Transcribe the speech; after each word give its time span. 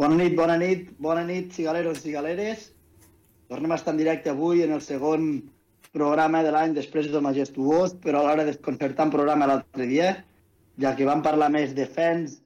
Bona 0.00 0.16
nit, 0.16 0.36
bona 0.36 0.56
nit, 0.56 0.86
bona 0.98 1.22
nit, 1.28 1.50
cigaleros 1.52 1.98
i 2.00 2.08
cigaleres. 2.08 2.70
Tornem 3.52 3.74
a 3.74 3.76
estar 3.76 3.92
en 3.92 4.00
directe 4.00 4.32
avui 4.32 4.62
en 4.64 4.72
el 4.72 4.80
segon 4.80 5.26
programa 5.92 6.40
de 6.42 6.52
l'any 6.54 6.72
després 6.72 7.10
del 7.12 7.24
majestuós, 7.26 7.92
però 8.00 8.22
alhora 8.22 8.46
desconcertant 8.48 9.12
programa 9.12 9.50
l'altre 9.50 9.88
dia, 9.90 10.14
ja 10.80 10.94
que 10.96 11.08
vam 11.08 11.20
parlar 11.24 11.50
més 11.52 11.74
de 11.76 11.84
fans 11.84 12.38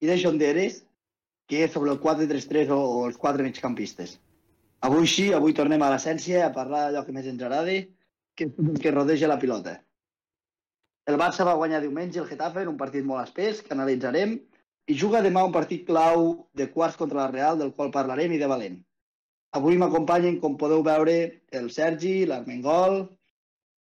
i 0.00 0.10
de 0.10 0.18
jonderes 0.22 0.84
que 1.50 1.66
sobre 1.68 1.90
el 1.90 1.98
4-3-3 2.00 2.70
o, 2.70 2.78
o 2.78 3.00
els 3.08 3.18
quatre 3.18 3.42
migcampistes. 3.42 4.20
Avui 4.86 5.10
sí, 5.10 5.32
avui 5.34 5.54
tornem 5.58 5.82
a 5.82 5.90
l'essència, 5.90 6.46
a 6.46 6.54
parlar 6.54 6.86
d'allò 6.86 7.02
que 7.06 7.16
més 7.16 7.26
ens 7.26 7.42
agrada, 7.42 7.74
que 8.38 8.46
és 8.46 8.62
el 8.62 8.78
que 8.82 8.94
rodeja 8.94 9.30
la 9.30 9.40
pilota. 9.42 9.80
El 11.10 11.18
Barça 11.18 11.42
va 11.46 11.58
guanyar 11.58 11.82
diumenge 11.82 12.22
el 12.22 12.30
Getafe 12.30 12.62
en 12.62 12.70
un 12.70 12.78
partit 12.78 13.04
molt 13.06 13.26
espès, 13.26 13.60
que 13.66 13.74
analitzarem, 13.74 14.38
i 14.90 14.96
juga 14.98 15.22
demà 15.22 15.44
un 15.46 15.52
partit 15.54 15.84
clau 15.86 16.48
de 16.58 16.66
quarts 16.72 16.98
contra 16.98 17.22
la 17.22 17.30
Real, 17.30 17.58
del 17.58 17.72
qual 17.76 17.92
parlarem 17.94 18.32
i 18.34 18.40
de 18.40 18.48
valent. 18.50 18.78
Avui 19.58 19.76
m'acompanyen, 19.78 20.38
com 20.40 20.56
podeu 20.58 20.82
veure, 20.82 21.16
el 21.52 21.68
Sergi, 21.70 22.22
l'Armengol, 22.26 23.02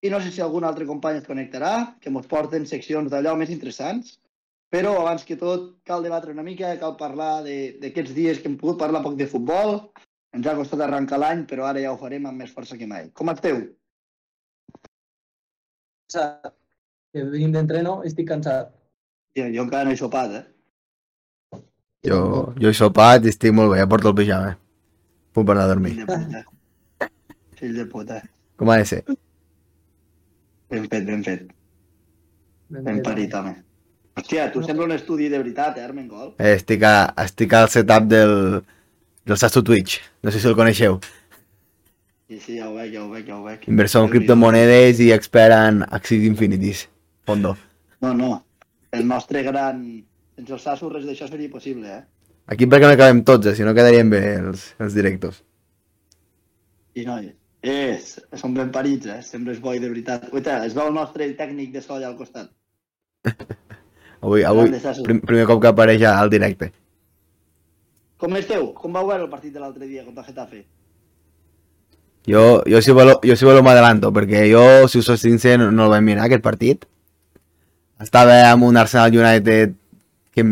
i 0.02 0.10
no 0.10 0.20
sé 0.22 0.32
si 0.34 0.42
algun 0.42 0.66
altre 0.68 0.86
company 0.90 1.22
es 1.22 1.28
connectarà, 1.28 1.74
que 2.02 2.12
ens 2.12 2.30
porten 2.30 2.68
seccions 2.68 3.12
d'allò 3.12 3.36
més 3.40 3.54
interessants, 3.54 4.18
però 4.72 4.94
abans 5.00 5.24
que 5.28 5.38
tot 5.40 5.68
cal 5.88 6.04
debatre 6.04 6.32
una 6.32 6.46
mica, 6.46 6.74
cal 6.82 6.96
parlar 7.00 7.44
d'aquests 7.44 8.14
dies 8.16 8.40
que 8.40 8.50
hem 8.50 8.58
pogut 8.60 8.80
parlar 8.80 9.04
poc 9.04 9.18
de 9.20 9.28
futbol, 9.32 9.78
ens 10.36 10.48
ha 10.48 10.56
costat 10.56 10.84
arrencar 10.86 11.20
l'any, 11.20 11.46
però 11.48 11.68
ara 11.68 11.84
ja 11.84 11.92
ho 11.92 12.00
farem 12.00 12.28
amb 12.30 12.44
més 12.44 12.54
força 12.56 12.78
que 12.80 12.88
mai. 12.88 13.10
Com 13.12 13.32
esteu? 13.34 13.60
Que 16.12 17.26
venim 17.28 17.52
d'entreno, 17.56 18.00
estic 18.08 18.30
cansat. 18.30 18.72
Jo, 19.38 19.48
jo 19.52 19.66
encara 19.68 19.88
no 19.88 19.96
he 19.96 20.00
sopat, 20.00 20.40
eh? 20.40 20.44
Jo, 22.08 22.20
jo 22.58 22.70
he 22.70 22.74
sopat 22.74 23.26
i 23.26 23.30
estic 23.30 23.54
molt 23.54 23.74
bé, 23.74 23.80
ja 23.82 23.88
porto 23.90 24.10
el 24.10 24.18
pijama. 24.18 24.56
Puc 25.36 25.50
anar 25.54 25.68
a 25.68 25.72
dormir. 25.72 25.94
Fill 25.94 26.06
de 26.06 26.16
puta. 26.18 27.10
Fill 27.60 27.76
de 27.78 27.86
puta. 27.86 28.22
Com 28.58 28.72
ha 28.74 28.80
de 28.82 28.88
ser? 28.90 29.02
Ben 30.72 30.88
fet, 30.90 31.06
ben 31.06 31.22
fet. 31.24 31.46
Ben 32.72 32.88
Ben 32.88 33.02
parit, 33.06 33.34
home. 33.36 33.54
Hòstia, 34.18 34.50
tu 34.52 34.64
sembla 34.64 34.86
un 34.90 34.94
estudi 34.96 35.30
de 35.30 35.38
veritat, 35.40 35.78
eh, 35.78 35.86
Armengol? 35.86 36.34
Eh, 36.38 36.56
estic, 36.58 36.84
a, 36.84 37.14
estic 37.24 37.54
al 37.54 37.70
setup 37.72 38.10
del, 38.12 38.36
del 39.26 39.38
Sasto 39.38 39.64
Twitch. 39.64 40.02
No 40.24 40.32
sé 40.32 40.42
si 40.42 40.50
el 40.50 40.56
coneixeu. 40.58 41.00
Sí, 42.28 42.40
sí, 42.40 42.58
ja 42.58 42.70
ho 42.70 42.76
veig, 42.76 42.94
ja 42.96 43.06
ho 43.06 43.10
veig, 43.12 43.26
ja 43.28 43.38
ho 43.38 43.44
veig. 43.44 43.68
Inversor 43.72 44.06
en 44.06 44.12
criptomonedes 44.12 45.00
i 45.04 45.12
expert 45.16 45.56
en 45.56 45.84
Axis 45.90 46.24
Infinities. 46.28 46.86
Fondo. 47.28 47.56
No, 48.02 48.14
no. 48.14 48.46
El 48.92 49.08
nostre 49.08 49.44
gran... 49.44 49.84
Sense 50.38 50.56
el 50.56 50.64
Sasso 50.64 50.90
res 50.90 51.06
d'això 51.08 51.28
seria 51.30 51.52
possible, 51.52 51.92
eh? 52.00 52.02
Aquí 52.52 52.68
perquè 52.68 52.88
no 52.88 52.96
acabem 52.96 53.22
tots, 53.28 53.52
eh? 53.52 53.56
si 53.56 53.64
no 53.68 53.76
quedarien 53.78 54.10
bé 54.12 54.22
els, 54.40 54.72
els 54.82 54.96
directos. 54.98 55.44
I 56.98 57.06
no, 57.08 57.20
és, 57.62 58.16
són 58.40 58.56
ben 58.58 58.72
parits, 58.74 59.08
eh? 59.08 59.22
Sempre 59.24 59.54
és 59.56 59.62
bo 59.64 59.76
i 59.76 59.80
de 59.80 59.92
veritat. 59.92 60.28
Uita, 60.34 60.60
es 60.66 60.76
veu 60.76 60.90
el 60.90 60.98
nostre 60.98 61.30
tècnic 61.38 61.72
de 61.76 61.84
so 61.86 61.96
allà 61.96 62.10
al 62.10 62.18
costat. 62.20 62.52
Avui, 64.22 64.44
avui 64.46 64.70
prim, 65.02 65.18
primer 65.26 65.48
cop 65.50 65.64
que 65.64 65.70
apareix 65.72 66.04
al 66.06 66.30
directe. 66.30 66.68
Com 68.22 68.36
esteu? 68.38 68.68
Com 68.78 68.94
vau 68.94 69.08
veure 69.08 69.26
el 69.26 69.32
partit 69.32 69.50
de 69.56 69.58
l'altre 69.58 69.88
dia 69.90 70.04
contra 70.06 70.22
Getafe? 70.28 70.60
Jo, 72.30 72.62
jo, 72.70 72.82
si 72.86 72.94
voleu, 72.94 73.18
jo 73.26 73.34
si 73.34 73.48
voleu 73.48 73.66
m'adelanto, 73.66 74.12
perquè 74.14 74.44
jo, 74.52 74.62
si 74.86 75.02
us 75.02 75.10
soc 75.10 75.18
sincer, 75.18 75.56
no, 75.58 75.72
no 75.74 75.88
el 75.88 75.96
vaig 75.96 76.06
mirar, 76.06 76.28
aquest 76.28 76.46
partit. 76.46 76.86
Estava 78.02 78.36
amb 78.52 78.68
un 78.68 78.78
Arsenal 78.78 79.18
United 79.18 79.74
que 80.36 80.44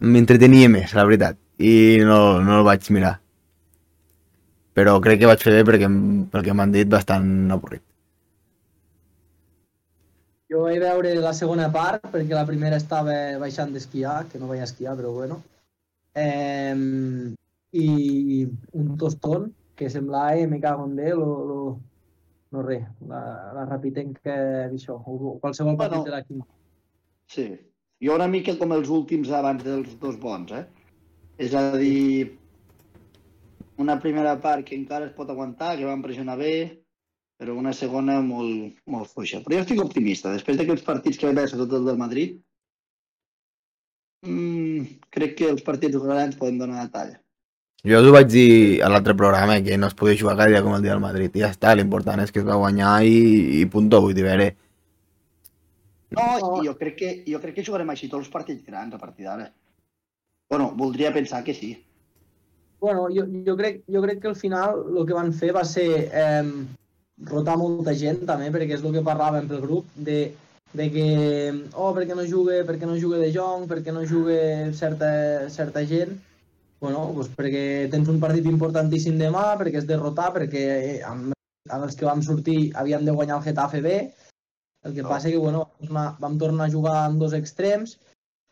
m'entretenia 0.00 0.68
més, 0.72 0.94
la 0.96 1.04
veritat, 1.08 1.38
i 1.58 1.98
no, 2.04 2.40
no 2.44 2.58
el 2.60 2.64
vaig 2.68 2.90
mirar. 2.94 3.16
Però 4.76 4.98
crec 5.00 5.20
que 5.22 5.28
vaig 5.30 5.40
fer 5.40 5.54
bé 5.56 5.62
perquè, 5.64 5.88
que 6.44 6.54
m'han 6.56 6.72
dit, 6.74 6.88
bastant 6.92 7.28
avorrit. 7.54 7.82
Jo 10.52 10.62
vaig 10.62 10.78
veure 10.78 11.14
la 11.18 11.32
segona 11.34 11.66
part 11.74 12.04
perquè 12.12 12.34
la 12.36 12.46
primera 12.46 12.76
estava 12.78 13.14
baixant 13.40 13.72
d'esquiar, 13.74 14.26
que 14.30 14.38
no 14.38 14.46
vaig 14.50 14.62
esquiar, 14.62 14.94
però 14.98 15.10
bueno. 15.16 15.40
Eh, 16.14 16.74
I 17.76 18.46
un 18.72 18.96
tostón 18.96 19.50
que 19.76 19.90
semblava, 19.90 20.36
eh, 20.36 20.46
me 20.46 20.60
cago 20.60 20.86
en 20.86 20.94
Déu, 20.96 21.18
lo, 21.20 21.32
lo, 21.48 21.58
no 22.52 22.62
res, 22.62 22.86
la, 23.10 23.22
la 23.56 23.64
rapitenca 23.68 24.36
d'això, 24.70 24.94
o 24.96 25.34
qualsevol 25.42 25.76
partit 25.76 25.98
Bueno. 25.98 26.04
de 26.04 26.14
la 26.14 26.22
quinta. 26.22 26.46
Sí. 27.26 27.48
Jo 28.04 28.16
una 28.16 28.28
mica 28.28 28.56
com 28.60 28.74
els 28.76 28.90
últims 28.92 29.30
abans 29.32 29.62
dels 29.64 29.94
dos 30.00 30.18
bons, 30.20 30.52
eh? 30.52 30.64
És 31.40 31.54
a 31.56 31.70
dir, 31.76 32.36
una 33.80 33.96
primera 34.00 34.34
part 34.40 34.66
que 34.66 34.76
encara 34.76 35.08
es 35.08 35.14
pot 35.16 35.30
aguantar, 35.32 35.76
que 35.76 35.88
van 35.88 36.02
pressionar 36.04 36.36
bé, 36.40 36.56
però 37.40 37.56
una 37.56 37.72
segona 37.76 38.18
molt, 38.24 38.76
molt 38.88 39.12
fluixa. 39.12 39.42
Però 39.44 39.58
jo 39.58 39.64
estic 39.64 39.80
optimista. 39.82 40.32
Després 40.32 40.58
d'aquests 40.60 40.84
partits 40.84 41.20
que 41.20 41.28
vaig 41.28 41.38
veure, 41.40 41.52
sobretot 41.52 41.80
el 41.80 41.90
del 41.90 42.00
Madrid, 42.00 42.36
mm, 44.26 44.98
crec 45.12 45.36
que 45.40 45.50
els 45.52 45.64
partits 45.64 45.96
grans 46.00 46.36
poden 46.40 46.58
donar 46.58 46.82
la 46.82 46.92
talla. 46.92 47.20
Jo 47.86 48.00
us 48.00 48.08
ho 48.08 48.12
vaig 48.12 48.28
dir 48.32 48.82
a 48.82 48.88
l'altre 48.90 49.14
programa, 49.14 49.60
que 49.62 49.76
no 49.78 49.86
es 49.86 49.94
podia 49.94 50.18
jugar 50.18 50.48
dia 50.48 50.62
com 50.62 50.74
el 50.74 50.82
dia 50.82 50.92
del 50.96 51.04
Madrid, 51.04 51.36
i 51.36 51.44
ja 51.44 51.52
està, 51.52 51.76
l'important 51.76 52.20
és 52.20 52.32
que 52.32 52.40
es 52.40 52.48
va 52.48 52.56
guanyar 52.56 53.04
i, 53.04 53.60
i 53.60 53.66
puntó, 53.70 54.00
vull 54.00 54.16
dir, 54.16 54.24
a 54.24 54.32
veure, 54.32 54.48
No, 56.14 56.26
i 56.62 56.66
jo 56.68 56.76
crec 56.78 56.96
que, 57.00 57.12
jo 57.26 57.40
crec 57.42 57.56
que 57.58 57.64
jugarem 57.66 57.90
així 57.90 58.08
tots 58.08 58.26
els 58.26 58.32
partits 58.32 58.66
grans 58.66 58.94
a 58.94 59.00
partir 59.00 59.26
d'ara. 59.26 59.50
Bueno, 60.50 60.70
voldria 60.78 61.12
pensar 61.12 61.42
que 61.42 61.54
sí. 61.54 61.72
Bueno, 62.78 63.08
jo, 63.10 63.24
jo, 63.46 63.56
crec, 63.58 63.80
jo 63.90 64.02
crec 64.04 64.20
que 64.22 64.28
al 64.28 64.36
final 64.36 64.82
el 64.92 65.06
que 65.06 65.16
van 65.16 65.32
fer 65.34 65.50
va 65.56 65.64
ser 65.66 65.88
eh, 66.06 66.44
rotar 67.30 67.56
molta 67.58 67.94
gent 67.96 68.22
també, 68.28 68.52
perquè 68.54 68.76
és 68.76 68.84
el 68.84 68.94
que 68.94 69.04
parlàvem 69.06 69.48
pel 69.50 69.64
grup, 69.64 69.88
de, 69.96 70.18
de 70.76 70.86
que, 70.92 71.06
oh, 71.74 71.90
perquè 71.96 72.14
no 72.14 72.26
jugue, 72.28 72.60
perquè 72.68 72.86
no 72.86 72.98
jugue 73.00 73.18
De 73.22 73.32
Jong, 73.34 73.66
perquè 73.70 73.94
no 73.96 74.04
jugue 74.06 74.38
certa, 74.76 75.08
certa 75.50 75.82
gent, 75.88 76.14
bueno, 76.84 77.08
doncs 77.16 77.32
perquè 77.34 77.88
tens 77.90 78.12
un 78.12 78.20
partit 78.20 78.46
importantíssim 78.46 79.16
demà, 79.18 79.48
perquè 79.58 79.80
és 79.80 79.88
derrotar, 79.88 80.30
perquè 80.36 80.66
eh, 80.76 81.00
amb, 81.08 81.32
amb 81.66 81.88
els 81.88 81.96
que 81.96 82.06
vam 82.06 82.22
sortir 82.22 82.70
havíem 82.76 83.08
de 83.08 83.16
guanyar 83.16 83.40
el 83.40 83.46
Getafe 83.48 83.80
B, 83.82 83.96
el 84.86 84.94
que 84.94 85.02
No. 85.02 85.08
passa 85.10 85.30
que, 85.32 85.38
bueno, 85.42 85.64
vam 85.66 85.78
tornar, 85.82 86.06
vam 86.22 86.38
tornar 86.38 86.66
a 86.66 86.72
jugar 86.72 86.96
amb 87.04 87.20
dos 87.20 87.34
extrems, 87.36 87.98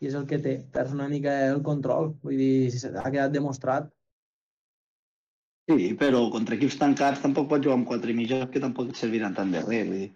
i 0.01 0.09
és 0.09 0.15
el 0.19 0.25
que 0.29 0.39
té, 0.43 0.55
perds 0.73 0.93
una 0.93 1.07
mica 1.09 1.33
el 1.49 1.61
control, 1.63 2.13
vull 2.23 2.37
dir, 2.37 2.71
ha 2.99 3.11
quedat 3.11 3.31
demostrat. 3.33 3.87
Sí, 5.65 5.95
però 5.97 6.19
contra 6.29 6.55
equips 6.59 6.77
tancats 6.77 7.23
tampoc 7.23 7.47
pots 7.49 7.65
jugar 7.65 7.79
amb 7.79 7.87
quatre 7.89 8.13
mitjos 8.13 8.49
que 8.53 8.61
tampoc 8.61 8.91
et 8.91 8.99
serviran 8.99 9.33
tant 9.33 9.53
de 9.55 9.63
res. 9.63 9.87
Vull 9.87 10.01
dir. 10.03 10.11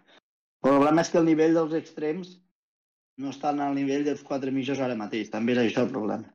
El 0.60 0.76
problema 0.76 1.02
és 1.02 1.10
que 1.10 1.18
el 1.18 1.26
nivell 1.26 1.56
dels 1.56 1.74
extrems 1.74 2.36
no 3.18 3.32
estan 3.34 3.60
al 3.64 3.74
nivell 3.76 4.04
dels 4.06 4.22
quatre 4.28 4.52
mitjos 4.52 4.80
ara 4.84 4.98
mateix. 5.00 5.32
També 5.32 5.56
és 5.56 5.64
això 5.64 5.88
el 5.88 5.94
problema. 5.96 6.28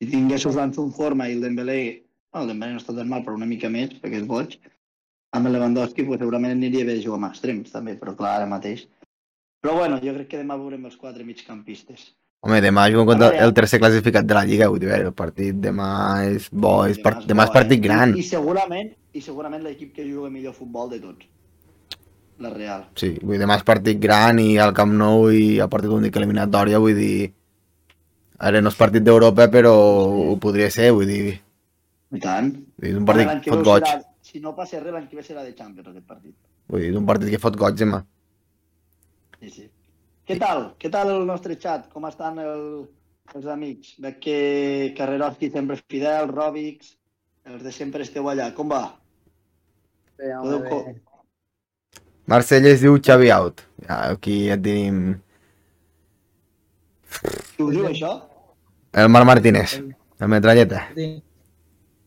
Si 0.00 0.08
tinguessis 0.08 0.56
l'Anso 0.56 0.86
en 0.86 0.94
forma 0.96 1.28
i 1.28 1.36
el 1.36 1.44
Dembélé... 1.44 1.80
Bueno, 2.30 2.46
el 2.46 2.52
Dembélé 2.54 2.72
no 2.76 2.80
està 2.80 2.94
tan 2.96 3.10
mal, 3.10 3.24
però 3.26 3.34
una 3.36 3.50
mica 3.50 3.68
més, 3.68 3.92
perquè 4.00 4.22
és 4.22 4.28
boig. 4.30 4.56
Amb 5.32 5.46
el 5.46 5.54
Lewandowski 5.54 6.04
pues, 6.06 6.18
segurament 6.18 6.56
aniria 6.56 6.84
bé 6.86 6.96
de 6.96 7.04
jugar 7.04 7.20
amb 7.20 7.28
extrems, 7.30 7.70
també, 7.70 7.94
però 7.98 8.16
clar, 8.18 8.38
ara 8.40 8.48
mateix. 8.50 8.86
Però 9.62 9.76
bueno, 9.76 10.00
jo 10.02 10.14
crec 10.16 10.32
que 10.32 10.40
demà 10.40 10.56
veurem 10.58 10.88
els 10.88 10.96
quatre 10.98 11.22
migcampistes. 11.26 12.08
Home, 12.40 12.62
demà 12.64 12.86
juguen 12.88 13.06
contra 13.10 13.28
el 13.44 13.52
tercer 13.52 13.78
classificat 13.82 14.24
de 14.24 14.34
la 14.34 14.46
Lliga, 14.48 14.70
vull 14.72 14.80
dir, 14.80 14.88
el 14.96 15.12
partit 15.12 15.58
demà 15.60 15.90
és 16.24 16.48
bo, 16.50 16.86
és 16.88 16.98
part, 17.04 17.26
demà 17.28 17.44
és 17.46 17.52
partit 17.52 17.76
eh? 17.76 17.82
gran. 17.84 18.14
I, 18.16 18.24
i 18.24 18.30
segurament, 18.30 18.88
i 19.12 19.20
segurament 19.20 19.62
l'equip 19.66 19.92
que 19.98 20.06
juga 20.08 20.32
millor 20.32 20.56
futbol 20.56 20.88
de 20.90 21.02
tots. 21.04 21.28
La 22.40 22.48
Real. 22.54 22.86
Sí, 22.96 23.12
vull 23.20 23.36
dir, 23.36 23.42
demà 23.44 23.60
és 23.60 23.66
partit 23.68 24.00
gran 24.00 24.40
i 24.40 24.54
al 24.58 24.72
Camp 24.74 24.96
Nou 24.96 25.28
i 25.36 25.60
a 25.60 25.68
partit 25.70 25.92
únic 25.92 26.16
eliminatòria, 26.16 26.80
vull 26.82 26.96
dir... 26.96 27.30
Ara 28.40 28.62
no 28.64 28.72
és 28.72 28.78
partit 28.80 29.04
d'Europa, 29.04 29.50
però 29.52 29.74
ho 30.32 30.38
podria 30.40 30.70
ser, 30.72 30.94
vull 30.96 31.06
dir... 31.12 31.36
I 32.16 32.18
tant. 32.24 32.54
és 32.80 32.96
un 32.96 33.04
partit 33.06 33.50
fot 33.52 33.60
goig. 33.68 33.84
serà- 33.84 34.09
Si 34.30 34.40
no 34.40 34.52
passa 34.54 34.78
res, 34.80 34.92
l'any 34.94 35.08
que 35.10 35.16
ve 35.18 35.24
serà 35.26 35.42
de 35.42 35.54
Champions, 35.58 35.88
aquest 35.90 36.06
partit. 36.06 36.34
Vull 36.70 36.84
dir, 36.84 36.92
un 36.96 37.06
partit 37.08 37.30
que 37.32 37.40
fot 37.42 37.56
goig, 37.58 37.74
demà. 37.80 38.04
Sí, 39.40 39.50
sí. 39.50 39.64
Què 40.28 40.36
tal? 40.38 40.68
Què 40.78 40.90
tal 40.92 41.10
el 41.16 41.24
nostre 41.26 41.56
xat? 41.58 41.88
Com 41.90 42.04
estan 42.06 42.38
el, 42.38 42.64
els 43.34 43.46
amics? 43.50 43.96
Veig 44.04 44.20
que 44.22 44.36
Carreroski 44.98 45.50
sempre 45.50 45.74
és 45.78 45.82
fidel, 45.90 46.28
Robix, 46.30 46.92
els 47.50 47.64
de 47.66 47.72
sempre 47.74 48.04
esteu 48.06 48.28
allà. 48.30 48.52
Com 48.54 48.70
va? 48.70 48.84
Bé, 50.20 50.30
Podeu 50.36 50.60
home, 50.60 50.68
co- 50.70 50.84
bé. 50.86 50.94
Marcell 52.30 52.68
es 52.70 52.84
diu 52.84 53.00
Xavi 53.02 53.32
Out. 53.34 53.64
Ja, 53.88 53.96
aquí 54.12 54.36
ja 54.52 54.56
tenim 54.60 55.16
Qui 57.56 57.64
us 57.64 57.72
diu 57.74 57.88
això? 57.88 58.12
el 58.92 59.08
Marc 59.10 59.26
Martínez, 59.26 59.74
el 60.20 60.28
metralleta. 60.30 60.84
Sí. 60.94 61.08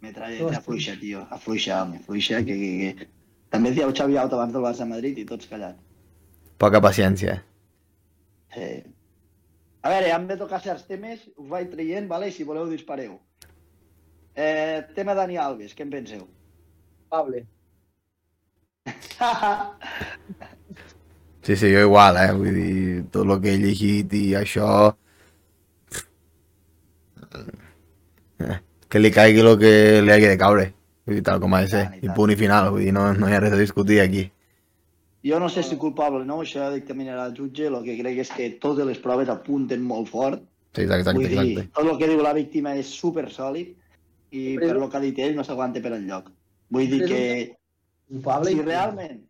Metralleta, 0.04 0.58
afluixa, 0.58 0.98
tio. 1.00 1.22
Afluixa, 1.32 1.82
home, 1.82 2.02
afluixa, 2.02 2.42
que, 2.44 2.56
que, 2.60 2.72
que... 3.00 3.08
També 3.54 3.72
dieu 3.72 3.92
Xavi 3.96 4.18
Out 4.20 4.34
abans 4.36 4.52
del 4.56 4.66
Barça 4.66 4.88
Madrid 4.90 5.22
i 5.22 5.26
tots 5.30 5.48
callats. 5.48 5.80
Poca 6.60 6.82
paciència. 6.84 7.38
Sí. 8.56 8.68
A 9.84 9.92
veure, 9.94 10.10
hem 10.16 10.28
de 10.28 10.38
tocar 10.40 10.60
certs 10.64 10.84
temes, 10.90 11.24
us 11.38 11.48
vaig 11.52 11.72
traient, 11.72 12.10
vale? 12.12 12.28
i 12.28 12.36
si 12.36 12.48
voleu 12.48 12.68
dispareu. 12.72 13.16
Eh, 14.36 14.82
tema 14.98 15.16
Dani 15.16 15.40
Alves, 15.40 15.76
què 15.78 15.86
en 15.86 15.94
penseu? 15.94 16.28
Pable. 17.14 17.46
Sí, 21.44 21.56
sí, 21.56 21.68
jo 21.74 21.82
igual, 21.88 22.16
eh? 22.22 22.32
Vull 22.32 22.56
dir, 22.56 23.04
tot 23.12 23.28
el 23.28 23.40
que 23.44 23.52
he 23.52 23.60
llegit 23.60 24.14
i 24.16 24.26
això... 24.40 24.68
Que 28.94 29.02
li 29.02 29.10
caigui 29.10 29.42
el 29.42 29.56
que 29.58 29.74
li 30.06 30.12
hagi 30.14 30.28
de 30.30 30.38
caure. 30.38 30.68
Vull 31.08 31.18
dir, 31.18 31.24
tal 31.26 31.40
com 31.42 31.54
ha 31.58 31.64
de 31.66 31.70
ser. 31.72 31.84
I 32.00 32.06
I 32.06 32.14
punt 32.16 32.32
i 32.32 32.36
final, 32.40 32.70
vull 32.76 32.84
dir, 32.86 32.94
no, 32.94 33.08
no 33.18 33.28
hi 33.30 33.34
ha 33.34 33.40
res 33.42 33.56
a 33.56 33.60
discutir 33.60 34.00
aquí. 34.04 34.28
Jo 35.26 35.40
no 35.40 35.48
sé 35.50 35.64
si 35.64 35.78
culpable 35.82 36.20
o 36.22 36.28
no, 36.28 36.42
això 36.44 36.68
dictaminarà 36.74 37.26
el 37.30 37.34
jutge, 37.38 37.70
el 37.72 37.80
que 37.86 37.96
crec 38.00 38.18
és 38.26 38.32
que 38.36 38.50
totes 38.62 38.86
les 38.86 39.00
proves 39.02 39.30
apunten 39.32 39.82
molt 39.82 40.10
fort. 40.12 40.44
Sí, 40.76 40.84
exacte, 40.84 41.14
Vull 41.18 41.28
dir, 41.32 41.40
exacte. 41.40 41.66
tot 41.80 41.90
el 41.94 41.98
que 42.00 42.10
diu 42.12 42.22
la 42.26 42.34
víctima 42.38 42.74
és 42.76 42.90
super 42.92 43.26
sòlid 43.32 43.74
i 44.32 44.58
Però- 44.58 44.68
per 44.68 44.78
lo 44.82 44.90
que 44.90 44.98
ha 44.98 45.04
dit 45.04 45.20
ell 45.26 45.36
no 45.38 45.44
s'aguanta 45.48 45.82
per 45.82 45.94
enlloc. 45.98 46.30
Vull 46.70 46.90
dir 46.92 47.06
que 47.08 47.22
Culpable 48.10 48.52
si 48.52 48.58
i- 48.58 48.62
realment, 48.68 49.22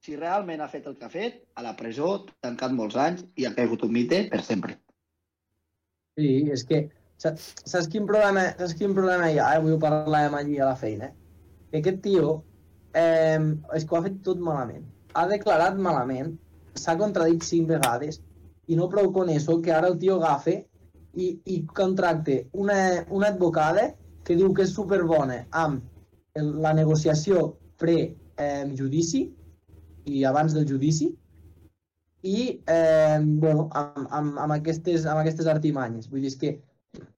si 0.00 0.16
realment 0.16 0.60
ha 0.62 0.68
fet 0.68 0.86
el 0.86 0.96
que 0.96 1.04
ha 1.04 1.10
fet, 1.10 1.42
a 1.54 1.62
la 1.62 1.76
presó, 1.76 2.24
tancat 2.40 2.72
molts 2.72 2.96
anys 2.96 3.24
i 3.36 3.44
ha 3.46 3.54
caigut 3.54 3.82
un 3.84 3.92
mite 3.92 4.24
per 4.30 4.42
sempre. 4.42 4.78
Sí, 6.16 6.48
és 6.50 6.64
que 6.64 6.88
saps, 7.22 7.88
quin 7.92 8.06
problema, 8.08 8.48
saps 8.58 8.74
quin 8.78 8.94
problema 8.96 9.30
hi 9.30 9.38
ha? 9.38 9.52
Eh? 9.54 9.60
Avui 9.60 9.74
ho 9.74 9.80
parlàvem 9.82 10.38
allí 10.38 10.58
a 10.58 10.70
la 10.70 10.78
feina. 10.78 11.10
eh? 11.10 11.14
Que 11.70 11.82
aquest 11.82 12.02
tio 12.04 12.34
eh, 12.98 13.38
és 13.76 13.84
que 13.84 13.94
ho 13.94 14.00
ha 14.00 14.06
fet 14.08 14.20
tot 14.26 14.42
malament. 14.42 14.84
Ha 15.14 15.26
declarat 15.30 15.78
malament, 15.78 16.34
s'ha 16.78 16.96
contradit 17.00 17.44
cinc 17.44 17.68
vegades 17.68 18.20
i 18.68 18.76
no 18.78 18.88
prou 18.92 19.10
con 19.12 19.30
eso 19.32 19.60
que 19.62 19.72
ara 19.74 19.90
el 19.92 19.98
tio 20.00 20.18
agafe 20.20 20.62
i, 21.14 21.34
i 21.44 21.62
contracte 21.66 22.46
una, 22.52 23.04
una 23.10 23.28
advocada 23.28 23.90
que 24.24 24.36
diu 24.38 24.52
que 24.54 24.64
és 24.64 24.72
superbona 24.72 25.42
amb 25.50 25.82
la 26.64 26.72
negociació 26.72 27.50
pre-judici 27.82 29.26
i 30.08 30.22
abans 30.24 30.54
del 30.56 30.64
judici 30.68 31.10
i 32.22 32.62
eh, 32.70 33.18
bueno, 33.20 33.68
amb, 33.74 34.06
amb, 34.08 34.38
amb, 34.38 34.52
aquestes, 34.54 35.04
amb 35.06 35.20
aquestes 35.20 35.48
artimanyes. 35.50 36.08
Vull 36.10 36.22
dir, 36.22 36.32
que 36.38 36.52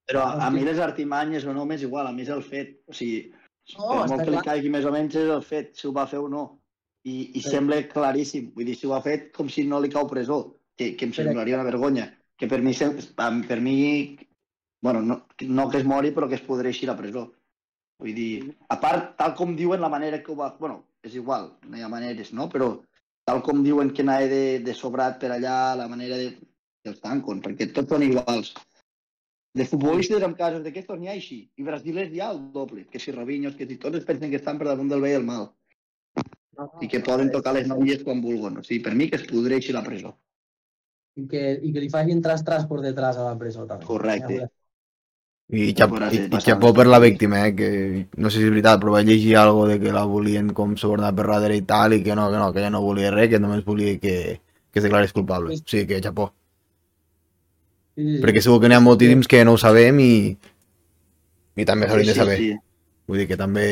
Però 0.04 0.24
a, 0.26 0.46
a 0.46 0.50
mi 0.52 0.64
les 0.66 0.78
artimanyes 0.78 1.46
o 1.48 1.54
no 1.56 1.64
m'és 1.66 1.82
igual, 1.82 2.06
a 2.06 2.12
mi 2.12 2.22
és 2.22 2.32
el 2.34 2.42
fet. 2.42 2.76
O 2.86 2.96
sigui, 2.96 3.32
No, 3.78 3.86
per 3.88 4.08
molt 4.10 4.22
que 4.26 4.32
li 4.34 4.40
caigui 4.44 4.68
més 4.68 4.84
o 4.84 4.90
menys 4.92 5.14
és 5.16 5.30
el 5.32 5.40
fet, 5.42 5.70
si 5.78 5.86
ho 5.88 5.92
va 5.96 6.04
fer 6.10 6.18
o 6.20 6.28
no. 6.28 6.42
I, 7.04 7.30
i 7.38 7.40
Sí. 7.40 7.48
sembla 7.54 7.78
claríssim. 7.88 8.50
Vull 8.56 8.66
dir, 8.68 8.76
si 8.76 8.86
ho 8.86 8.92
ha 8.92 9.00
fet 9.04 9.30
com 9.32 9.48
si 9.48 9.64
no 9.64 9.80
li 9.80 9.88
cau 9.92 10.04
presó, 10.08 10.58
que, 10.76 10.90
que 10.96 11.06
em 11.08 11.14
semblaria 11.16 11.56
una 11.56 11.64
vergonya. 11.64 12.10
Que 12.36 12.48
per 12.50 12.60
mi, 12.60 12.74
per 12.74 13.60
mi 13.64 14.18
bueno, 14.84 15.00
no, 15.00 15.26
no 15.40 15.70
que 15.70 15.78
es 15.78 15.84
mori, 15.84 16.10
però 16.12 16.28
que 16.28 16.36
es 16.36 16.44
podreixi 16.44 16.84
la 16.84 16.96
presó. 16.96 17.30
Vull 18.02 18.12
dir, 18.12 18.54
a 18.68 18.76
part, 18.80 19.14
tal 19.16 19.32
com 19.38 19.54
diuen 19.56 19.80
la 19.80 19.88
manera 19.88 20.20
que 20.22 20.32
ho 20.32 20.36
va... 20.36 20.50
bueno, 20.60 20.82
és 21.00 21.14
igual, 21.16 21.54
no 21.64 21.78
hi 21.78 21.84
ha 21.84 21.88
maneres, 21.88 22.34
no? 22.36 22.50
Però 22.52 22.82
tal 23.24 23.40
com 23.46 23.62
diuen 23.64 23.94
que 23.96 24.04
anava 24.04 24.28
de, 24.28 24.58
de 24.60 24.74
sobrat 24.76 25.16
per 25.22 25.30
allà, 25.32 25.74
la 25.80 25.88
manera 25.88 26.20
de... 26.20 26.34
dels 26.84 27.00
tancon, 27.00 27.40
perquè 27.40 27.70
tots 27.72 27.88
són 27.88 28.04
iguals. 28.04 28.52
De 29.54 29.66
futbolistes 29.70 30.22
amb 30.26 30.38
casos 30.38 30.64
d'aquestos 30.64 30.98
n'hi 30.98 31.10
ha 31.10 31.14
així. 31.14 31.44
I 31.60 31.66
brasilers 31.66 32.10
hi 32.12 32.22
ha 32.22 32.32
el 32.34 32.40
doble. 32.54 32.86
Que 32.90 32.98
si 33.02 33.14
Robinhos, 33.14 33.54
que 33.54 33.68
si 33.70 33.78
tots 33.82 34.00
es 34.00 34.08
pensen 34.08 34.32
que 34.32 34.40
estan 34.42 34.58
per 34.58 34.66
damunt 34.66 34.90
del 34.90 35.04
bé 35.04 35.12
i 35.14 35.20
el 35.20 35.26
mal. 35.28 35.46
I 36.82 36.90
que 36.90 37.02
poden 37.06 37.30
tocar 37.34 37.54
les 37.54 37.68
noies 37.70 38.02
quan 38.06 38.22
vulguin. 38.24 38.58
O 38.58 38.66
sigui, 38.66 38.82
per 38.82 38.94
mi 38.98 39.08
que 39.10 39.20
es 39.20 39.28
podreixi 39.30 39.74
la 39.76 39.84
presó. 39.86 40.16
I 41.14 41.28
que, 41.30 41.46
i 41.62 41.70
que 41.70 41.84
li 41.84 41.90
facin 41.92 42.22
tras-tras 42.22 42.66
per 42.66 42.82
detrás 42.82 43.18
a 43.22 43.30
la 43.30 43.38
presó 43.38 43.66
també. 43.70 43.86
Correcte. 43.86 44.42
Ja 44.42 44.50
I, 45.52 45.72
xap, 45.76 45.92
i, 46.08 46.22
i 46.24 46.40
xapó 46.40 46.70
alguna 46.70 46.76
per 46.78 46.86
la 46.88 46.98
víctima, 47.04 47.42
eh? 47.46 47.54
Que 47.54 47.68
no 48.16 48.30
sé 48.30 48.40
si 48.40 48.46
és 48.48 48.52
veritat, 48.52 48.80
però 48.80 48.94
vaig 48.94 49.10
llegir 49.10 49.34
algo 49.36 49.66
de 49.68 49.76
que 49.78 49.92
la 49.92 50.06
volien 50.08 50.48
com 50.56 50.72
subornar 50.80 51.12
per 51.14 51.26
darrere 51.28 51.58
i 51.60 51.66
tal, 51.68 51.94
i 51.94 52.00
que 52.02 52.16
no, 52.16 52.30
que 52.32 52.40
no, 52.40 52.48
que 52.52 52.62
ella 52.62 52.72
no 52.72 52.80
volia 52.82 53.12
res, 53.12 53.28
que 53.30 53.42
només 53.42 53.62
volia 53.66 53.98
que, 54.00 54.40
que 54.72 54.80
es 54.80 54.86
declarés 54.86 55.12
culpable. 55.12 55.52
O 55.52 55.60
sigui 55.60 55.86
que 55.90 56.00
xapó. 56.02 56.32
Sí, 57.96 58.02
sí, 58.02 58.16
sí. 58.16 58.22
Perquè 58.24 58.40
segur 58.42 58.60
que 58.60 58.68
n'hi 58.68 58.74
ha 58.74 58.80
moltíssims 58.82 59.28
que 59.30 59.44
no 59.44 59.52
ho 59.54 59.58
sabem 59.60 59.98
i, 60.02 60.12
i 61.56 61.64
també 61.68 61.86
s'haurien 61.88 62.08
de 62.10 62.14
saber. 62.16 62.38
sí. 62.40 62.54
Vull 63.06 63.18
dir 63.20 63.26
que 63.28 63.36
també 63.36 63.64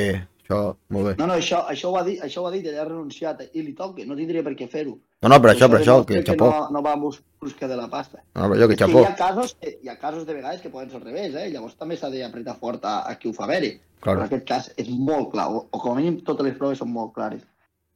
això, 0.45 0.59
molt 0.93 1.07
bé. 1.09 1.13
No, 1.19 1.27
no, 1.31 1.35
això, 1.41 1.63
això, 1.73 1.89
ho 1.91 1.97
ha 1.97 2.03
dit, 2.05 2.21
això 2.21 2.43
ho 2.43 2.47
ha 2.47 2.53
dit, 2.53 2.67
ha 2.69 2.85
renunciat 2.85 3.41
i 3.57 3.63
li 3.65 3.73
toca, 3.73 4.05
no 4.05 4.15
tindria 4.19 4.43
per 4.45 4.53
què 4.59 4.67
fer-ho. 4.69 4.99
No, 5.23 5.31
no, 5.33 5.39
per 5.41 5.55
això, 5.55 5.69
per 5.73 5.79
això, 5.81 5.95
demostra 6.03 6.19
que 6.21 6.27
xapó. 6.35 6.51
No, 6.53 6.67
no 6.77 6.83
va 6.85 6.93
en 6.99 7.01
bus- 7.01 7.23
busca 7.41 7.67
de 7.71 7.77
la 7.79 7.87
pasta. 7.89 8.21
No, 8.35 8.51
per 8.51 8.59
això, 8.59 8.69
que 8.69 8.77
que 8.77 8.85
xapó. 8.85 9.01
hi 9.01 9.09
ha 9.09 9.15
casos, 9.17 9.55
que, 9.61 9.79
hi 9.83 9.89
ha 9.89 9.97
casos 9.99 10.27
de 10.27 10.35
vegades 10.37 10.61
que 10.61 10.69
poden 10.71 10.91
ser 10.91 10.99
al 11.01 11.07
revés, 11.07 11.35
eh? 11.35 11.49
Llavors 11.55 11.75
també 11.81 11.97
s'ha 11.97 12.11
d'apretar 12.13 12.57
fort 12.61 12.85
a, 12.85 12.99
a 13.09 13.17
qui 13.19 13.29
ho 13.31 13.33
fa 13.33 13.47
veure. 13.49 13.73
Però 14.03 14.13
en 14.13 14.19
Claro. 14.19 14.23
aquest 14.27 14.45
cas 14.49 14.71
és 14.77 14.89
molt 14.91 15.31
clar, 15.33 15.49
o, 15.49 15.65
o 15.71 15.79
com 15.81 15.93
a 15.97 16.01
mínim 16.01 16.21
totes 16.27 16.45
les 16.47 16.57
proves 16.59 16.79
són 16.85 16.93
molt 16.93 17.15
clares. 17.15 17.43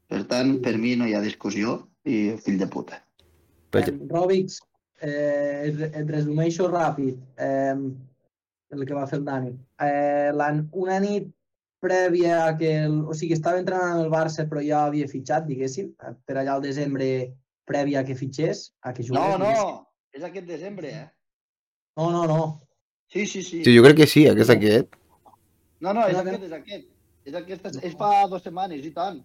Per 0.09 0.23
tant, 0.31 0.57
per 0.63 0.77
mi 0.79 0.97
no 0.97 1.05
hi 1.07 1.15
ha 1.15 1.21
discussió 1.21 1.83
i 2.07 2.37
fill 2.41 2.57
de 2.59 2.67
puta. 2.71 3.03
Per, 3.71 3.83
Eh, 5.05 5.69
et, 5.69 6.07
resumeixo 6.09 6.71
ràpid 6.73 7.19
eh, 7.37 7.75
el 8.73 8.85
que 8.89 8.97
va 8.97 9.07
fer 9.07 9.19
el 9.21 9.27
Dani. 9.27 9.53
Eh, 9.85 10.31
la, 10.33 10.51
una 10.73 11.01
nit 11.05 11.29
prèvia 11.85 12.47
a 12.47 12.55
que... 12.57 12.73
El, 12.87 13.03
o 13.05 13.15
sigui, 13.15 13.37
estava 13.37 13.61
entrenant 13.61 13.97
amb 13.97 14.07
el 14.07 14.13
Barça 14.13 14.47
però 14.49 14.63
ja 14.65 14.87
havia 14.87 15.09
fitxat, 15.11 15.45
diguéssim, 15.51 15.93
per 15.99 16.39
allà 16.39 16.57
al 16.57 16.65
desembre 16.65 17.11
prèvia 17.69 18.01
a 18.01 18.07
que 18.09 18.17
fitxés, 18.17 18.71
a 18.83 18.95
que 18.97 19.05
jugués. 19.05 19.21
No, 19.21 19.37
no, 19.43 19.51
diguéssim. 19.51 19.85
és 20.17 20.27
aquest 20.31 20.49
desembre, 20.49 20.95
eh? 21.03 21.07
No, 22.01 22.11
no, 22.15 22.25
no. 22.31 22.41
Sí, 23.13 23.27
sí, 23.27 23.43
sí. 23.43 23.63
sí, 23.65 23.77
jo 23.77 23.85
crec 23.85 24.01
que 24.03 24.09
sí, 24.11 24.27
aquest 24.29 24.53
aquest. 24.57 24.97
No, 25.81 25.93
no, 25.93 26.07
és 26.09 26.17
No, 26.17 26.25
no. 26.25 26.31
aquest, 26.31 26.49
és 26.49 26.57
aquest. 26.57 26.89
És 27.27 27.35
aquest, 27.35 27.69
és, 27.69 27.79
és 27.91 27.95
fa 27.99 28.11
dues 28.31 28.45
setmanes, 28.47 28.85
i 28.87 28.93
tant. 28.95 29.21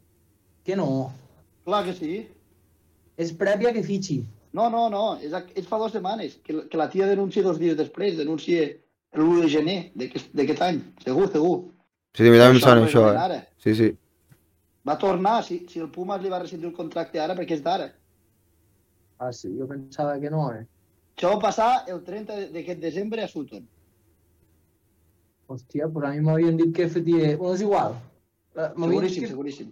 Que 0.66 0.76
no. 0.78 0.88
Clar 1.66 1.84
que 1.88 1.94
sí. 1.98 2.14
És 3.22 3.34
prèvia 3.38 3.74
que 3.76 3.84
fitxi. 3.86 4.22
No, 4.54 4.70
no, 4.70 4.90
no, 4.92 5.04
és, 5.24 5.32
és 5.56 5.68
fa 5.68 5.78
dues 5.80 5.94
setmanes, 5.96 6.38
que, 6.44 6.54
la- 6.54 6.66
que 6.68 6.78
la 6.78 6.90
tia 6.92 7.08
denuncia 7.08 7.44
dos 7.44 7.58
dies 7.60 7.78
després, 7.80 8.18
denuncia 8.18 8.66
l'1 9.16 9.42
de 9.42 9.50
gener 9.50 9.78
d'aquest 9.96 10.34
d'aquest 10.36 10.62
any, 10.68 10.82
segur, 11.06 11.30
segur. 11.32 11.56
Sí, 12.14 12.24
sí, 12.26 12.28
a 12.28 12.32
mi 12.34 12.40
també 12.42 12.58
em 12.58 12.62
sona 12.66 12.86
això, 12.88 13.06
eh? 13.14 13.18
Ara. 13.18 13.38
Sí, 13.64 13.76
sí. 13.76 13.90
Va 14.88 14.98
tornar, 14.98 15.38
si, 15.48 15.62
si 15.70 15.80
el 15.80 15.90
Pumas 15.92 16.22
li 16.22 16.30
va 16.30 16.40
rescindir 16.44 16.68
el 16.68 16.76
contracte 16.76 17.20
ara, 17.22 17.36
perquè 17.38 17.54
és 17.56 17.64
d'ara. 17.64 17.92
Ah, 19.20 19.32
sí, 19.32 19.52
jo 19.58 19.68
pensava 19.70 20.20
que 20.20 20.30
no, 20.34 20.50
eh? 20.52 20.66
Això 21.16 21.30
va 21.36 21.40
passar 21.48 21.86
el 21.88 22.02
30 22.04 22.36
de- 22.36 22.50
d'aquest 22.52 22.80
desembre 22.82 23.24
a 23.24 23.28
Sutton. 23.30 23.68
Hòstia, 25.48 25.88
però 25.92 26.08
a 26.08 26.14
mi 26.16 26.22
m'havien 26.26 26.58
dit 26.58 26.74
que 26.76 26.88
fetia... 26.90 27.36
Bueno, 27.38 27.54
és 27.56 27.62
igual. 27.62 27.96
Eh, 28.56 28.70
Seguríssim, 28.76 29.24
que- 29.24 29.30
seguríssim. 29.30 29.72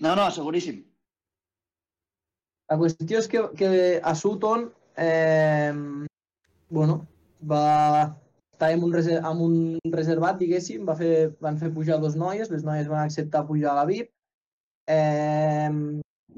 No, 0.00 0.14
no, 0.16 0.30
seguríssim. 0.30 0.84
La 2.68 2.76
qüestió 2.76 3.20
és 3.22 3.28
que, 3.32 3.42
que 3.56 3.68
a 4.04 4.14
Sutton, 4.14 4.66
eh, 5.00 5.72
bueno, 6.68 7.06
va 7.40 8.16
estar 8.52 8.72
en 8.74 8.82
un, 8.84 8.92
reser 8.92 9.20
en 9.22 9.40
un 9.40 9.54
reservat, 9.94 10.36
diguéssim, 10.40 10.84
va 10.88 10.96
fer, 10.98 11.30
van 11.40 11.56
fer 11.60 11.70
pujar 11.72 12.00
dos 12.02 12.16
noies, 12.18 12.50
les 12.50 12.64
noies 12.66 12.88
van 12.90 13.06
acceptar 13.06 13.46
pujar 13.48 13.72
a 13.72 13.78
la 13.78 13.86
VIP. 13.88 14.10
Eh, 14.88 15.70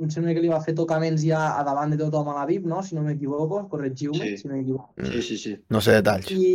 em 0.00 0.10
sembla 0.12 0.34
que 0.37 0.42
li 0.44 0.50
va 0.52 0.60
fer 0.62 0.75
tocaments 0.78 1.22
ja 1.26 1.40
a 1.58 1.64
davant 1.66 1.90
de 1.92 1.99
tothom 1.99 2.28
a 2.30 2.37
la 2.38 2.46
VIP, 2.46 2.68
no? 2.70 2.82
Si 2.87 2.94
no 2.94 3.02
m'equivoco, 3.02 3.64
corregiu-me, 3.72 4.28
Sí. 4.28 4.37
si 4.38 4.49
no 4.49 4.54
m'equivoco. 4.54 4.94
Sí, 5.10 5.22
sí, 5.22 5.38
sí. 5.38 5.56
No 5.68 5.80
sé 5.80 5.96
detalls. 5.99 6.30
I, 6.30 6.54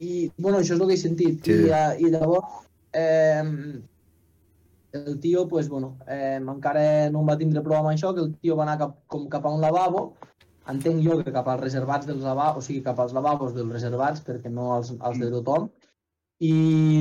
i, 0.00 0.32
bueno, 0.36 0.58
això 0.58 0.74
és 0.74 0.80
el 0.80 0.86
que 0.88 0.94
he 0.98 1.02
sentit. 1.04 1.44
Sí. 1.44 1.52
I, 1.52 1.70
eh, 1.70 1.94
I 2.00 2.10
llavors, 2.10 2.66
eh, 2.92 3.44
el 5.06 5.18
tio, 5.20 5.46
pues, 5.48 5.68
bueno, 5.68 5.98
eh, 6.06 6.38
encara 6.40 7.10
no 7.10 7.20
em 7.22 7.28
va 7.30 7.36
tindre 7.40 7.62
prou 7.62 7.78
amb 7.80 7.90
això, 7.92 8.14
que 8.14 8.20
el 8.26 8.34
tio 8.42 8.56
va 8.56 8.64
anar 8.66 8.78
cap, 8.78 8.96
com 9.06 9.28
cap 9.32 9.46
a 9.46 9.52
un 9.54 9.60
lavabo, 9.64 10.14
entenc 10.68 11.02
jo 11.04 11.18
que 11.24 11.32
cap 11.32 11.46
als 11.48 11.62
reservats 11.62 12.06
dels 12.06 12.22
lavabos, 12.22 12.64
o 12.64 12.66
sigui, 12.66 12.82
cap 12.84 12.98
als 13.00 13.12
lavabos 13.16 13.54
dels 13.56 13.72
reservats, 13.72 14.20
perquè 14.26 14.50
no 14.52 14.72
als, 14.76 14.94
als 15.00 15.18
de 15.22 15.30
tothom, 15.32 15.70
i 16.40 16.52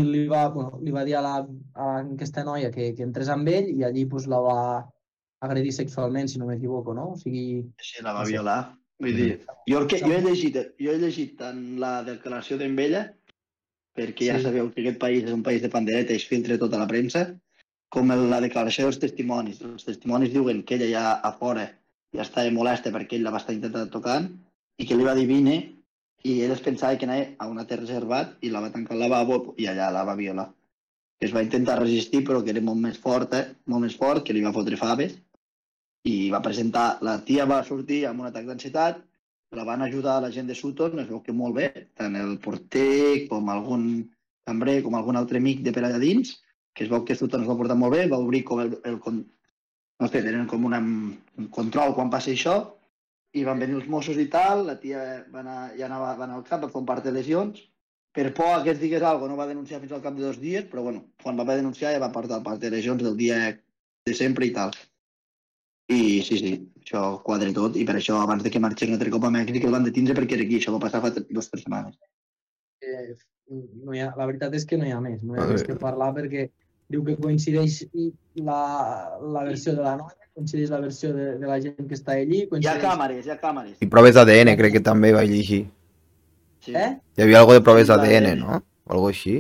li 0.08 0.24
va, 0.28 0.48
bueno, 0.50 0.80
li 0.82 0.92
va 0.92 1.04
dir 1.06 1.16
a, 1.20 1.22
la, 1.22 1.34
a 1.76 1.90
aquesta 2.02 2.44
noia 2.48 2.72
que, 2.74 2.94
que 2.98 3.04
entrés 3.06 3.30
amb 3.30 3.48
ell 3.52 3.68
i 3.70 3.84
allí 3.86 4.06
pues, 4.10 4.26
la 4.28 4.40
va 4.42 4.60
agredir 5.46 5.74
sexualment, 5.76 6.28
si 6.32 6.40
no 6.40 6.48
m'equivoco, 6.48 6.96
no? 6.98 7.12
O 7.14 7.18
sigui, 7.22 7.62
Sí, 7.78 8.02
la 8.02 8.14
va 8.14 8.24
No 8.24 8.26
sé. 8.26 8.32
violar. 8.32 8.60
Vull 9.00 9.14
dir, 9.14 9.46
jo, 9.70 9.84
que, 9.86 10.00
jo, 10.02 10.10
he 10.10 10.22
llegit, 10.26 10.56
jo 10.82 10.90
he 10.90 10.98
llegit 10.98 11.36
tant 11.38 11.60
la 11.78 12.00
declaració 12.08 12.58
d'en 12.58 12.74
Vella, 12.76 13.04
perquè 13.94 14.26
ja 14.32 14.38
Sí. 14.40 14.46
sabeu 14.48 14.72
que 14.74 14.82
aquest 14.82 14.98
país 14.98 15.24
és 15.28 15.34
un 15.36 15.44
país 15.46 15.62
de 15.62 15.70
pandereta 15.70 16.14
i 16.14 16.18
es 16.18 16.26
filtra 16.26 16.58
tota 16.58 16.80
la 16.82 16.88
premsa, 16.90 17.28
com 17.94 18.12
la 18.12 18.42
declaració 18.44 18.88
dels 18.88 19.00
testimonis. 19.02 19.62
Els 19.64 19.88
testimonis 19.88 20.34
diuen 20.34 20.64
que 20.68 20.76
ella 20.78 20.90
ja 20.92 21.06
a 21.30 21.32
fora 21.40 21.66
ja 22.16 22.24
estava 22.24 22.52
molesta 22.56 22.92
perquè 22.94 23.18
ell 23.18 23.26
la 23.28 23.34
va 23.36 23.42
estar 23.42 23.56
intentant 23.56 23.92
tocant 23.94 24.30
i 24.78 24.88
que 24.88 24.98
li 24.98 25.08
va 25.08 25.16
dir 25.18 25.28
vine 25.30 25.58
i 26.28 26.40
ell 26.44 26.54
es 26.56 26.64
pensava 26.66 26.98
que 27.00 27.08
anava 27.08 27.28
a 27.40 27.48
un 27.52 27.60
altre 27.62 27.80
reservat 27.80 28.36
i 28.42 28.52
la 28.52 28.62
va 28.64 28.74
tancar 28.74 28.96
al 28.96 29.04
lavabo 29.06 29.56
i 29.58 29.68
allà 29.72 29.90
la 29.94 30.04
va 30.08 30.18
violar. 30.20 30.50
Es 31.22 31.34
va 31.34 31.44
intentar 31.46 31.80
resistir 31.80 32.24
però 32.26 32.44
que 32.44 32.54
era 32.54 32.62
molt 32.62 32.82
més 32.82 32.98
forta, 33.02 33.44
molt 33.66 33.88
més 33.88 33.96
fort, 33.98 34.24
que 34.26 34.36
li 34.36 34.44
va 34.46 34.54
fotre 34.54 34.78
faves 34.78 35.16
i 36.08 36.30
va 36.32 36.44
presentar, 36.44 37.00
la 37.04 37.18
tia 37.28 37.46
va 37.50 37.64
sortir 37.68 38.06
amb 38.08 38.22
un 38.24 38.30
atac 38.30 38.46
d'ansietat 38.48 39.02
la 39.56 39.64
van 39.64 39.82
ajudar 39.82 40.22
la 40.22 40.32
gent 40.32 40.48
de 40.48 40.56
Sutton, 40.56 41.00
es 41.00 41.08
veu 41.08 41.22
que 41.24 41.34
molt 41.34 41.56
bé, 41.56 41.68
tant 41.96 42.16
el 42.20 42.36
porter 42.44 43.28
com 43.30 43.50
algun 43.50 43.86
cambrer, 44.48 44.82
com 44.84 44.96
algun 44.96 45.20
altre 45.20 45.40
amic 45.40 45.62
de 45.64 45.72
per 45.76 45.86
allà 45.88 46.00
dins, 46.02 46.34
que 46.78 46.86
es 46.86 46.92
veu 46.94 47.04
que 47.06 47.16
Sutton 47.18 47.42
es 47.44 47.50
va 47.50 47.58
portar 47.58 47.78
molt 47.80 47.96
bé, 47.98 48.06
va 48.12 48.22
obrir 48.22 48.44
com 48.46 48.62
el, 48.62 48.76
el 48.86 49.00
con- 49.02 49.24
no 49.98 50.08
sé, 50.08 50.22
tenen 50.22 50.46
com 50.50 50.66
una, 50.70 50.78
un 50.80 51.48
control 51.54 51.96
quan 51.98 52.12
passa 52.14 52.30
això, 52.30 52.58
i 53.34 53.44
van 53.46 53.60
venir 53.60 53.80
els 53.80 53.88
Mossos 53.90 54.20
i 54.22 54.28
tal, 54.34 54.68
la 54.68 54.78
tia 54.82 55.02
va 55.34 55.42
anar, 55.42 55.58
ja 55.78 55.88
anava, 55.90 56.14
va 56.20 56.28
anar 56.28 56.38
al 56.38 56.46
cap, 56.46 56.62
va 56.64 56.70
fer 56.70 56.80
un 56.80 56.86
part 56.90 57.06
de 57.06 57.14
lesions, 57.16 57.64
per 58.14 58.30
por 58.38 58.62
que 58.66 58.72
es 58.74 58.80
digués 58.82 59.04
alguna 59.06 59.34
no 59.34 59.40
va 59.40 59.50
denunciar 59.50 59.82
fins 59.82 59.94
al 59.94 60.04
cap 60.06 60.16
de 60.18 60.24
dos 60.26 60.38
dies, 60.42 60.66
però 60.70 60.84
bueno, 60.86 61.04
quan 61.22 61.38
va 61.38 61.44
haver 61.46 61.58
denunciar 61.60 61.94
ja 61.94 62.02
va 62.02 62.12
portar 62.14 62.40
el 62.40 62.46
part 62.46 62.62
de 62.62 62.72
lesions 62.74 63.04
del 63.04 63.18
dia 63.18 63.40
de 64.06 64.14
sempre 64.18 64.48
i 64.48 64.54
tal. 64.56 64.72
I 65.94 66.22
sí, 66.26 66.38
sí, 66.42 66.54
això 66.82 67.02
quadra 67.24 67.52
tot, 67.56 67.78
i 67.80 67.86
per 67.88 67.96
això 68.00 68.18
abans 68.22 68.44
de 68.44 68.52
que 68.54 68.62
marxés 68.64 68.90
un 68.90 68.98
altre 68.98 69.12
cop 69.14 69.28
a 69.28 69.34
Mèxic 69.34 69.66
el 69.66 69.76
van 69.76 69.86
detindre 69.88 70.16
perquè 70.18 70.36
era 70.38 70.48
aquí, 70.48 70.58
això 70.60 70.74
va 70.76 70.82
passar 70.84 71.02
fa 71.04 71.14
dues 71.18 71.48
o 71.48 71.52
tres 71.52 71.64
setmanes. 71.64 72.00
Eh, 72.84 73.16
no 73.84 73.94
hi 73.96 74.02
ha, 74.04 74.10
la 74.18 74.26
veritat 74.28 74.56
és 74.58 74.66
que 74.68 74.80
no 74.82 74.88
hi 74.88 74.92
ha 74.96 75.00
més, 75.04 75.22
no 75.24 75.38
hi 75.38 75.44
ha 75.44 75.48
més 75.52 75.64
que 75.68 75.78
parlar 75.80 76.10
perquè 76.18 76.50
diu 76.90 77.04
que 77.04 77.16
coincideix 77.20 77.82
la, 78.36 78.60
la 79.22 79.44
versió 79.48 79.74
de 79.76 79.84
la 79.84 79.96
noia, 80.00 80.16
coincideix 80.38 80.70
la 80.72 80.80
versió 80.84 81.12
de, 81.16 81.34
de 81.42 81.48
la 81.50 81.58
gent 81.64 81.88
que 81.90 81.96
està 81.98 82.16
allí, 82.16 82.44
Hi 82.44 82.46
ha 82.46 82.50
coincideix... 82.54 82.84
càmeres, 82.86 83.26
hi 83.28 83.34
ha 83.34 83.40
càmeres. 83.42 83.78
I 83.84 83.90
proves 83.92 84.16
d'ADN, 84.16 84.54
crec 84.60 84.78
que 84.78 84.84
també 84.86 85.12
vaig 85.16 85.30
llegir. 85.34 85.64
Sí, 86.64 86.74
Eh? 86.76 86.90
Hi 87.18 87.24
havia 87.24 87.40
algo 87.42 87.54
de 87.56 87.62
proves 87.64 87.88
l'ADN. 87.92 88.34
no? 88.40 88.62
O 88.88 88.94
algo 88.96 89.08
així. 89.14 89.38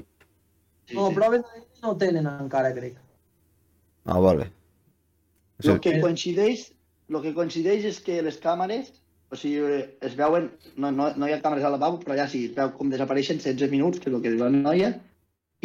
sí, 0.88 0.96
No, 0.96 1.10
sí. 1.10 1.16
proves 1.16 1.42
d'ADN 1.44 1.66
no 1.84 1.96
tenen 1.98 2.27
encara, 2.27 2.74
crec. 2.74 2.96
Ah, 4.06 4.20
vale. 4.20 4.48
O 4.48 5.63
El 5.63 5.66
sigui, 5.68 5.80
que 5.84 6.01
coincideix, 6.01 6.72
el 7.10 7.22
que 7.24 7.34
coincideix 7.36 7.86
és 7.86 8.00
que 8.04 8.22
les 8.22 8.38
càmeres, 8.44 8.92
o 9.32 9.36
sigui, 9.36 9.82
es 10.01 10.16
veuen, 10.16 10.50
no, 10.77 10.92
no, 10.92 11.10
no 11.16 11.27
hi 11.27 11.34
ha 11.36 11.42
càmeres 11.44 11.63
al 11.68 11.74
lavabo, 11.75 12.00
però 12.04 12.16
ja 12.20 12.27
sí, 12.32 12.46
es 12.50 12.56
veu 12.56 12.72
com 12.77 12.89
desapareixen 12.94 13.38
16 13.44 13.72
minuts, 13.72 14.00
que 14.00 14.10
és 14.10 14.16
el 14.16 14.22
que 14.24 14.32
diu 14.34 14.44
la 14.44 14.50
noia, 14.54 14.94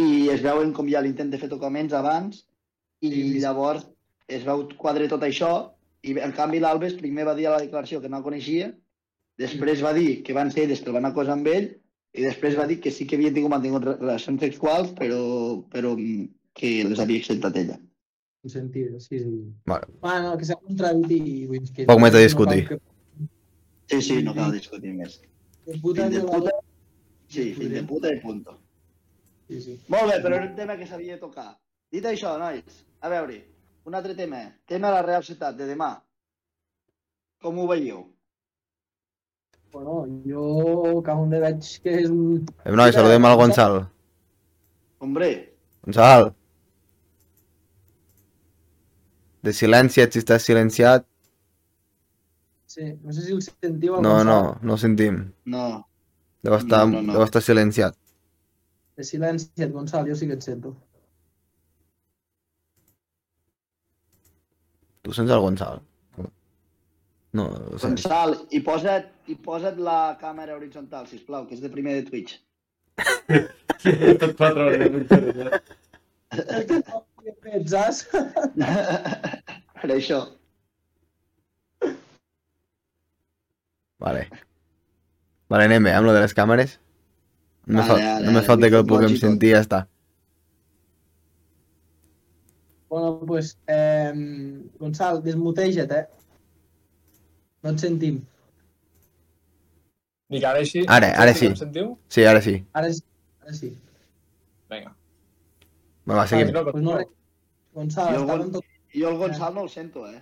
i 0.01 0.29
es 0.33 0.43
veuen 0.43 0.73
com 0.73 0.89
hi 0.89 0.95
ha 0.97 1.03
l'intent 1.05 1.31
de 1.33 1.39
fer 1.39 1.49
tocaments 1.51 1.93
abans, 1.93 2.45
i 3.03 3.11
Sí, 3.11 3.23
sí, 3.33 3.41
llavors 3.43 3.87
es 4.29 4.45
veu 4.47 4.69
quadre 4.79 5.09
tot 5.11 5.23
això, 5.27 5.73
i 6.03 6.15
en 6.19 6.33
canvi 6.33 6.61
l'Albes 6.63 6.95
primer 6.99 7.25
va 7.27 7.35
dir 7.35 7.47
a 7.49 7.57
la 7.57 7.61
declaració 7.65 8.01
que 8.01 8.09
no 8.09 8.19
el 8.19 8.25
coneixia, 8.25 8.73
després 9.39 9.83
va 9.85 9.93
dir 9.93 10.23
que 10.23 10.33
van 10.35 10.51
ser 10.51 10.65
elles 10.65 10.81
que 10.81 10.91
el 10.91 10.95
van 10.97 11.05
acosar 11.11 11.35
amb 11.35 11.47
ell, 11.51 11.69
i 12.15 12.23
després 12.23 12.57
va 12.59 12.67
dir 12.69 12.79
que 12.81 12.91
sí 12.91 13.07
que 13.07 13.17
havien 13.17 13.35
tingut 13.35 13.51
mantingut 13.51 13.85
re- 13.85 13.97
relacions 14.01 14.41
sexuals, 14.41 14.93
però, 14.99 15.21
però 15.73 15.95
que 16.55 16.73
les 16.85 17.01
havia 17.01 17.19
acceptat 17.23 17.57
ella. 17.57 17.79
En 18.45 18.51
sentit, 18.51 18.97
sí, 19.01 19.19
sí. 19.21 19.35
Vale. 19.71 19.87
Bueno, 20.03 20.37
que 20.39 20.45
s'ha 20.45 20.57
contradit 20.61 21.13
i... 21.15 21.47
Vull 21.47 21.69
que 21.75 21.87
Poc 21.87 22.01
més 22.03 22.13
a 22.15 22.19
no 22.19 22.25
discutir. 22.25 22.65
cal 22.69 22.79
que- 22.79 23.29
Sí, 23.93 24.01
sí, 24.03 24.23
no 24.23 24.35
cal 24.35 24.53
discutir 24.53 24.93
més. 24.97 25.21
De 25.67 25.79
puta 25.83 26.09
Fill 26.09 26.17
de 26.19 26.25
puta, 26.27 26.53
sí, 27.29 27.45
fill 27.55 27.73
de 27.77 27.83
puta 27.89 28.13
i 28.15 28.21
punto. 28.21 28.59
Sí, 29.49 29.61
sí. 29.61 29.75
Molt 29.93 30.09
bé, 30.13 30.21
però 30.25 30.37
era 30.39 30.47
un 30.49 30.55
tema 30.57 30.77
que 30.79 30.87
s'havia 30.87 31.17
de 31.17 31.21
tocar. 31.21 31.49
Dit 31.93 32.05
això, 32.09 32.37
nois, 32.41 32.83
a 33.05 33.09
veure, 33.13 33.39
un 33.85 33.95
altre 33.99 34.15
tema. 34.17 34.43
Tema 34.67 34.89
de 34.89 34.95
la 34.95 35.03
Real 35.05 35.25
Ciutat, 35.27 35.57
de 35.59 35.67
demà. 35.69 35.91
Com 37.43 37.59
ho 37.59 37.67
veieu? 37.69 38.05
Bueno, 39.73 40.03
jo 40.29 41.01
com 41.05 41.29
de 41.33 41.41
veig 41.41 41.69
que 41.83 41.95
és 42.05 42.11
un... 42.13 42.45
Eh, 42.65 42.73
noi, 42.77 42.93
saludem 42.93 43.25
al 43.25 43.37
Gonçal. 43.41 43.79
Hombre, 45.03 45.31
Gonçal. 45.85 46.31
De 49.43 49.53
silencia't 49.57 50.13
si 50.15 50.21
estàs 50.23 50.45
silenciat. 50.47 51.07
Sí, 52.73 52.93
no 53.03 53.13
sé 53.13 53.25
si 53.27 53.33
el 53.35 53.41
sentiu. 53.43 53.97
el 53.99 54.05
No, 54.05 54.19
no, 54.25 54.37
Gonçal. 54.43 54.69
no 54.71 54.77
sentim. 54.79 55.19
no. 55.45 55.65
Deu 56.43 56.55
estar, 56.57 56.87
No, 56.87 56.99
no, 56.99 57.03
no. 57.07 57.13
deu 57.15 57.23
estar 57.23 57.43
silenciat. 57.43 57.97
De 59.03 59.07
silenci, 59.07 59.67
Gonçal, 59.75 60.07
jo 60.07 60.15
sí 60.15 60.29
que 60.31 60.37
et 60.39 60.45
sento. 60.47 60.71
Tu 65.03 65.15
sents 65.17 65.33
el 65.35 65.41
Gonçal? 65.43 65.81
No, 67.35 67.47
o 67.49 67.81
sigui, 67.81 67.97
Gonçal, 67.97 68.37
i 68.55 68.61
posa't, 68.63 69.09
i 69.27 69.35
posa't 69.49 69.81
la 69.83 69.97
càmera 70.21 70.55
horitzontal, 70.55 71.09
si 71.11 71.19
plau, 71.27 71.49
que 71.49 71.57
és 71.57 71.65
de 71.65 71.71
primer 71.73 71.97
de 71.97 72.05
Twitch. 72.13 72.37
Tot 74.23 74.37
quatre 74.39 74.69
hores. 74.69 74.87
Fet, 77.43 77.67
saps? 77.75 78.05
per 79.83 79.91
això. 79.97 80.21
Vale. 84.07 84.23
Vale, 85.51 85.67
anem 85.67 85.91
bé, 85.91 85.99
amb 85.99 86.07
lo 86.07 86.15
de 86.15 86.23
les 86.23 86.39
càmeres. 86.39 86.79
No 87.67 87.75
me, 87.75 87.81
Vale, 87.81 87.89
fal, 87.89 87.99
vale, 88.01 88.27
no 88.27 88.31
me 88.31 88.35
vale, 88.35 88.47
falta 88.47 88.71
que 88.71 88.77
el 88.81 88.87
puguem 88.87 89.17
sentir 89.17 89.53
i 89.53 89.55
ja 89.55 89.61
està. 89.63 89.85
Bueno, 92.93 93.21
pues, 93.27 93.57
eh, 93.69 94.13
Gonçal, 94.81 95.23
desmuteja't, 95.25 95.93
eh? 95.97 96.03
No 97.63 97.71
et 97.71 97.81
sentim. 97.81 98.19
Dic, 100.33 100.45
ara 100.49 100.61
així? 100.65 100.83
Ara, 100.89 101.13
ara 101.23 101.33
sí. 101.39 101.47
Em 101.53 101.57
sentiu? 101.57 101.95
Sí, 102.13 102.27
ara 102.29 102.43
sí. 102.45 102.59
Ara 102.75 102.93
sí. 102.93 103.03
Ara 103.45 103.57
sí. 103.57 103.71
Vinga. 104.73 104.93
Va, 106.09 106.15
va, 106.19 106.27
seguim. 106.27 106.53
no, 106.53 106.65
Pues 106.71 106.85
no. 106.85 106.99
Gonçal, 107.73 108.15
Jo, 108.15 108.23
estàvem 108.27 108.53
tot... 108.53 108.71
Jo 108.93 109.09
el 109.09 109.19
Gonçal 109.23 109.55
no 109.55 109.65
el 109.65 109.71
sento, 109.73 110.07
eh? 110.11 110.21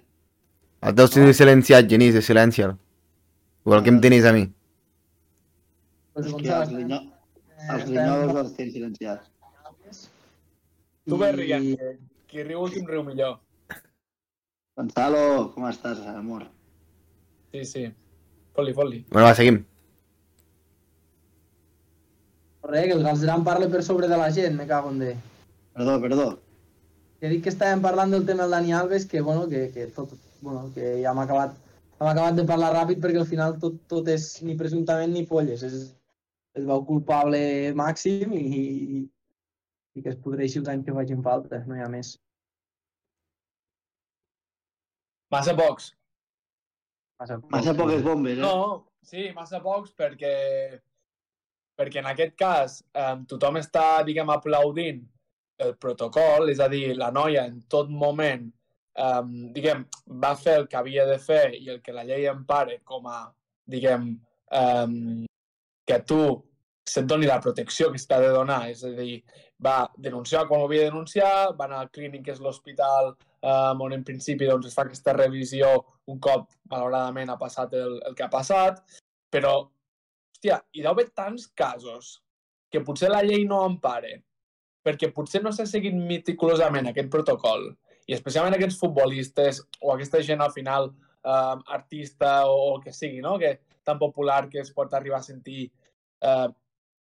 El 0.86 0.94
teu 0.98 1.08
sentit 1.10 1.38
silenciat, 1.40 1.88
Genís, 1.90 2.14
de 2.14 2.22
silencia'l. 2.22 2.76
Igual 3.66 3.82
que 3.82 3.90
em 3.96 4.00
tenis 4.04 4.28
a 4.28 4.32
mi. 4.36 4.44
Pues, 6.14 6.30
Gonçal, 6.30 6.68
els, 6.68 6.76
linyo... 6.78 7.00
eh, 7.60 7.68
els 7.76 7.86
linyolos 7.90 8.40
els 8.44 8.56
tenen 8.56 8.74
silenciats. 8.74 9.30
Tu 11.08 11.16
ves 11.20 11.36
rient, 11.36 11.70
que 11.76 11.94
qui 12.30 12.44
riu 12.46 12.62
últim 12.64 12.86
riu 12.86 13.02
millor. 13.06 13.38
Gonzalo, 14.78 15.50
com 15.54 15.66
estàs, 15.68 16.00
amor? 16.14 16.46
Sí, 17.52 17.64
sí. 17.66 17.82
Fot-li, 18.54 18.72
fot-li. 18.76 19.00
Bueno, 19.10 19.26
va, 19.26 19.34
seguim. 19.34 19.58
Res, 22.70 22.86
que 22.86 22.94
el 22.94 23.02
Galzeran 23.02 23.42
parla 23.44 23.68
per 23.72 23.82
sobre 23.82 24.08
de 24.08 24.16
la 24.20 24.30
gent, 24.32 24.56
me 24.56 24.66
cago 24.68 24.92
en 24.94 25.00
de... 25.02 25.10
Perdó, 25.74 26.00
perdó. 26.00 26.28
Que 27.20 27.30
dic 27.32 27.42
que 27.44 27.52
estàvem 27.52 27.82
parlant 27.84 28.14
del 28.14 28.26
tema 28.28 28.44
del 28.44 28.54
Dani 28.56 28.72
Alves, 28.78 29.06
que, 29.10 29.20
bueno, 29.20 29.48
que, 29.48 29.68
que, 29.74 29.88
tot, 29.96 30.12
bueno, 30.40 30.70
que 30.74 31.00
ja 31.02 31.12
hem 31.12 31.22
acabat, 31.24 31.56
hem 31.98 32.08
acabat 32.12 32.38
de 32.38 32.46
parlar 32.48 32.70
ràpid 32.76 33.02
perquè 33.02 33.20
al 33.20 33.28
final 33.28 33.58
tot, 33.60 33.76
tot 33.90 34.08
és 34.08 34.30
ni 34.46 34.56
presumptament 34.60 35.12
ni 35.12 35.26
polles. 35.28 35.64
És, 35.66 35.90
es 36.58 36.66
veu 36.66 36.82
culpable 36.86 37.40
màxim 37.78 38.34
i, 38.34 38.42
i, 38.42 39.00
i 39.94 40.02
que 40.02 40.12
es 40.12 40.18
podreixi 40.24 40.60
els 40.60 40.70
anys 40.72 40.86
que 40.86 40.96
facin 40.96 41.22
falta, 41.26 41.62
no 41.66 41.78
hi 41.78 41.84
ha 41.84 41.88
més. 41.92 42.16
Massa 45.30 45.54
pocs. 45.54 45.92
Massa, 47.20 47.36
Massa 47.52 47.74
poques 47.76 48.02
bombes, 48.02 48.38
eh? 48.38 48.42
No, 48.42 48.86
sí, 49.06 49.28
massa 49.36 49.60
pocs 49.62 49.92
perquè 49.94 50.34
perquè 51.80 52.00
en 52.02 52.10
aquest 52.10 52.34
cas 52.36 52.80
eh, 52.92 53.16
tothom 53.28 53.56
està, 53.60 54.02
diguem, 54.04 54.28
aplaudint 54.32 55.00
el 55.64 55.76
protocol, 55.80 56.50
és 56.52 56.60
a 56.60 56.68
dir, 56.72 56.90
la 56.96 57.08
noia 57.14 57.46
en 57.48 57.60
tot 57.72 57.88
moment, 57.92 58.48
eh, 59.00 59.22
diguem, 59.56 59.86
va 60.24 60.34
fer 60.36 60.58
el 60.60 60.68
que 60.68 60.80
havia 60.80 61.06
de 61.08 61.16
fer 61.22 61.54
i 61.56 61.70
el 61.72 61.80
que 61.84 61.94
la 61.96 62.04
llei 62.08 62.26
empara 62.28 62.76
com 62.84 63.08
a, 63.08 63.22
diguem, 63.70 64.10
eh, 64.60 65.28
que 65.90 65.98
tu 66.06 66.22
se't 66.90 67.06
doni 67.06 67.26
la 67.26 67.40
protecció 67.42 67.90
que 67.92 67.98
s'ha 67.98 68.18
de 68.22 68.30
donar, 68.34 68.62
és 68.70 68.82
a 68.86 68.90
dir, 68.94 69.20
va 69.62 69.90
denunciar 69.98 70.46
quan 70.48 70.62
ho 70.62 70.68
havia 70.68 70.86
de 70.86 70.90
denunciar, 70.90 71.52
va 71.58 71.66
anar 71.66 71.82
al 71.82 71.90
clínic, 71.94 72.24
que 72.26 72.32
és 72.34 72.40
l'hospital 72.42 73.12
eh, 73.12 73.82
on 73.86 73.94
en 73.96 74.06
principi 74.06 74.48
doncs, 74.48 74.70
es 74.70 74.76
fa 74.76 74.86
aquesta 74.86 75.14
revisió 75.16 75.74
un 76.12 76.18
cop, 76.22 76.48
malauradament, 76.72 77.30
ha 77.30 77.38
passat 77.40 77.76
el, 77.78 77.98
el 78.08 78.16
que 78.16 78.26
ha 78.26 78.32
passat, 78.32 78.80
però, 79.30 79.54
hòstia, 80.34 80.58
hi 80.72 80.82
deu 80.82 80.94
haver 80.94 81.10
tants 81.14 81.46
casos 81.58 82.16
que 82.72 82.82
potser 82.86 83.10
la 83.12 83.22
llei 83.26 83.44
no 83.46 83.62
empare, 83.68 84.16
perquè 84.86 85.10
potser 85.14 85.42
no 85.44 85.52
s'ha 85.52 85.68
seguit 85.68 85.94
meticulosament 85.94 86.90
aquest 86.90 87.10
protocol, 87.12 87.68
i 88.08 88.16
especialment 88.16 88.56
aquests 88.56 88.80
futbolistes 88.80 89.60
o 89.84 89.92
aquesta 89.92 90.22
gent 90.26 90.40
al 90.42 90.54
final, 90.54 90.90
eh, 91.22 91.56
artista 91.76 92.40
o, 92.48 92.56
o 92.72 92.80
que 92.80 92.94
sigui, 92.96 93.20
no? 93.20 93.36
que 93.38 93.58
tan 93.84 93.98
popular 94.00 94.48
que 94.48 94.60
es 94.64 94.72
pot 94.72 94.92
arribar 94.94 95.20
a 95.20 95.26
sentir 95.26 95.70
eh, 96.22 96.48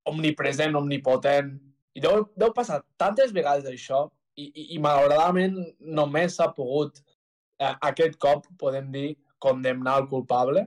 omnipresent, 0.09 0.77
omnipotent, 0.79 1.55
i 1.95 2.03
deu, 2.05 2.27
deu 2.39 2.53
passar 2.57 2.81
tantes 3.01 3.33
vegades 3.35 3.67
això, 3.69 4.07
i, 4.39 4.47
i, 4.49 4.67
i 4.77 4.79
malauradament 4.83 5.57
només 5.81 6.37
s'ha 6.39 6.51
pogut 6.57 7.01
eh, 7.01 7.75
aquest 7.91 8.19
cop, 8.23 8.47
podem 8.61 8.93
dir, 8.95 9.09
condemnar 9.43 9.99
el 10.03 10.09
culpable. 10.11 10.67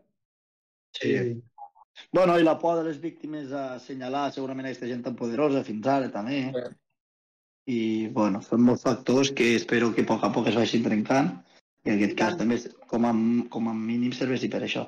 Sí. 0.98 1.16
Bueno, 2.12 2.38
i 2.40 2.44
la 2.44 2.58
por 2.60 2.78
de 2.80 2.86
les 2.88 3.00
víctimes 3.00 3.52
a 3.52 3.76
assenyalar 3.76 4.32
segurament 4.34 4.68
aquesta 4.68 4.88
gent 4.90 5.04
tan 5.06 5.16
poderosa 5.20 5.64
fins 5.68 5.88
ara 5.88 6.10
també. 6.12 6.44
Sí. 6.56 6.70
I, 7.72 7.80
bueno, 8.16 8.42
són 8.42 8.64
molts 8.66 8.84
factors 8.88 9.30
que 9.38 9.54
espero 9.56 9.92
que 9.96 10.04
a 10.04 10.10
poc 10.10 10.24
a 10.26 10.32
poc 10.34 10.50
es 10.50 10.58
vagin 10.58 10.84
trencant 10.84 11.30
i 11.86 11.92
en 11.92 12.00
aquest 12.00 12.16
cas 12.18 12.38
també 12.40 12.58
com 12.90 13.06
a, 13.06 13.12
com 13.54 13.70
a 13.70 13.76
mínim 13.78 14.12
serveixi 14.18 14.50
per 14.50 14.64
això. 14.66 14.88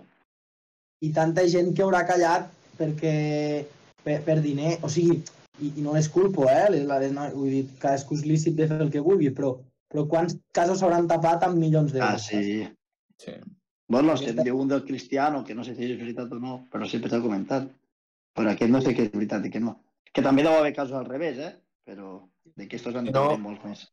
i 1.04 1.12
tanta 1.12 1.44
gent 1.52 1.74
que 1.76 1.84
haurà 1.84 2.04
callat 2.08 2.48
perquè 2.78 3.66
per, 4.04 4.20
per 4.26 4.40
diner, 4.44 4.78
o 4.84 4.90
sigui, 4.92 5.22
i, 5.62 5.74
i 5.78 5.82
no 5.86 5.94
les 5.94 6.10
culpo, 6.10 6.48
eh? 6.50 6.66
Les, 6.74 6.86
les, 6.90 7.12
no, 7.16 7.28
vull 7.36 7.52
dir, 7.54 7.64
cadascú 7.82 8.18
és 8.18 8.26
lícit 8.26 8.56
de 8.58 8.68
fer 8.72 8.80
el 8.82 8.92
que 8.94 9.04
vulgui, 9.06 9.30
però, 9.36 9.54
però 9.92 10.08
quants 10.10 10.38
casos 10.56 10.80
s'hauran 10.82 11.08
tapat 11.08 11.46
amb 11.48 11.60
milions 11.62 11.94
Ah, 11.94 12.16
d'euros? 12.16 12.26
sí. 12.28 12.68
Sí. 13.24 13.36
Bueno, 13.88 14.16
si 14.18 14.32
em 14.32 14.40
diu 14.42 14.58
un 14.58 14.68
del 14.72 14.84
Cristiano, 14.88 15.44
que 15.46 15.54
no 15.54 15.64
sé 15.64 15.76
si 15.76 15.86
és 15.92 16.00
veritat 16.00 16.32
o 16.34 16.40
no, 16.42 16.64
però 16.72 16.88
sempre 16.90 17.12
s'ha 17.12 17.22
comentat. 17.22 17.68
Però 18.34 18.50
aquest 18.50 18.72
no 18.74 18.82
sé 18.82 18.96
què 18.98 19.06
és 19.06 19.12
veritat 19.14 19.46
i 19.46 19.52
què 19.54 19.60
no. 19.62 19.76
Que 20.12 20.24
també 20.26 20.42
deu 20.42 20.56
haver 20.58 20.74
casos 20.74 20.96
al 20.98 21.06
revés, 21.06 21.38
eh? 21.38 21.52
Però 21.86 22.16
d'aquestos 22.58 22.96
en 22.96 23.12
No. 23.12 23.28
no. 23.34 23.38
molts 23.38 23.64
més. 23.64 23.84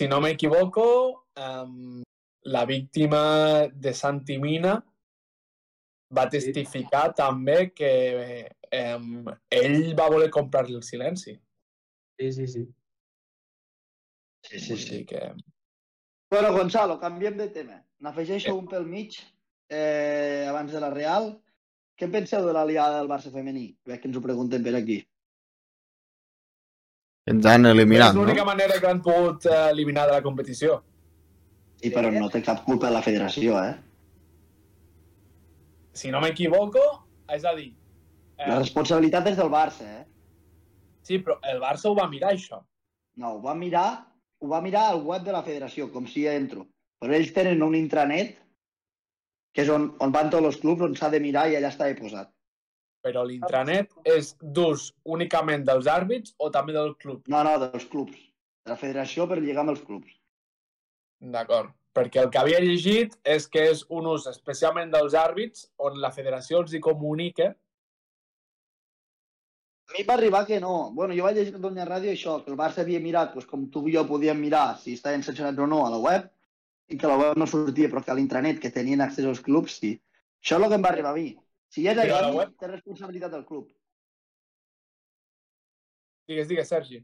Si 0.00 0.08
no 0.08 0.20
m'equivoco, 0.20 0.86
um, 1.36 2.02
la 2.44 2.64
víctima 2.64 3.66
de 3.74 3.92
Santi 3.92 4.38
Mina 4.38 4.78
va 6.14 6.28
testificar 6.30 7.10
també 7.18 7.70
que 7.74 7.92
um, 8.96 9.30
ell 9.50 9.94
va 9.98 10.10
voler 10.12 10.30
comprar-li 10.34 10.76
el 10.78 10.84
silenci. 10.86 11.34
Sí, 12.18 12.32
sí, 12.32 12.46
sí. 12.46 12.66
Sí, 14.46 14.60
sí, 14.60 14.76
sí. 14.76 15.04
que... 15.04 15.32
Bueno, 16.30 16.52
Gonzalo, 16.52 16.98
canviem 17.00 17.36
de 17.36 17.48
tema. 17.48 17.80
N'afegeixo 18.02 18.54
un 18.54 18.66
pel 18.70 18.86
mig 18.86 19.18
eh, 19.70 20.46
abans 20.48 20.72
de 20.72 20.80
la 20.80 20.90
Real. 20.90 21.32
Què 21.96 22.06
en 22.06 22.12
penseu 22.12 22.44
de 22.44 22.52
l'aliada 22.52 23.00
del 23.00 23.10
Barça 23.10 23.32
femení? 23.32 23.70
Veig 23.86 24.02
que 24.02 24.10
ens 24.10 24.18
ho 24.18 24.22
pregunten 24.24 24.64
per 24.64 24.74
aquí. 24.76 25.00
Ens 27.26 27.46
han 27.50 27.66
eliminat, 27.66 28.12
és 28.12 28.18
l'única 28.20 28.44
no? 28.44 28.50
manera 28.52 28.76
que 28.78 28.90
han 28.90 29.00
pogut 29.02 29.48
eh, 29.50 29.62
eliminar 29.72 30.06
de 30.06 30.14
la 30.14 30.22
competició. 30.22 30.76
Sí, 31.80 31.90
però 31.92 32.12
no 32.12 32.28
té 32.32 32.40
cap 32.44 32.62
culpa 32.64 32.92
la 32.92 33.02
federació, 33.04 33.56
eh? 33.58 33.74
Si 35.96 36.12
no 36.12 36.20
m'equivoco, 36.22 36.82
és 37.32 37.44
a 37.44 37.54
dir... 37.56 37.70
La 38.36 38.50
Eh, 38.52 38.58
responsabilitat 38.58 39.30
és 39.30 39.38
del 39.38 39.48
Barça, 39.48 39.86
eh? 39.88 40.04
sí, 41.06 41.16
però 41.24 41.38
el 41.48 41.60
Barça 41.62 41.88
ho 41.88 41.94
va 41.96 42.08
mirar, 42.10 42.34
això. 42.34 42.58
No, 43.16 43.36
ho 43.36 43.40
va 43.40 43.54
mirar, 43.56 43.86
ho 44.42 44.50
va 44.50 44.60
mirar 44.60 44.82
al 44.90 45.00
web 45.06 45.24
de 45.24 45.32
la 45.32 45.44
federació, 45.46 45.86
com 45.92 46.04
si 46.10 46.26
entro. 46.28 46.66
Però 47.00 47.16
ells 47.16 47.32
tenen 47.32 47.64
un 47.64 47.76
intranet, 47.78 48.34
que 49.56 49.64
és 49.64 49.70
on, 49.72 49.86
on 50.04 50.12
van 50.12 50.28
tots 50.32 50.50
els 50.50 50.58
clubs, 50.60 50.84
on 50.84 50.96
s'ha 50.98 51.08
de 51.14 51.22
mirar 51.24 51.46
i 51.48 51.56
allà 51.56 51.70
està 51.72 51.88
posat. 51.96 52.28
Però 53.06 53.22
l'intranet 53.24 53.92
és 54.12 54.34
d'ús 54.42 54.90
únicament 55.16 55.64
dels 55.64 55.88
àrbits 55.88 56.34
o 56.42 56.50
també 56.52 56.74
del 56.76 56.92
club. 57.00 57.22
No, 57.32 57.40
no, 57.46 57.56
dels 57.62 57.86
clubs. 57.88 58.18
De 58.66 58.74
la 58.74 58.80
federació 58.80 59.28
per 59.30 59.38
lligar 59.38 59.62
amb 59.62 59.72
els 59.76 59.84
clubs. 59.86 60.10
D'acord. 61.22 61.70
Perquè 61.96 62.20
el 62.20 62.30
que 62.32 62.38
havia 62.42 62.58
llegit 62.60 63.14
és 63.24 63.46
que 63.48 63.62
és 63.72 63.84
un 63.88 64.06
ús 64.10 64.26
especialment 64.28 64.90
dels 64.92 65.14
àrbits 65.16 65.70
on 65.80 65.96
la 66.02 66.10
federació 66.12 66.60
els 66.60 66.74
hi 66.76 66.80
comunica 66.84 67.54
A 69.88 69.94
mi 69.94 70.02
va 70.02 70.14
arribar 70.16 70.40
que 70.46 70.58
no. 70.60 70.90
Bueno, 70.92 71.14
jo 71.14 71.22
vaig 71.22 71.36
llegir 71.38 71.52
a 71.52 71.56
Catalunya 71.56 71.84
Ràdio 71.86 72.10
això, 72.10 72.32
que 72.42 72.50
el 72.50 72.56
Barça 72.58 72.82
havia 72.82 72.98
mirat, 73.00 73.32
doncs, 73.36 73.46
com 73.46 73.68
tu 73.70 73.84
i 73.86 73.92
jo 73.94 74.02
podíem 74.08 74.40
mirar 74.42 74.78
si 74.82 74.96
estaven 74.98 75.22
sancionats 75.22 75.62
o 75.62 75.66
no 75.70 75.84
a 75.86 75.90
la 75.92 76.00
web, 76.02 76.24
i 76.90 76.98
que 76.98 77.06
la 77.06 77.16
web 77.20 77.38
no 77.38 77.46
sortia, 77.46 77.86
però 77.92 78.02
que 78.02 78.10
a 78.10 78.16
l'intranet, 78.18 78.58
que 78.58 78.72
tenien 78.74 79.00
accés 79.04 79.28
als 79.30 79.38
clubs, 79.46 79.76
sí. 79.78 79.92
Això 80.42 80.58
és 80.58 80.64
el 80.64 80.72
que 80.72 80.78
em 80.80 80.82
va 80.88 80.90
arribar 80.90 81.12
a 81.14 81.18
mi. 81.20 81.28
Si 81.70 81.86
és 81.86 81.94
Però 82.00 82.18
allò, 82.18 82.32
web- 82.34 82.56
té 82.58 82.66
responsabilitat 82.72 83.30
del 83.36 83.46
club. 83.46 83.68
Digues, 86.26 86.48
digues, 86.50 86.68
Sergi. 86.68 86.98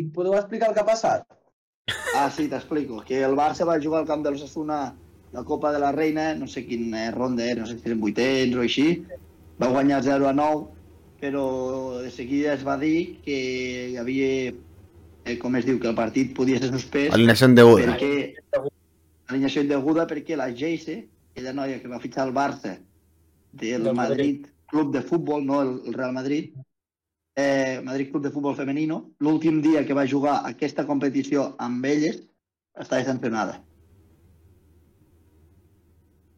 I 0.00 0.06
podeu 0.08 0.38
explicar 0.40 0.70
el 0.72 0.74
que 0.78 0.80
ha 0.80 0.88
passat? 0.88 1.28
Ah, 2.14 2.30
sí, 2.34 2.48
t'explico. 2.48 3.02
Que 3.06 3.22
el 3.24 3.36
Barça 3.38 3.66
va 3.68 3.78
jugar 3.80 4.02
al 4.02 4.08
camp 4.08 4.24
de 4.24 4.32
l'Osasuna 4.32 4.80
la 5.32 5.44
Copa 5.44 5.72
de 5.72 5.78
la 5.78 5.92
Reina, 5.92 6.34
no 6.34 6.46
sé 6.48 6.64
quin 6.66 6.94
eh, 6.94 7.10
ronda 7.12 7.44
era, 7.44 7.62
no 7.62 7.68
sé 7.68 7.78
si 7.78 7.88
eren 7.88 8.00
vuitens 8.00 8.56
o 8.56 8.64
així, 8.64 8.86
va 9.60 9.68
guanyar 9.68 10.00
0 10.06 10.28
a 10.28 10.32
9, 10.32 10.66
però 11.20 11.44
de 12.00 12.10
seguida 12.14 12.54
es 12.54 12.64
va 12.66 12.78
dir 12.80 13.20
que 13.24 13.38
hi 13.92 13.96
havia, 14.00 14.54
eh, 15.24 15.36
com 15.42 15.56
es 15.58 15.66
diu, 15.68 15.80
que 15.82 15.90
el 15.90 15.98
partit 15.98 16.32
podia 16.36 16.60
ser 16.62 16.70
suspès 16.72 17.12
Alineació 17.12 17.50
indeguda. 17.50 17.90
perquè 17.92 18.30
alineació 19.28 19.64
indeguda 19.66 20.06
perquè 20.08 20.38
la 20.38 20.48
Geise, 20.54 21.02
aquella 21.32 21.52
noia 21.52 21.82
que 21.82 21.90
va 21.92 22.00
fitxar 22.00 22.24
al 22.24 22.32
Barça 22.32 22.78
del 23.52 23.84
Del 23.84 23.94
Madrid. 23.94 24.46
Madrid 24.46 24.46
Club 24.68 24.92
de 24.92 25.02
Futbol, 25.02 25.44
no 25.44 25.60
el 25.62 25.80
el 25.86 25.94
Real 25.94 26.12
Madrid, 26.12 26.54
eh, 27.38 27.80
Madrid 27.84 28.10
Club 28.10 28.24
de 28.24 28.30
Futbol 28.34 28.56
Femenino, 28.58 29.12
l'últim 29.22 29.60
dia 29.62 29.84
que 29.86 29.94
va 29.94 30.06
jugar 30.10 30.40
aquesta 30.48 30.82
competició 30.88 31.52
amb 31.62 31.84
elles, 31.86 32.16
estava 32.74 33.04
sancionada. 33.06 33.60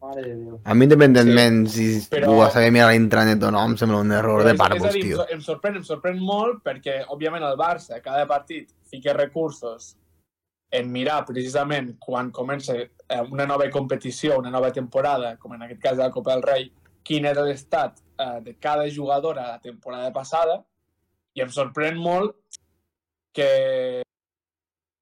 Mare 0.01 0.21
de 0.25 0.35
Déu. 0.35 0.59
A 0.65 0.73
mi, 0.73 0.85
independentment 0.85 1.67
si 1.69 1.87
Però- 2.09 2.29
ho 2.31 2.37
vas 2.37 2.53
saber 2.53 2.71
mirar 2.73 2.89
a 2.89 2.93
l'intranet 2.93 3.41
o 3.43 3.51
no, 3.53 3.63
em 3.65 3.75
sembla 3.77 3.99
un 4.01 4.11
error 4.11 4.43
de 4.43 4.51
és, 4.51 4.53
és 4.53 4.59
a 4.59 4.63
parvos, 4.63 4.93
dir, 4.93 5.01
em 5.01 5.09
tio. 5.09 5.25
em 5.29 5.41
sorprèn, 5.41 5.75
em 5.81 5.83
sorprèn 5.85 6.19
molt 6.19 6.61
perquè, 6.65 6.99
òbviament, 7.09 7.43
el 7.49 7.57
Barça, 7.57 8.01
cada 8.01 8.25
partit, 8.27 8.69
fica 8.89 9.13
recursos 9.13 9.95
en 10.71 10.89
mirar 10.91 11.25
precisament 11.25 11.95
quan 11.99 12.31
comença 12.31 12.73
eh, 12.77 13.21
una 13.29 13.45
nova 13.45 13.69
competició, 13.69 14.37
una 14.39 14.49
nova 14.49 14.71
temporada, 14.71 15.35
com 15.37 15.53
en 15.53 15.63
aquest 15.63 15.81
cas 15.81 15.97
de 15.97 16.03
la 16.03 16.11
Copa 16.11 16.33
del 16.33 16.43
Rei, 16.43 16.71
quin 17.03 17.25
era 17.25 17.41
l'estat 17.43 17.97
eh, 18.17 18.39
de 18.41 18.55
cada 18.57 18.87
jugadora 18.89 19.47
la 19.51 19.59
temporada 19.59 20.11
passada, 20.13 20.63
i 21.37 21.43
em 21.45 21.51
sorprèn 21.53 21.99
molt 21.99 22.35
que... 23.35 23.47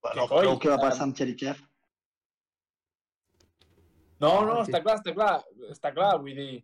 Bueno, 0.04 0.28
coi, 0.32 0.46
veu 0.48 0.60
què 0.62 0.72
va 0.72 0.80
passar 0.82 1.08
amb 1.08 1.18
Cherichev? 1.18 1.60
No, 4.20 4.34
no, 4.44 4.60
Ah, 4.60 4.66
està 4.66 4.82
clar, 4.84 4.98
està 5.00 5.14
clar, 5.16 5.34
està 5.72 5.92
clar, 5.96 6.12
vull 6.20 6.36
dir, 6.36 6.60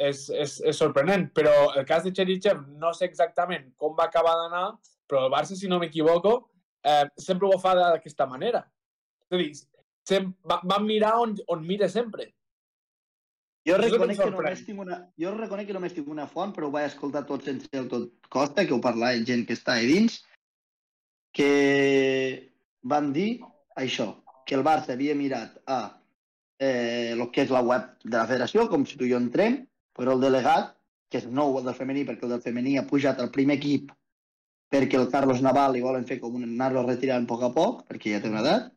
és, 0.00 0.26
és, 0.32 0.56
és 0.68 0.78
sorprenent, 0.80 1.26
però 1.36 1.52
el 1.76 1.86
cas 1.88 2.04
de 2.04 2.12
Cherichev 2.16 2.62
no 2.80 2.92
sé 2.96 3.08
exactament 3.08 3.70
com 3.80 3.96
va 3.96 4.06
acabar 4.08 4.36
d'anar, 4.36 4.66
però 5.08 5.26
el 5.26 5.32
Barça, 5.32 5.56
si 5.56 5.68
no 5.68 5.80
m'equivoco, 5.80 6.34
eh, 6.84 7.06
sempre 7.20 7.48
ho 7.48 7.58
fa 7.60 7.74
d'aquesta 7.76 8.28
manera. 8.28 8.62
És 9.28 9.36
a 9.36 9.40
dir, 9.40 9.50
sem 10.08 10.30
va, 10.48 10.60
va 10.64 10.78
mirar 10.84 11.16
on, 11.24 11.34
on 11.52 11.64
mira 11.66 11.88
sempre. 11.88 12.30
Jo 13.68 13.76
reconec 13.76 14.16
que, 14.16 14.30
només 14.32 14.62
tinc 14.64 14.80
una, 14.80 14.98
jo 15.20 15.32
reconec 15.34 15.68
que 15.68 15.76
només 15.76 15.94
tinc 15.96 16.08
una 16.08 16.26
font, 16.30 16.54
però 16.56 16.68
ho 16.68 16.74
vaig 16.74 16.88
escoltar 16.88 17.26
tot 17.28 17.44
sense 17.44 17.68
el 17.76 17.90
tot 17.92 18.08
costa, 18.32 18.64
que 18.64 18.74
ho 18.76 18.80
parlava 18.80 19.20
gent 19.28 19.44
que 19.48 19.56
està 19.58 19.76
a 19.76 19.86
dins, 19.86 20.20
que 21.36 21.50
van 22.82 23.12
dir 23.12 23.28
això, 23.76 24.08
que 24.48 24.56
el 24.56 24.64
Barça 24.66 24.96
havia 24.96 25.14
mirat 25.14 25.60
a 25.68 25.80
eh, 26.58 27.12
el 27.12 27.26
que 27.34 27.44
és 27.44 27.52
la 27.52 27.62
web 27.66 27.92
de 28.04 28.16
la 28.16 28.26
federació, 28.26 28.66
com 28.72 28.88
si 28.88 28.96
tu 28.96 29.06
i 29.06 29.12
jo 29.12 29.20
entrem, 29.20 29.60
però 29.96 30.16
el 30.16 30.24
delegat, 30.24 30.72
que 31.12 31.20
és 31.20 31.28
nou 31.28 31.58
el 31.60 31.68
del 31.68 31.76
femení, 31.76 32.06
perquè 32.08 32.26
el 32.26 32.36
del 32.38 32.44
femení 32.44 32.78
ha 32.78 32.88
pujat 32.88 33.20
al 33.20 33.32
primer 33.34 33.60
equip 33.60 33.92
perquè 34.70 34.98
el 35.00 35.08
Carlos 35.10 35.42
Naval 35.42 35.74
li 35.74 35.82
volen 35.82 36.06
fer 36.06 36.20
com 36.22 36.36
un 36.38 36.46
anar-lo 36.46 36.84
retirant 36.86 37.26
a 37.26 37.30
poc 37.30 37.42
a 37.42 37.50
poc, 37.54 37.82
perquè 37.90 38.14
ja 38.14 38.20
té 38.22 38.30
una 38.30 38.42
edat, 38.44 38.70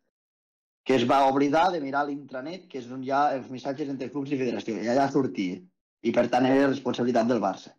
que 0.83 0.95
es 0.95 1.05
va 1.09 1.23
oblidar 1.29 1.69
de 1.71 1.79
mirar 1.81 2.05
l'intranet, 2.07 2.67
que 2.69 2.81
és 2.81 2.89
on 2.91 3.03
hi 3.03 3.11
ha 3.15 3.23
els 3.37 3.49
missatges 3.51 3.89
entre 3.89 4.09
clubs 4.11 4.31
i 4.31 4.39
federació, 4.39 4.75
i 4.83 4.89
allà 4.91 5.07
sortia. 5.11 5.61
I 6.03 6.11
per 6.11 6.27
tant 6.31 6.45
era 6.45 6.67
responsabilitat 6.67 7.29
del 7.29 7.39
Barça. 7.43 7.71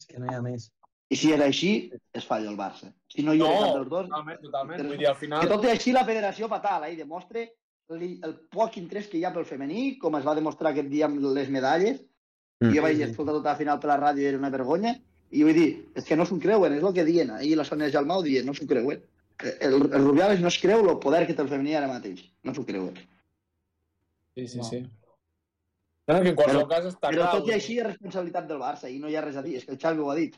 És 0.00 0.08
que 0.08 0.20
no 0.20 0.30
hi 0.30 0.36
ha 0.36 0.40
més. 0.44 0.70
I 1.10 1.18
si 1.18 1.32
era 1.34 1.48
així, 1.50 1.72
es 2.16 2.24
falla 2.24 2.48
el 2.48 2.56
Barça. 2.56 2.88
Si 3.12 3.24
no 3.26 3.34
hi 3.34 3.42
era 3.42 3.50
No, 3.50 3.60
cap 3.60 3.74
dels 3.76 3.90
dos... 3.90 4.06
Totalment, 4.08 4.38
totalment. 4.46 4.86
Vull 4.86 5.02
dir, 5.02 5.08
al 5.10 5.18
Que 5.18 5.24
final... 5.26 5.48
tot 5.52 5.66
i 5.66 5.72
així 5.74 5.92
la 5.92 6.06
federació 6.08 6.48
fatal, 6.48 6.86
eh? 6.86 6.94
i 6.94 7.00
demostra 7.00 7.42
el, 7.44 8.04
el 8.24 8.34
poc 8.54 8.78
interès 8.80 9.10
que 9.10 9.18
hi 9.18 9.24
ha 9.26 9.34
pel 9.34 9.48
femení, 9.48 9.98
com 10.00 10.16
es 10.16 10.24
va 10.24 10.36
demostrar 10.38 10.72
aquest 10.72 10.88
dia 10.88 11.10
amb 11.10 11.20
les 11.36 11.50
medalles. 11.52 12.00
Mm. 12.62 12.72
Jo 12.76 12.84
vaig 12.86 13.02
escoltar 13.04 13.34
tota 13.36 13.52
la 13.52 13.58
final 13.58 13.80
per 13.82 13.90
la 13.90 14.00
ràdio 14.00 14.24
i 14.24 14.30
era 14.30 14.40
una 14.40 14.52
vergonya. 14.54 14.94
I 15.30 15.44
vull 15.46 15.58
dir, 15.58 15.68
és 15.98 16.06
que 16.06 16.16
no 16.16 16.24
s'ho 16.26 16.38
creuen, 16.42 16.72
és 16.78 16.86
el 16.86 16.94
que 16.94 17.06
diuen. 17.06 17.34
Ahir 17.36 17.56
la 17.58 17.66
Sònia 17.66 17.90
Jalmau 17.92 18.22
dient, 18.26 18.46
no 18.46 18.54
s'ho 18.54 18.66
creuen. 18.70 19.02
El, 19.42 19.74
el 19.92 20.04
Rubiales 20.04 20.40
no 20.40 20.48
es 20.48 20.58
creu 20.60 20.84
el 20.90 20.98
poder 21.00 21.26
que 21.26 21.34
té 21.34 21.42
el 21.42 21.48
femení 21.48 21.74
ara 21.78 21.88
mateix. 21.88 22.22
No 22.44 22.52
s'ho 22.54 22.64
creuen. 22.68 22.96
Sí, 24.36 24.46
sí, 24.48 24.58
No. 24.58 24.64
sí. 24.64 24.80
No, 26.10 26.16
que 26.22 26.28
en 26.32 26.36
qualsevol 26.36 26.64
Però- 26.64 26.68
cas 26.72 26.86
està 26.90 27.08
Però 27.12 27.22
clar. 27.22 27.32
tot 27.38 27.48
i 27.48 27.52
així 27.54 27.76
és 27.78 27.86
responsabilitat 27.86 28.48
del 28.48 28.58
Barça 28.58 28.90
i 28.90 28.98
no 28.98 29.08
hi 29.08 29.14
ha 29.16 29.20
res 29.24 29.36
a 29.36 29.42
dir. 29.42 29.56
És 29.56 29.64
que 29.64 29.72
el 29.72 29.78
Xavi 29.78 30.00
ho 30.02 30.10
ha 30.10 30.16
dit. 30.18 30.34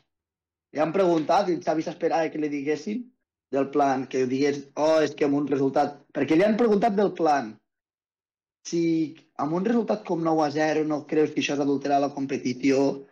Li 0.73 0.79
han 0.79 0.91
preguntat 0.93 1.49
i 1.49 1.53
el 1.57 1.63
Xavi 1.63 1.81
s'esperava 1.85 2.29
que 2.29 2.37
li 2.41 2.49
diguessin 2.49 3.01
del 3.53 3.69
plan, 3.69 4.05
que 4.07 4.25
digués, 4.25 4.67
oh, 4.75 4.99
és 5.01 5.13
que 5.15 5.25
amb 5.25 5.35
un 5.39 5.47
resultat... 5.47 5.99
Perquè 6.13 6.35
li 6.37 6.43
han 6.45 6.57
preguntat 6.57 6.95
del 6.97 7.11
plan. 7.13 7.51
Si 8.65 9.15
amb 9.37 9.53
un 9.53 9.65
resultat 9.65 10.05
com 10.07 10.21
9 10.23 10.45
a 10.45 10.51
0 10.51 10.85
no 10.87 11.05
creus 11.07 11.31
que 11.33 11.41
això 11.41 11.53
és 11.57 11.59
adulterar 11.65 11.99
la 12.01 12.13
competició, 12.13 13.03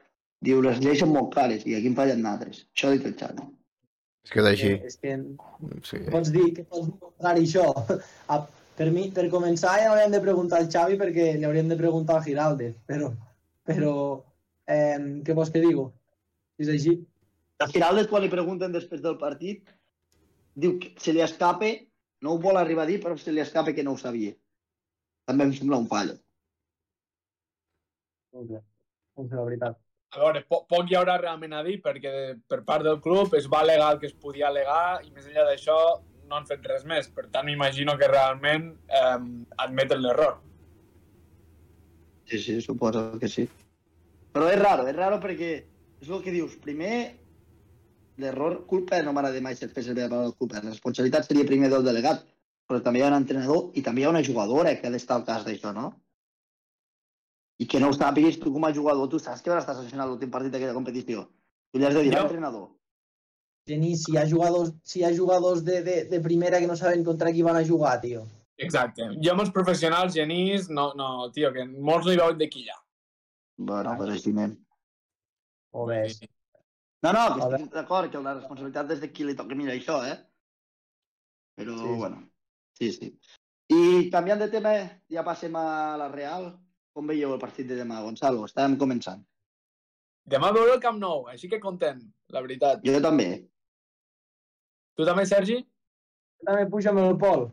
diu, 0.41 0.61
les 0.61 0.79
lleis 0.79 0.99
són 1.03 1.11
molt 1.13 1.33
clares 1.33 1.65
i 1.67 1.75
aquí 1.75 1.87
en 1.91 1.95
fallen 1.97 2.25
altres. 2.25 2.63
Això 2.75 2.87
ha 2.89 2.95
dit 2.95 3.05
el 3.09 3.15
Xavi. 3.19 3.43
És 4.25 4.33
que 4.33 4.41
és 4.41 4.47
així. 4.51 4.71
És 4.87 4.97
que 5.01 5.13
Sí. 5.87 5.99
Què 5.99 6.11
pots 6.13 6.31
dir? 6.33 6.47
Què 6.57 6.65
pots 6.69 6.87
dir 6.87 6.97
contrari 7.01 7.45
això? 7.47 7.65
A, 8.33 8.39
per, 8.77 8.89
mi, 8.93 9.07
per 9.15 9.27
començar 9.33 9.77
ja 9.81 9.91
hauríem 9.91 10.13
de 10.13 10.21
preguntar 10.23 10.61
al 10.61 10.69
Xavi 10.73 10.97
perquè 11.01 11.31
li 11.37 11.47
hauríem 11.47 11.71
de 11.71 11.77
preguntar 11.79 12.17
al 12.17 12.25
Giralde, 12.25 12.71
però, 12.89 13.11
però 13.67 13.93
eh, 14.65 14.99
què 15.25 15.37
vols 15.37 15.53
que 15.53 15.63
digo? 15.63 15.91
És 16.61 16.69
així. 16.69 16.95
Al 17.61 17.69
final, 17.73 18.01
quan 18.09 18.23
li 18.23 18.31
pregunten 18.33 18.73
després 18.73 19.01
del 19.03 19.19
partit, 19.21 19.69
diu 20.57 20.77
que 20.81 20.93
se 21.01 21.13
li 21.13 21.21
escape, 21.25 21.73
no 22.25 22.33
ho 22.33 22.41
vol 22.41 22.57
arribar 22.57 22.87
a 22.87 22.89
dir, 22.89 22.99
però 23.03 23.17
se 23.17 23.33
li 23.33 23.41
escape 23.43 23.73
que 23.77 23.85
no 23.85 23.93
ho 23.95 24.01
sabia. 24.01 24.33
També 25.29 25.45
em 25.47 25.53
sembla 25.57 25.79
un 25.81 25.87
fallo. 25.89 26.17
és 29.21 29.31
la 29.37 29.45
veritat. 29.45 29.77
A 30.11 30.19
veure, 30.19 30.43
po 30.43 30.65
poc 30.67 30.89
hi 30.91 30.97
haurà 30.99 31.15
realment 31.21 31.53
a 31.55 31.61
dir 31.63 31.77
perquè 31.83 32.11
per 32.51 32.61
part 32.67 32.83
del 32.83 32.99
club 33.03 33.35
es 33.39 33.47
va 33.51 33.61
alegar 33.63 33.93
el 33.93 33.99
que 34.01 34.09
es 34.09 34.15
podia 34.25 34.49
alegar 34.49 34.99
i 35.05 35.11
més 35.11 35.27
enllà 35.29 35.45
d'això 35.47 35.77
no 36.31 36.39
han 36.39 36.47
fet 36.47 36.67
res 36.67 36.83
més. 36.87 37.07
Per 37.15 37.27
tant, 37.31 37.45
m'imagino 37.47 37.97
que 37.99 38.09
realment 38.11 38.69
eh, 38.87 39.19
admeten 39.65 40.03
l'error. 40.03 40.37
Sí, 42.27 42.39
sí, 42.39 42.59
suposo 42.63 43.05
que 43.19 43.27
sí. 43.31 43.47
Però 44.31 44.47
és 44.51 44.59
raro, 44.59 44.87
és 44.87 44.95
raro 44.95 45.19
perquè 45.23 45.51
és 46.01 46.09
el 46.09 46.21
que 46.23 46.35
dius. 46.35 46.55
Primer, 46.63 46.95
l'error, 48.23 48.61
culpa, 48.67 49.01
no 49.03 49.15
m'agrada 49.15 49.43
mai 49.43 49.57
ser 49.59 49.71
fer 49.71 49.83
servir 49.87 50.05
la 50.05 50.11
paraula 50.13 50.37
culpa. 50.39 50.59
La 50.63 50.71
responsabilitat 50.71 51.27
seria 51.27 51.47
primer 51.47 51.71
del 51.71 51.87
delegat, 51.87 52.23
però 52.67 52.79
també 52.83 53.01
hi 53.01 53.07
ha 53.07 53.11
un 53.11 53.19
entrenador 53.19 53.75
i 53.75 53.83
també 53.83 54.03
hi 54.03 54.07
ha 54.07 54.15
una 54.15 54.23
jugadora 54.27 54.75
que 54.79 54.87
ha 54.87 54.93
d'estar 54.93 55.19
al 55.19 55.27
cas 55.27 55.43
d'això, 55.47 55.75
no? 55.75 55.91
I 57.61 57.67
que 57.69 57.79
no 57.81 57.91
ho 57.91 57.93
sàpiguis 57.95 58.39
tu 58.41 58.51
com 58.53 58.63
a 58.65 58.73
jugador, 58.73 59.07
tu 59.09 59.19
saps 59.21 59.43
que 59.45 59.51
vas 59.53 59.61
estar 59.63 59.75
sancionat 59.77 60.09
l'últim 60.09 60.31
partit 60.33 60.53
d'aquella 60.53 60.73
competició. 60.77 61.27
Tu 61.71 61.79
li 61.79 61.85
has 61.85 61.93
de 61.93 62.01
dir 62.07 62.13
a 62.13 62.17
Jo- 62.17 62.23
l'entrenador. 62.23 62.69
Genís, 63.69 64.03
si 64.03 64.15
hi 64.15 64.17
ha 64.17 64.23
jugadors, 64.27 64.71
si 64.83 64.99
hi 64.99 65.03
ha 65.05 65.11
jugadors 65.15 65.61
de, 65.63 65.81
de, 65.85 65.97
de 66.09 66.19
primera 66.19 66.59
que 66.59 66.67
no 66.67 66.75
saben 66.75 67.03
contra 67.05 67.31
qui 67.31 67.43
van 67.45 67.59
a 67.59 67.65
jugar, 67.67 67.99
tio. 68.01 68.23
Exacte. 68.57 69.05
Jo 69.21 69.35
amb 69.35 69.43
els 69.45 69.51
professionals, 69.53 70.15
genís, 70.17 70.67
no, 70.69 70.91
no, 70.97 71.29
tio, 71.35 71.51
que 71.53 71.65
molts 71.69 72.07
no 72.09 72.15
hi 72.15 72.19
veuen 72.23 72.39
de 72.41 72.49
quilla. 72.49 72.75
Bueno, 73.57 73.93
però 73.99 74.15
així 74.17 74.33
anem. 74.33 74.57
O 75.71 75.85
bé, 75.85 76.01
No, 77.01 77.11
no, 77.13 77.21
que 77.33 77.45
estic 77.57 77.71
d'acord, 77.73 78.11
que 78.13 78.19
la 78.21 78.35
responsabilitat 78.35 78.91
és 78.93 78.99
de 79.01 79.07
qui 79.13 79.23
li 79.25 79.33
toca 79.37 79.55
mirar 79.57 79.73
això, 79.77 80.01
eh? 80.05 80.17
Però, 81.57 81.77
Sí. 81.77 81.95
bueno, 81.97 82.19
sí, 82.77 82.91
sí. 82.97 83.13
I 83.73 84.09
canviant 84.13 84.41
de 84.41 84.49
tema, 84.53 84.73
ja 85.09 85.23
passem 85.25 85.55
a 85.55 85.97
la 85.97 86.09
Real. 86.09 86.51
Com 86.95 87.07
veieu 87.07 87.31
el 87.33 87.39
partit 87.39 87.67
de 87.69 87.77
demà, 87.79 88.01
Gonzalo? 88.03 88.43
Estàvem 88.47 88.75
començant. 88.79 89.21
Demà 90.31 90.51
veuré 90.55 90.73
el 90.75 90.81
Camp 90.83 90.99
Nou, 91.01 91.23
així 91.31 91.49
que 91.51 91.59
content, 91.63 92.01
la 92.35 92.41
veritat. 92.45 92.81
Jo 92.85 92.99
també. 93.03 93.29
Tu 94.97 95.05
també, 95.07 95.25
Sergi? 95.25 95.61
també 96.45 96.65
puja 96.73 96.89
amb 96.91 96.99
el 97.03 97.15
Pol. 97.21 97.45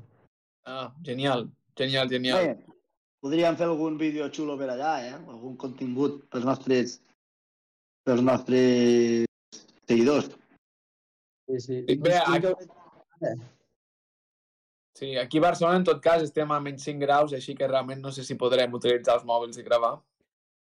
Ah, 0.67 0.89
genial, 1.05 1.47
genial, 1.77 2.09
genial. 2.09 2.39
Bé, 2.47 2.77
podríem 3.25 3.57
fer 3.61 3.67
algun 3.69 3.99
vídeo 4.01 4.29
xulo 4.33 4.57
per 4.61 4.71
allà, 4.73 4.95
eh? 5.05 5.15
Algun 5.35 5.57
contingut 5.61 6.23
pels 6.33 6.45
nostres 6.49 6.97
pels 8.09 8.23
nostres 8.25 9.27
seguidors. 9.89 10.31
Sí, 11.49 11.61
sí. 11.67 11.81
Bé, 12.01 12.17
Explica- 12.17 12.55
Sí, 14.99 15.17
aquí 15.17 15.39
a 15.39 15.43
Barcelona, 15.43 15.77
en 15.77 15.85
tot 15.85 16.01
cas, 16.03 16.25
estem 16.27 16.51
a 16.51 16.57
menys 16.59 16.83
5 16.89 16.99
graus, 17.05 17.33
així 17.37 17.53
que 17.55 17.67
realment 17.71 18.01
no 18.03 18.11
sé 18.11 18.25
si 18.27 18.35
podrem 18.35 18.73
utilitzar 18.75 19.15
els 19.15 19.27
mòbils 19.29 19.61
i 19.61 19.63
gravar. 19.63 19.93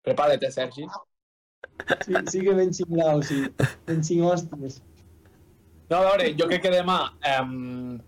Prepara't, 0.07 0.47
eh, 0.49 0.51
Sergi. 0.55 0.87
Sí, 2.07 2.15
sí 2.33 2.41
que 2.47 2.55
ben 2.57 2.73
5 2.73 2.89
graus, 2.95 3.27
sí. 3.29 3.43
Ben 3.85 4.01
5 4.09 4.31
hòsties. 4.31 4.79
No, 5.91 5.99
a 5.99 6.07
veure, 6.07 6.31
jo 6.39 6.47
crec 6.49 6.63
que 6.65 6.73
demà 6.73 6.97
um, 7.35 7.99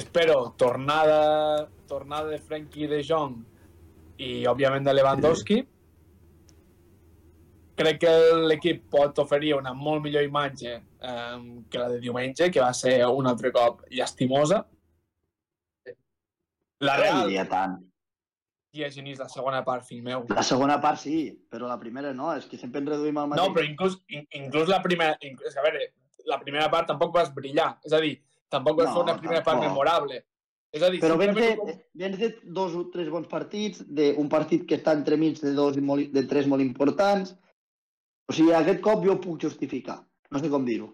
espero 0.00 0.38
tornada, 0.56 1.68
tornada 1.92 2.32
de 2.32 2.40
Frenkie 2.40 2.88
de 2.88 3.02
Jong 3.04 3.36
i, 4.16 4.30
òbviament, 4.48 4.88
de 4.88 4.96
Lewandowski. 4.96 5.60
Crec 7.82 8.00
que 8.06 8.16
l'equip 8.48 8.88
pot 8.96 9.20
oferir 9.20 9.52
una 9.58 9.76
molt 9.76 10.08
millor 10.08 10.24
imatge 10.24 10.78
um, 11.04 11.46
que 11.68 11.84
la 11.84 11.92
de 11.92 12.00
diumenge, 12.08 12.48
que 12.48 12.64
va 12.64 12.72
ser 12.72 12.96
un 13.12 13.28
altre 13.28 13.52
cop 13.52 13.84
llastimosa. 13.92 14.64
La 16.80 16.96
No 16.96 17.02
Real, 17.02 17.26
diria 17.26 17.44
tant. 17.50 17.78
i 18.76 18.84
a 18.84 18.90
Genís, 18.92 19.18
la 19.18 19.28
segona 19.32 19.64
part, 19.66 19.82
fill 19.88 20.02
meu. 20.04 20.24
La 20.30 20.42
segona 20.46 20.76
part 20.80 21.00
sí, 21.02 21.32
però 21.50 21.66
la 21.66 21.78
primera 21.80 22.12
no. 22.14 22.28
És 22.36 22.44
que 22.46 22.58
sempre 22.60 22.80
en 22.82 22.86
reduïm 22.86 23.16
al 23.18 23.30
mateix. 23.32 23.48
No, 23.48 23.54
però 23.56 23.64
inclús, 23.66 23.96
in, 24.14 24.26
inclús 24.38 24.68
la 24.70 24.78
primera... 24.84 25.16
Inclús, 25.26 25.48
és 25.48 25.56
que, 25.56 25.60
a 25.60 25.66
veure, 25.66 25.88
la 26.28 26.38
primera 26.42 26.68
part 26.70 26.86
tampoc 26.86 27.14
vas 27.16 27.32
brillar. 27.34 27.72
És 27.88 27.92
a 27.96 28.00
dir, 28.04 28.18
tampoc 28.52 28.78
vas 28.78 28.90
No, 28.90 28.98
fer 28.98 29.02
una 29.08 29.16
primera 29.18 29.42
part 29.42 29.56
tampoc. 29.58 29.72
memorable. 29.72 30.20
És 30.70 30.82
a 30.84 30.90
dir, 30.92 31.00
Però 31.00 31.16
vens 31.16 31.34
de, 31.34 31.46
simplement... 31.48 31.82
vens 32.04 32.18
de 32.20 32.28
dos 32.60 32.74
o 32.76 32.84
tres 32.92 33.08
bons 33.10 33.26
partits, 33.26 33.82
d'un 33.88 34.28
partit 34.28 34.66
que 34.68 34.76
està 34.78 34.92
entremig 34.94 35.40
de, 35.40 35.54
dos 35.56 35.80
i 35.80 35.82
molt, 35.82 36.12
de 36.12 36.26
tres 36.28 36.46
molt 36.46 36.62
importants. 36.62 37.32
O 38.28 38.36
sigui, 38.36 38.52
aquest 38.52 38.82
cop 38.84 39.02
jo 39.02 39.16
ho 39.16 39.20
puc 39.24 39.40
justificar. 39.48 40.02
No 40.30 40.38
sé 40.38 40.50
com 40.52 40.68
dir-ho. 40.68 40.92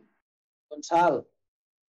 Gonçal, 0.70 1.24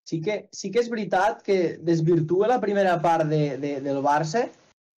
sí 0.04 0.20
que, 0.20 0.48
sí 0.52 0.70
que 0.70 0.82
és 0.82 0.90
veritat 0.92 1.42
que 1.42 1.76
desvirtua 1.80 2.48
la 2.50 2.60
primera 2.60 2.98
part 3.02 3.28
de, 3.30 3.56
de, 3.58 3.78
del 3.84 4.02
Barça 4.04 4.46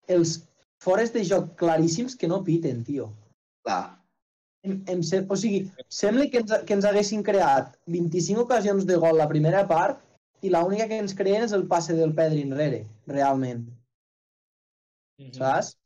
els 0.09 0.39
fores 0.81 1.13
de 1.13 1.23
joc 1.25 1.53
claríssims 1.59 2.17
que 2.17 2.27
no 2.27 2.43
piten, 2.43 2.83
tio. 2.85 3.11
Clar. 3.65 4.01
Em, 4.65 4.81
em 4.89 5.01
o 5.29 5.37
sigui, 5.37 5.69
sembla 5.93 6.25
que 6.29 6.41
ens, 6.41 6.53
que 6.65 6.73
ens 6.73 6.85
haguessin 6.89 7.23
creat 7.23 7.75
25 7.85 8.45
ocasions 8.47 8.85
de 8.89 8.97
gol 9.01 9.17
la 9.17 9.29
primera 9.29 9.63
part 9.69 10.01
i 10.41 10.49
l'única 10.53 10.87
que 10.89 10.97
ens 11.01 11.13
creen 11.17 11.45
és 11.45 11.53
el 11.57 11.67
passe 11.69 11.93
del 11.97 12.13
Pedri 12.17 12.43
enrere, 12.45 12.85
realment, 13.07 13.65
Mhm. 15.17 15.33
saps? 15.33 15.77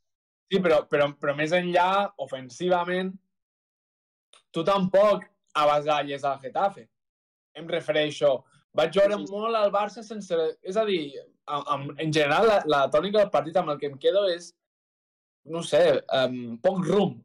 Sí, 0.50 0.58
però, 0.58 0.80
però, 0.90 1.12
però 1.14 1.36
més 1.38 1.52
enllà, 1.54 2.10
ofensivament, 2.18 3.12
tu 4.50 4.64
tampoc 4.66 5.28
avasalles 5.54 6.24
al 6.24 6.40
Getafe. 6.42 6.88
Em 7.54 7.68
refereixo. 7.68 8.44
Vaig 8.78 8.94
veure 8.94 9.16
Sí, 9.18 9.26
sí. 9.26 9.32
molt 9.34 9.58
al 9.58 9.72
Barça 9.74 10.04
sense... 10.06 10.36
És 10.62 10.78
a 10.78 10.84
dir, 10.86 11.02
amb, 11.50 11.90
en 11.98 12.12
general, 12.14 12.46
la, 12.46 12.60
la 12.70 12.84
tònica 12.92 13.18
del 13.18 13.32
partit 13.32 13.56
amb 13.58 13.72
el 13.72 13.80
que 13.80 13.90
em 13.90 13.98
quedo 13.98 14.26
és, 14.30 14.52
no 15.50 15.62
sé, 15.66 15.82
um, 16.20 16.56
poc 16.62 16.84
rumb. 16.86 17.18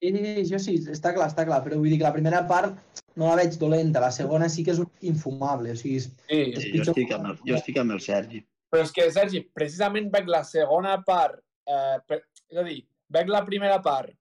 Sí, 0.00 0.12
sí, 0.16 0.20
sí, 0.24 0.44
jo 0.48 0.60
sí, 0.64 0.74
està 0.92 1.12
clar, 1.16 1.28
està 1.28 1.44
clar, 1.48 1.60
però 1.64 1.76
vull 1.76 1.92
dir 1.92 1.98
que 2.00 2.08
la 2.08 2.14
primera 2.14 2.40
part 2.48 3.02
no 3.20 3.28
la 3.28 3.36
veig 3.40 3.58
dolenta, 3.60 4.00
la 4.00 4.12
segona 4.14 4.48
sí 4.48 4.64
que 4.64 4.72
és 4.72 4.80
infumable, 5.08 5.74
o 5.74 5.80
sigui, 5.80 5.98
és, 6.00 6.06
Sí, 6.28 6.38
Sí, 6.56 6.70
jo, 6.78 6.86
estic 6.86 7.12
amb 7.16 7.32
el, 7.32 7.42
jo 7.48 7.58
estic 7.58 7.80
amb 7.82 7.96
el 7.96 8.00
Sergi. 8.04 8.40
Però 8.72 8.86
és 8.86 8.94
que, 8.96 9.10
Sergi, 9.12 9.42
precisament 9.56 10.08
veig 10.12 10.30
la 10.30 10.40
segona 10.48 10.94
part, 11.04 11.36
eh, 11.68 11.98
per, 12.08 12.22
és 12.48 12.60
a 12.62 12.64
dir, 12.64 12.80
veig 13.12 13.28
la 13.28 13.44
primera 13.44 13.80
part 13.84 14.14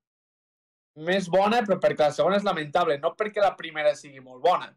més 1.00 1.30
bona, 1.32 1.62
però 1.64 1.80
perquè 1.80 2.10
la 2.10 2.16
segona 2.16 2.40
és 2.40 2.48
lamentable, 2.48 2.98
no 3.00 3.14
perquè 3.16 3.44
la 3.44 3.56
primera 3.56 3.96
sigui 3.96 4.20
molt 4.20 4.44
bona. 4.44 4.72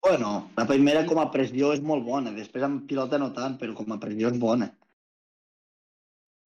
Bueno, 0.00 0.50
la 0.56 0.66
primera 0.66 1.04
com 1.06 1.20
a 1.20 1.28
pressió 1.32 1.74
és 1.76 1.82
molt 1.84 2.06
bona. 2.06 2.32
Després 2.32 2.64
amb 2.64 2.86
pilota 2.88 3.18
no 3.20 3.30
tant, 3.36 3.58
però 3.60 3.76
com 3.76 3.92
a 3.92 4.00
pressió 4.00 4.30
és 4.32 4.38
bona. 4.40 4.70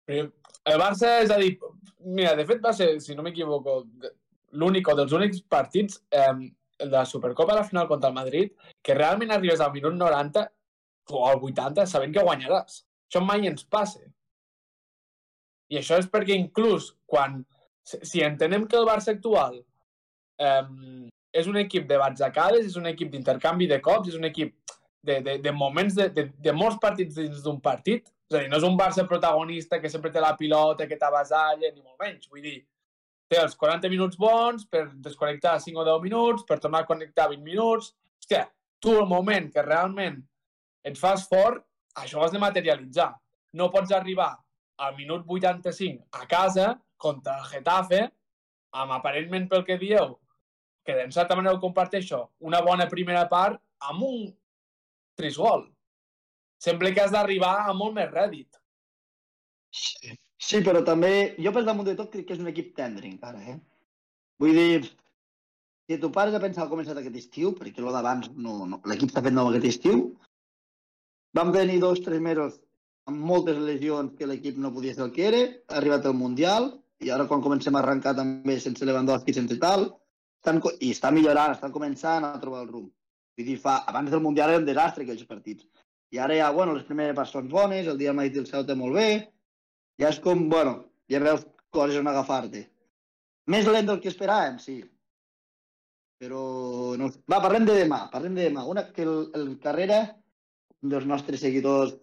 Però 0.07 0.29
El 0.71 0.79
Barça, 0.79 1.17
és 1.25 1.31
a 1.35 1.39
dir, 1.41 1.57
mira, 2.07 2.37
de 2.39 2.45
fet 2.47 2.61
va 2.63 2.71
ser, 2.77 2.93
si 3.03 3.17
no 3.19 3.25
m'equivoco, 3.27 3.81
l'únic 4.63 4.89
o 4.93 4.95
dels 4.95 5.15
únics 5.17 5.41
partits, 5.51 5.99
eh, 6.15 6.53
de 6.79 6.91
la 6.91 7.05
Supercopa 7.07 7.53
a 7.53 7.57
la 7.57 7.65
final 7.65 7.89
contra 7.89 8.09
el 8.09 8.15
Madrid, 8.15 8.53
que 8.83 8.95
realment 8.95 9.31
arribes 9.31 9.61
al 9.61 9.73
minut 9.73 9.95
90 9.95 10.45
o 11.11 11.27
al 11.29 11.43
80 11.43 11.87
sabent 11.87 12.15
que 12.15 12.25
guanyaràs. 12.27 12.83
Això 13.11 13.23
mai 13.25 13.47
ens 13.51 13.65
passa. 13.65 14.03
I 15.73 15.79
això 15.81 15.99
és 15.99 16.09
perquè 16.11 16.39
inclús 16.39 16.93
quan... 17.07 17.43
Si 17.83 18.21
entenem 18.23 18.69
que 18.71 18.77
el 18.79 18.87
Barça 18.87 19.11
actual 19.11 19.57
eh, 20.39 21.09
és 21.33 21.49
un 21.49 21.57
equip 21.57 21.87
de 21.89 21.99
batzacades, 21.99 22.67
és 22.69 22.77
un 22.77 22.87
equip 22.91 23.11
d'intercanvi 23.13 23.69
de 23.71 23.81
cops, 23.85 24.13
és 24.13 24.19
un 24.19 24.29
equip 24.29 24.55
de, 25.03 25.21
de, 25.25 25.39
de 25.43 25.53
moments, 25.53 25.95
de, 25.97 26.09
de, 26.13 26.27
de 26.45 26.53
molts 26.53 26.79
partits 26.83 27.17
dins 27.17 27.41
d'un 27.45 27.59
partit, 27.61 28.07
és 28.31 28.37
a 28.37 28.43
dir, 28.43 28.51
no 28.53 28.61
és 28.61 28.67
un 28.67 28.77
Barça 28.79 29.05
protagonista 29.09 29.81
que 29.81 29.91
sempre 29.93 30.13
té 30.13 30.21
la 30.23 30.37
pilota, 30.39 30.87
que 30.89 30.97
t'avasalla, 31.01 31.73
ni 31.73 31.83
molt 31.83 31.99
menys. 32.01 32.29
Vull 32.31 32.45
dir, 32.45 32.59
té 33.29 33.41
els 33.41 33.57
40 33.59 33.91
minuts 33.93 34.21
bons 34.21 34.65
per 34.69 34.87
desconnectar 35.05 35.59
5 35.61 35.83
o 35.83 35.85
10 35.89 36.05
minuts, 36.05 36.47
per 36.49 36.61
tornar 36.61 36.85
a 36.85 36.89
connectar 36.89 37.29
20 37.33 37.45
minuts. 37.45 37.93
Hòstia, 38.23 38.47
tu 38.81 38.97
el 39.01 39.09
moment 39.11 39.51
que 39.53 39.65
realment 39.67 40.21
et 40.85 40.99
fas 40.99 41.27
fort, 41.29 41.65
això 41.99 42.21
ho 42.21 42.25
has 42.27 42.33
de 42.33 42.41
materialitzar. 42.43 43.11
No 43.59 43.69
pots 43.73 43.93
arribar 43.93 44.33
al 44.83 44.97
minut 44.97 45.27
85 45.29 46.09
a 46.17 46.27
casa 46.27 46.73
contra 46.97 47.37
el 47.41 47.49
Getafe, 47.51 48.03
amb 48.73 48.97
aparentment 48.97 49.49
pel 49.51 49.67
que 49.67 49.77
dieu, 49.79 50.17
que 50.85 50.97
en 51.05 51.13
certa 51.13 51.37
manera 51.37 51.55
ho 51.55 51.61
comparteixo, 51.61 52.23
una 52.41 52.61
bona 52.61 52.89
primera 52.91 53.29
part 53.31 53.61
amb 53.91 54.07
un 54.07 54.25
trist 55.19 55.39
gol. 55.39 55.69
Sembla 56.63 56.93
que 56.95 57.03
has 57.03 57.15
d'arribar 57.15 57.55
a 57.67 57.75
molt 57.75 57.95
més 57.97 58.11
rèdit. 58.11 58.59
Sí. 59.73 60.13
sí, 60.37 60.59
però 60.61 60.83
també, 60.85 61.35
jo 61.41 61.53
per 61.55 61.63
damunt 61.65 61.89
de 61.89 61.95
tot 61.97 62.11
crec 62.13 62.27
que 62.29 62.35
és 62.37 62.43
un 62.43 62.51
equip 62.51 62.75
tendre 62.77 63.09
encara, 63.09 63.41
eh? 63.55 63.57
Vull 64.43 64.59
dir, 64.59 64.91
si 65.89 65.99
tu 66.03 66.11
pares 66.13 66.35
a 66.37 66.43
pensar 66.43 66.65
al 66.65 66.71
començat 66.73 66.99
aquest 66.99 67.17
estiu, 67.21 67.55
perquè 67.57 67.81
el 67.81 67.89
d'abans 67.95 68.29
no, 68.35 68.59
no, 68.69 68.83
l'equip 68.91 69.15
s'ha 69.15 69.23
fet 69.25 69.35
nou 69.35 69.49
aquest 69.49 69.71
estiu, 69.71 70.05
vam 71.39 71.55
tenir 71.57 71.79
dos, 71.81 72.03
tres 72.05 72.21
mesos 72.21 72.61
amb 73.09 73.25
moltes 73.33 73.59
lesions 73.59 74.13
que 74.19 74.29
l'equip 74.29 74.59
no 74.63 74.75
podia 74.75 74.95
ser 74.95 75.07
el 75.07 75.15
que 75.17 75.27
era, 75.31 75.43
ha 75.71 75.79
arribat 75.81 76.07
el 76.11 76.19
Mundial, 76.19 76.69
i 77.03 77.11
ara 77.11 77.27
quan 77.31 77.43
comencem 77.43 77.75
a 77.75 77.81
arrencar 77.83 78.15
també 78.19 78.59
sense 78.63 78.87
Lewandowski, 78.87 79.35
sense 79.35 79.57
tal, 79.63 79.89
estan, 80.43 80.59
i 80.83 80.91
està 80.91 81.13
millorant, 81.15 81.55
estan 81.55 81.73
començant 81.75 82.27
a 82.27 82.35
trobar 82.43 82.65
el 82.65 82.73
rumb. 82.73 82.91
Vull 83.39 83.49
dir, 83.49 83.59
fa, 83.63 83.79
abans 83.89 84.11
del 84.13 84.23
Mundial 84.25 84.51
era 84.51 84.61
un 84.61 84.67
desastre 84.69 85.07
aquells 85.07 85.25
partits. 85.29 85.69
I 86.13 86.21
ara 86.21 86.37
ja, 86.37 86.51
bueno, 86.53 86.75
les 86.77 86.85
primeres 86.89 87.17
parts 87.17 87.33
són 87.33 87.49
bones, 87.49 87.87
el 87.89 88.01
dia 88.01 88.13
Madrid 88.13 88.37
i 88.37 88.43
el 88.43 88.49
Ceuta 88.51 88.77
molt 88.77 88.99
bé, 88.99 89.09
ja 90.03 90.11
és 90.11 90.19
com, 90.21 90.49
bueno, 90.53 90.75
ja 91.09 91.23
veus 91.23 91.47
coses 91.73 91.97
on 92.01 92.11
agafar-te. 92.11 92.67
Més 93.53 93.69
lent 93.71 93.89
del 93.89 94.03
que 94.03 94.11
esperàvem, 94.13 94.59
sí. 94.61 94.83
Però... 96.21 96.43
No... 97.01 97.09
Va, 97.31 97.41
parlem 97.41 97.65
de 97.67 97.79
demà, 97.81 98.05
parlem 98.13 98.37
de 98.37 98.51
demà. 98.51 98.67
Una 98.69 98.85
que 98.93 99.07
el, 99.07 99.31
el 99.39 99.49
Carrera, 99.63 100.03
un 100.83 100.93
dels 100.93 101.09
nostres 101.09 101.41
seguidors 101.43 101.97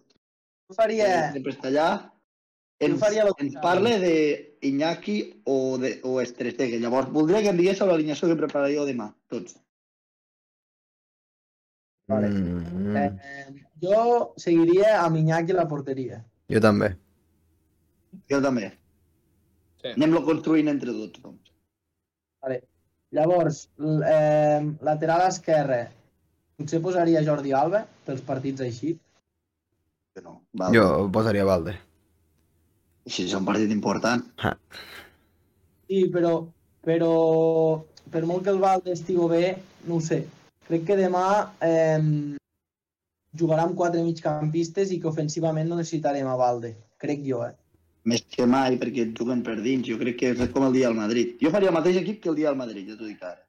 faria... 0.76 1.30
sempre 1.36 1.54
està 1.54 1.70
allà, 1.70 1.86
Jo 2.80 2.86
ens, 2.88 3.00
faria 3.00 3.26
ens 3.38 3.56
parla 3.60 3.98
de 4.00 4.14
Iñaki 4.64 5.16
o, 5.44 5.76
de, 5.78 6.00
o 6.04 6.20
Estretegue. 6.22 6.78
Llavors, 6.80 7.10
voldria 7.12 7.42
que 7.44 7.50
em 7.52 7.58
digués 7.60 7.80
l'alineació 7.84 8.28
que 8.30 8.38
prepararé 8.40 8.74
jo 8.78 8.86
demà, 8.88 9.10
tots. 9.28 9.58
Vale. 12.10 12.28
Mm, 12.28 12.96
Eh, 12.96 13.64
jo 13.82 14.32
seguiria 14.36 14.96
amb 15.04 15.16
Iñaki 15.20 15.52
a 15.52 15.60
la 15.60 15.68
porteria. 15.68 16.24
jo 16.50 16.60
també. 16.60 16.96
Jo 18.30 18.40
també. 18.42 18.72
Sí. 19.82 19.92
Anem-lo 19.94 20.24
construint 20.24 20.68
entre 20.68 20.90
tots. 20.92 21.20
Doncs. 21.22 21.52
Vale. 22.42 22.62
Llavors, 23.12 23.68
eh, 23.78 24.60
lateral 24.82 25.28
esquerre, 25.28 25.90
potser 26.56 26.80
posaria 26.82 27.22
Jordi 27.24 27.52
Alba 27.52 27.84
pels 28.06 28.20
partits 28.22 28.60
així. 28.60 28.96
Que 30.14 30.22
no. 30.22 30.40
Val. 30.52 30.74
Jo 30.74 31.08
posaria 31.12 31.44
Valde. 31.44 31.76
Si 33.06 33.24
és 33.24 33.36
un 33.36 33.46
partit 33.46 33.70
important. 33.72 34.24
Sí, 35.88 36.04
però, 36.12 36.34
però 36.86 37.14
per 38.12 38.26
molt 38.28 38.44
que 38.44 38.52
el 38.52 38.60
Valde 38.62 38.92
estigui 38.94 39.30
bé, 39.30 39.46
no 39.88 39.98
ho 39.98 40.04
sé. 40.04 40.20
Crec 40.68 40.84
que 40.86 40.98
demà 40.98 41.24
eh, 41.66 41.98
jugarà 43.40 43.64
amb 43.66 43.78
quatre 43.78 44.02
migcampistes 44.04 44.92
i 44.94 45.00
que 45.00 45.10
ofensivament 45.10 45.70
no 45.70 45.80
necessitarem 45.80 46.28
a 46.28 46.36
Valde. 46.38 46.74
Crec 47.00 47.24
jo, 47.26 47.42
eh? 47.46 47.56
Més 48.10 48.22
que 48.32 48.46
mai, 48.48 48.78
perquè 48.80 49.04
et 49.06 49.16
juguen 49.16 49.42
per 49.46 49.58
dins. 49.60 49.86
Jo 49.88 49.98
crec 50.00 50.20
que 50.20 50.30
és 50.34 50.52
com 50.54 50.66
el 50.66 50.76
dia 50.76 50.88
del 50.88 51.00
Madrid. 51.00 51.34
Jo 51.42 51.52
faria 51.54 51.72
el 51.72 51.76
mateix 51.76 51.98
equip 52.00 52.22
que 52.22 52.30
el 52.32 52.38
dia 52.38 52.48
del 52.48 52.60
Madrid, 52.60 52.86
ja 52.88 52.96
t'ho 52.96 53.08
dic 53.08 53.24
ara. 53.24 53.42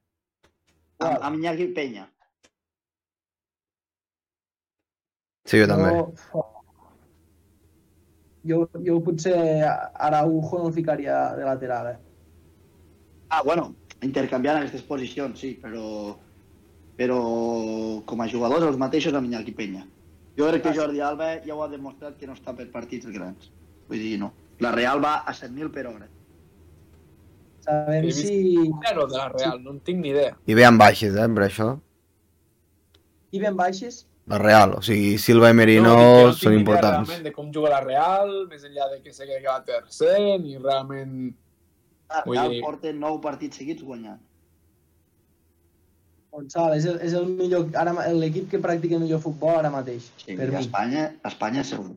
Amb, 1.02 1.22
amb 1.28 1.40
Iñaki 1.40 1.70
Peña. 1.78 2.08
Sí, 5.48 5.62
jo 5.62 5.68
també. 5.72 5.94
Jo, 6.34 6.44
jo, 8.48 8.66
jo 8.86 8.98
potser 9.06 9.36
Araujo 9.66 10.60
no 10.60 10.68
el 10.70 10.74
ficaria 10.74 11.36
de 11.38 11.46
lateral, 11.46 11.94
eh? 11.94 11.98
Ah, 13.30 13.42
bueno, 13.44 13.74
intercanviant 14.02 14.60
aquestes 14.60 14.84
posicions, 14.84 15.40
sí, 15.40 15.56
però 15.62 16.16
però 17.02 17.18
com 18.06 18.22
a 18.22 18.28
jugadors 18.30 18.68
els 18.68 18.78
mateixos 18.78 19.16
amb 19.18 19.30
Iñaki 19.30 19.54
Peña. 19.58 19.86
Jo 20.38 20.50
crec 20.50 20.64
que 20.66 20.74
Jordi 20.76 21.02
Alba 21.02 21.32
ja 21.46 21.56
ho 21.56 21.64
ha 21.64 21.70
demostrat 21.72 22.18
que 22.20 22.28
no 22.28 22.36
està 22.38 22.54
per 22.56 22.68
partits 22.74 23.08
grans. 23.10 23.50
Vull 23.90 24.00
dir, 24.00 24.18
no. 24.22 24.32
La 24.62 24.72
Real 24.76 25.02
va 25.04 25.16
a 25.26 25.34
7.000 25.34 25.72
per 25.74 25.88
hora. 25.90 26.10
Sabem 27.66 28.10
si... 28.14 28.36
Zero 28.88 29.08
de 29.08 29.18
la 29.18 29.30
Real, 29.34 29.64
no 29.64 29.76
en 29.76 29.80
tinc 29.88 30.02
ni 30.04 30.14
idea. 30.14 30.36
I 30.46 30.58
ve 30.58 30.68
amb 30.68 30.82
baixes, 30.82 31.18
eh, 31.18 31.28
per 31.36 31.48
això. 31.48 31.72
I 33.32 33.40
ben 33.40 33.56
baixes? 33.56 34.06
La 34.32 34.38
Real, 34.40 34.78
o 34.78 34.82
sigui, 34.86 35.18
Silva 35.20 35.50
i 35.52 35.56
Merino 35.58 35.92
no 35.92 36.08
tinc 36.32 36.38
són 36.40 36.54
importants. 36.56 37.10
Realment 37.10 37.24
de 37.28 37.32
com 37.36 37.50
juga 37.52 37.72
la 37.74 37.82
Real, 37.84 38.30
més 38.52 38.64
enllà 38.68 38.88
de 38.94 39.02
que 39.04 39.12
sé 39.14 39.28
que 39.28 39.42
va 39.46 39.58
tercer, 39.68 40.18
ni 40.40 40.58
realment... 40.58 41.16
La 42.12 42.22
Vull 42.26 42.38
Real 42.38 42.54
dir- 42.56 42.62
porta 42.64 42.92
9 42.96 43.20
partits 43.24 43.60
seguits 43.62 43.84
guanyant. 43.88 44.20
Gonçal, 46.32 46.78
és 46.78 46.86
el, 46.88 46.98
és 47.04 47.14
el 47.20 47.26
millor, 47.28 47.66
ara 47.76 47.92
l'equip 48.16 48.46
que 48.54 48.60
practica 48.64 49.00
millor 49.02 49.20
futbol 49.24 49.58
ara 49.60 49.72
mateix, 49.74 50.06
Sí, 50.24 50.38
per 50.40 50.48
a 50.48 50.52
mi. 50.54 50.60
Espanya, 50.62 51.04
Espanya 51.28 51.64
segur. 51.68 51.90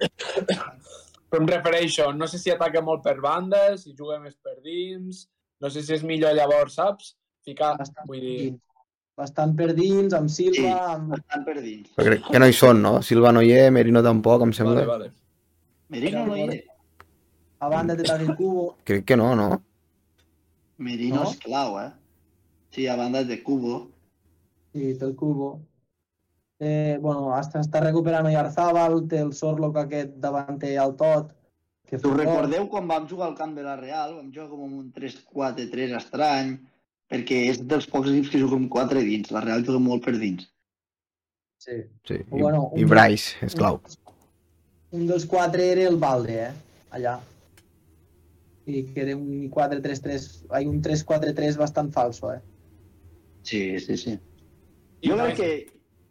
Però 1.31 1.41
em 1.43 1.47
refereixo, 1.51 2.09
no 2.19 2.27
sé 2.31 2.41
si 2.43 2.51
ataca 2.51 2.83
molt 2.83 3.03
per 3.07 3.15
bandes, 3.23 3.85
si 3.87 3.95
juga 3.95 4.19
més 4.23 4.35
per 4.43 4.57
dins, 4.67 5.29
no 5.63 5.71
sé 5.71 5.83
si 5.87 5.95
és 5.95 6.03
millor 6.07 6.35
llavors, 6.35 6.75
saps? 6.81 7.13
Ficar, 7.47 7.77
Bastant 7.79 8.11
vull 8.11 8.23
dir... 8.27 8.37
dins. 8.51 8.61
Bastant 9.17 9.53
per 9.57 9.69
dins, 9.77 10.13
amb 10.17 10.29
Silva, 10.29 10.57
Sí. 10.57 10.67
amb... 10.95 11.13
Estan 11.19 11.45
per 11.47 11.61
dins. 11.63 11.91
Però 11.95 12.07
crec 12.09 12.25
que 12.33 12.39
no 12.43 12.47
hi 12.51 12.53
són, 12.57 12.81
no? 12.83 12.95
Silva 13.03 13.31
no 13.33 13.43
hi 13.43 13.53
és, 13.55 13.69
Merino 13.71 14.03
tampoc, 14.03 14.43
em 14.43 14.53
sembla. 14.53 14.75
Vale, 14.81 14.87
vale. 14.87 15.13
Merino 15.95 16.25
no 16.27 16.37
hi 16.37 16.49
és. 16.49 16.65
a 17.65 17.69
banda 17.69 17.95
de 17.97 18.03
David 18.03 18.35
Cubo. 18.37 18.65
Crec 18.85 19.05
que 19.07 19.17
no, 19.17 19.35
no? 19.37 19.63
Merino 20.79 21.23
No? 21.23 21.31
és 21.31 21.39
clau, 21.39 21.79
eh? 21.81 21.91
Sí, 22.75 22.87
a 22.89 22.97
banda 22.97 23.23
de 23.25 23.43
Cubo. 23.43 23.91
Sí, 24.75 24.95
té 24.99 25.05
el 25.07 25.15
Cubo. 25.15 25.61
Eh, 26.59 26.99
bueno, 27.01 27.31
està, 27.39 27.61
està 27.63 27.81
recuperant 27.81 28.27
Oyarzábal, 28.27 29.07
té 29.09 29.21
el 29.23 29.33
Sorlock 29.33 29.77
aquest 29.85 30.17
davanter 30.23 30.77
al 30.79 30.97
tot. 30.97 31.31
Que 31.87 31.97
Us 31.97 32.03
recordeu 32.17 32.67
quan 32.69 32.89
vam 32.89 33.07
jugar 33.09 33.29
al 33.29 33.35
camp 33.39 33.55
de 33.55 33.63
la 33.63 33.77
Real? 33.77 34.15
Vam 34.17 34.31
jugar 34.33 34.49
com 34.51 34.63
un 34.67 34.93
3-4-3 34.93 35.97
estrany, 35.99 36.57
perquè 37.11 37.45
és 37.51 37.61
dels 37.69 37.87
pocs 37.91 38.11
equips 38.11 38.33
que 38.33 38.41
juguen 38.43 38.65
amb 38.65 38.73
4 38.73 39.03
dins. 39.05 39.31
La 39.35 39.43
Real 39.45 39.65
juga 39.67 39.83
molt 39.83 40.05
per 40.05 40.17
dins. 40.19 40.47
Sí. 41.65 41.79
Sí. 42.07 42.19
I, 42.21 42.41
Bueno, 42.41 42.71
i 42.77 42.85
Bryce, 42.89 43.39
és 43.47 43.55
clau. 43.57 43.81
Un 44.95 45.07
dels 45.09 45.25
quatre 45.27 45.65
era 45.73 45.87
el 45.89 45.97
Balde, 45.99 46.35
eh? 46.49 46.51
Allà. 46.95 47.19
I 48.67 48.83
que 48.95 49.03
era 49.03 49.17
un 49.17 49.51
4-3-3, 49.53 50.27
ai, 50.57 50.67
un 50.71 50.81
3-4-3 50.85 51.59
bastant 51.61 51.91
falso, 51.93 52.33
eh? 52.33 52.41
Sí, 53.45 53.79
sí, 53.81 53.97
sí. 54.01 54.19
I 55.05 55.11
Jo 55.11 55.17
crec 55.21 55.37
que 55.37 55.49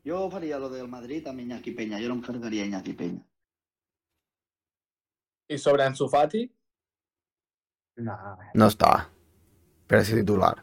jo 0.06 0.25
faria 0.29 0.60
lo 0.62 0.69
del 0.69 0.88
Madrid 0.88 1.25
amb 1.27 1.39
Iñaki 1.41 1.71
Peña. 1.73 2.01
Jo 2.01 2.12
no 2.12 2.19
em 2.19 2.25
carregaria 2.25 2.65
Iñaki 2.65 2.93
Peña. 2.93 3.23
I 5.49 5.58
sobre 5.58 5.84
Ansu 5.84 6.10
Fati? 6.10 6.43
No. 8.03 8.17
No 8.53 8.67
està. 8.69 8.91
Per 9.88 10.03
ser 10.06 10.19
titular. 10.21 10.56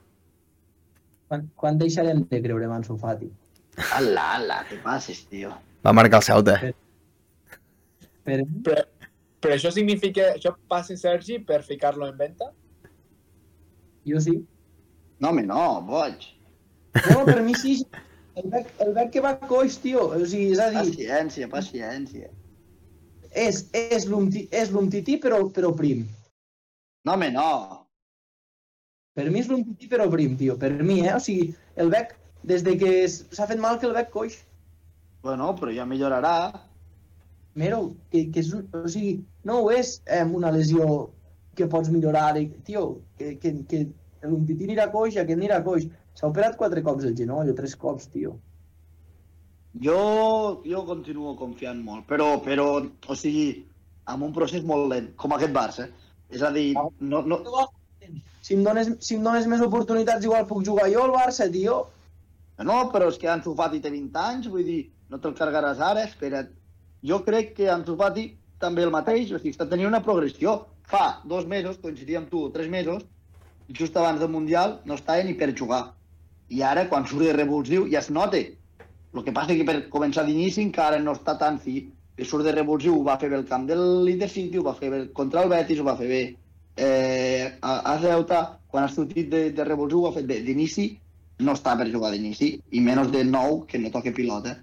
Quan, 1.30 1.44
quan 1.54 1.76
deixarem 1.78 2.24
de 2.26 2.40
creure 2.42 2.66
en 2.66 2.72
Ansu 2.74 2.96
Fati? 2.98 3.28
Ala, 3.94 4.24
ala, 4.36 4.56
què 4.68 4.80
passes, 4.82 5.20
tio? 5.30 5.52
Va 5.86 5.92
marcar 5.94 6.18
el 6.20 6.26
Ceuta. 6.26 6.56
Per, 8.26 8.40
Però, 8.66 8.82
però 9.40 9.54
això 9.56 9.70
significa... 9.72 10.32
Això 10.36 10.52
passa 10.68 10.96
Sergi 10.98 11.38
per 11.46 11.62
ficar-lo 11.66 12.08
en 12.10 12.18
venda? 12.18 12.50
jo 14.10 14.18
sí. 14.20 14.34
No, 15.20 15.28
home, 15.30 15.42
no, 15.46 15.62
boig. 15.86 16.22
No, 17.12 17.24
per 17.28 17.40
mi 17.46 17.54
sí. 17.54 17.76
El 18.40 18.46
bec, 18.50 18.70
el 18.80 18.92
bec 18.96 19.10
que 19.14 19.20
va 19.22 19.34
coix, 19.38 19.76
tio. 19.82 20.06
O 20.16 20.20
sigui, 20.26 20.50
és 20.54 20.60
a 20.62 20.68
dir, 20.72 20.80
Paciència, 20.82 21.48
paciència. 21.52 22.30
és, 23.30 23.62
és 23.76 24.06
l'Umti- 24.10 24.48
és 24.50 24.70
l'Umtiti, 24.74 25.18
però, 25.22 25.42
però 25.54 25.70
prim. 25.76 26.06
No, 27.04 27.12
home, 27.14 27.30
no. 27.34 27.79
Per 29.18 29.26
mi 29.34 29.40
és 29.42 29.48
l'Umtiti, 29.50 29.88
però 29.90 30.06
prim, 30.12 30.36
tio. 30.40 30.56
Per 30.56 30.70
mi, 30.82 31.00
eh? 31.06 31.14
O 31.16 31.20
sigui, 31.22 31.50
el 31.84 31.90
bec, 31.94 32.14
des 32.52 32.62
de 32.66 32.76
que 32.80 32.92
s'ha 33.10 33.46
fet 33.50 33.60
mal 33.60 33.78
que 33.82 33.88
el 33.90 33.96
bec 33.98 34.10
coix, 34.14 34.38
Bueno, 35.20 35.50
però 35.56 35.68
ja 35.76 35.84
millorarà. 35.84 36.30
Mero, 37.60 37.80
que, 38.10 38.22
que 38.32 38.40
és, 38.40 38.52
un- 38.56 38.68
o 38.72 38.88
sigui, 38.88 39.10
no 39.44 39.58
ho 39.60 39.70
és 39.74 39.90
eh, 40.06 40.22
una 40.38 40.52
lesió 40.54 40.86
que 41.58 41.66
pots 41.68 41.90
millorar, 41.92 42.38
i, 42.40 42.46
tio, 42.64 42.84
que, 43.18 43.34
que, 43.42 43.52
que 43.68 43.80
l'Umtiti 44.30 44.64
anirà 44.70 44.86
coix, 44.94 45.18
aquest 45.20 45.36
anirà 45.36 45.58
coix. 45.66 45.84
S'ha 46.16 46.30
operat 46.30 46.56
quatre 46.56 46.80
cops 46.86 47.04
el 47.10 47.16
genoll, 47.18 47.50
o 47.52 47.56
tres 47.58 47.76
cops, 47.76 48.08
tio. 48.14 48.38
Jo, 49.86 49.98
jo 50.66 50.80
continuo 50.88 51.34
confiant 51.38 51.82
molt, 51.86 52.06
però, 52.08 52.30
però, 52.46 52.68
o 53.06 53.16
sigui, 53.18 53.44
amb 54.10 54.24
un 54.26 54.32
procés 54.34 54.64
molt 54.66 54.88
lent, 54.94 55.12
com 55.20 55.36
aquest 55.36 55.52
Barça. 55.54 55.86
És 56.30 56.42
a 56.46 56.50
dir, 56.54 56.70
no, 56.74 57.20
no, 57.26 57.42
Si 58.42 58.56
em, 58.56 58.62
dones, 58.64 58.88
si 59.04 59.16
em 59.16 59.22
dones 59.24 59.46
més 59.46 59.60
oportunitats, 59.64 60.24
igual 60.24 60.46
puc 60.48 60.64
jugar 60.66 60.88
jo 60.92 61.04
al 61.04 61.12
Barça, 61.14 61.48
tio. 61.52 61.86
no, 62.60 62.78
però 62.92 63.08
és 63.08 63.18
que 63.18 63.28
Ansu 63.28 63.54
Fati 63.56 63.80
té 63.80 63.90
20 63.90 64.18
anys, 64.20 64.48
vull 64.52 64.64
dir, 64.64 64.80
no 65.08 65.18
te'l 65.18 65.36
cargaràs 65.36 65.80
ara, 65.80 66.02
espera't. 66.08 66.50
Jo 67.02 67.22
crec 67.24 67.54
que 67.56 67.70
Ansu 67.72 67.96
Fati 67.96 68.26
també 68.60 68.82
el 68.84 68.92
mateix, 68.92 69.30
o 69.32 69.38
sigui, 69.38 69.54
està 69.54 69.68
tenint 69.68 69.88
una 69.88 70.02
progressió. 70.04 70.56
Fa 70.90 71.22
dos 71.24 71.46
mesos, 71.46 71.78
coincidia 71.78 72.18
amb 72.20 72.28
tu, 72.32 72.48
tres 72.50 72.68
mesos, 72.68 73.06
just 73.78 73.96
abans 73.96 74.20
del 74.20 74.28
Mundial, 74.28 74.80
no 74.84 74.98
estava 74.98 75.22
ni 75.24 75.36
per 75.38 75.52
jugar. 75.56 75.94
I 76.50 76.62
ara, 76.66 76.88
quan 76.90 77.06
surt 77.06 77.24
de 77.24 77.32
revulsiu, 77.36 77.86
ja 77.92 78.02
es 78.02 78.10
nota. 78.10 78.40
El 79.14 79.24
que 79.24 79.34
passa 79.34 79.54
que 79.54 79.66
per 79.66 79.78
començar 79.92 80.26
d'inici 80.26 80.62
encara 80.62 80.98
no 80.98 81.14
està 81.14 81.36
tan 81.38 81.58
fi. 81.62 81.84
Que 82.16 82.26
surt 82.26 82.44
de 82.44 82.52
revulsiu 82.52 82.98
ho 82.98 83.04
va 83.06 83.16
fer 83.18 83.30
bé 83.30 83.38
el 83.38 83.46
camp 83.48 83.66
del 83.70 84.10
Intercity, 84.10 84.58
ho 84.58 84.66
va 84.66 84.74
fer 84.76 84.90
bé 84.90 85.00
contra 85.16 85.44
el 85.44 85.50
Betis, 85.54 85.80
ho 85.80 85.86
va 85.86 85.96
fer 85.96 86.08
bé 86.10 86.22
eh, 86.76 87.58
a, 87.60 87.76
a 87.94 87.98
Ceuta. 88.02 88.40
Quan 88.70 88.86
ha 88.86 88.92
sortit 88.92 89.30
de, 89.30 89.48
de 89.54 89.64
revulsiu 89.66 90.04
ho 90.04 90.10
ha 90.10 90.16
fet 90.16 90.28
bé. 90.28 90.40
D'inici 90.46 90.92
no 91.40 91.54
està 91.56 91.76
per 91.78 91.88
jugar 91.90 92.10
d'inici, 92.12 92.50
i 92.70 92.80
menys 92.84 93.10
de 93.14 93.22
nou 93.24 93.62
que 93.68 93.80
no 93.80 93.92
toque 93.94 94.12
pilota. 94.16 94.56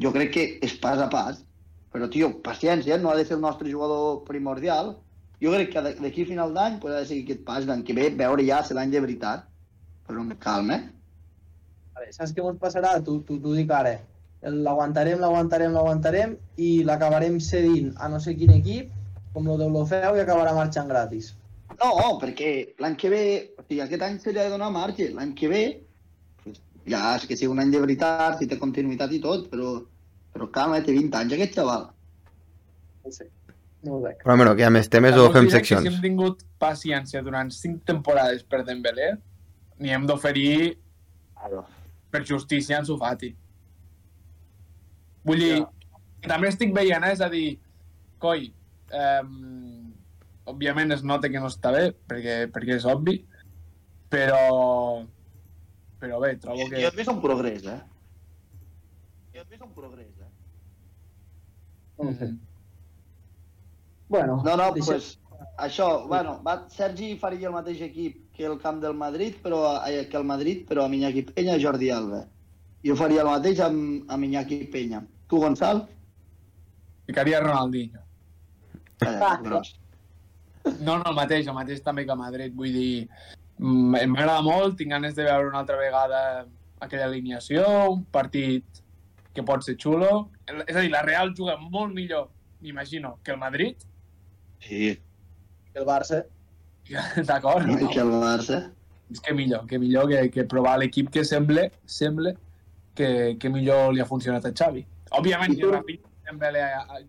Jo 0.00 0.12
crec 0.14 0.30
que 0.34 0.44
és 0.64 0.74
pas 0.80 1.00
a 1.02 1.08
pas, 1.12 1.40
però, 1.92 2.08
tio, 2.08 2.30
paciència, 2.44 2.96
no 2.98 3.10
ha 3.10 3.16
de 3.18 3.26
ser 3.28 3.36
el 3.36 3.42
nostre 3.44 3.70
jugador 3.70 4.22
primordial. 4.28 4.94
Jo 5.42 5.52
crec 5.52 5.72
que 5.74 5.82
d'aquí 5.98 6.24
a 6.24 6.30
final 6.30 6.54
d'any 6.54 6.78
pues, 6.80 6.94
ha 6.94 7.02
de 7.02 7.10
seguir 7.10 7.26
aquest 7.26 7.44
pas, 7.48 7.66
l'any 7.68 7.82
que 7.84 7.96
ve, 7.98 8.08
veure 8.22 8.46
ja 8.46 8.62
si 8.64 8.76
l'any 8.78 8.94
de 8.94 9.02
veritat. 9.04 9.44
Però 10.06 10.22
amb 10.22 10.38
calma, 10.40 10.78
eh? 10.78 10.88
Vale, 11.92 12.08
saps 12.14 12.32
què 12.32 12.44
ens 12.46 12.62
passarà? 12.62 12.94
T'ho 13.04 13.18
tu, 13.26 13.38
tu 13.42 13.52
dic 13.58 13.70
ara. 13.74 13.98
L'aguantarem, 14.42 15.20
l'aguantarem, 15.22 15.74
l'aguantarem 15.76 16.32
i 16.58 16.70
l'acabarem 16.86 17.38
cedint 17.38 17.92
a 18.00 18.08
no 18.10 18.18
sé 18.22 18.34
quin 18.38 18.54
equip, 18.56 18.88
com 19.34 19.46
lo 19.46 19.58
de 19.60 19.68
l'Ofeu, 19.68 20.16
i 20.16 20.22
acabarà 20.22 20.54
marxant 20.56 20.88
gratis. 20.90 21.30
No, 21.80 22.18
perquè 22.20 22.50
l'any 22.82 22.96
que 23.00 23.10
ve, 23.12 23.22
o 23.58 23.64
sigui, 23.64 23.80
aquest 23.84 24.02
any 24.06 24.18
se 24.20 24.32
li 24.32 24.40
ha 24.40 24.46
de 24.48 24.54
donar 24.54 24.70
marge. 24.74 25.08
L'any 25.14 25.32
que 25.38 25.48
ve, 25.50 25.62
ja 26.88 27.14
és 27.16 27.26
que 27.26 27.36
sigui 27.38 27.52
un 27.52 27.62
any 27.62 27.72
de 27.72 27.80
veritat, 27.82 28.38
si 28.38 28.48
té 28.50 28.58
continuïtat 28.60 29.12
i 29.14 29.20
tot, 29.22 29.48
però, 29.52 29.76
però 30.34 30.48
calma, 30.54 30.80
té 30.84 30.94
20 30.96 31.18
anys 31.20 31.36
aquest 31.38 31.56
xaval. 31.60 31.88
No 33.04 33.14
sé. 33.14 33.28
No 33.82 33.96
ho 33.96 34.00
veig. 34.04 34.20
Però 34.22 34.36
bueno, 34.38 34.54
que 34.54 34.62
hi 34.62 34.66
ha 34.68 34.70
més 34.74 34.88
temes 34.90 35.16
o 35.18 35.26
fem 35.34 35.48
seccions? 35.50 35.82
Si 35.88 35.90
hem 35.90 36.02
tingut 36.04 36.44
paciència 36.62 37.22
durant 37.26 37.50
5 37.50 37.82
temporades 37.88 38.44
per 38.46 38.62
Dembélé, 38.68 39.14
n'hi 39.82 39.90
hem 39.96 40.04
d'oferir 40.06 40.76
per 42.12 42.22
justícia 42.28 42.78
en 42.78 42.86
Sufati. 42.86 43.32
Vull 45.26 45.38
dir, 45.42 45.56
Ja. 45.58 46.28
també 46.28 46.48
estic 46.48 46.74
veient, 46.74 47.02
eh? 47.04 47.12
és 47.12 47.20
a 47.20 47.28
dir, 47.28 47.58
coi, 48.22 48.52
eh, 48.92 49.22
òbviament 50.50 50.92
es 50.94 51.02
nota 51.06 51.28
que 51.30 51.40
no 51.40 51.48
està 51.50 51.70
bé, 51.74 51.92
perquè, 52.08 52.36
perquè 52.52 52.76
és 52.80 52.86
obvi, 52.88 53.18
però, 54.10 55.04
però 56.02 56.20
bé, 56.22 56.36
trobo 56.42 56.64
Jo 56.64 56.70
que... 56.70 56.82
he 56.86 56.90
vist 56.96 57.10
un 57.12 57.20
progrés, 57.22 57.66
eh? 57.66 57.80
Jo 59.34 59.44
he 59.44 59.48
vist 59.50 59.62
un 59.62 59.72
progrés, 59.76 60.10
eh? 60.18 60.30
Sé. 61.96 62.04
Mhm. 62.08 62.38
Bueno, 64.12 64.42
No, 64.44 64.56
no, 64.56 64.72
deixa- 64.74 64.92
pues, 64.92 65.18
això, 65.56 66.06
bueno, 66.08 66.42
va, 66.44 66.66
Sergi 66.68 67.14
faria 67.16 67.48
el 67.48 67.54
mateix 67.54 67.80
equip 67.80 68.18
que 68.36 68.44
el 68.44 68.58
camp 68.60 68.82
del 68.82 68.94
Madrid, 68.94 69.38
però 69.42 69.78
eh, 69.86 70.06
que 70.08 70.16
el 70.18 70.24
Madrid, 70.24 70.66
però 70.68 70.84
amb 70.84 70.94
Iñaki 70.98 71.22
Peña 71.30 71.56
i 71.56 71.62
Jordi 71.64 71.88
Alba. 71.90 72.26
Jo 72.84 72.96
faria 72.98 73.22
el 73.22 73.28
mateix 73.30 73.60
amb, 73.64 74.10
amb 74.10 74.24
Iñaki 74.24 74.64
Peña. 74.72 75.00
Tu, 75.28 75.38
Gonçal? 75.40 75.86
Ficaria 77.06 77.40
Ronaldinho. 77.40 78.00
Eh, 79.06 79.18
gros. 79.42 79.78
No, 80.64 80.96
no, 80.98 81.04
el 81.10 81.16
mateix, 81.16 81.46
el 81.46 81.56
mateix 81.56 81.82
també 81.82 82.04
que 82.06 82.14
a 82.14 82.18
Madrid. 82.18 82.54
Vull 82.54 82.74
dir, 82.74 83.08
mm, 83.58 84.02
m'agrada 84.12 84.42
molt, 84.46 84.76
tinc 84.78 84.94
ganes 84.94 85.16
de 85.16 85.26
veure 85.26 85.48
una 85.48 85.62
altra 85.62 85.78
vegada 85.80 86.46
aquella 86.82 87.06
alineació, 87.06 87.64
un 87.92 88.04
partit 88.04 88.82
que 89.34 89.42
pot 89.46 89.64
ser 89.64 89.76
xulo. 89.80 90.28
És 90.66 90.76
a 90.76 90.80
dir, 90.80 90.90
la 90.92 91.02
Real 91.06 91.32
juga 91.38 91.56
molt 91.56 91.94
millor, 91.94 92.28
m'imagino, 92.60 93.18
que 93.24 93.32
el 93.32 93.38
Madrid. 93.38 93.76
Sí, 94.60 94.98
el 95.74 95.88
Barça. 95.88 96.24
D'acord, 97.28 97.66
no? 97.66 97.88
que 97.88 98.00
el 98.02 98.14
Barça. 98.22 98.62
És 99.12 99.20
que 99.20 99.34
millor, 99.36 99.66
que 99.68 99.78
millor 99.78 100.08
que, 100.08 100.22
que 100.32 100.46
provar 100.48 100.78
l'equip 100.80 101.10
que 101.12 101.24
sembla, 101.24 101.66
sembla 101.84 102.32
que, 102.96 103.36
que 103.40 103.50
millor 103.52 103.92
li 103.92 104.00
ha 104.00 104.08
funcionat 104.08 104.46
a 104.48 104.52
Xavi. 104.56 104.86
Òbviament, 105.18 105.52
ni? 105.56 105.68
Rafinha 105.68 106.08
ni 106.08 106.22
Dembélé 106.28 106.62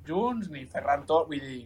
junts, 0.07 0.49
ni 0.51 0.65
Ferran 0.67 1.05
Torres, 1.07 1.29
vull 1.31 1.45
dir... 1.47 1.61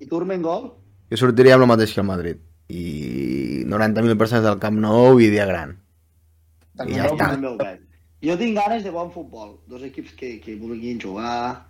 I 0.00 0.06
Turmengol? 0.08 0.70
Jo 1.10 1.16
sortiria 1.20 1.54
amb 1.58 1.66
el 1.66 1.70
mateix 1.74 1.92
que 1.94 2.00
el 2.00 2.06
Madrid. 2.08 2.38
I 2.70 3.64
90.000 3.66 4.16
persones 4.18 4.46
al 4.46 4.58
Camp 4.62 4.78
Nou 4.80 5.18
i 5.20 5.28
dia 5.32 5.46
gran. 5.48 5.76
I 6.86 6.94
ja 6.96 7.08
està. 7.10 7.32
Jo 8.24 8.36
tinc 8.40 8.56
ganes 8.56 8.84
de 8.84 8.90
bon 8.94 9.10
futbol. 9.12 9.56
Dos 9.68 9.82
equips 9.88 10.12
que, 10.16 10.34
que 10.40 10.54
vulguin 10.60 11.00
jugar. 11.00 11.66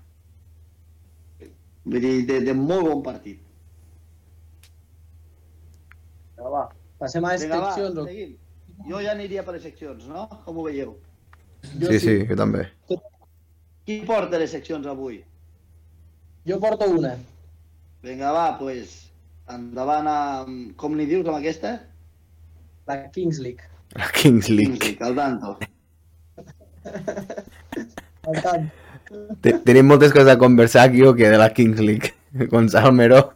Vull 1.84 2.00
dir, 2.04 2.26
de, 2.28 2.40
de 2.44 2.54
molt 2.54 2.84
bon 2.88 3.02
partit. 3.02 3.40
Vinga, 6.36 6.50
va. 6.52 6.64
Passem 7.00 7.24
a 7.24 7.32
les 7.34 7.42
Vinga, 7.46 7.60
va, 7.60 7.70
seccions. 7.74 7.98
o- 7.98 8.06
seguim. 8.06 8.36
Jo 8.88 9.00
ja 9.04 9.12
aniria 9.12 9.42
per 9.44 9.54
les 9.56 9.62
seccions, 9.66 10.06
no? 10.08 10.26
Com 10.44 10.58
ho 10.58 10.62
veieu? 10.64 10.94
Jo 11.80 11.90
Sí, 11.92 11.98
sí, 12.00 12.14
jo 12.28 12.36
també. 12.36 12.66
Qui 13.84 13.98
porta 14.08 14.38
les 14.40 14.50
seccions 14.54 14.86
avui? 14.86 15.18
Jo 16.48 16.58
porto 16.60 16.86
una. 16.88 17.14
Vinga, 18.02 18.30
va, 18.32 18.44
doncs, 18.56 18.60
pues, 18.60 18.92
endavant 19.54 20.08
amb... 20.08 20.70
Com 20.80 20.96
li 20.98 21.06
dius 21.10 21.26
amb 21.28 21.38
aquesta? 21.40 21.74
La 22.88 22.96
Kings 23.14 23.38
League. 23.44 23.66
La 23.98 24.08
Kings 24.14 24.48
League. 24.48 24.76
Music, 24.78 25.02
al 25.04 25.16
tanto. 25.18 25.56
Per 28.24 28.36
tant, 28.44 28.70
Te- 29.42 29.56
Tenim 29.66 29.88
moltes 29.90 30.12
coses 30.14 30.30
a 30.32 30.38
conversar 30.38 30.84
aquí 30.86 31.02
o 31.02 31.14
que 31.14 31.28
de 31.28 31.38
la 31.38 31.50
Kings 31.52 31.80
League. 31.80 32.14
Gonçalo 32.52 32.92
Meró. 32.92 33.34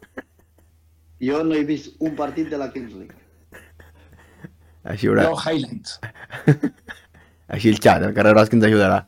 Jo 1.21 1.43
no 1.45 1.55
he 1.57 1.65
vist 1.65 1.97
un 2.01 2.15
partit 2.17 2.49
de 2.51 2.59
la 2.61 2.71
Kings 2.73 2.95
League. 2.95 3.17
Així, 4.85 5.09
haurà... 5.09 5.25
Jo, 5.29 5.37
highlights. 5.41 5.99
Així 7.55 7.71
el 7.73 7.81
xat, 7.81 8.05
el 8.05 8.15
carrer 8.17 8.35
Gros 8.35 8.51
que 8.53 8.57
ens 8.59 8.67
ajudarà. 8.69 9.03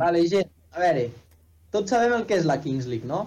Vale, 0.00 0.22
gent, 0.30 0.50
a 0.72 0.80
veure, 0.82 1.06
tots 1.74 1.92
sabem 1.92 2.12
el 2.16 2.26
que 2.28 2.36
és 2.38 2.46
la 2.48 2.58
Kings 2.62 2.86
League, 2.90 3.08
no? 3.08 3.24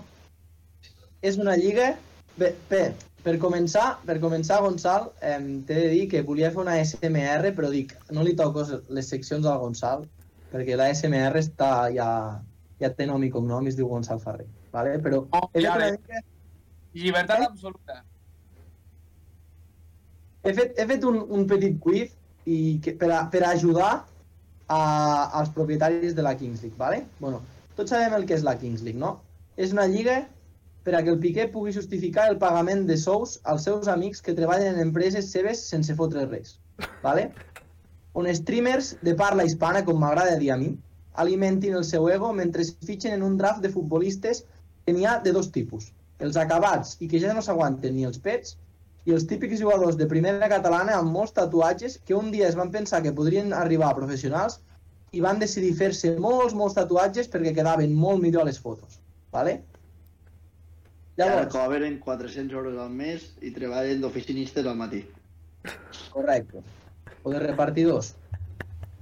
És 1.26 1.42
una 1.42 1.58
lliga... 1.60 1.94
Bé, 2.36 2.52
bé 2.70 2.86
per 3.26 3.40
començar, 3.42 3.86
per 4.06 4.20
començar, 4.22 4.60
Gonçal, 4.62 5.08
eh, 5.26 5.40
t'he 5.66 5.78
de 5.80 5.86
dir 5.96 6.04
que 6.12 6.22
volia 6.28 6.52
fer 6.54 6.62
una 6.62 6.76
SMR, 6.84 7.56
però 7.58 7.72
dic, 7.74 7.96
no 8.14 8.26
li 8.26 8.36
toco 8.38 8.66
les 8.94 9.10
seccions 9.10 9.48
al 9.50 9.58
Gonçal, 9.64 10.04
perquè 10.52 10.78
la 10.78 10.92
SMR 10.94 11.42
està 11.42 11.70
ja, 11.96 12.10
ja 12.82 12.92
té 12.94 13.08
nom 13.10 13.24
i 13.26 13.32
cognom 13.34 13.66
i 13.66 13.74
es 13.74 13.80
diu 13.80 13.90
Gonçal 13.90 14.22
Ferrer, 14.22 14.46
vale? 14.76 15.00
però 15.02 15.24
Oh, 15.32 15.48
he 15.54 15.64
ja 15.66 15.74
fet, 15.74 15.82
una 15.82 15.90
mica, 15.98 16.22
Llibertat 16.96 17.48
absoluta. 17.48 18.04
he 20.46 20.54
fet, 20.54 20.78
he 20.78 20.86
fet 20.94 21.10
un, 21.10 21.18
un 21.26 21.50
petit 21.50 21.82
quiz 21.82 22.14
i 22.46 22.78
que, 22.86 22.94
per, 22.94 23.10
a, 23.10 23.24
per 23.34 23.42
a 23.42 23.56
ajudar 23.58 23.92
a, 24.70 24.80
als 25.42 25.50
propietaris 25.58 26.14
de 26.14 26.22
la 26.22 26.38
Kings 26.38 26.62
League, 26.62 26.78
vale? 26.78 27.08
Bueno, 27.20 27.42
tots 27.76 27.90
sabem 27.90 28.14
el 28.14 28.30
que 28.30 28.38
és 28.38 28.46
la 28.46 28.54
Kings 28.62 28.86
League, 28.86 29.02
no? 29.02 29.18
És 29.58 29.74
una 29.74 29.90
lliga 29.90 30.22
per 30.86 30.93
a 30.95 31.02
que 31.04 31.10
el 31.10 31.19
Piqué 31.19 31.48
pugui 31.50 31.74
justificar 31.74 32.28
el 32.30 32.38
pagament 32.41 32.86
de 32.88 32.95
sous 33.02 33.39
als 33.52 33.63
seus 33.65 33.88
amics 33.91 34.21
que 34.21 34.36
treballen 34.38 34.76
en 34.76 34.84
empreses 34.84 35.32
seves 35.34 35.63
sense 35.74 35.95
fotre 35.98 36.28
res, 36.30 36.60
vale? 37.02 37.32
On 38.13 38.30
streamers 38.39 38.91
de 39.02 39.15
parla 39.17 39.48
hispana, 39.50 39.82
com 39.88 39.98
m'agrada 40.00 40.38
dir 40.39 40.52
a 40.54 40.60
mi, 40.62 40.76
alimentin 41.24 41.74
el 41.80 41.88
seu 41.89 42.06
ego 42.13 42.30
mentre 42.38 42.62
es 42.62 42.76
fitxen 42.86 43.17
en 43.17 43.26
un 43.26 43.38
draft 43.41 43.65
de 43.65 43.74
futbolistes 43.74 44.43
que 44.86 44.93
n'hi 44.93 45.10
ha 45.10 45.17
de 45.26 45.34
dos 45.34 45.50
tipus. 45.58 45.89
Els 46.21 46.38
acabats 46.38 46.95
i 47.02 47.10
que 47.12 47.19
ja 47.19 47.34
no 47.34 47.43
s'aguanten 47.43 47.95
ni 47.95 48.06
els 48.08 48.21
pets 48.21 48.56
i 49.10 49.13
els 49.17 49.26
típics 49.30 49.60
jugadors 49.60 49.98
de 49.98 50.08
primera 50.12 50.50
catalana 50.54 51.00
amb 51.00 51.12
molts 51.17 51.34
tatuatges 51.39 52.00
que 52.06 52.15
un 52.15 52.32
dia 52.36 52.48
es 52.48 52.56
van 52.62 52.71
pensar 52.71 53.02
que 53.04 53.13
podrien 53.19 53.54
arribar 53.54 53.89
a 53.89 53.98
professionals 53.98 54.62
i 55.12 55.21
van 55.26 55.41
decidir 55.41 55.74
fer-se 55.80 56.13
molts, 56.21 56.54
molts 56.54 56.78
tatuatges 56.78 57.30
perquè 57.32 57.54
quedaven 57.58 57.93
molt 58.06 58.21
millor 58.21 58.45
a 58.45 58.52
les 58.52 58.62
fotos. 58.62 59.02
Vale? 59.36 59.63
Llavors, 61.17 61.47
cobren 61.54 61.99
400 61.99 62.54
euros 62.58 62.78
al 62.82 62.89
mes 62.91 63.38
i 63.41 63.51
treballen 63.56 64.01
d'oficinistes 64.01 64.65
al 64.65 64.75
matí. 64.75 65.06
correcte. 66.12 66.62
O 67.23 67.32
de 67.32 67.39
repartidors. 67.39 68.15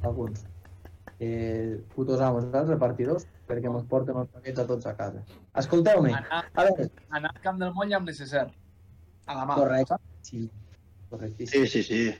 Alguns. 0.01 0.43
Eh, 1.19 1.81
putos 1.95 2.19
amos, 2.21 2.45
saps? 2.51 2.69
Repartidors, 2.69 3.25
perquè 3.47 3.69
mos 3.71 3.83
porten 3.89 4.17
els 4.17 4.29
paquets 4.29 4.59
a 4.59 4.65
tots 4.67 4.85
a 4.85 4.95
casa. 4.95 5.23
Escolteu-me. 5.55 6.13
Anar, 6.13 6.45
A 6.53 6.63
veure, 6.63 6.89
anar 7.09 7.31
al 7.33 7.41
camp 7.41 7.59
del 7.59 7.73
moll 7.73 7.93
amb 7.93 8.07
necessar. 8.07 8.47
A 9.25 9.35
la 9.35 9.45
mà. 9.45 9.55
correcte. 9.55 9.95
Sí, 10.21 10.49
correctíssim. 11.09 11.65
Sí, 11.65 11.67
sí, 11.67 11.83
sí. 11.83 12.15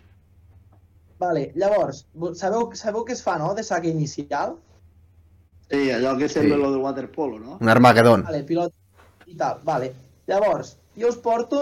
Vale, 1.20 1.52
llavors, 1.56 2.06
vo- 2.14 2.34
sabeu, 2.36 2.70
sabeu 2.76 3.06
què 3.06 3.12
es 3.14 3.24
fa, 3.24 3.38
no?, 3.38 3.54
de 3.56 3.64
saque 3.64 3.90
inicial? 3.90 4.58
Sí, 5.70 5.90
allò 5.92 6.18
que 6.18 6.28
sembla 6.30 6.56
Sí. 6.56 6.62
lo 6.62 6.72
del 6.72 6.82
waterpolo, 6.82 7.40
no? 7.40 7.58
Un 7.62 7.70
Armagedón. 7.70 8.24
Vale, 8.24 8.44
pilot 8.44 8.74
i 9.28 9.38
tal, 9.38 9.62
vale. 9.64 9.94
Llavors, 10.28 10.76
jo 11.00 11.10
us 11.10 11.18
porto 11.18 11.62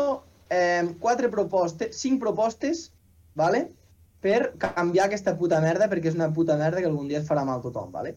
eh, 0.49 0.87
quatre 0.99 1.29
propostes, 1.29 1.97
cinc 1.97 2.19
propostes, 2.21 2.89
vale? 3.35 3.69
per 4.21 4.53
canviar 4.61 5.07
aquesta 5.07 5.33
puta 5.37 5.59
merda, 5.63 5.87
perquè 5.89 6.11
és 6.11 6.17
una 6.17 6.29
puta 6.33 6.55
merda 6.57 6.81
que 6.81 6.89
algun 6.89 7.07
dia 7.09 7.23
et 7.23 7.27
farà 7.27 7.41
mal 7.45 7.57
a 7.59 7.63
tothom, 7.63 7.89
vale? 7.91 8.13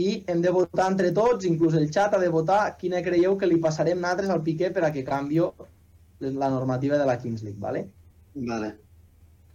I 0.00 0.22
hem 0.28 0.40
de 0.44 0.52
votar 0.52 0.88
entre 0.90 1.10
tots, 1.16 1.44
inclús 1.48 1.76
el 1.76 1.90
xat 1.92 2.16
ha 2.16 2.20
de 2.20 2.32
votar 2.32 2.62
quina 2.80 3.02
creieu 3.04 3.36
que 3.36 3.48
li 3.48 3.60
passarem 3.60 4.00
nosaltres 4.00 4.32
al 4.32 4.42
Piqué 4.46 4.70
per 4.72 4.86
a 4.88 4.92
que 4.92 5.04
canvio 5.04 5.52
la 6.20 6.48
normativa 6.48 6.96
de 6.96 7.06
la 7.08 7.18
Kings 7.20 7.44
League, 7.44 7.60
vale? 7.60 7.86
Vale. 8.34 8.72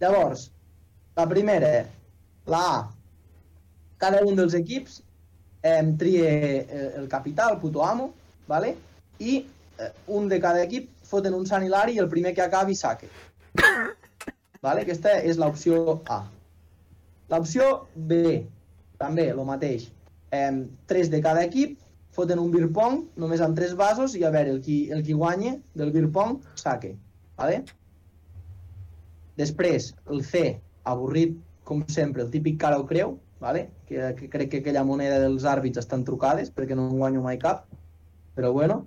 Llavors, 0.02 0.48
la 1.18 1.26
primera, 1.28 1.72
la 2.46 2.62
A. 2.70 2.80
Cada 4.02 4.22
un 4.26 4.38
dels 4.38 4.54
equips 4.58 5.00
eh, 5.62 5.82
trie 5.98 6.26
eh, 6.62 6.88
el 6.98 7.08
capità, 7.10 7.50
el 7.50 7.58
puto 7.58 7.84
amo, 7.86 8.12
¿vale? 8.48 8.76
i 9.18 9.46
eh, 9.78 9.92
un 10.06 10.28
de 10.28 10.40
cada 10.40 10.62
equip 10.62 10.90
foten 11.06 11.34
un 11.34 11.46
Sant 11.46 11.64
Hilari 11.64 11.96
i 11.96 12.02
el 12.02 12.08
primer 12.08 12.34
que 12.34 12.42
acabi 12.42 12.74
saque. 12.74 13.08
¿Vale? 14.62 14.82
Aquesta 14.82 15.18
és 15.20 15.38
l'opció 15.38 16.00
A. 16.10 16.22
L'opció 17.32 17.68
B, 17.94 18.42
també, 19.00 19.28
el 19.32 19.42
mateix. 19.46 19.88
Eh, 20.32 20.50
tres 20.86 21.10
de 21.10 21.20
cada 21.24 21.44
equip 21.48 21.78
foten 22.12 22.40
un 22.40 22.50
beer 22.52 22.68
pong, 22.72 23.06
només 23.16 23.40
amb 23.40 23.56
tres 23.56 23.74
vasos, 23.76 24.16
i 24.16 24.24
a 24.24 24.30
veure, 24.30 24.52
el 24.52 24.60
qui, 24.64 24.84
el 24.92 25.02
qui 25.04 25.16
guanya 25.16 25.56
del 25.74 25.92
beer 25.94 26.10
pong, 26.12 26.40
saque. 26.60 26.94
¿Vale? 27.40 27.62
Després, 29.40 29.92
el 30.12 30.22
C, 30.28 30.44
avorrit, 30.84 31.38
com 31.64 31.82
sempre, 31.88 32.22
el 32.22 32.30
típic 32.30 32.58
cara 32.60 32.78
o 32.78 32.86
creu, 32.86 33.16
vale? 33.40 33.70
que, 33.88 34.14
que 34.18 34.28
crec 34.30 34.50
que 34.50 34.60
aquella 34.62 34.84
moneda 34.84 35.18
dels 35.22 35.46
àrbits 35.48 35.80
estan 35.80 36.04
trucades 36.06 36.52
perquè 36.54 36.76
no 36.78 36.86
en 36.90 36.98
guanyo 37.00 37.22
mai 37.24 37.40
cap, 37.42 37.64
però 38.34 38.52
bueno. 38.52 38.86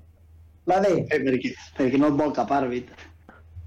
La 0.66 0.80
D, 0.82 1.06
Eh, 1.12 1.20
perquè, 1.22 1.52
perquè 1.78 2.00
no 2.02 2.08
et 2.10 2.18
vol 2.18 2.34
cap 2.34 2.50
àrbit. 2.52 2.90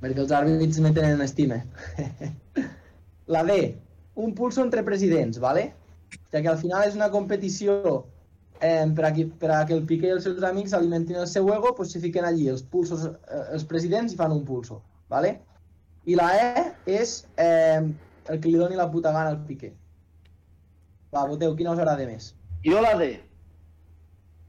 perquè 0.01 0.19
els 0.23 0.33
àrbits 0.35 0.79
me 0.81 0.91
tenen 0.95 1.21
estima. 1.23 1.61
La 3.27 3.43
D, 3.45 3.77
un 4.15 4.35
pulso 4.35 4.63
entre 4.63 4.83
presidents, 4.83 5.39
¿vale? 5.39 5.75
Ja 6.33 6.41
que 6.43 6.49
al 6.49 6.59
final 6.59 6.87
és 6.89 6.95
una 6.97 7.11
competició 7.11 8.07
eh, 8.61 8.87
per, 8.97 9.05
a, 9.05 9.13
qui- 9.15 9.29
per 9.39 9.51
a 9.53 9.65
que 9.67 9.75
el 9.77 9.85
Piqué 9.87 10.09
i 10.09 10.15
els 10.17 10.25
seus 10.25 10.43
amics 10.43 10.73
alimentin 10.75 11.17
el 11.21 11.27
seu 11.29 11.49
ego, 11.55 11.75
pues 11.77 11.93
se 11.93 12.01
fiquen 12.01 12.25
allí 12.25 12.49
els 12.49 12.63
pulsos, 12.63 13.05
eh, 13.07 13.43
els 13.53 13.65
presidents 13.65 14.13
i 14.15 14.17
fan 14.17 14.33
un 14.33 14.45
pulso, 14.49 14.81
¿vale? 15.09 15.37
I 16.09 16.17
la 16.17 16.31
E 16.41 16.65
és 17.01 17.27
eh, 17.37 17.83
el 18.29 18.41
que 18.41 18.49
li 18.49 18.57
doni 18.59 18.77
la 18.77 18.91
puta 18.91 19.13
gana 19.13 19.29
al 19.35 19.45
Piqué. 19.45 19.75
Va, 21.15 21.27
voteu, 21.29 21.55
quina 21.57 21.73
us 21.73 21.79
agrada 21.79 22.07
més? 22.09 22.33
Jo 22.65 22.81
la 22.85 22.95
D. 22.99 23.13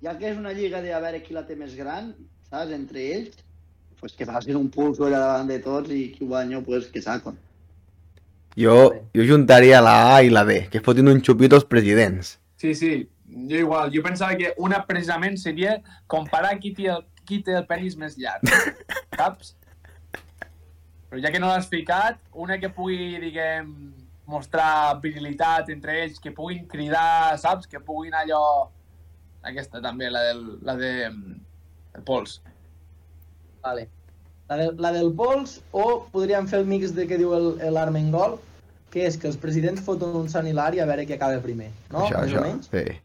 Ja 0.04 0.16
que 0.18 0.30
és 0.32 0.38
una 0.40 0.54
lliga 0.56 0.82
de 0.82 0.94
a 0.96 1.02
veure 1.04 1.22
qui 1.24 1.36
la 1.36 1.46
té 1.48 1.58
més 1.60 1.76
gran, 1.76 2.14
saps, 2.48 2.72
entre 2.76 3.04
ells, 3.18 3.44
pues 4.00 4.16
que 4.16 4.28
facin 4.28 4.56
un 4.56 4.70
pulso 4.72 5.06
allà 5.06 5.20
davant 5.26 5.50
de 5.52 5.60
tots 5.64 5.92
i 5.92 6.06
qui 6.14 6.28
guanya, 6.28 6.62
pues 6.64 6.88
que 6.94 7.04
sacon. 7.04 7.38
Jo, 8.60 8.78
jo 9.16 9.26
juntaria 9.28 9.82
la 9.84 9.96
A 10.16 10.24
i 10.24 10.32
la 10.32 10.46
D, 10.48 10.66
que 10.72 10.80
es 10.80 10.86
fotin 10.86 11.12
un 11.12 11.22
xupito 11.24 11.60
als 11.60 11.68
presidents. 11.68 12.38
Sí, 12.60 12.74
sí, 12.76 13.10
jo 13.28 13.60
igual. 13.60 13.92
Jo 13.94 14.04
pensava 14.04 14.36
que 14.40 14.54
una 14.58 14.82
precisament 14.88 15.38
seria 15.38 15.78
comparar 16.08 16.58
qui 16.60 16.74
té 16.76 16.90
el, 16.96 17.06
qui 17.28 17.44
té 17.44 17.56
el 17.60 17.68
penis 17.70 17.96
més 18.00 18.18
llarg. 18.20 18.48
Saps? 19.20 19.56
Però 21.10 21.22
ja 21.24 21.32
que 21.34 21.40
no 21.42 21.50
l'has 21.50 21.70
ficat, 21.70 22.20
una 22.38 22.60
que 22.62 22.70
pugui, 22.70 23.18
diguem, 23.22 23.70
mostrar 24.30 25.00
virilitat 25.02 25.72
entre 25.74 25.96
ells, 26.04 26.20
que 26.22 26.32
puguin 26.36 26.68
cridar, 26.70 27.38
saps? 27.42 27.68
Que 27.68 27.82
puguin 27.82 28.14
allò... 28.14 28.70
Aquesta 29.44 29.82
també, 29.82 30.10
la 30.12 30.22
del, 30.28 30.44
la 30.68 30.76
de, 30.76 30.92
el 31.96 32.04
pols. 32.06 32.42
Vale. 33.64 33.88
La, 34.50 34.58
de, 34.58 34.72
la 34.82 34.92
del 34.92 35.12
pols, 35.14 35.60
o 35.72 36.06
podríem 36.12 36.48
fer 36.50 36.60
el 36.60 36.66
mix 36.66 36.94
de 36.96 37.06
que 37.08 37.18
diu 37.22 37.34
el- 37.38 37.60
l'Armengol, 37.74 38.40
que 38.90 39.06
és 39.06 39.18
que 39.22 39.28
els 39.30 39.38
presidents 39.38 39.82
foten 39.86 40.16
un 40.18 40.30
sant 40.30 40.48
hilari 40.50 40.80
a 40.82 40.86
veure 40.90 41.06
qui 41.06 41.14
acaba 41.14 41.38
primer, 41.44 41.70
no? 41.92 42.08
això, 42.08 42.22
Més 42.24 42.32
això. 42.34 42.42
menys. 42.42 42.70
Sí. 42.74 42.98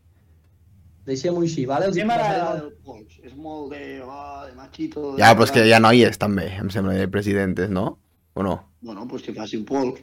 Deixem-ho 1.05 1.43
així, 1.45 1.67
vale? 1.69 1.91
Els 1.91 1.99
Sí, 1.99 2.05
m'agrada 2.09 2.55
del 2.63 2.71
pols. 2.83 3.19
És 3.23 3.35
molt 3.37 3.75
de, 3.75 4.01
oh, 4.01 4.47
de 4.47 4.55
machito. 4.57 5.11
De... 5.13 5.19
Ja, 5.21 5.35
però 5.37 5.45
és 5.45 5.53
que 5.53 5.67
hi 5.69 5.75
ha 5.77 5.81
noies 5.85 6.17
també, 6.19 6.47
em 6.57 6.71
sembla, 6.73 6.95
de 6.97 7.09
presidentes, 7.13 7.69
no? 7.69 7.99
O 8.33 8.43
no? 8.43 8.55
Bueno, 8.81 9.05
pues 9.07 9.23
que 9.23 9.35
facin 9.37 9.67
pols. 9.69 10.01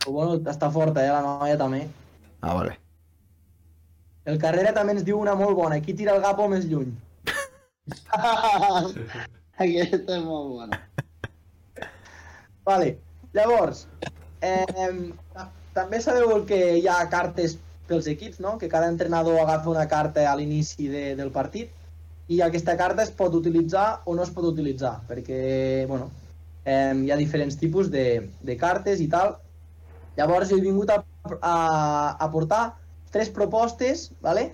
Però 0.00 0.12
bueno, 0.14 0.36
està 0.48 0.70
forta, 0.70 1.02
eh, 1.02 1.10
la 1.10 1.20
noia 1.26 1.58
també. 1.58 1.82
Ah, 2.40 2.54
vale. 2.54 2.78
El 4.30 4.38
Carrera 4.42 4.72
també 4.76 4.94
ens 4.96 5.04
diu 5.06 5.18
una 5.18 5.34
molt 5.38 5.56
bona. 5.58 5.80
Qui 5.82 5.94
tira 5.98 6.14
el 6.16 6.22
gapo 6.22 6.46
més 6.52 6.66
lluny? 6.70 6.92
Aquesta 9.60 10.16
és 10.16 10.22
molt 10.24 10.52
bona. 10.54 10.78
Vale. 12.66 12.92
Llavors, 13.34 13.84
eh, 14.42 15.10
ta- 15.34 15.50
també 15.74 16.00
sabeu 16.02 16.30
el 16.36 16.44
que 16.46 16.60
hi 16.78 16.86
ha 16.90 17.00
cartes 17.10 17.56
pels 17.90 18.06
equips, 18.10 18.40
no? 18.42 18.56
Que 18.58 18.68
cada 18.70 18.88
entrenador 18.90 19.38
agafa 19.40 19.70
una 19.70 19.86
carta 19.90 20.24
a 20.30 20.36
l'inici 20.38 20.88
de, 20.90 21.04
del 21.18 21.30
partit 21.34 21.70
i 22.30 22.40
aquesta 22.46 22.76
carta 22.78 23.02
es 23.02 23.10
pot 23.10 23.34
utilitzar 23.34 24.02
o 24.06 24.14
no 24.14 24.22
es 24.22 24.30
pot 24.30 24.44
utilitzar, 24.46 25.00
perquè, 25.08 25.84
bueno, 25.90 26.10
eh, 26.64 26.92
hi 26.94 27.10
ha 27.10 27.16
diferents 27.18 27.56
tipus 27.58 27.90
de, 27.90 28.04
de 28.46 28.56
cartes 28.56 29.00
i 29.02 29.08
tal. 29.10 29.36
Llavors 30.16 30.52
he 30.54 30.60
vingut 30.62 30.90
a, 30.94 31.00
a, 31.40 31.54
a 32.18 32.30
portar 32.30 32.76
tres 33.10 33.30
propostes, 33.30 34.10
¿vale? 34.20 34.50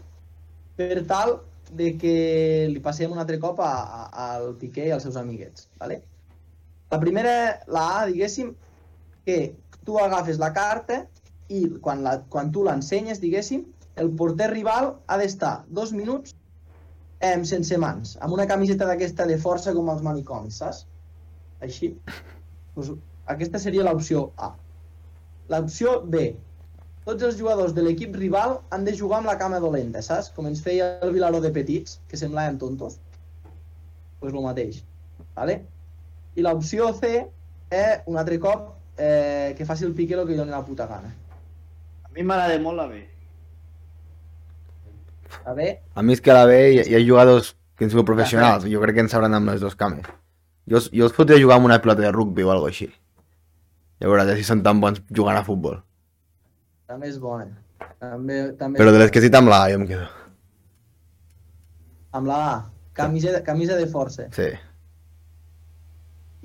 per 0.77 1.07
tal 1.09 1.39
de 1.73 1.95
que 1.97 2.17
li 2.69 2.81
passem 2.85 3.13
un 3.13 3.19
altre 3.19 3.39
cop 3.41 3.61
a, 3.65 3.73
a, 3.73 4.09
al 4.37 4.53
Piqué 4.61 4.89
i 4.89 4.93
als 4.95 5.07
seus 5.09 5.17
amiguets. 5.17 5.69
¿vale? 5.81 6.03
La 6.93 7.01
primera, 7.01 7.63
la 7.67 7.87
A, 8.01 8.07
diguéssim, 8.11 8.53
que 9.27 9.57
tu 9.87 9.99
agafes 9.99 10.39
la 10.39 10.53
carta 10.55 11.05
i 11.49 11.65
quan, 11.83 12.05
la, 12.05 12.21
quan 12.31 12.53
tu 12.55 12.65
l'ensenyes, 12.67 13.23
diguéssim, 13.23 13.65
el 13.97 14.13
porter 14.21 14.51
rival 14.53 14.93
ha 15.09 15.17
d'estar 15.19 15.55
dos 15.73 15.93
minuts 15.97 16.35
eh, 17.21 17.45
sense 17.49 17.79
mans, 17.81 18.17
amb 18.21 18.37
una 18.37 18.47
camiseta 18.47 18.87
d'aquesta 18.89 19.27
de 19.27 19.39
força 19.41 19.75
com 19.75 19.89
els 19.93 20.05
manicomis, 20.05 20.61
saps? 20.63 20.85
Així. 21.65 21.95
Pues, 22.77 22.93
aquesta 23.33 23.59
seria 23.59 23.87
l'opció 23.87 24.31
A. 24.37 24.53
L'opció 25.51 26.01
B. 26.05 26.29
Tots 27.07 27.23
els 27.23 27.37
jugadors 27.39 27.71
de 27.75 27.85
l'equip 27.87 28.17
rival 28.19 28.57
han 28.75 28.85
de 28.87 28.93
jugar 28.99 29.21
amb 29.21 29.31
la 29.31 29.37
cama 29.39 29.61
dolenta, 29.63 30.01
saps? 30.03 30.33
Com 30.35 30.49
ens 30.51 30.63
feia 30.63 30.97
el 31.07 31.13
Vilaró 31.15 31.39
de 31.45 31.53
petits, 31.55 32.01
que 32.11 32.19
semblaven 32.19 32.59
tontos. 32.59 32.97
Doncs 32.97 34.19
pues 34.25 34.35
el 34.35 34.43
mateix. 34.43 34.81
Vale? 35.37 35.61
I 36.35 36.43
l'opció 36.43 36.91
C, 36.99 37.13
eh, 37.71 37.93
un 38.11 38.19
altre 38.19 38.41
cop, 38.43 38.73
eh, 38.99 39.55
que 39.57 39.69
faci 39.69 39.87
el 39.87 39.95
Piqué 39.95 40.19
el 40.19 40.27
que 40.27 40.35
doni 40.35 40.51
la 40.51 40.65
puta 40.67 40.89
gana. 40.91 41.15
A 42.03 42.11
mi 42.11 42.27
m'agrada 42.27 42.59
molt 42.59 42.83
la 42.83 42.91
B. 42.91 43.05
A 45.45 45.55
veure, 45.55 45.79
A 45.95 46.03
mi 46.03 46.13
és 46.19 46.21
que 46.21 46.35
a 46.35 46.41
la 46.41 46.47
B 46.51 46.61
hi, 46.73 46.83
hi 46.91 46.99
ha 46.99 47.07
jugadors 47.07 47.55
que 47.77 47.87
han 47.87 47.93
sigut 47.93 48.07
professionals, 48.09 48.67
jo 48.67 48.83
crec 48.83 48.99
que 48.99 49.07
en 49.07 49.13
sabran 49.13 49.35
amb 49.37 49.53
les 49.53 49.63
dues 49.63 49.79
cames. 49.79 50.07
Jo, 50.67 50.83
jo 50.91 51.07
els 51.07 51.15
podria 51.15 51.39
jugar 51.39 51.61
amb 51.61 51.71
una 51.71 51.79
pilota 51.79 52.03
de 52.03 52.11
rugby 52.11 52.43
o 52.43 52.51
alguna 52.51 52.75
així. 52.75 52.91
Ja 54.03 54.11
veuràs 54.11 54.35
si 54.35 54.45
són 54.49 54.67
tan 54.67 54.83
bons 54.83 55.05
jugant 55.15 55.39
a 55.39 55.47
futbol. 55.47 55.85
També 56.87 57.11
és 57.11 57.19
bona. 57.23 57.51
També, 58.01 58.39
també 58.61 58.81
Però 58.81 58.93
de 58.93 59.03
les 59.03 59.11
que 59.13 59.23
cita 59.25 59.43
amb 59.43 59.53
la 59.53 59.65
A 59.65 59.73
jo 59.73 59.81
em 59.81 59.87
quedo. 59.89 60.07
Amb 62.17 62.31
la 62.31 62.39
A, 62.51 62.55
camisa, 62.97 63.41
camisa 63.45 63.77
de 63.77 63.89
força. 63.93 64.29
Sí. 64.37 64.49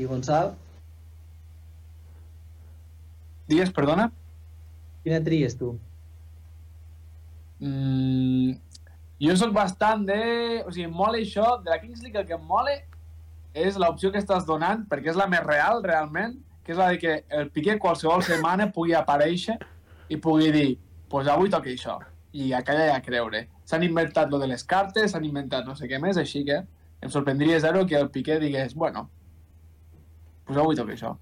I 0.02 0.10
Gonçal, 0.10 0.56
Digues, 3.52 3.72
perdona? 3.76 4.08
quina 5.04 5.18
tries 5.26 5.58
tu? 5.60 5.74
Mm, 7.60 8.54
jo 9.22 9.36
sóc 9.38 9.52
bastant 9.56 10.06
de... 10.08 10.22
O 10.64 10.72
sigui, 10.72 10.86
em 10.88 10.94
mola 10.96 11.20
això. 11.20 11.58
De 11.66 11.74
la 11.74 11.80
Kings 11.82 12.04
League 12.06 12.22
el 12.22 12.28
que 12.30 12.38
em 12.38 12.46
mola 12.48 12.78
és 13.52 13.76
l'opció 13.82 14.12
que 14.14 14.22
estàs 14.22 14.46
donant, 14.48 14.86
perquè 14.88 15.12
és 15.12 15.20
la 15.20 15.28
més 15.28 15.44
real, 15.44 15.82
realment, 15.84 16.38
que 16.64 16.72
és 16.72 16.80
la 16.80 16.88
de 16.94 17.02
que 17.02 17.18
el 17.36 17.50
Piqué 17.52 17.76
qualsevol 17.82 18.24
setmana 18.24 18.70
pugui 18.72 18.96
aparèixer 18.96 19.58
i 20.12 20.20
pugui 20.20 20.51
dir 20.51 20.70
pues 21.12 21.28
avui 21.28 21.51
toca 21.51 21.72
això. 21.72 21.97
I 22.32 22.53
a 22.55 22.62
callar 22.64 22.88
i 22.88 22.93
a 22.93 23.01
creure. 23.03 23.41
S'han 23.68 23.84
inventat 23.84 24.32
lo 24.32 24.39
de 24.39 24.47
les 24.47 24.64
cartes, 24.64 25.12
s'han 25.12 25.26
inventat 25.28 25.66
no 25.68 25.76
sé 25.76 25.89
què 25.91 25.99
més, 25.99 26.20
així 26.20 26.45
que 26.47 26.62
em 27.01 27.09
sorprendria 27.12 27.59
zero 27.59 27.84
que 27.88 27.97
el 27.99 28.09
Piqué 28.14 28.38
digués, 28.39 28.76
bueno, 28.76 29.09
pues 30.45 30.59
avui 30.59 30.78
toca 30.80 30.95
això. 30.95 31.16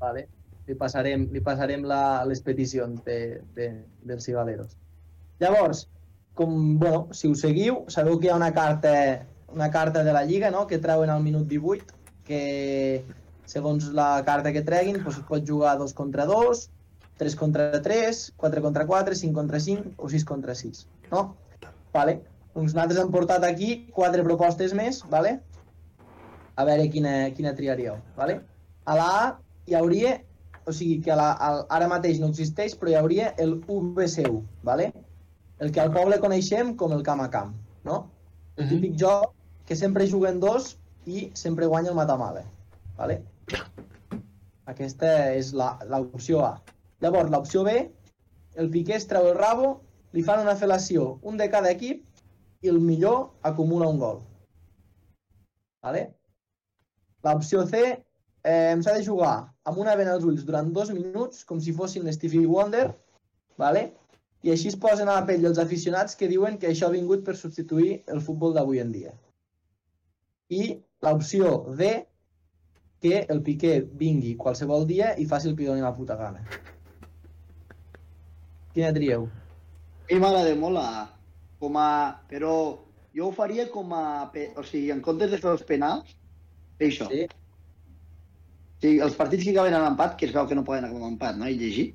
Vale. 0.00 0.26
Li 0.68 0.74
passarem, 0.76 1.28
li 1.32 1.40
passarem 1.44 1.84
la, 1.88 2.24
les 2.28 2.42
peticions 2.44 3.04
de, 3.06 3.18
de, 3.56 3.68
dels 4.04 4.26
cigaleros. 4.26 4.74
Llavors, 5.40 5.86
com, 6.36 6.52
bueno, 6.80 7.06
si 7.16 7.30
us 7.30 7.44
seguiu, 7.46 7.84
sabeu 7.88 8.18
que 8.18 8.28
hi 8.28 8.32
ha 8.32 8.40
una 8.40 8.50
carta, 8.56 8.92
una 9.54 9.70
carta 9.70 10.02
de 10.04 10.12
la 10.12 10.24
Lliga, 10.28 10.50
no?, 10.50 10.66
que 10.66 10.80
treuen 10.82 11.10
al 11.10 11.22
minut 11.24 11.46
18, 11.48 11.94
que 12.28 12.42
segons 13.48 13.88
la 13.96 14.10
carta 14.26 14.52
que 14.52 14.64
treguin, 14.66 15.00
doncs 15.00 15.22
es 15.22 15.28
pot 15.30 15.46
jugar 15.48 15.78
2 15.80 15.94
contra 15.96 16.26
2, 16.28 16.66
3 17.18 17.34
contra 17.36 17.82
3, 17.82 18.32
4 18.36 18.62
contra 18.62 18.86
4, 18.86 19.14
5 19.14 19.34
contra 19.34 19.60
5 19.60 19.94
o 19.96 20.08
6 20.08 20.24
contra 20.24 20.54
6, 20.54 20.86
no? 21.12 21.34
Vale. 21.92 22.20
Doncs 22.54 22.72
nosaltres 22.74 22.98
hem 23.02 23.10
portat 23.14 23.44
aquí 23.46 23.88
quatre 23.94 24.22
propostes 24.26 24.72
més, 24.74 25.02
vale? 25.10 25.38
a 26.58 26.64
veure 26.66 26.88
quina, 26.90 27.30
quina 27.36 27.52
triaríeu. 27.54 28.00
Vale? 28.16 28.40
A 28.84 28.94
la 28.98 29.04
A 29.18 29.26
hi 29.70 29.74
hauria, 29.78 30.16
o 30.66 30.72
sigui 30.74 30.96
que 31.04 31.12
a 31.14 31.16
la, 31.16 31.28
a, 31.38 31.50
ara 31.76 31.86
mateix 31.86 32.18
no 32.18 32.32
existeix, 32.32 32.74
però 32.74 32.90
hi 32.90 32.96
hauria 32.98 33.28
el 33.38 33.52
VCU, 33.68 34.40
vale? 34.66 34.88
el 35.60 35.70
que 35.70 35.80
al 35.80 35.92
poble 35.94 36.18
coneixem 36.22 36.74
com 36.76 36.92
el 36.96 37.04
camp 37.06 37.20
a 37.22 37.28
camp, 37.30 37.54
no? 37.84 38.10
El 38.56 38.64
Mhm. 38.64 38.70
típic 38.70 38.96
joc 38.98 39.32
que 39.66 39.76
sempre 39.76 40.08
juguen 40.10 40.40
dos 40.40 40.76
i 41.06 41.30
sempre 41.34 41.66
guanya 41.66 41.90
el 41.90 41.96
matamala. 41.96 42.42
Vale? 42.96 43.22
Aquesta 44.66 45.32
és 45.34 45.52
la- 45.52 45.78
l'opció 45.88 46.44
A. 46.44 46.60
Llavors, 47.04 47.30
l'opció 47.30 47.62
B, 47.66 47.74
el 48.58 48.70
Piqué 48.74 48.96
es 48.96 49.06
treu 49.10 49.28
el 49.30 49.38
rabo, 49.38 49.68
li 50.16 50.24
fan 50.26 50.42
una 50.42 50.56
fel·lació, 50.58 51.18
un 51.22 51.36
de 51.38 51.46
cada 51.52 51.70
equip, 51.70 52.02
i 52.62 52.70
el 52.72 52.80
millor 52.82 53.28
acumula 53.46 53.86
un 53.92 54.00
gol. 54.02 54.18
Vale? 55.84 56.08
L'opció 57.26 57.62
C, 57.70 57.84
eh, 58.42 58.74
s'ha 58.82 58.96
de 58.96 59.04
jugar 59.06 59.36
amb 59.68 59.78
una 59.78 59.94
vena 60.00 60.16
als 60.16 60.26
ulls 60.26 60.44
durant 60.48 60.72
dos 60.74 60.90
minuts, 60.94 61.44
com 61.46 61.62
si 61.62 61.74
fossin 61.76 62.06
l'Stevie 62.06 62.50
Wonder, 62.50 62.88
vale? 63.62 63.88
i 64.46 64.52
així 64.52 64.70
es 64.70 64.76
posen 64.78 65.08
a 65.10 65.16
la 65.18 65.26
pell 65.26 65.46
els 65.48 65.58
aficionats 65.58 66.14
que 66.18 66.28
diuen 66.30 66.58
que 66.62 66.68
això 66.70 66.86
ha 66.86 66.94
vingut 66.94 67.24
per 67.26 67.34
substituir 67.36 68.04
el 68.14 68.20
futbol 68.22 68.54
d'avui 68.54 68.78
en 68.82 68.92
dia. 68.94 69.14
I 70.54 70.78
l'opció 71.02 71.74
D, 71.78 71.88
que 73.02 73.24
el 73.34 73.42
Piqué 73.46 73.80
vingui 73.98 74.36
qualsevol 74.38 74.86
dia 74.86 75.12
i 75.18 75.26
faci 75.26 75.50
el 75.50 75.56
que 75.56 75.64
li 75.64 75.70
doni 75.70 75.84
la 75.84 75.94
puta 75.94 76.16
gana. 76.18 76.42
Quina 78.78 78.92
trieu? 78.94 79.24
A 80.06 80.12
mi 80.12 80.20
m'agrada 80.22 80.54
molt 80.54 80.78
la. 80.78 80.88
Com 81.58 81.76
a... 81.82 81.88
Però 82.30 82.52
jo 83.18 83.26
ho 83.26 83.32
faria 83.34 83.64
com 83.72 83.90
a... 83.90 84.02
O 84.30 84.62
sigui, 84.62 84.92
en 84.94 85.00
comptes 85.02 85.32
de 85.32 85.40
fer 85.42 85.50
els 85.50 85.64
penals, 85.66 86.12
fer 86.78 86.90
això. 86.92 87.08
Sí. 87.10 87.24
O 87.26 88.84
sigui, 88.84 89.00
els 89.08 89.16
partits 89.18 89.48
que 89.48 89.56
acaben 89.56 89.74
en 89.74 89.86
empat, 89.88 90.14
que 90.20 90.28
es 90.28 90.34
veu 90.36 90.46
que 90.46 90.54
no 90.54 90.62
poden 90.68 90.86
acabar 90.86 91.08
en 91.08 91.16
empat, 91.16 91.40
no? 91.40 91.48
I 91.50 91.58
llegir. 91.58 91.88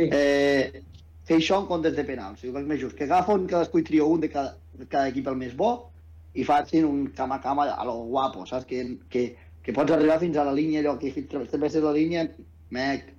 Sí. 0.00 0.08
Eh, 0.08 0.82
fer 1.30 1.38
això 1.38 1.60
en 1.62 1.70
comptes 1.70 1.94
de 1.94 2.06
penals. 2.10 2.40
O 2.40 2.42
sigui, 2.42 2.56
veig 2.58 2.66
més 2.72 2.82
just. 2.82 2.98
Que 2.98 3.06
agafen 3.06 3.46
cadascú 3.54 3.78
i 3.78 3.86
trio 3.86 4.10
un 4.10 4.26
de 4.26 4.32
cada, 4.34 4.56
de 4.82 4.90
cada 4.90 5.14
equip 5.14 5.30
el 5.30 5.38
més 5.44 5.54
bo 5.62 5.70
i 6.34 6.42
facin 6.48 6.90
un 6.90 7.06
cama 7.14 7.38
a 7.38 7.44
cama 7.46 7.68
a 7.70 7.86
lo 7.86 7.94
guapo, 8.10 8.42
saps? 8.50 8.66
Que, 8.66 8.82
que, 9.14 9.28
que 9.62 9.78
pots 9.78 9.94
arribar 9.94 10.18
fins 10.26 10.42
a 10.42 10.50
la 10.50 10.58
línia, 10.58 10.82
allò 10.82 10.98
que 10.98 11.14
fins 11.14 11.30
travesses 11.30 11.86
la 11.86 11.94
línia, 11.94 12.26
mec. 12.74 13.14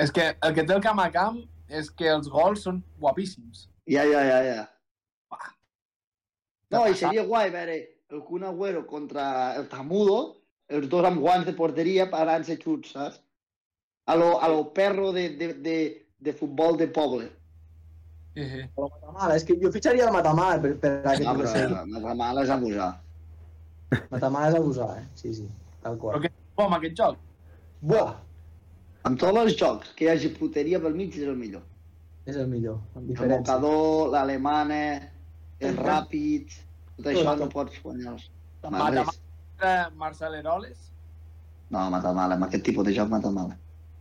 És 0.00 0.10
que 0.14 0.30
el 0.34 0.54
que 0.54 0.64
té 0.66 0.74
el 0.74 0.82
camp 0.82 1.00
a 1.02 1.10
camp 1.14 1.42
és 1.68 1.90
que 1.90 2.08
els 2.10 2.28
gols 2.30 2.64
són 2.66 2.82
guapíssims. 3.00 3.68
Ja, 3.90 4.04
ja, 4.08 4.22
ja, 4.26 4.38
ja. 4.46 4.62
No, 6.74 6.86
i 6.90 6.96
seria 6.98 7.22
guai 7.28 7.52
veure 7.54 7.76
el 8.10 8.22
Kun 8.26 8.46
Agüero 8.48 8.82
contra 8.86 9.54
el 9.58 9.68
Tamudo, 9.70 10.18
els 10.74 10.88
dos 10.90 11.06
amb 11.06 11.20
guants 11.22 11.46
de 11.46 11.54
porteria 11.56 12.08
parant-se 12.10 12.56
xuts, 12.58 12.94
saps? 12.96 13.20
A 14.10 14.16
lo, 14.18 14.34
a 14.42 14.48
lo 14.52 14.66
perro 14.76 15.12
de, 15.12 15.28
de, 15.38 15.52
de, 15.64 15.76
de 16.18 16.32
futbol 16.36 16.76
de 16.80 16.88
poble. 16.88 17.30
Sí, 18.34 18.44
sí. 18.50 18.64
Però 18.74 18.88
Matamala, 18.90 19.36
és 19.38 19.46
que 19.46 19.56
jo 19.60 19.70
fitxaria 19.72 20.08
el 20.08 20.12
Matamala 20.14 20.58
per, 20.60 20.74
per 20.82 20.92
aquest 21.04 21.22
No, 21.24 21.36
no, 21.36 21.44
però 21.44 21.54
eh, 21.54 22.02
la 22.08 22.14
mala 22.18 22.42
és 22.42 22.50
abusar. 22.50 22.90
Matamala 24.10 24.50
és 24.50 24.58
abusar, 24.58 24.90
eh? 24.98 25.04
Sí, 25.20 25.34
sí, 25.38 25.46
tal 25.84 26.00
qual. 26.02 26.16
Però 26.16 26.24
què 26.26 26.32
bo 26.58 26.66
amb 26.66 26.78
aquest 26.80 26.98
joc? 26.98 27.20
Buah, 27.84 28.16
Amb 29.04 29.20
tots 29.20 29.38
els 29.38 29.56
jocs 29.60 29.90
que 29.96 30.06
hi 30.06 30.10
hagi 30.14 30.30
puteria 30.38 30.80
pel 30.80 30.94
mig 30.96 31.16
és 31.18 31.26
el 31.28 31.36
millor. 31.36 31.62
és 32.24 32.36
el 32.40 32.46
millor, 32.48 32.78
amb 32.94 33.02
El 33.02 33.08
diferència. 33.10 33.38
mocador, 33.38 34.08
l'alemana, 34.14 34.78
els 35.60 35.76
ràpids, 35.76 36.54
tot 36.96 37.10
això 37.12 37.34
no 37.36 37.48
pots 37.52 37.76
guanyar-los. 37.82 38.30
Mata 38.72 39.04
eh, 39.60 39.84
Marcel 40.00 40.34
Heroles? 40.38 40.78
No, 41.68 41.82
mata 41.92 42.12
mal, 42.16 42.32
amb 42.32 42.46
aquest 42.46 42.64
tipus 42.64 42.86
de 42.86 42.94
joc 42.96 43.10
mata 43.12 43.30
mal. 43.30 43.52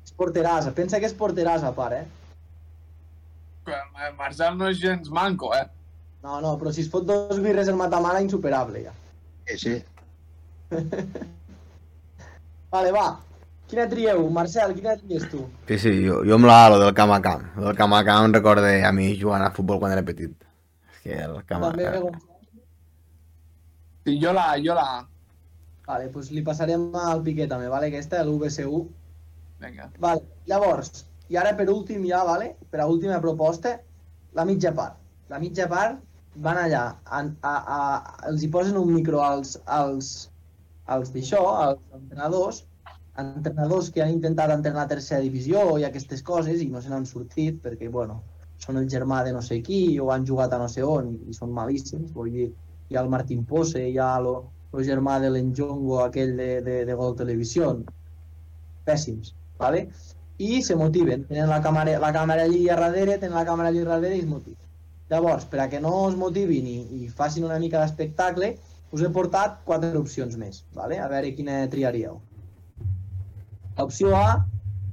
És 0.06 0.14
porteràs, 0.16 0.70
pensa 0.78 1.00
que 1.04 1.10
és 1.12 1.16
porteràs 1.20 1.64
a 1.68 1.74
part, 1.76 1.94
eh? 2.00 2.06
Que 3.68 3.76
eh, 3.76 4.14
Marcel 4.18 4.56
no 4.56 4.72
és 4.72 4.80
gens 4.80 5.12
manco, 5.12 5.52
eh? 5.56 5.66
No, 6.24 6.40
no, 6.40 6.56
però 6.60 6.72
si 6.72 6.82
es 6.86 6.90
fot 6.92 7.04
dos 7.04 7.42
birres 7.44 7.68
el 7.68 7.76
Matamala, 7.76 8.22
insuperable, 8.24 8.86
ja. 8.88 8.94
Sí, 9.52 9.58
sí. 9.60 9.76
Vale, 12.72 12.92
va. 12.96 13.08
Quina 13.74 13.88
trieu? 13.90 14.28
Marcel, 14.30 14.76
quina 14.78 14.92
tries 15.00 15.24
tu? 15.32 15.40
Sí, 15.66 15.80
sí, 15.82 15.92
jo, 16.06 16.20
jo 16.30 16.36
amb 16.36 16.46
la, 16.46 16.58
lo 16.70 16.76
del 16.78 16.92
camp 16.94 17.10
a 17.16 17.16
camp. 17.26 17.46
Lo 17.58 17.64
del 17.66 17.78
camp 17.80 17.96
a 17.98 18.04
camp 18.06 18.28
em 18.28 18.34
recorda 18.36 18.70
a 18.86 18.92
mi 18.94 19.08
jugant 19.18 19.42
a 19.42 19.48
futbol 19.56 19.80
quan 19.82 19.96
era 19.96 20.04
petit. 20.06 20.36
És 20.92 21.00
que 21.02 21.16
el 21.24 21.40
camp 21.50 21.64
a 21.66 21.72
camp... 21.80 22.20
Sí, 24.06 24.20
jo 24.22 24.34
la, 24.38 24.44
jo 24.62 24.76
la... 24.78 24.84
A. 25.00 25.00
Vale, 25.88 26.12
doncs 26.14 26.30
li 26.36 26.44
passarem 26.46 26.84
al 27.02 27.24
Piqué 27.26 27.48
també, 27.50 27.72
vale? 27.72 27.90
Aquesta, 27.90 28.20
l'UBSU. 28.28 28.82
Vinga. 29.64 29.88
Vale, 30.06 30.22
llavors, 30.52 31.08
i 31.34 31.40
ara 31.42 31.56
per 31.58 31.66
últim 31.74 32.06
ja, 32.06 32.20
vale? 32.28 32.52
per 32.70 32.84
a 32.84 32.86
última 32.92 33.18
proposta, 33.24 33.72
la 34.38 34.46
mitja 34.46 34.74
part. 34.78 35.00
La 35.34 35.40
mitja 35.42 35.66
part 35.72 35.98
van 36.46 36.60
allà, 36.68 36.84
a, 37.10 37.24
a, 37.42 37.56
a, 37.78 37.82
els 38.30 38.46
hi 38.46 38.52
posen 38.54 38.78
un 38.78 38.94
micro 38.94 39.26
als, 39.26 39.58
als, 39.80 40.14
als 40.86 41.10
d'això, 41.18 41.42
als 41.64 41.82
entrenadors, 41.98 42.62
entrenadors 43.22 43.92
que 43.94 44.02
han 44.02 44.14
intentat 44.14 44.52
entrenar 44.56 44.86
a 44.86 44.92
tercera 44.96 45.22
divisió 45.22 45.78
i 45.78 45.86
aquestes 45.86 46.24
coses 46.26 46.62
i 46.62 46.70
no 46.70 46.82
se 46.82 46.90
n'han 46.90 47.06
sortit 47.06 47.60
perquè, 47.62 47.90
bueno, 47.94 48.22
són 48.64 48.80
el 48.80 48.88
germà 48.90 49.22
de 49.28 49.34
no 49.36 49.42
sé 49.46 49.60
qui 49.62 50.00
o 50.00 50.10
han 50.14 50.26
jugat 50.26 50.54
a 50.54 50.60
no 50.62 50.70
sé 50.72 50.84
on 50.88 51.14
i, 51.28 51.36
són 51.38 51.54
malíssims, 51.54 52.12
vull 52.16 52.32
dir, 52.34 52.50
hi 52.90 52.98
ha 52.98 53.04
el 53.04 53.12
Martín 53.14 53.46
Pose, 53.46 53.84
hi 53.90 54.00
ha 54.02 54.10
lo, 54.24 54.34
lo 54.74 54.88
germà 54.88 55.20
de 55.22 55.30
l'Enjongo 55.30 56.02
aquell 56.06 56.36
de, 56.40 56.50
de, 56.66 56.80
de 56.90 56.98
Gol 56.98 57.16
Televisió, 57.20 57.70
pèssims, 58.88 59.34
¿vale? 59.60 59.88
i 60.44 60.64
se 60.66 60.76
motiven, 60.76 61.28
tenen 61.30 61.50
la 61.52 61.62
càmera, 61.62 62.00
la 62.02 62.12
càmera 62.16 62.48
allí 62.48 62.66
a 62.70 62.80
darrere, 62.80 63.20
tenen 63.22 63.38
la 63.38 63.46
càmera 63.46 63.70
allí 63.70 63.84
a 63.84 63.90
darrere 63.92 64.18
i 64.18 64.24
es 64.24 64.30
motiven. 64.30 64.60
Llavors, 65.12 65.46
per 65.46 65.60
a 65.62 65.70
que 65.70 65.80
no 65.84 65.94
es 66.10 66.18
motivin 66.18 66.66
i, 66.68 66.78
i 67.04 67.10
facin 67.22 67.46
una 67.46 67.60
mica 67.62 67.84
d'espectacle, 67.84 68.56
us 68.94 69.02
he 69.06 69.10
portat 69.14 69.62
quatre 69.68 69.94
opcions 70.00 70.38
més, 70.42 70.64
¿vale? 70.74 70.98
a 71.00 71.10
veure 71.12 71.36
quina 71.38 71.62
triaríeu. 71.70 72.18
Opció 73.82 74.16
A, 74.16 74.46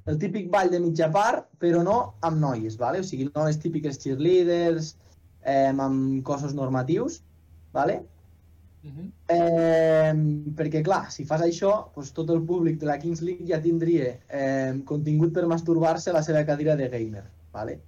el 0.07 0.19
típic 0.19 0.49
ball 0.51 0.71
de 0.73 0.81
mitja 0.81 1.11
part, 1.13 1.47
però 1.61 1.83
no 1.85 1.97
amb 2.27 2.41
noies, 2.41 2.79
¿vale? 2.81 3.01
o 3.01 3.07
sigui, 3.07 3.29
no 3.35 3.45
les 3.47 3.59
típiques 3.61 3.99
cheerleaders, 4.01 4.95
eh, 5.45 5.69
amb 5.69 6.23
cossos 6.25 6.55
normatius, 6.55 7.21
¿vale? 7.73 8.01
Uh 8.83 8.89
-huh. 8.89 9.11
Eh, 9.29 10.15
perquè, 10.57 10.83
clar, 10.83 11.11
si 11.11 11.25
fas 11.25 11.43
això, 11.43 11.93
doncs 11.95 12.13
tot 12.13 12.31
el 12.31 12.43
públic 12.43 12.79
de 12.79 12.87
la 12.87 12.99
Kings 12.99 13.21
League 13.21 13.47
ja 13.47 13.61
tindria 13.61 14.17
eh, 14.29 14.81
contingut 14.87 15.33
per 15.35 15.47
masturbar-se 15.47 16.11
a 16.11 16.15
la 16.15 16.23
seva 16.23 16.45
cadira 16.45 16.77
de 16.77 16.89
gamer. 16.89 17.25
¿vale? 17.53 17.81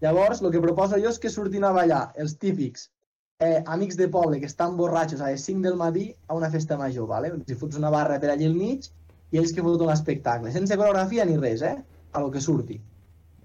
Llavors, 0.00 0.42
el 0.42 0.50
que 0.50 0.60
proposo 0.60 0.98
jo 0.98 1.08
és 1.08 1.18
que 1.18 1.30
surtin 1.30 1.64
a 1.64 1.72
ballar 1.72 2.12
els 2.16 2.36
típics 2.36 2.90
eh, 3.38 3.62
amics 3.66 3.96
de 3.96 4.08
poble 4.08 4.40
que 4.40 4.46
estan 4.46 4.76
borratxos 4.76 5.20
a 5.20 5.30
les 5.30 5.44
5 5.44 5.62
del 5.62 5.76
matí 5.76 6.14
a 6.26 6.34
una 6.34 6.50
festa 6.50 6.76
major. 6.76 7.06
¿vale? 7.06 7.32
Si 7.46 7.54
fots 7.54 7.76
una 7.76 7.90
barra 7.90 8.18
per 8.18 8.30
allà 8.30 8.46
al 8.46 8.54
mig 8.54 8.90
i 9.36 9.40
ells 9.42 9.52
que 9.52 9.64
foten 9.64 9.90
l'espectacle, 9.92 10.52
sense 10.54 10.76
coreografia 10.80 11.28
ni 11.28 11.36
res, 11.36 11.62
eh? 11.62 11.76
a 12.16 12.22
lo 12.24 12.32
que 12.32 12.40
surti. 12.40 12.80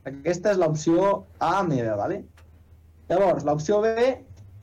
Aquesta 0.07 0.53
és 0.55 0.59
l'opció 0.61 1.25
A 1.43 1.61
meva, 1.67 1.97
¿vale? 1.99 2.21
Llavors, 3.11 3.43
l'opció 3.45 3.81
B 3.83 3.91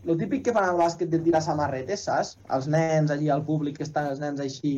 el 0.08 0.16
típic 0.16 0.46
que 0.46 0.54
fan 0.56 0.68
al 0.70 0.78
bàsquet 0.78 1.10
de 1.12 1.18
tirar 1.20 1.42
samarretes, 1.44 2.06
saps? 2.06 2.36
Els 2.54 2.68
nens 2.70 3.10
allí, 3.12 3.28
al 3.28 3.44
públic, 3.44 3.76
que 3.78 3.84
estan 3.86 4.08
els 4.08 4.22
nens 4.22 4.40
així 4.40 4.72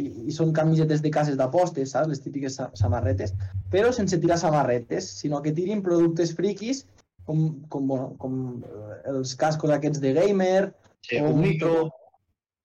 i, 0.00 0.08
i 0.28 0.34
són 0.34 0.52
camisetes 0.56 1.00
de 1.04 1.12
cases 1.14 1.38
d'apostes, 1.38 1.94
saps? 1.94 2.10
Les 2.10 2.20
típiques 2.24 2.58
sa 2.58 2.68
samarretes, 2.78 3.32
però 3.72 3.92
sense 3.96 4.18
tirar 4.20 4.40
samarretes, 4.42 5.08
sinó 5.22 5.40
que 5.44 5.54
tirin 5.56 5.84
productes 5.86 6.34
friquis 6.36 6.84
com, 7.24 7.46
com, 7.72 7.86
bueno, 7.88 8.12
com 8.18 8.36
eh, 8.66 9.00
els 9.14 9.34
cascos 9.38 9.72
aquests 9.76 10.02
de 10.02 10.14
gamer, 10.18 10.74
Sí, 11.00 11.16
o 11.16 11.30
un 11.30 11.40
micro. 11.40 11.88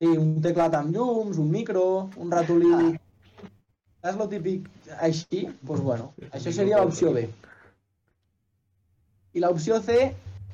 sí, 0.01 0.09
un 0.20 0.41
teclat 0.43 0.74
amb 0.76 0.91
llums, 0.95 1.38
un 1.39 1.51
micro, 1.51 2.09
un 2.20 2.32
ratolí... 2.32 2.95
Saps 4.05 4.21
el 4.21 4.27
típic 4.29 4.65
així? 5.01 5.39
Doncs 5.65 5.81
bueno, 5.81 6.11
això 6.29 6.51
seria 6.53 6.77
l'opció 6.77 7.09
B. 7.13 7.23
I 9.33 9.41
l'opció 9.41 9.79
C, 9.81 9.95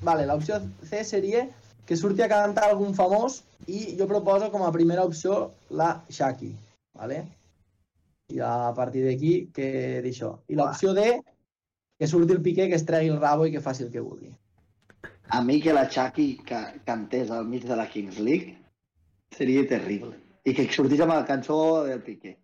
vale, 0.07 0.23
l'opció 0.29 0.61
C 0.87 1.01
seria 1.03 1.41
que 1.89 1.97
surti 1.99 2.23
a 2.23 2.29
cantar 2.31 2.69
algun 2.69 2.93
famós 2.95 3.41
i 3.67 3.81
jo 3.99 4.07
proposo 4.07 4.47
com 4.53 4.63
a 4.63 4.71
primera 4.71 5.03
opció 5.03 5.41
la 5.81 5.89
Shaki, 6.07 6.53
vale? 6.95 7.17
I 8.31 8.39
a 8.39 8.71
partir 8.77 9.03
d'aquí, 9.03 9.33
que 9.51 9.99
d'això. 10.05 10.29
I 10.47 10.55
l'opció 10.55 10.93
D, 10.95 11.09
que 11.99 12.07
surti 12.07 12.37
el 12.37 12.39
Piqué, 12.45 12.69
que 12.71 12.79
es 12.79 12.87
tregui 12.87 13.11
el 13.11 13.19
rabo 13.19 13.49
i 13.49 13.51
que 13.51 13.63
faci 13.65 13.83
el 13.83 13.91
que 13.91 14.05
vulgui. 14.05 14.31
A 15.27 15.41
mi 15.43 15.59
que 15.59 15.75
la 15.75 15.89
Chucky 15.91 16.29
ca 16.47 16.61
cantés 16.87 17.35
al 17.35 17.51
mig 17.51 17.67
de 17.67 17.75
la 17.75 17.89
Kings 17.91 18.19
League 18.19 18.55
seria 19.35 19.67
terrible. 19.67 20.15
I 20.47 20.55
que 20.55 20.69
sortís 20.71 21.03
amb 21.03 21.17
la 21.17 21.27
cançó 21.27 21.59
del 21.89 21.99
Piqué. 22.07 22.37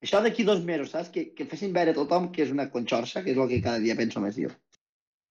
Això 0.00 0.22
d'aquí 0.24 0.44
dos 0.48 0.62
mesos, 0.64 0.90
saps? 0.94 1.10
Que, 1.12 1.26
que 1.36 1.44
fessin 1.48 1.72
veure 1.76 1.92
a 1.92 1.96
tothom 1.98 2.30
que 2.32 2.42
és 2.46 2.50
una 2.54 2.68
conxorxa, 2.72 3.22
que 3.24 3.34
és 3.34 3.38
el 3.38 3.48
que 3.50 3.60
cada 3.64 3.78
dia 3.82 3.96
penso 3.98 4.20
més 4.24 4.36
jo. 4.40 4.48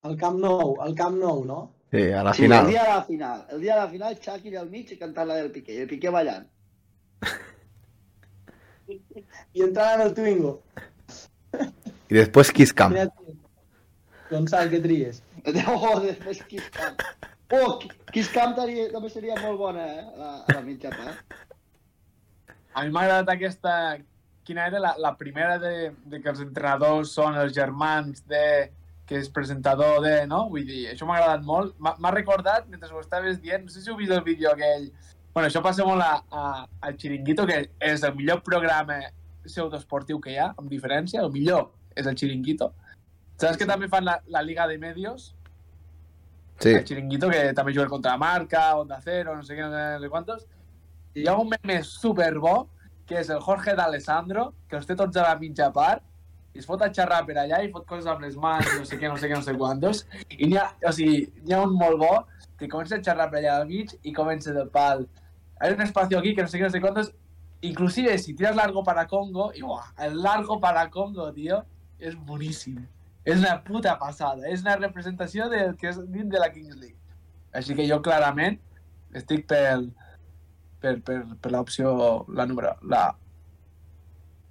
El 0.06 0.14
Camp 0.20 0.38
Nou, 0.40 0.76
el 0.86 0.94
Camp 0.96 1.16
Nou, 1.20 1.42
no? 1.44 1.60
Sí, 1.90 2.04
a 2.14 2.22
la 2.22 2.32
Sí, 2.32 2.42
final. 2.46 2.64
el 2.64 2.70
dia 2.70 2.84
de 2.84 2.92
la 2.94 3.02
final. 3.04 3.40
El 3.50 3.60
dia 3.60 3.74
de 3.74 3.80
la 3.80 3.88
final, 3.90 4.14
allà 4.14 4.60
al 4.60 4.70
mig 4.70 4.92
i 4.92 4.96
cantant 5.00 5.26
la 5.28 5.34
del 5.40 5.50
Piqué. 5.50 5.74
I 5.74 5.82
el 5.84 5.88
Piqué 5.90 6.12
ballant. 6.14 6.46
I 9.54 9.62
entrant 9.66 10.00
en 10.00 10.06
el 10.06 10.14
Twingo. 10.14 10.52
I 12.10 12.14
després 12.16 12.50
Kiss 12.54 12.72
Camp. 12.74 12.94
Gonçal, 14.30 14.70
què 14.70 14.80
tries? 14.82 15.22
Oh, 15.74 15.98
després 16.04 16.42
Kiss 16.46 16.70
Camp. 16.74 17.02
Oh, 17.56 17.78
Kiss 18.12 18.28
Camp 18.34 18.54
també 18.58 18.86
també 18.92 19.10
seria 19.10 19.34
molt 19.42 19.58
bona, 19.58 19.84
eh? 19.96 20.02
A 20.04 20.18
la, 20.20 20.30
a 20.46 20.56
la 20.58 20.62
mitja 20.66 20.90
part. 20.94 21.34
A 22.74 22.84
mi 22.86 22.92
m'ha 22.94 23.02
agradat 23.06 23.32
aquesta... 23.34 23.74
Quina 24.50 24.66
era 24.66 24.80
la, 24.82 24.96
la 24.98 25.14
primera 25.14 25.60
de, 25.62 25.92
de 26.10 26.18
que 26.18 26.32
els 26.32 26.40
entrenadors 26.42 27.14
són 27.14 27.38
els 27.38 27.54
germans 27.54 28.24
de 28.26 28.44
que 29.06 29.18
és 29.18 29.28
presentador 29.30 30.00
de, 30.02 30.14
no? 30.30 30.44
Vull 30.50 30.66
dir, 30.66 30.84
això 30.90 31.06
m'ha 31.06 31.20
agradat 31.20 31.46
molt. 31.46 31.76
M'ha 31.78 32.12
recordat, 32.14 32.66
mentre 32.70 32.90
ho 32.94 33.02
estaves 33.02 33.38
dient, 33.42 33.64
no 33.66 33.70
sé 33.70 33.82
si 33.82 33.90
heu 33.90 33.98
vist 33.98 34.14
el 34.14 34.22
vídeo 34.26 34.50
aquell... 34.50 34.88
Bueno, 35.34 35.46
això 35.46 35.62
passa 35.62 35.86
molt 35.86 36.02
a, 36.02 36.20
a, 36.34 36.44
al 36.86 36.96
Chiringuito, 36.98 37.46
que 37.46 37.60
és 37.86 38.02
el 38.06 38.14
millor 38.18 38.42
programa 38.46 39.00
pseudoesportiu 39.44 40.18
que 40.22 40.34
hi 40.34 40.38
ha, 40.42 40.48
amb 40.58 40.70
diferència. 40.70 41.22
El 41.22 41.30
millor 41.34 41.68
és 41.98 42.10
el 42.10 42.18
Chiringuito. 42.18 42.72
Saps 43.38 43.58
que 43.58 43.70
també 43.70 43.86
fan 43.90 44.06
la, 44.06 44.18
la 44.30 44.42
Liga 44.46 44.66
de 44.70 44.78
Medios? 44.78 45.30
Sí. 46.58 46.74
El 46.74 46.84
Chiringuito, 46.86 47.30
que 47.30 47.44
també 47.54 47.74
juga 47.74 47.86
contra 47.90 48.18
Marca, 48.18 48.66
Onda 48.78 48.98
Cero, 49.02 49.34
no 49.38 49.46
sé 49.46 49.58
què, 49.58 49.70
no 49.70 50.02
sé 50.02 50.10
quantos. 50.10 50.46
Hi 51.18 51.26
ha 51.26 51.38
un 51.38 51.50
meme 51.50 51.80
superbo, 51.86 52.68
que 53.10 53.18
és 53.18 53.30
el 53.34 53.40
Jorge 53.42 53.74
d'Alessandro, 53.74 54.52
que 54.70 54.78
els 54.78 54.86
té 54.86 54.94
tots 54.94 55.18
a 55.18 55.26
la 55.26 55.34
mitja 55.40 55.66
part, 55.74 56.04
i 56.54 56.60
es 56.62 56.66
fot 56.66 56.82
a 56.82 56.90
xerrar 56.94 57.24
per 57.26 57.36
allà 57.42 57.58
i 57.62 57.70
fot 57.74 57.86
coses 57.86 58.06
amb 58.10 58.22
les 58.22 58.36
mans, 58.38 58.68
no 58.78 58.86
sé 58.86 58.98
què, 59.00 59.10
no 59.10 59.18
sé 59.18 59.26
què, 59.30 59.34
no 59.38 59.46
sé 59.46 59.54
quantos, 59.58 60.04
i 60.30 60.46
n'hi 60.46 60.58
ha, 60.58 60.68
o 60.86 60.92
sigui, 60.94 61.24
n'hi 61.42 61.56
ha 61.56 61.64
un 61.66 61.74
molt 61.78 61.98
bo 61.98 62.12
que 62.58 62.68
comença 62.70 62.98
a 62.98 63.02
xerrar 63.02 63.26
per 63.32 63.40
allà 63.40 63.56
al 63.56 63.66
mig 63.66 63.96
i 64.06 64.14
comença 64.14 64.54
del 64.54 64.70
pal. 64.70 65.02
Hay 65.58 65.74
un 65.74 65.82
espacio 65.82 66.20
aquí 66.20 66.36
que 66.36 66.46
no 66.46 66.48
sé 66.48 66.58
qué, 66.58 66.64
no 66.64 66.70
sé 66.70 66.80
cuántos. 66.80 67.12
Inclusive 67.62 68.16
si 68.18 68.34
tiras 68.34 68.56
largo 68.56 68.82
para 68.84 69.06
Congo, 69.06 69.50
y 69.54 69.60
¡buah! 69.62 69.92
el 69.98 70.22
largo 70.22 70.60
para 70.60 70.88
Congo, 70.88 71.32
tío, 71.32 71.64
es 71.98 72.16
buenísimo. 72.16 72.86
És 73.24 73.36
una 73.36 73.58
puta 73.62 73.98
passada. 73.98 74.48
És 74.48 74.62
una 74.64 74.76
representació 74.78 75.48
del 75.52 75.74
que 75.76 75.90
és 75.90 75.98
dins 76.08 76.30
de 76.32 76.40
la 76.40 76.48
Kings 76.52 76.78
League. 76.78 76.96
Així 77.52 77.76
que 77.76 77.84
jo 77.88 78.00
clarament 78.00 78.56
estic 79.18 79.44
pel, 79.50 79.90
per, 80.80 80.96
per, 81.06 81.18
per 81.40 81.52
l'opció, 81.54 81.92
la 82.36 82.46
número... 82.48 82.74
La... 82.90 83.08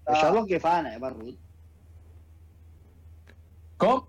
Això 0.10 0.32
és 0.32 0.38
el 0.40 0.48
que 0.50 0.60
fan, 0.62 0.88
eh, 0.90 1.00
Barrut. 1.02 1.38
Com? 3.80 4.06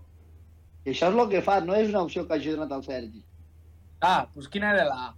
I 0.85 0.93
això 0.93 1.11
és 1.11 1.17
el 1.17 1.27
que 1.29 1.43
fan, 1.45 1.67
no 1.67 1.75
és 1.77 1.91
una 1.91 2.05
opció 2.07 2.25
que 2.27 2.37
hagi 2.37 2.55
donat 2.55 2.71
el 2.77 2.85
Sergi. 2.85 3.21
Ah, 4.01 4.23
doncs 4.33 4.49
quina 4.49 4.71
era 4.73 4.87
la 4.87 5.09
A? 5.09 5.11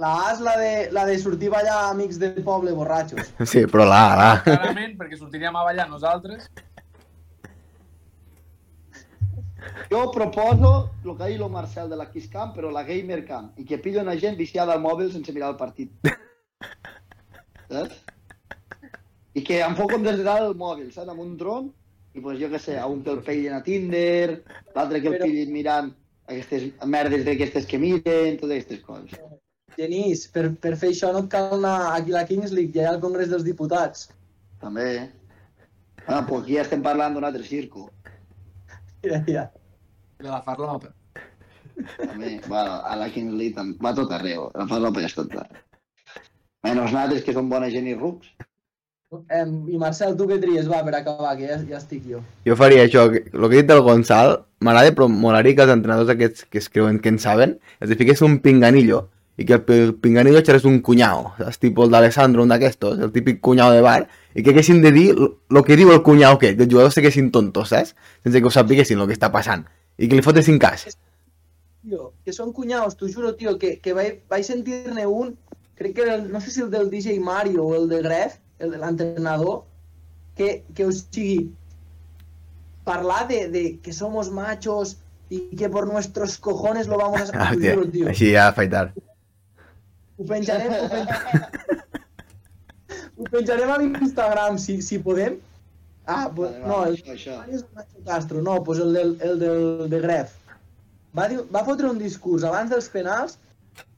La 0.00 0.12
A 0.14 0.28
és 0.32 0.40
la 0.40 0.54
de, 0.60 0.70
la 0.94 1.02
de 1.08 1.16
sortir 1.18 1.50
a 1.50 1.56
ballar 1.56 1.78
amics 1.88 2.20
del 2.22 2.38
poble 2.46 2.72
borratxos. 2.76 3.34
Sí, 3.50 3.64
però 3.70 3.88
la, 3.90 4.04
la. 4.20 4.28
Clarament, 4.46 4.94
perquè 5.00 5.18
sortiríem 5.18 5.58
a 5.58 5.64
ballar 5.66 5.88
nosaltres. 5.90 6.46
Jo 9.90 10.10
proposo 10.12 10.72
el 11.04 11.16
que 11.16 11.22
ha 11.22 11.30
dit 11.30 11.40
el 11.40 11.50
Marcel 11.50 11.88
de 11.90 11.96
la 11.96 12.10
Kiss 12.10 12.28
Camp, 12.32 12.54
però 12.56 12.70
la 12.72 12.82
Gamer 12.84 13.24
Camp, 13.26 13.52
i 13.58 13.64
que 13.64 13.78
pillo 13.78 14.02
una 14.02 14.16
gent 14.20 14.36
viciada 14.36 14.74
al 14.74 14.82
mòbil 14.82 15.12
sense 15.12 15.32
mirar 15.32 15.52
el 15.54 15.56
partit. 15.60 15.92
Saps? 17.70 18.00
I 19.34 19.42
que 19.42 19.60
enfoquen 19.66 20.04
des 20.04 20.18
de 20.20 20.26
dalt 20.26 20.46
el 20.50 20.56
mòbil, 20.58 20.90
saps? 20.94 21.10
Amb 21.10 21.24
un 21.24 21.36
dron, 21.40 21.70
i 22.14 22.20
pues 22.22 22.38
jo 22.38 22.48
què 22.52 22.60
sé, 22.62 22.76
a 22.78 22.86
un 22.86 23.02
que 23.02 23.10
el 23.10 23.22
pillin 23.26 23.56
a 23.56 23.62
Tinder, 23.66 24.42
l'altre 24.76 25.00
que 25.00 25.10
el 25.10 25.16
Però- 25.16 25.26
pillin 25.26 25.52
mirant 25.52 25.90
aquestes 26.30 26.68
merdes 26.86 27.24
d'aquestes 27.26 27.66
que 27.66 27.80
miren, 27.80 28.38
totes 28.38 28.54
aquestes 28.60 28.84
coses. 28.86 29.18
Genís, 29.74 30.28
per, 30.30 30.52
per 30.62 30.76
fer 30.78 30.92
això 30.92 31.10
no 31.12 31.24
et 31.24 31.32
cal 31.32 31.56
anar 31.56 31.96
aquí 31.96 32.12
a 32.14 32.20
la 32.20 32.26
Kings 32.28 32.52
League, 32.54 32.72
ja 32.76 32.84
hi 32.84 32.86
ha 32.86 32.94
el 32.94 33.02
Congrés 33.02 33.32
dels 33.32 33.42
Diputats. 33.42 34.06
També. 34.62 35.10
Ah, 36.06 36.22
pues 36.28 36.44
aquí 36.44 36.54
ja 36.54 36.62
estem 36.62 36.82
parlant 36.84 37.16
d'un 37.16 37.24
altre 37.26 37.42
circo. 37.42 37.88
Ja, 39.04 39.22
ja. 39.28 39.44
De 40.22 40.28
la 40.30 40.40
farlopa. 40.42 40.92
També, 41.98 42.40
bueno, 42.46 42.78
a 42.86 42.96
la 42.96 43.08
Kings 43.10 43.34
League 43.34 43.54
tam- 43.56 43.74
va 43.82 43.92
tot 43.94 44.12
arreu, 44.14 44.48
la 44.54 44.66
fa 44.70 44.78
l'opa 44.78 45.00
ja 45.02 45.08
és 45.10 45.14
tot 45.16 45.32
arreu. 45.34 45.62
Menys 46.64 46.78
nosaltres 46.80 47.24
que 47.26 47.34
som 47.36 47.48
bona 47.50 47.68
gent 47.72 47.88
i 47.90 47.94
rucs. 47.98 48.30
Em, 49.30 49.50
I 49.70 49.76
Marcel, 49.78 50.16
tu 50.18 50.26
què 50.26 50.40
tries? 50.42 50.66
Va, 50.70 50.80
per 50.86 50.94
acabar, 50.98 51.36
que 51.38 51.46
ja, 51.50 51.58
ja 51.68 51.76
estic 51.78 52.06
jo. 52.10 52.22
Jo 52.46 52.56
faria 52.56 52.84
això, 52.86 53.04
que- 53.12 53.24
el 53.32 53.48
que 53.48 53.58
he 53.58 53.62
dit 53.62 53.68
del 53.70 53.82
Gonçal, 53.86 54.44
m'agrada, 54.60 54.94
però 54.94 55.08
molaria 55.08 55.54
que 55.54 55.62
els 55.66 55.74
entrenadors 55.74 56.10
aquests 56.10 56.44
que 56.50 56.58
es 56.58 56.68
creuen 56.70 56.98
que 57.00 57.10
en 57.12 57.18
saben, 57.18 57.58
els 57.80 57.90
hi 57.92 57.98
fiqués 58.00 58.22
un 58.22 58.38
pinganillo, 58.40 59.08
i 59.36 59.44
que 59.44 59.54
el, 59.58 59.62
pi- 59.66 59.78
el 59.88 59.94
pinganillo 59.98 60.40
xerés 60.46 60.64
un 60.68 60.80
cunyau, 60.80 61.32
saps? 61.38 61.58
Tipo 61.58 61.84
el 61.84 61.90
d'Alessandro, 61.90 62.42
un 62.46 62.52
d'aquestos, 62.54 62.98
el 63.02 63.10
típic 63.12 63.40
cunyau 63.42 63.72
de 63.74 63.80
bar, 63.82 64.04
i 64.34 64.42
que 64.42 64.50
haguessin 64.54 64.82
de 64.82 64.92
dir 64.94 65.08
el 65.18 65.62
que 65.66 65.76
diu 65.80 65.90
el 65.92 66.02
cunyau 66.06 66.38
que 66.38 66.52
els 66.54 66.68
jugadors 66.70 66.94
s'haguessin 66.94 67.30
tontos, 67.34 67.68
saps? 67.74 67.94
Sense 68.22 68.40
que 68.40 68.46
ho 68.46 68.54
sapiguessin 68.54 69.00
el 69.02 69.08
que 69.10 69.16
està 69.18 69.32
passant. 69.34 69.64
I 69.98 70.08
que 70.08 70.16
li 70.18 70.22
fotessin 70.26 70.58
cas. 70.62 70.86
Tio, 71.84 72.12
que 72.24 72.32
són 72.32 72.52
cunyaus, 72.56 72.94
t'ho 72.96 73.08
juro, 73.12 73.34
tio, 73.36 73.58
que, 73.58 73.74
que 73.82 73.92
vaig, 73.92 74.22
vaig 74.30 74.46
sentir-ne 74.46 75.04
un, 75.06 75.34
crec 75.76 75.92
que 75.98 76.06
el, 76.14 76.30
no 76.32 76.40
sé 76.40 76.50
si 76.54 76.62
el 76.64 76.70
del 76.72 76.88
DJ 76.90 77.18
Mario 77.20 77.64
o 77.66 77.74
el 77.76 77.88
de 77.90 78.00
Gref, 78.06 78.38
el 78.58 78.70
de 78.70 78.78
l'entrenador, 78.78 79.64
que, 80.38 80.62
que 80.74 80.86
o 80.86 80.92
sigui, 80.94 81.50
parlar 82.84 83.28
de, 83.28 83.48
de 83.48 83.78
que 83.80 83.92
somos 83.92 84.30
machos 84.30 84.98
y 85.28 85.56
que 85.56 85.68
por 85.68 85.86
nuestros 85.86 86.38
cojones 86.38 86.86
lo 86.86 86.98
vamos 86.98 87.20
a 87.20 87.24
hacer, 87.28 87.38
Ah, 87.40 87.52
juro, 87.54 87.88
tio. 87.90 88.08
així 88.08 88.32
ja 88.34 88.48
afaitar. 88.48 88.92
Ho 90.18 90.26
penjarem, 90.28 90.72
ho 90.78 90.88
penjarem, 90.92 91.80
ho 93.18 93.28
penjarem 93.32 93.72
a 93.74 93.78
l'Instagram, 93.82 94.58
si, 94.62 94.78
si 94.82 95.00
podem. 95.02 95.40
Ah, 96.06 96.30
pues, 96.34 96.52
no, 96.60 96.82
el, 96.84 96.98
això, 96.98 97.14
això. 97.14 97.38
és 97.48 97.64
Nacho 97.74 98.02
Castro, 98.06 98.42
no, 98.44 98.58
pues 98.64 98.78
el 98.84 98.92
del, 98.92 99.16
el 99.24 99.38
del 99.40 99.64
de 99.90 100.00
Gref. 100.04 100.34
Va, 101.16 101.28
dir, 101.30 101.40
va 101.54 101.64
fotre 101.64 101.88
un 101.88 101.98
discurs 101.98 102.44
abans 102.44 102.70
dels 102.70 102.90
penals 102.92 103.38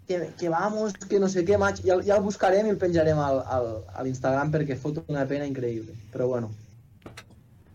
que, 0.06 0.20
que 0.38 0.48
vamos, 0.52 0.94
que 1.10 1.18
no 1.18 1.28
sé 1.32 1.42
què, 1.48 1.58
maig, 1.58 1.80
ja, 1.84 1.98
ja 2.06 2.18
el 2.18 2.24
buscarem 2.24 2.68
i 2.68 2.72
el 2.74 2.78
penjarem 2.80 3.18
al, 3.18 3.42
al, 3.56 3.68
a 3.92 4.06
l'Instagram 4.06 4.52
perquè 4.54 4.78
fot 4.78 5.02
una 5.08 5.26
pena 5.26 5.48
increïble. 5.48 5.96
Però 6.14 6.30
bueno. 6.30 6.52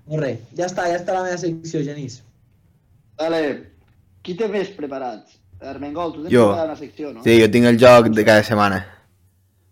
No 0.08 0.20
res, 0.22 0.40
ja 0.58 0.70
està, 0.70 0.88
ja 0.90 0.98
està 1.00 1.18
la 1.18 1.26
meva 1.28 1.40
secció, 1.42 1.84
Genís. 1.86 2.22
Vale, 3.20 3.42
qui 4.24 4.38
té 4.40 4.48
més 4.52 4.72
preparats? 4.78 5.41
Armengol, 5.62 6.14
tu 6.14 6.22
tens 6.24 6.34
Jo. 6.34 6.48
una 6.54 6.76
secció, 6.76 7.14
no? 7.14 7.24
Sí, 7.24 7.40
jo 7.42 7.50
tinc 7.54 7.66
el 7.70 7.78
joc 7.80 8.08
de 8.10 8.26
cada 8.26 8.44
setmana. 8.44 8.80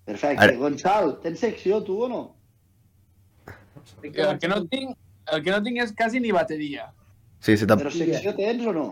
Perfecte. 0.06 0.44
Ara- 0.44 0.58
Gonçal, 0.58 1.16
tens 1.24 1.40
secció 1.40 1.84
tu 1.84 2.04
o 2.06 2.10
no? 2.10 2.36
El 4.04 4.12
que 4.40 4.48
no 4.48 4.64
tinc, 4.68 4.96
el 5.34 5.44
que 5.44 5.52
no 5.52 5.62
tinc 5.64 5.82
és 5.84 5.94
quasi 5.98 6.20
ni 6.20 6.32
bateria. 6.32 6.92
Sí, 7.40 7.58
se. 7.58 7.66
Però 7.66 7.92
secció 7.92 8.36
tens 8.36 8.66
o 8.68 8.74
no? 8.74 8.86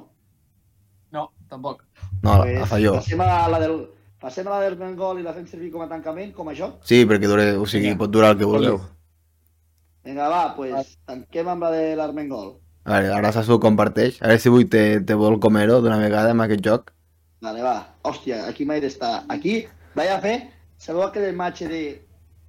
No, 1.12 1.30
tampoc. 1.50 1.84
No, 2.24 2.40
la, 2.44 2.46
la 2.60 2.66
fa 2.66 2.80
jo. 2.82 2.96
Passem 2.98 3.22
a 3.22 3.48
la 3.52 3.60
del... 3.60 3.78
Passem 4.20 4.48
a 4.48 4.56
la 4.56 4.62
del 4.64 4.74
Armengol 4.74 5.20
i 5.20 5.24
la 5.24 5.34
fem 5.36 5.46
servir 5.46 5.70
com 5.72 5.84
a 5.84 5.88
tancament, 5.88 6.32
com 6.34 6.48
a 6.50 6.54
joc? 6.58 6.80
Sí, 6.90 7.04
perquè 7.06 7.28
dure, 7.30 7.52
o 7.62 7.68
sigui, 7.70 7.92
pot 8.00 8.10
durar 8.10 8.32
el 8.34 8.40
que 8.40 8.48
vulgueu. 8.50 8.80
Vinga, 10.04 10.26
va, 10.32 10.56
pues, 10.56 10.96
tanquem 11.06 11.48
amb 11.54 11.62
la 11.68 11.70
de 11.76 11.84
l'Armengol. 12.00 12.56
A 12.88 13.00
veure, 13.02 13.12
ara 13.20 13.32
saps 13.36 13.50
ho 13.52 13.58
comparteix. 13.60 14.22
A 14.24 14.30
veure 14.32 14.40
si 14.40 14.48
avui 14.52 14.66
te, 14.72 14.84
te 15.04 15.16
vol 15.20 15.40
comero 15.44 15.82
d'una 15.84 15.98
vegada 16.00 16.32
amb 16.32 16.46
aquest 16.46 16.64
joc. 16.64 16.94
Vale, 17.44 17.62
va. 17.62 17.76
Hòstia, 18.08 18.46
aquí 18.48 18.66
m'he 18.66 18.80
d'estar. 18.84 19.26
Aquí 19.30 19.66
vaig 19.98 20.14
a 20.14 20.22
fer... 20.24 20.38
Sabeu 20.78 21.02
aquell 21.08 21.34
match 21.36 21.64
de, 21.66 21.82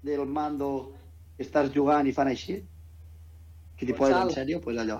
del 0.05 0.27
mando 0.29 0.93
que 1.39 1.43
estàs 1.47 1.71
jugant 1.73 2.07
i 2.07 2.13
fan 2.13 2.29
així? 2.29 2.59
Que 3.79 3.87
t'hi 3.89 3.95
poses 3.97 4.13
en 4.15 4.27
Gonçal. 4.29 4.35
sèrio? 4.43 4.59
Pues 4.61 4.77
allò. 4.83 4.99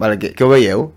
Vale, 0.00 0.16
què, 0.18 0.32
què 0.34 0.42
ho 0.44 0.48
veieu? 0.50 0.88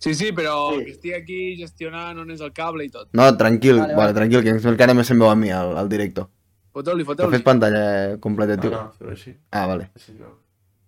Sí, 0.00 0.14
sí, 0.14 0.30
però 0.32 0.54
Sí. 0.76 0.84
que 0.84 0.92
estic 0.94 1.14
aquí 1.18 1.38
gestionant 1.58 2.18
on 2.22 2.30
és 2.30 2.40
el 2.40 2.52
cable 2.56 2.86
i 2.86 2.90
tot. 2.94 3.08
No, 3.12 3.26
tranquil, 3.36 3.80
Vale, 3.80 3.94
vale, 3.94 3.96
vale. 3.98 4.14
tranquil, 4.20 4.44
que 4.46 4.70
encara 4.70 4.94
més 4.94 5.10
se'm 5.10 5.18
veu 5.18 5.28
a 5.28 5.34
mi 5.36 5.50
al, 5.52 5.74
al 5.76 5.88
directo. 5.90 6.28
Foteu-li, 6.72 7.04
foteu-li. 7.04 7.34
fes 7.34 7.42
pantalla 7.44 8.16
completa, 8.22 8.54
No, 8.56 8.62
tio? 8.62 8.70
no, 8.70 8.84
però 8.98 9.10
així. 9.16 9.34
Ah, 9.50 9.66
vale. 9.66 9.90
així 9.96 10.14
no. 10.14 10.30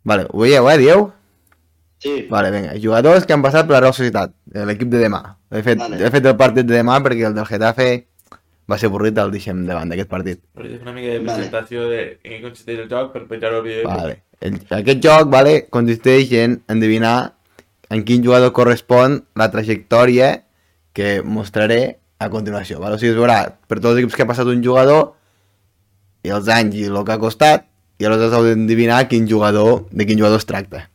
Vale, 0.05 0.29
ho 0.31 0.39
veieu, 0.47 0.71
eh, 0.71 0.79
dieu? 0.79 1.13
Sí. 2.03 2.27
Vale, 2.31 2.51
vinga. 2.51 2.73
Jugadors 2.83 3.27
que 3.27 3.35
han 3.37 3.43
passat 3.45 3.69
per 3.69 3.77
la 3.77 3.83
Real 3.85 3.95
Societat, 3.95 4.33
l'equip 4.67 4.91
de 4.91 4.99
demà. 5.05 5.21
He 5.53 5.63
fet, 5.63 5.79
Vale. 5.79 6.01
he 6.03 6.11
fet 6.11 6.27
el 6.27 6.35
partit 6.41 6.67
de 6.67 6.75
demà 6.75 6.99
perquè 7.05 7.29
el 7.29 7.37
del 7.37 7.47
Getafe 7.47 7.89
va 8.71 8.79
ser 8.79 8.89
avorrit, 8.91 9.19
el 9.23 9.31
deixem 9.35 9.63
davant 9.69 9.91
d'aquest 9.93 10.11
partit. 10.11 10.41
Però 10.57 10.67
és 10.67 10.83
una 10.83 10.95
mica 10.97 11.13
de 11.13 11.21
Vale. 11.21 11.37
presentació 11.37 11.87
de 11.91 12.03
en 12.25 12.33
què 12.35 12.43
consisteix 12.43 12.83
el 12.85 12.91
joc 12.91 13.13
per 13.15 13.25
penjar 13.31 13.55
el 13.55 13.63
vídeo. 13.63 13.87
Vale. 13.87 14.23
El, 14.43 14.59
aquest 14.75 15.03
joc 15.05 15.31
vale, 15.31 15.57
consisteix 15.71 16.33
en 16.41 16.63
endevinar 16.73 17.35
en 17.93 18.03
quin 18.09 18.25
jugador 18.25 18.51
correspon 18.57 19.21
la 19.39 19.51
trajectòria 19.53 20.33
que 20.93 21.21
mostraré 21.23 21.99
a 22.19 22.31
continuació. 22.31 22.81
Vale? 22.81 22.97
O 22.97 22.99
sigui, 22.99 23.13
es 23.13 23.19
veurà 23.19 23.43
per 23.69 23.79
tots 23.79 23.93
els 23.95 24.03
equips 24.03 24.17
que 24.17 24.25
ha 24.27 24.31
passat 24.31 24.51
un 24.51 24.63
jugador 24.65 25.13
i 26.27 26.31
els 26.35 26.49
anys 26.51 26.75
i 26.79 26.89
el 26.91 26.99
que 27.05 27.15
ha 27.15 27.21
costat 27.23 27.69
i 28.03 28.07
aleshores 28.09 28.35
heu 28.35 28.49
d'endevinar 28.49 29.05
quin 29.11 29.29
jugador, 29.31 29.85
de 29.91 30.07
quin 30.09 30.19
jugador 30.19 30.43
es 30.43 30.47
tracta. 30.49 30.89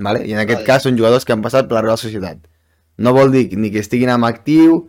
Vale? 0.00 0.24
I 0.26 0.32
en 0.34 0.38
aquest 0.42 0.60
Vale. 0.62 0.66
cas 0.66 0.82
són 0.82 0.96
jugadors 0.98 1.24
que 1.24 1.32
han 1.32 1.42
passat 1.42 1.68
per 1.68 1.76
la 1.78 1.82
Real 1.86 1.98
Societat. 1.98 2.38
No 2.98 3.12
vol 3.14 3.30
dir 3.32 3.48
ni 3.58 3.70
que 3.70 3.78
estiguin 3.82 4.08
en 4.10 4.24
actiu, 4.24 4.88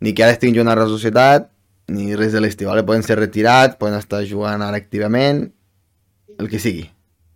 ni 0.00 0.14
que 0.14 0.24
ara 0.24 0.32
estiguin 0.32 0.54
jugant 0.56 0.68
a 0.72 0.74
la 0.74 0.82
Real 0.82 0.92
Societat, 0.92 1.50
ni 1.88 2.14
res 2.16 2.32
de 2.32 2.40
l'estiu. 2.40 2.68
Vale? 2.68 2.84
Poden 2.86 3.02
ser 3.02 3.18
retirats, 3.18 3.76
poden 3.76 3.98
estar 3.98 4.22
jugant 4.28 4.62
ara 4.62 4.76
activament, 4.76 5.50
el 6.38 6.48
que 6.48 6.58
sigui. 6.62 6.86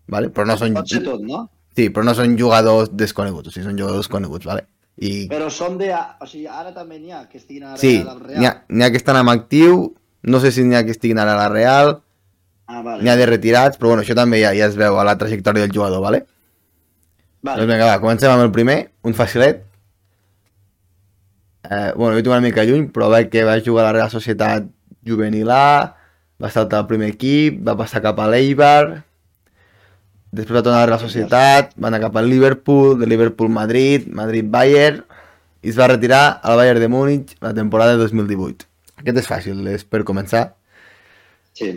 Vale? 0.09 0.31
Però 0.31 0.47
no 0.47 0.57
són... 0.61 0.75
Pot 0.77 0.89
ser 0.89 1.03
tot, 1.05 1.21
no? 1.25 1.49
Sí, 1.77 1.89
però 1.91 2.05
no 2.07 2.15
són 2.15 2.37
jugadors 2.39 2.93
desconeguts, 2.95 3.49
o 3.49 3.53
sigui, 3.53 3.67
són 3.67 3.79
jugadors 3.81 4.09
coneguts, 4.09 4.47
vale? 4.47 4.67
I 5.03 5.27
Però 5.27 5.49
són 5.51 5.75
de... 5.81 5.89
O 6.23 6.27
sigui, 6.31 6.47
ara 6.47 6.71
també 6.73 7.01
n'hi 7.01 7.11
ha 7.11 7.25
que 7.27 7.41
estiguin 7.41 7.65
ara 7.67 7.77
sí, 7.81 7.97
a 8.01 8.13
la 8.13 8.19
Real. 8.21 8.39
n'hi 8.69 8.85
ha, 8.85 8.87
ha 8.87 8.91
que 8.95 9.01
estan 9.01 9.19
en 9.19 9.29
actiu, 9.33 9.81
no 10.23 10.39
sé 10.41 10.53
si 10.55 10.63
n'hi 10.63 10.77
ha 10.79 10.85
que 10.87 10.95
estiguin 10.95 11.19
ara 11.19 11.35
a 11.35 11.41
la 11.43 11.49
Real, 11.53 11.97
Ah, 12.67 12.81
vale. 12.81 13.03
n'hi 13.03 13.11
ha 13.11 13.17
de 13.19 13.27
retirats, 13.27 13.77
però 13.77 13.91
bueno, 13.91 14.05
això 14.07 14.15
també 14.17 14.39
ja, 14.41 14.55
ja 14.57 14.69
es 14.71 14.77
veu 14.79 14.97
a 14.97 15.03
la 15.05 15.19
trajectòria 15.19 15.67
del 15.67 15.75
jugador, 15.75 16.01
vale? 16.01 16.23
Vale. 17.45 17.61
Doncs 17.61 17.75
vinga, 17.75 17.87
va, 17.91 18.01
comencem 18.01 18.33
amb 18.33 18.47
el 18.47 18.53
primer, 18.55 18.79
un 19.05 19.13
facilet. 19.17 19.59
Eh, 21.69 21.91
bueno, 21.97 22.15
jo 22.17 22.23
tinc 22.23 22.33
una 22.33 22.45
mica 22.45 22.65
lluny, 22.65 22.87
però 22.93 23.11
veig 23.13 23.29
que 23.33 23.43
va 23.45 23.59
jugar 23.61 23.85
a 23.85 23.91
la 23.91 23.97
Real 23.99 24.13
Societat 24.13 24.71
Juvenil 25.05 25.51
A, 25.53 25.93
va 26.41 26.51
saltar 26.53 26.81
al 26.81 26.89
primer 26.89 27.11
equip, 27.13 27.59
va 27.67 27.77
passar 27.77 28.01
cap 28.05 28.21
a 28.21 28.29
l'Eibar, 28.33 29.03
després 30.33 30.57
va 30.57 30.63
tornar 30.65 30.79
a 30.79 30.87
la 30.87 30.91
Real 30.95 31.03
Societat, 31.03 31.75
va 31.77 31.91
anar 31.91 32.01
cap 32.07 32.17
al 32.17 32.31
Liverpool, 32.33 32.97
de 33.01 33.09
Liverpool 33.13 33.53
Madrid, 33.53 34.09
Madrid-Bayern, 34.09 35.03
i 35.65 35.73
es 35.73 35.77
va 35.81 35.91
retirar 35.93 36.23
al 36.41 36.57
Bayern 36.61 36.81
de 36.81 36.89
Múnich 36.93 37.37
la 37.45 37.53
temporada 37.57 37.93
de 37.93 38.01
2018. 38.07 38.65
Aquest 39.05 39.21
és 39.21 39.29
fàcil, 39.29 39.61
és 39.69 39.85
per 39.85 40.01
començar. 40.09 40.47
Sí. 41.53 41.75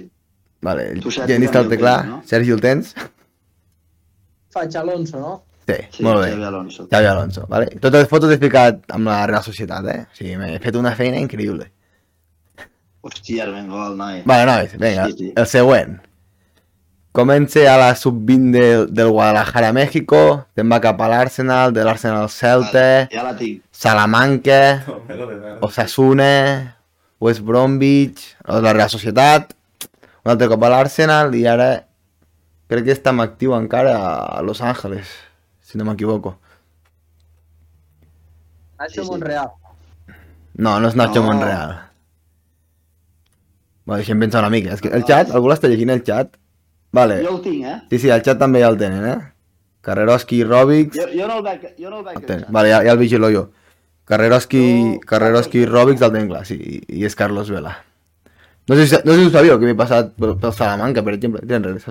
Vale, 0.63 0.87
el 0.95 1.03
Tu, 1.03 1.11
Sergi, 1.11 1.35
té 1.35 1.59
el 1.59 1.69
tens, 1.75 2.07
no? 2.07 2.21
Sergi 2.25 2.55
el 2.55 2.63
tens? 2.63 2.95
faig 4.57 4.75
Alonso, 4.79 5.19
no? 5.19 5.33
Sí, 5.67 5.75
Sí, 5.97 6.03
molt 6.03 6.21
bé. 6.23 6.29
Xavi 6.31 6.43
Alonso. 6.47 6.87
Xavi 6.91 7.05
Alonso, 7.11 7.45
vale? 7.51 7.65
Totes 7.81 8.01
les 8.05 8.09
fotos 8.09 8.31
he 8.31 8.37
ficat 8.39 8.85
amb 8.95 9.09
la 9.11 9.25
Real 9.27 9.43
Societat, 9.43 9.85
eh? 9.91 10.01
O 10.07 10.15
sigui, 10.15 10.37
m'he 10.39 10.59
fet 10.63 10.75
una 10.79 10.93
feina 10.95 11.19
increïble. 11.19 11.67
Hòstia, 13.03 13.43
Armengol, 13.45 13.95
noi. 13.99 14.21
Vale, 14.25 14.45
nois, 14.47 14.73
vinga, 14.79 15.05
Sí, 15.11 15.17
sí. 15.17 15.33
el 15.35 15.45
següent. 15.47 15.97
Comença 17.17 17.63
a 17.73 17.77
la 17.79 17.95
sub-20 17.95 18.51
del, 18.53 18.85
del 18.93 19.09
Guadalajara, 19.09 19.71
México, 19.73 20.45
te'n 20.55 20.69
va 20.69 20.79
cap 20.83 20.99
a 21.01 21.07
l'Arsenal, 21.09 21.73
de 21.73 21.83
l'Arsenal 21.83 22.23
al 22.27 22.29
Celta, 22.29 23.07
Ja 23.11 23.23
la 23.25 23.35
tinc. 23.35 23.63
Salamanca. 23.71 24.83
Osasuna, 25.61 26.77
West 27.19 27.41
Bromwich, 27.41 28.35
la 28.45 28.73
Real 28.73 28.89
Societat, 28.89 29.53
un 30.23 30.31
altre 30.31 30.47
cop 30.51 30.63
a 30.63 30.69
l'Arsenal 30.69 31.33
i 31.35 31.45
ara 31.49 31.71
crec 32.69 32.85
que 32.85 32.93
està 32.93 33.13
actiu 33.23 33.55
encara 33.55 33.95
a 34.37 34.41
Los 34.43 34.61
Angeles, 34.61 35.07
si 35.67 35.77
no 35.77 35.83
m'equivoco. 35.87 36.37
Nacho 38.79 39.01
Sí, 39.01 39.05
sí. 39.05 39.09
Monreal. 39.11 39.49
No, 40.55 40.79
no 40.79 40.87
és 40.87 40.95
Nacho 40.95 41.21
No. 41.21 41.27
Monreal. 41.31 41.75
Bueno, 43.85 43.97
deixem 44.01 44.19
pensar 44.19 44.41
una 44.43 44.49
mica. 44.51 44.73
És 44.75 44.81
que 44.83 44.89
el 44.91 45.05
xat, 45.07 45.31
algú 45.31 45.47
l'està 45.51 45.69
llegint 45.71 45.91
el 45.93 46.03
xat? 46.07 46.35
Vale. 46.91 47.21
Jo 47.23 47.37
el 47.37 47.41
tinc, 47.43 47.65
eh? 47.65 47.77
Sí, 47.91 47.99
sí, 48.03 48.09
el 48.11 48.23
xat 48.25 48.39
també 48.41 48.59
ja 48.63 48.69
el 48.73 48.77
tenen, 48.79 49.05
eh? 49.07 49.17
Carreroski 49.87 50.41
Robics... 50.43 50.97
Jo, 50.99 51.05
jo 51.13 51.27
no 51.29 51.37
el 51.39 51.45
veig, 51.45 51.63
jo 51.79 51.89
no 51.93 52.01
el 52.01 52.05
veig. 52.09 52.17
El 52.19 52.25
tenen. 52.27 52.49
Vale, 52.51 52.73
ja, 52.73 52.81
ja 52.83 52.91
el 52.95 52.99
vigilo 52.99 53.29
jo. 53.31 53.45
Carreroski, 54.07 54.61
No, 54.83 54.99
Carreroski 55.07 55.61
i 55.63 55.67
Robics 55.67 56.03
el 56.03 56.11
tenen 56.15 56.27
clar, 56.31 56.43
sí, 56.47 56.57
i, 56.59 56.81
i 56.99 57.05
és 57.07 57.15
Carlos 57.15 57.49
Vela. 57.51 57.73
No 58.67 58.75
sé, 58.75 58.85
si, 58.87 58.99
no 59.07 59.13
sé 59.15 59.19
si 59.21 59.27
ho 59.29 59.31
sabíeu, 59.31 59.55
que 59.59 59.67
m'he 59.69 59.75
passat 59.79 60.11
pel, 60.19 60.35
pel 60.41 60.51
Salamanca, 60.55 61.03
per 61.03 61.13
exemple. 61.15 61.43
Tenen 61.47 61.69
res. 61.71 61.87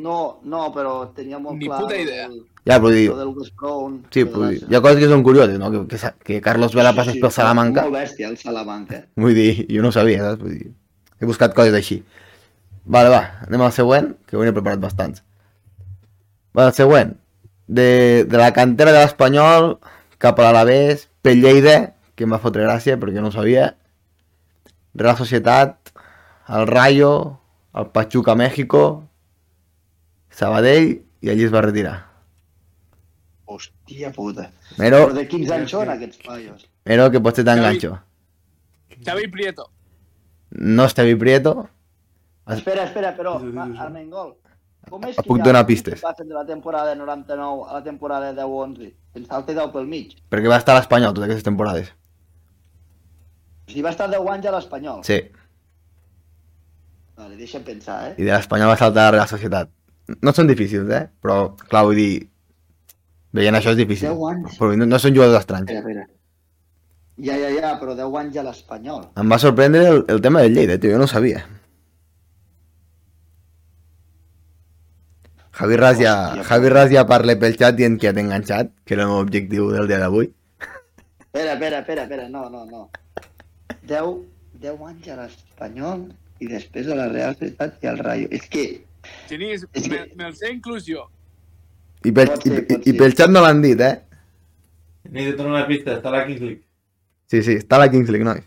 No, 0.00 0.16
no, 0.44 0.66
però 0.72 0.98
tenia 1.16 1.38
molt 1.40 1.58
Ni 1.60 1.68
clar... 1.68 1.82
puta 1.84 1.96
idea. 2.00 2.28
del- 2.28 2.44
Ja, 2.66 2.80
però 2.82 2.90
dir... 2.90 3.06
Sí, 4.10 4.24
del- 4.24 4.58
dir, 4.58 4.64
hi 4.70 4.74
ha 4.74 4.80
coses 4.82 4.98
que 4.98 5.10
són 5.10 5.22
curioses, 5.26 5.58
no? 5.62 5.68
Que, 5.70 5.82
que, 5.92 6.10
que 6.26 6.40
Carlos 6.42 6.74
Vela 6.74 6.90
Sí, 6.92 6.98
passés 6.98 7.14
sí, 7.14 7.20
pel 7.22 7.30
Salamanca. 7.34 7.84
Molt 7.86 7.94
bèstia, 8.00 8.30
el 8.32 8.38
Salamanca. 8.40 9.04
Vull 9.22 9.36
dir, 9.38 9.50
jo 9.70 9.84
no 9.84 9.92
sabia, 9.94 10.24
saps? 10.24 10.42
Vull 10.42 10.56
dir, 10.58 10.72
he 11.20 11.28
buscat 11.30 11.54
coses 11.54 11.76
així. 11.78 12.00
Vale, 12.96 13.10
va, 13.12 13.22
anem 13.46 13.62
al 13.66 13.74
següent, 13.74 14.12
que 14.26 14.36
avui 14.38 14.48
n'he 14.48 14.54
preparat 14.56 14.82
bastants. 14.82 15.22
Va, 16.56 16.66
el 16.68 16.74
següent. 16.74 17.14
De, 17.66 18.24
de 18.30 18.38
la 18.38 18.52
cantera 18.54 18.92
de 18.94 19.00
l'Espanyol 19.02 19.72
cap 20.22 20.38
a 20.38 20.46
l'Alavés, 20.46 21.06
pel 21.22 21.42
Lleida, 21.42 21.76
que 22.16 22.26
em 22.26 22.34
va 22.34 22.42
fotre 22.42 22.66
gràcia 22.66 22.98
perquè 22.98 23.22
no 23.22 23.30
ho 23.30 23.34
sabia. 23.34 23.72
Real 24.94 25.18
Societat, 25.18 25.92
el 26.48 26.66
Rayo, 26.70 27.12
el 27.74 27.90
Pachuca 27.94 28.34
México, 28.38 28.84
Sabadell 30.30 30.88
i 31.24 31.30
allí 31.32 31.44
es 31.48 31.52
va 31.54 31.62
retirar. 31.64 31.96
Hòstia 33.46 34.10
puta. 34.14 34.48
Mero, 34.78 35.04
Però 35.06 35.14
de 35.14 35.26
quins 35.30 35.50
anys 35.54 35.70
són 35.70 35.88
aquests 35.92 36.18
paios? 36.26 36.64
mero 36.86 37.10
que 37.14 37.20
potser 37.22 37.44
t'enganxo. 37.46 37.92
Xavi 39.06 39.28
Prieto. 39.30 39.68
No 40.50 40.84
Estevi 40.86 41.14
Prieto, 41.16 41.68
Espera, 42.46 42.84
espera, 42.84 43.10
però. 43.16 43.36
Armengol, 43.82 44.36
com 44.88 45.02
és 45.08 45.16
que 45.16 45.22
puc 45.26 45.40
donar 45.42 45.64
equips 45.64 45.82
pistes. 45.82 45.94
que 46.00 46.06
passen 46.06 46.28
de 46.28 46.34
la 46.34 46.44
temporada 46.46 46.94
99 46.94 47.64
a 47.68 47.72
la 47.74 47.82
temporada 47.82 48.32
10-11? 48.32 48.92
Ens 49.18 49.26
salta 49.26 49.52
10 49.52 49.72
pel 49.72 49.86
mig. 49.90 50.12
perquè 50.30 50.48
va 50.48 50.56
estar 50.62 50.74
a 50.76 50.78
l'Espanyol 50.78 51.12
totes 51.14 51.24
aquestes 51.26 51.44
temporades. 51.44 51.90
O 53.66 53.70
sigui, 53.72 53.82
va 53.82 53.90
estar 53.90 54.06
10 54.08 54.30
anys 54.30 54.46
a 54.46 54.52
l'Espanyol. 54.54 55.02
Sí, 55.04 55.18
Vale, 57.16 57.34
deixa'm 57.36 57.62
pensar, 57.64 58.10
eh? 58.10 58.14
i 58.20 58.24
de 58.26 58.32
l'Espanyol 58.32 58.68
va 58.68 58.76
saltar 58.76 59.06
a 59.06 59.10
la 59.10 59.14
Real 59.16 59.28
Societat. 59.30 59.70
No 60.22 60.32
són 60.36 60.46
difícils, 60.50 60.88
eh? 60.92 61.06
Però, 61.24 61.56
clar, 61.66 61.84
vull 61.88 61.96
dir... 61.98 62.28
Veient 63.36 63.56
això 63.58 63.72
és 63.74 63.80
difícil. 63.80 64.08
10 64.12 64.24
anys. 64.32 64.56
Però 64.60 64.76
no, 64.80 64.86
no 64.88 64.98
són 65.02 65.14
jugadors 65.16 65.40
estranys. 65.44 65.70
Espera, 65.70 65.82
espera. 65.84 66.06
Ja, 67.26 67.36
ja, 67.40 67.50
ja, 67.56 67.74
però 67.80 67.94
10 67.96 68.16
anys 68.20 68.36
a 68.36 68.42
l'Espanyol. 68.44 69.06
Em 69.22 69.30
va 69.32 69.38
sorprendre 69.40 69.86
el, 69.92 70.02
el 70.12 70.20
tema 70.24 70.42
del 70.44 70.54
Lleida, 70.56 70.76
tio, 70.80 70.92
jo 70.92 70.98
no 71.00 71.06
ho 71.08 71.12
sabia. 71.12 71.44
Javi 75.56 75.76
Ras 75.80 75.96
ja, 75.98 76.12
Hòstia, 76.34 76.44
Javi 76.50 76.68
Ras 76.68 76.90
ja 76.92 77.06
parla 77.08 77.36
pel 77.40 77.54
xat 77.56 77.76
dient 77.78 77.96
que 78.00 78.10
ja 78.10 78.12
t'he 78.12 78.20
enganxat, 78.20 78.72
que 78.84 78.92
era 78.96 79.06
el 79.06 79.12
meu 79.14 79.22
objectiu 79.24 79.70
del 79.72 79.88
dia 79.88 79.98
d'avui. 80.02 80.28
Espera, 80.60 81.54
espera, 81.54 81.78
espera, 81.80 82.02
espera, 82.04 82.28
no, 82.28 82.50
no, 82.52 82.66
no. 82.68 82.82
10, 83.88 84.10
10 84.60 84.82
anys 84.90 85.08
a 85.08 85.16
l'Espanyol 85.22 86.04
i 86.44 86.50
després 86.52 86.90
a 86.92 86.98
la 86.98 87.08
Real 87.08 87.32
Societat 87.38 87.80
i 87.84 87.88
al 87.88 87.98
Rayo. 88.04 88.28
És 88.30 88.44
que, 88.52 88.66
Genís, 89.30 89.64
És 89.72 89.88
me, 89.88 89.96
que- 90.04 90.16
me'l 90.20 90.34
sé 90.36 90.52
inclusió. 90.52 91.06
I 91.06 91.06
pel, 91.06 91.15
Pot 92.12 92.46
i, 92.46 92.48
ser, 92.50 92.58
i, 92.62 92.66
pot 92.74 92.86
i 92.86 92.90
ser. 92.90 92.98
pel 92.98 93.14
xat 93.16 93.30
no 93.30 93.40
l'han 93.42 93.62
dit, 93.62 93.80
eh? 93.80 93.94
Ni 95.10 95.24
de 95.24 95.32
donar 95.38 95.52
una 95.52 95.66
pista, 95.66 95.94
està 95.98 96.08
a 96.08 96.12
la 96.16 96.24
Kings 96.26 96.40
League. 96.40 96.62
Sí, 97.30 97.42
sí, 97.42 97.56
està 97.62 97.76
a 97.76 97.78
la 97.84 97.90
Kings 97.90 98.08
League, 98.10 98.24
nois. 98.24 98.42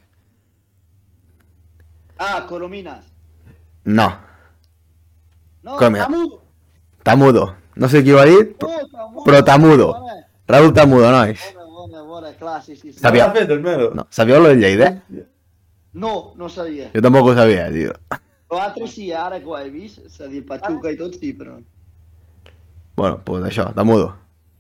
ah, 2.18 2.46
Corominas. 2.48 3.06
No, 3.86 4.08
No, 5.64 5.76
Coromina. 5.76 6.06
Tamudo. 6.06 6.42
Tamudo. 7.04 7.56
No 7.76 7.88
sé 7.90 8.04
qui 8.04 8.12
ho 8.12 8.20
ha 8.20 8.26
dit, 8.26 8.56
Oh, 8.64 8.68
Tamudo. 8.92 9.24
però 9.26 9.44
Tamudo. 9.44 9.88
Bona, 9.94 10.14
Raúl 10.48 10.74
Tamudo, 10.74 11.12
nois. 11.12 11.40
bona, 11.54 11.66
bona, 11.70 12.02
bona, 12.04 12.34
clar, 12.34 12.62
sí, 12.64 12.76
sí. 12.76 12.94
sí. 12.94 13.00
Sabia- 13.00 13.26
Què 13.26 13.30
ha 13.30 13.34
fet 13.42 13.50
el 13.52 13.60
Melo? 13.62 13.92
No, 13.94 14.08
sabíeu 14.10 14.40
lo 14.42 14.50
del 14.50 14.60
Lleida? 14.60 15.04
No, 15.94 16.34
no 16.38 16.50
sabia. 16.50 16.92
Jo 16.94 17.02
tampoc 17.02 17.28
ho 17.28 17.36
sabia, 17.36 17.70
tio. 17.72 17.94
L'altre 18.52 18.88
sí, 18.88 19.12
ara 19.12 19.40
que 19.40 19.46
ho 19.46 19.58
he 19.58 19.70
vist, 19.70 20.00
és 20.06 20.20
a 20.22 20.28
dir, 20.28 20.46
Pachuca 20.46 20.92
i 20.92 20.98
tot 20.98 21.14
sí, 21.20 21.34
però... 21.34 21.60
Bueno, 23.00 23.22
pues 23.24 23.44
això, 23.48 23.70
Tamudo. 23.76 24.10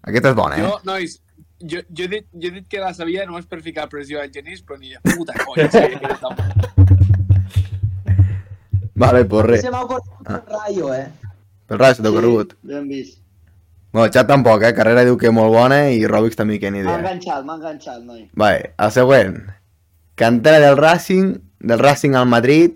Aquesta 0.07 0.29
és 0.31 0.35
bona, 0.37 0.55
eh? 0.57 0.63
Jo, 0.63 0.77
nois, 0.87 1.17
jo, 1.59 1.81
jo, 1.91 2.05
he 2.05 2.11
dit, 2.13 2.25
jo 2.31 2.47
he 2.47 2.55
dit 2.61 2.67
que 2.71 2.79
la 2.79 2.93
sabia 2.95 3.25
només 3.27 3.45
per 3.51 3.59
ficar 3.65 3.89
pressió 3.91 4.21
al 4.21 4.31
Genís, 4.31 4.61
però 4.63 4.77
ni 4.79 4.93
de 4.95 4.99
puta 5.03 5.35
conya 5.43 5.67
sabia 5.73 5.99
que 5.99 6.05
era 6.05 6.19
tan 6.23 6.37
Vale, 8.99 9.25
pues 9.25 9.45
res. 9.45 9.61
Se 9.61 9.71
m'ha 9.71 9.81
ocorregut 9.83 10.27
Ah. 10.27 10.41
un 10.45 10.53
rayo, 10.59 10.93
eh? 10.93 11.07
Pel 11.67 11.79
res, 11.79 11.97
t'ho 12.01 12.11
corregut. 12.13 12.53
ben 12.63 12.87
vist. 12.87 13.19
Bueno, 13.91 14.05
el 14.05 14.11
xat 14.13 14.27
tampoc, 14.27 14.63
eh? 14.63 14.73
Carrera 14.77 15.03
diu 15.07 15.17
que 15.17 15.31
molt 15.33 15.51
bona 15.53 15.79
i 15.91 16.03
Robix 16.07 16.35
també 16.35 16.59
que 16.59 16.69
ni 16.71 16.79
M'ha 16.83 16.83
idea. 16.83 16.99
enganxat, 16.99 17.43
m'ha 17.45 17.55
enganxat, 17.55 18.01
noi. 18.03 18.29
Vale, 18.33 18.73
el 18.77 18.91
següent. 18.91 19.37
Cantera 20.15 20.59
del 20.59 20.77
Racing, 20.77 21.31
del 21.59 21.79
Racing 21.79 22.13
al 22.15 22.27
Madrid, 22.27 22.75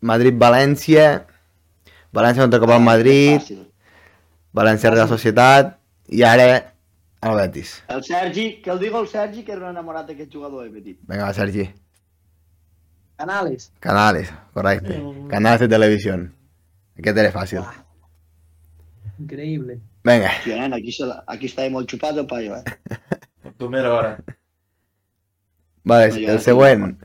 Madrid-València, 0.00 1.24
València 2.14 2.42
contra 2.46 2.60
Copa 2.60 2.76
al 2.76 2.82
Madrid, 2.86 3.40
Fàcil. 3.40 3.64
València 4.54 4.90
Real 4.94 5.08
Societat 5.10 5.74
i 6.14 6.22
ara 6.22 6.48
el 7.24 7.38
Betis. 7.38 7.78
El 7.88 8.04
Sergi, 8.04 8.60
que 8.62 8.70
el 8.70 8.78
digo 8.78 9.00
el 9.00 9.08
Sergi, 9.08 9.42
que 9.42 9.52
era 9.52 9.64
un 9.64 9.72
enamorat 9.72 10.06
d'aquest 10.10 10.32
jugador, 10.32 10.66
he 10.66 10.80
dit. 10.80 10.98
Vinga, 11.08 11.32
Sergi. 11.34 11.70
Canales. 13.16 13.70
Canales, 13.80 14.30
correcte. 14.52 15.00
Canales 15.30 15.60
de 15.64 15.68
televisió. 15.68 16.18
Aquest 16.98 17.18
era 17.18 17.32
fàcil. 17.34 17.64
Increïble. 19.18 19.78
Vinga, 20.04 20.30
Tio, 20.44 20.56
nen, 20.58 20.74
aquí, 20.76 20.92
se 20.92 21.06
la, 21.08 21.22
aquí 21.32 21.46
estava 21.48 21.70
molt 21.72 21.88
xupat 21.90 22.18
el 22.20 22.26
paio, 22.28 22.58
eh? 22.58 22.98
Tu 23.58 23.68
mero 23.70 23.94
ara. 23.98 24.18
vale, 25.84 26.08
No, 26.10 26.32
el 26.34 26.40
següent. 26.40 26.98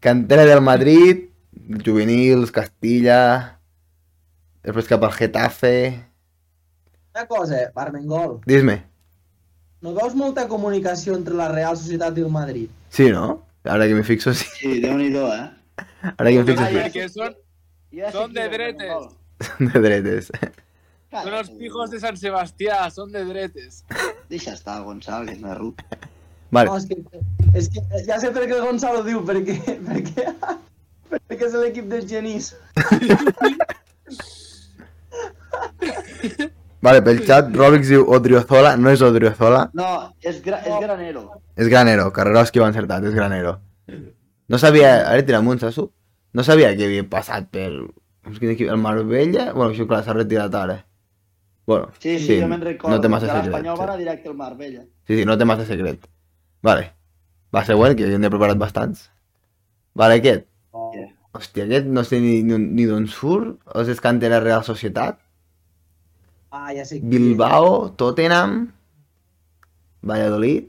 Cantera 0.00 0.44
del 0.44 0.60
Madrid, 0.60 1.24
juvenils, 1.84 2.52
Castilla, 2.52 3.20
després 4.62 4.86
cap 4.90 5.02
al 5.08 5.12
Getafe... 5.16 5.74
Una 7.18 7.26
cosa, 7.26 7.72
Armengol. 7.74 8.38
Dis-me. 8.46 8.76
No 9.82 9.90
veus 9.96 10.12
molta 10.14 10.44
comunicació 10.46 11.16
entre 11.18 11.34
la 11.34 11.48
Real 11.50 11.74
Societat 11.74 12.14
i 12.14 12.22
el 12.22 12.30
Madrid? 12.30 12.70
Sí, 12.94 13.08
no? 13.10 13.42
Ara 13.64 13.88
que 13.90 13.96
me 13.96 14.04
fixo, 14.06 14.30
sí. 14.38 14.46
Sí, 14.54 14.76
déu-n'hi-do, 14.84 15.24
eh? 15.34 15.50
Ara 16.12 16.30
que 16.30 16.38
me 16.38 16.44
fixo, 16.46 16.62
ja 16.62 16.84
sí. 16.84 16.92
que 16.94 17.08
són, 17.10 17.34
ja 17.98 18.12
Són 18.14 18.30
de 18.36 18.44
dretes. 18.52 18.86
Armengol. 18.86 19.10
De 19.72 19.82
dretes. 19.82 20.30
Són 21.10 21.34
els 21.40 21.50
pijos 21.58 21.90
de 21.90 21.98
Sant 22.04 22.14
Sebastià, 22.20 22.84
són 22.94 23.10
de 23.10 23.24
dretes. 23.26 23.82
Deixa 24.30 24.54
estar, 24.54 24.78
és 24.78 24.86
una 25.42 25.58
ruta. 25.58 25.82
Vale, 26.54 26.70
No, 26.70 26.78
és 26.78 26.86
que, 26.86 27.02
és 27.58 27.66
que 27.74 27.82
ja 28.06 28.20
sé 28.22 28.30
per 28.30 28.46
què 28.46 28.54
el 28.60 28.62
Gonzalo 28.62 29.02
diu, 29.02 29.26
perquè, 29.26 29.58
perquè, 29.88 30.30
perquè 31.10 31.42
és 31.50 31.58
l'equip 31.64 31.90
del 31.90 32.06
Genís. 32.06 32.54
vale, 36.82 37.02
pel 37.02 37.20
xat, 37.26 37.50
Robix 37.56 37.88
diu 37.88 38.04
Odriozola, 38.08 38.76
no 38.76 38.90
és 38.90 39.02
Odriozola, 39.02 39.70
No, 39.74 40.12
és, 40.22 40.40
gra 40.42 40.58
és 40.64 40.74
Granero. 40.80 41.22
és 41.56 41.68
Granero, 41.68 42.10
Carreroski 42.12 42.58
va 42.60 42.68
encertat, 42.68 43.04
és 43.04 43.14
Granero. 43.14 43.58
No 44.48 44.58
sabia, 44.58 45.08
ara 45.10 45.22
tira 45.26 45.38
amunt, 45.38 45.60
saps? 45.60 45.80
No 46.32 46.42
sabia 46.44 46.74
que 46.76 46.84
havia 46.84 47.04
passat 47.08 47.48
per... 47.50 47.70
El 48.28 48.76
Marbella? 48.76 49.52
Bueno, 49.54 49.72
això 49.72 49.86
clar, 49.88 50.02
s'ha 50.04 50.12
retirat 50.12 50.54
ara. 50.54 50.84
Bueno, 51.66 51.90
Sí, 51.98 52.18
sí, 52.18 52.40
jo 52.40 52.48
me'n 52.48 52.60
recordo. 52.60 52.94
no 52.96 53.00
té 53.00 53.08
massa 53.08 53.26
de 53.26 53.32
secret. 53.32 53.50
l'Espanyol 53.52 53.74
va 53.76 53.82
Sí. 53.84 53.88
anar 53.88 53.98
directe 53.98 54.28
al 54.28 54.34
Marbella. 54.34 54.82
sí, 55.06 55.16
sí, 55.18 55.24
no 55.24 55.36
té 55.38 55.44
massa 55.44 55.64
secret. 55.66 56.06
Vale. 56.62 56.92
Va, 57.54 57.64
següent, 57.64 57.96
que 57.96 58.10
jo 58.10 58.18
n'he 58.18 58.30
preparat 58.30 58.56
bastants. 58.58 59.10
Vale, 59.94 60.14
aquest. 60.20 60.46
Ah, 66.50 66.72
ja 66.72 66.84
sé 66.88 67.00
Bilbao, 67.02 67.92
Tottenham, 67.96 68.72
Valladolid... 70.02 70.68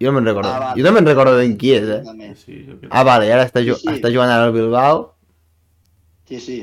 Jo 0.00 0.08
no 0.08 0.16
me'n 0.16 0.24
recordo. 0.30 0.48
Ah, 0.48 0.58
vale. 0.58 0.80
Jo 0.80 0.86
no 0.86 0.92
me'n 0.96 1.04
recordo 1.04 1.36
ben 1.36 1.58
qui 1.60 1.74
és, 1.76 1.84
eh? 1.84 2.30
Sí, 2.40 2.62
jo 2.64 2.78
crec. 2.78 2.88
Ah, 2.88 3.02
vale, 3.04 3.26
ara 3.32 3.44
està, 3.44 3.60
ju 3.60 3.74
Sí, 3.76 3.84
sí. 3.84 3.96
està 3.98 4.08
jugant 4.08 4.30
ara 4.32 4.46
al 4.48 4.54
Bilbao. 4.54 5.02
Sí, 6.28 6.40
sí. 6.40 6.56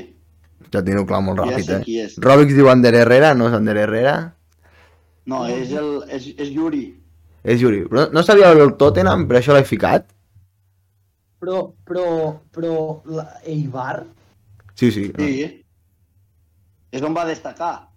Ja 0.74 0.82
tinc 0.82 1.06
clar 1.06 1.20
molt 1.22 1.38
Ja 1.38 1.46
ràpid, 1.46 1.64
sé 1.68 1.76
eh? 1.76 1.82
qui 1.84 1.98
és. 2.02 2.16
Robix 2.18 2.56
diu 2.56 2.68
Ander 2.68 2.94
Herrera, 2.98 3.34
no 3.38 3.46
és 3.46 3.54
Ander 3.54 3.76
Herrera. 3.78 4.16
No, 5.30 5.44
és, 5.46 5.70
el, 5.70 6.02
és, 6.10 6.26
és 6.34 6.50
Yuri. 6.50 6.82
És 7.44 7.62
Yuri. 7.62 7.84
Però 7.86 8.08
no 8.12 8.24
sabia 8.26 8.50
el 8.56 8.74
Tottenham, 8.80 9.28
per 9.30 9.38
això 9.38 9.54
l'he 9.54 9.62
ficat. 9.68 10.08
Però, 11.38 11.68
però, 11.86 12.06
però, 12.50 12.72
la, 13.06 13.28
Eibar? 13.46 14.02
Sí, 14.74 14.90
sí. 14.90 15.12
Sí. 15.14 15.62
És 16.90 17.04
on 17.06 17.14
va 17.14 17.28
destacar. 17.28 17.87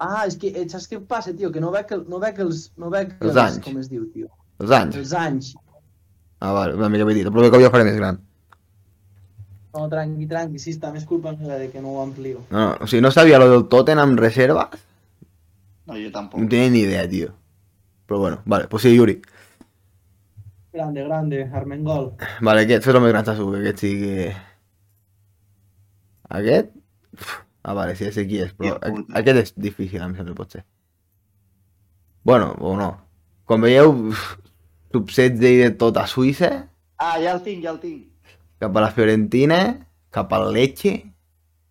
Ah, 0.00 0.24
és 0.24 0.38
que, 0.40 0.48
eh, 0.56 0.64
saps 0.72 0.88
què 0.88 0.98
passa, 1.04 1.34
tio? 1.36 1.50
Que 1.52 1.60
no 1.60 1.70
veig, 1.74 1.90
el, 1.92 2.06
no 2.08 2.18
veig 2.22 2.38
els... 2.40 2.70
No 2.80 2.88
veig 2.92 3.12
Els 3.18 3.34
els, 3.34 3.40
anys. 3.42 3.60
Com 3.66 3.76
es 3.82 3.90
diu, 3.92 4.06
tio? 4.14 4.30
Els 4.62 4.72
anys. 4.72 4.96
Els 4.96 5.12
anys. 5.12 5.50
Ah, 6.40 6.54
vale, 6.56 6.76
una 6.78 6.88
mica 6.88 7.04
petit. 7.08 7.28
Però 7.28 7.50
que 7.52 7.60
jo 7.60 7.72
faré 7.72 7.84
més 7.84 7.98
gran. 7.98 8.20
No, 9.74 9.84
tranqui, 9.92 10.24
tranqui, 10.30 10.58
sí, 10.58 10.72
està 10.74 10.88
més 10.94 11.04
culpa 11.06 11.34
meva 11.36 11.58
de 11.60 11.68
que 11.70 11.82
no 11.84 11.92
ho 11.94 12.00
amplio. 12.02 12.40
No, 12.48 12.62
no, 12.62 12.70
o 12.80 12.88
sigui, 12.90 13.02
no 13.04 13.12
sabia 13.14 13.38
lo 13.38 13.50
del 13.52 13.68
Tottenham 13.70 14.16
reserves. 14.18 14.80
No, 15.86 15.98
jo 15.98 16.08
tampoc. 16.14 16.40
No 16.40 16.48
tenia 16.50 16.72
ni 16.72 16.82
idea, 16.86 17.04
tio. 17.10 17.34
Però 18.08 18.18
bueno, 18.18 18.40
vale, 18.46 18.66
pues 18.72 18.82
sí, 18.82 18.94
Yuri. 18.96 19.20
Grande, 20.72 21.04
grande, 21.04 21.44
Armengol. 21.52 22.14
Vale, 22.40 22.64
aquest 22.64 22.88
és 22.88 22.94
el 22.94 23.04
més 23.04 23.12
gran 23.12 23.28
segur, 23.28 23.52
que 23.58 23.62
aquest 23.66 23.84
sí 23.84 23.92
que... 24.00 24.26
Aquest? 26.40 26.74
Uf, 27.18 27.38
Ah, 27.62 27.74
vale, 27.76 27.94
sí, 27.96 28.08
sé 28.12 28.24
qui 28.28 28.38
és, 28.40 28.52
però 28.56 28.76
aquest 29.20 29.38
és 29.42 29.50
difícil, 29.56 30.00
em 30.02 30.14
sembla, 30.16 30.34
potser. 30.38 30.62
Bueno, 32.24 32.54
o 32.60 32.74
no. 32.76 32.90
Com 33.48 33.60
veieu, 33.66 33.90
uf, 34.12 34.22
sub 34.94 35.10
16 35.10 35.44
i 35.50 35.60
de 35.64 35.70
tot 35.80 35.96
a 36.00 36.06
Suïssa, 36.08 36.66
Ah, 37.00 37.14
ja 37.20 37.32
el 37.32 37.40
tinc, 37.40 37.62
ja 37.64 37.70
el 37.72 37.78
tinc. 37.80 38.06
cap 38.60 38.74
a 38.76 38.80
la 38.84 38.90
Fiorentina, 38.92 39.86
cap 40.12 40.32
al 40.36 40.50
Lecce, 40.52 40.90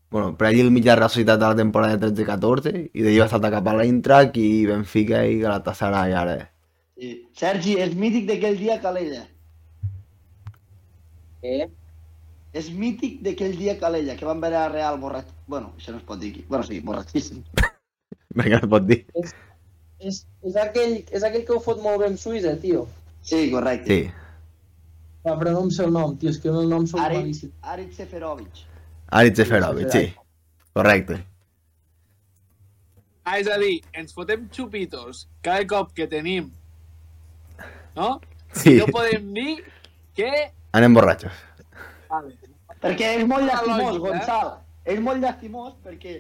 bueno, 0.10 0.36
per 0.38 0.48
allí 0.48 0.62
el 0.62 0.72
mig 0.72 0.84
de 0.84 0.90
la 0.90 0.96
Real 0.96 1.10
Societat 1.14 1.40
de 1.40 1.46
la 1.52 1.56
temporada 1.56 2.00
13-14, 2.02 2.90
i 2.94 3.04
d'allí 3.06 3.20
va 3.22 3.28
saltar 3.30 3.52
cap 3.54 3.68
a 3.70 3.76
l'Eintracht 3.78 4.38
i 4.42 4.66
Benfica 4.66 5.22
i 5.30 5.38
Galatasaray 5.44 6.14
ara. 6.18 6.38
Sí. 6.98 7.12
Sergi, 7.38 7.76
és 7.78 7.94
mític 7.96 8.26
d'aquell 8.28 8.58
dia 8.58 8.80
a 8.80 8.82
Calella. 8.82 9.22
Eh? 11.44 11.68
És 12.54 12.72
mític 12.74 13.22
d'aquell 13.22 13.54
dia 13.60 13.76
a 13.78 13.80
Calella, 13.84 14.16
que 14.18 14.26
van 14.26 14.42
veure 14.42 14.58
a 14.64 14.70
Real 14.74 14.98
borratx... 15.00 15.30
Bueno, 15.50 15.74
això 15.80 15.92
no 15.92 15.98
es 15.98 16.06
pot 16.06 16.20
dir 16.22 16.30
aquí. 16.32 16.46
Bueno, 16.48 16.64
sí, 16.64 16.80
borratxíssim. 16.80 17.44
No 18.38 18.44
es 18.46 18.66
pot 18.70 18.84
dir. 18.86 19.00
És, 19.18 19.32
és, 20.46 20.56
aquell, 20.62 21.00
és 21.10 21.24
aquell 21.26 21.42
que 21.48 21.56
ho 21.56 21.62
fot 21.66 21.80
molt 21.82 21.98
bé 22.00 22.12
amb 22.12 22.20
Suïssa, 22.22 22.52
tio. 22.62 22.84
Sí, 23.26 23.48
correcte. 23.50 23.90
Sí. 23.90 24.28
Va, 25.26 25.34
però 25.34 25.56
no 25.56 25.64
em 25.66 25.72
sé 25.74 25.82
el 25.88 25.96
nom, 25.96 26.14
tio, 26.22 26.30
és 26.30 26.38
que 26.44 26.54
el 26.54 26.70
nom 26.70 26.86
són 26.88 27.02
Arit, 27.02 27.24
malíssim. 27.24 27.56
Arit 27.74 27.98
Seferovic. 27.98 28.62
Aritz 29.18 29.42
Seferovic, 29.42 29.90
sí. 29.90 30.04
Correcte. 30.78 31.18
Ah, 33.26 33.40
és 33.42 33.50
a 33.50 33.58
dir, 33.62 33.80
ens 33.98 34.14
fotem 34.14 34.46
xupitos 34.54 35.26
cada 35.46 35.66
cop 35.74 35.92
que 35.98 36.06
tenim, 36.10 36.54
no? 37.98 38.14
Sí, 38.54 38.78
No 38.78 38.88
podem 38.94 39.34
dir 39.34 39.60
que... 40.18 40.30
anem 40.78 41.02
borratxos. 41.02 41.44
Vale. 42.14 42.38
Perquè 42.80 43.16
és 43.18 43.28
molt 43.28 43.50
lògica, 43.50 43.82
eh? 43.82 44.02
Gonçal. 44.06 44.58
És 44.90 45.00
molt 45.06 45.22
llastimós 45.22 45.76
perquè 45.84 46.16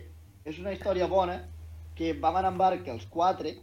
és 0.46 0.60
una 0.62 0.74
història 0.76 1.08
bona 1.10 1.40
que 1.98 2.14
vam 2.14 2.38
anar 2.40 2.52
en 2.54 2.60
barca 2.60 2.94
els 2.94 3.06
quatre, 3.12 3.56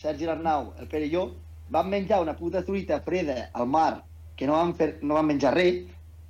Sergi 0.00 0.26
l'Arnau, 0.26 0.72
el 0.80 0.88
Pere 0.90 1.06
i 1.06 1.12
jo, 1.12 1.28
vam 1.70 1.88
menjar 1.92 2.20
una 2.22 2.34
puta 2.36 2.62
truita 2.66 3.00
freda 3.04 3.50
al 3.52 3.68
mar 3.70 4.02
que 4.36 4.48
no 4.48 4.56
vam, 4.56 4.72
fer, 4.74 4.98
no 5.02 5.14
vam 5.14 5.28
menjar 5.30 5.52
res, 5.54 5.84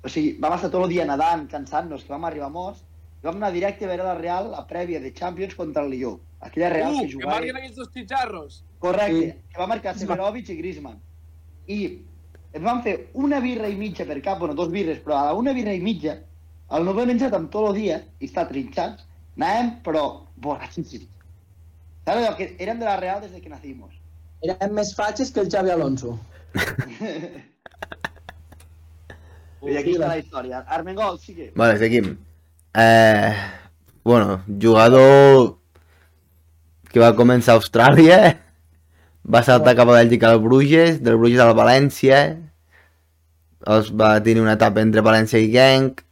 o 0.05 0.11
sigui, 0.11 0.35
vam 0.41 0.53
estar 0.53 0.69
tot 0.69 0.83
el 0.85 0.91
dia 0.93 1.05
nedant, 1.09 1.47
cansant-nos, 1.49 2.03
que 2.05 2.13
vam 2.13 2.27
arribar 2.29 2.51
morts, 2.53 2.83
i 3.17 3.25
vam 3.25 3.39
anar 3.39 3.49
directe 3.55 3.87
a 3.87 3.89
veure 3.89 4.05
la 4.05 4.17
Real, 4.19 4.51
la 4.51 4.61
prèvia 4.69 4.99
de 5.01 5.09
Champions 5.17 5.55
contra 5.57 5.81
el 5.81 5.89
Lió. 5.95 6.19
Aquella 6.45 6.69
Real 6.69 6.93
Uh, 6.93 6.99
que 6.99 7.07
que 7.07 7.13
jugava... 7.15 7.39
marquen 7.39 7.57
aquests 7.57 7.79
dos 7.79 7.89
xitxarros. 7.95 8.59
Correcte, 8.79 9.31
Sí. 9.31 9.49
que 9.49 9.61
va 9.63 9.67
marcar 9.71 9.95
Seferovic 9.97 10.49
i 10.53 10.57
Griezmann. 10.59 10.99
I 11.65 11.79
ens 12.53 12.63
van 12.63 12.83
fer 12.83 13.09
una 13.13 13.39
birra 13.41 13.67
i 13.67 13.75
mitja 13.75 14.05
per 14.05 14.21
cap, 14.21 14.37
bueno, 14.37 14.53
dos 14.53 14.69
birres, 14.69 15.01
però 15.01 15.33
una 15.39 15.53
birra 15.57 15.73
i 15.73 15.81
mitja, 15.81 16.19
el 16.71 16.85
no 16.85 16.93
haver 16.95 17.05
menjat 17.11 17.33
amb 17.37 17.51
tot 17.53 17.69
el 17.69 17.75
dia 17.81 17.97
i 18.19 18.29
estar 18.29 18.47
trinxats, 18.49 19.05
anàvem, 19.37 19.67
però 19.85 20.05
borratxíssims. 20.41 21.09
Saps 22.05 22.17
allò 22.21 22.35
que 22.37 22.55
érem 22.61 22.79
de 22.79 22.85
la 22.87 22.97
Real 23.01 23.21
des 23.21 23.33
de 23.33 23.41
que 23.41 23.49
nacimos? 23.49 23.91
Eren 24.45 24.73
més 24.77 24.93
fatxes 24.97 25.31
que 25.33 25.41
el 25.41 25.51
Xavi 25.51 25.73
Alonso. 25.73 26.17
I 29.65 29.77
aquí 29.79 29.95
està 29.95 30.07
la 30.11 30.19
història. 30.21 30.61
Armengol, 30.69 31.17
sigue. 31.17 31.49
Vale, 31.57 31.79
seguim. 31.81 32.11
Eh, 32.77 33.33
bueno, 34.05 34.43
jugador 34.61 35.57
que 36.91 37.01
va 37.01 37.15
començar 37.17 37.55
a 37.55 37.59
Austràlia, 37.59 38.19
va 39.25 39.41
saltar 39.43 39.73
cap 39.75 39.89
a 39.89 39.97
Bèlgica 39.97 40.29
al 40.29 40.39
Bruges, 40.43 41.01
del 41.01 41.17
Bruges 41.17 41.41
al 41.41 41.55
València, 41.57 42.19
els 43.65 43.89
va 43.89 44.13
tenir 44.21 44.45
una 44.45 44.53
etapa 44.59 44.83
entre 44.85 45.01
València 45.03 45.41
i 45.41 45.49
Genk, 45.49 46.04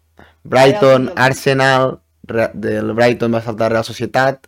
Brighton, 0.44 1.12
Arsenal, 1.16 2.00
del 2.54 2.94
Brighton 2.94 3.34
va 3.34 3.42
saltar 3.42 3.68
a 3.68 3.74
Real 3.78 3.88
Societat, 3.88 4.48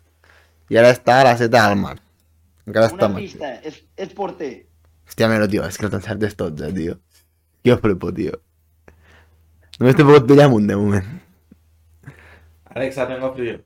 i 0.70 0.78
ara 0.80 0.92
està 0.94 1.20
a 1.20 1.26
la 1.28 1.36
Zeta 1.40 1.62
al 1.64 1.76
Mar. 1.80 1.96
Encara 2.66 2.88
està 2.90 3.06
Una 3.06 3.14
amb 3.14 3.22
pista, 3.22 3.52
és, 3.62 3.78
és 3.96 4.14
porter. 4.16 4.50
Hòstia, 5.06 5.28
mero, 5.30 5.46
tio, 5.48 5.64
és 5.66 5.78
que 5.78 5.90
t'encertes 5.92 6.34
tots, 6.38 6.64
eh, 6.66 6.72
tio. 6.74 6.98
Jo 7.66 7.76
flipo, 7.82 8.10
tio. 8.14 8.40
Només 9.78 9.96
t'he 9.96 10.06
pogut 10.06 10.26
pillar 10.28 10.48
un 10.52 10.66
de 10.66 10.76
moment. 10.78 11.06
Alexa, 12.76 13.06
tengo 13.08 13.32
frío. 13.34 13.60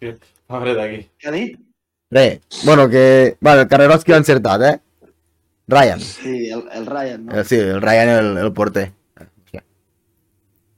Que 0.00 0.16
fa 0.48 0.60
fred 0.60 0.80
aquí. 0.82 0.98
Què 1.20 1.30
ha 1.30 1.34
dit? 1.34 1.54
Re, 2.14 2.40
bueno, 2.64 2.88
que... 2.88 3.36
Bueno, 3.40 3.62
el 3.62 3.68
Carrerós 3.68 4.04
que 4.04 4.14
ha 4.14 4.20
encertat, 4.20 4.62
eh? 4.62 4.74
Ryan. 5.66 6.00
Sí, 6.00 6.50
el, 6.50 6.66
el 6.74 6.86
Ryan, 6.86 7.24
no? 7.26 7.38
Eh, 7.38 7.44
sí, 7.44 7.56
el 7.56 7.80
Ryan, 7.82 8.08
el, 8.18 8.36
el 8.38 8.52
porter. 8.52 8.92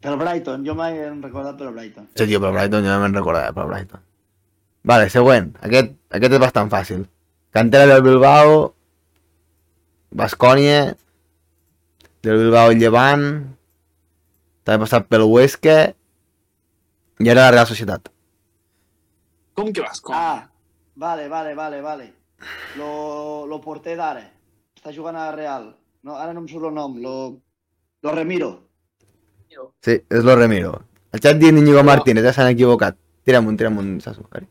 Pel 0.05 0.19
Brighton, 0.21 0.65
jo 0.67 0.75
mai 0.77 0.99
hem 1.01 1.23
recordat 1.25 1.57
pel 1.59 1.73
Brighton. 1.75 2.09
Sí, 2.15 2.27
tio, 2.27 2.41
pel 2.43 2.55
Brighton, 2.55 2.85
jo 2.85 2.93
no 2.93 3.01
me'n 3.03 3.17
recordava, 3.17 3.55
pel 3.57 3.71
Brighton. 3.71 4.03
Vale, 4.87 5.09
següent. 5.11 5.51
Aquest, 5.67 5.95
aquest 6.15 6.37
és 6.37 6.43
bastant 6.43 6.71
fàcil. 6.71 7.07
Cantera 7.57 7.89
del 7.91 8.05
Bilbao, 8.05 8.59
Bascònia, 10.15 10.83
del 12.23 12.43
Bilbao 12.45 12.75
Llevant, 12.77 13.25
també 14.67 14.77
ha 14.77 14.85
passat 14.85 15.09
pel 15.11 15.25
Huesca, 15.27 15.79
i 17.23 17.33
ara 17.33 17.47
la 17.47 17.55
Real 17.55 17.69
Societat. 17.71 18.11
Com 19.57 19.73
que 19.73 19.81
vas 19.81 20.03
com? 20.05 20.15
Ah, 20.15 20.51
vale, 21.01 21.29
vale, 21.33 21.55
vale, 21.57 21.81
vale. 21.81 22.11
Lo, 22.77 23.47
lo 23.49 23.61
porter 23.65 23.97
d'ara. 23.97 24.27
Està 24.77 24.93
jugant 24.93 25.17
a 25.17 25.31
la 25.31 25.37
Real. 25.37 25.71
No, 26.05 26.19
ara 26.21 26.35
no 26.37 26.43
em 26.45 26.49
surt 26.51 26.69
el 26.69 26.75
nom. 26.77 26.99
Lo, 27.01 27.15
lo 28.05 28.15
Remiro. 28.15 28.51
Sí, 29.85 29.97
és 29.97 30.27
lo 30.27 30.37
Remiro. 30.37 30.75
El 31.15 31.23
xat 31.23 31.41
diu 31.41 31.55
Íñigo 31.55 31.83
Martínez, 31.87 32.25
ja 32.27 32.35
s'han 32.37 32.53
equivocat. 32.53 32.99
Tira'm 33.27 33.49
un, 33.49 33.57
tira'm 33.59 33.79
un, 33.81 33.97
Sasu. 34.05 34.27
Ari. 34.37 34.47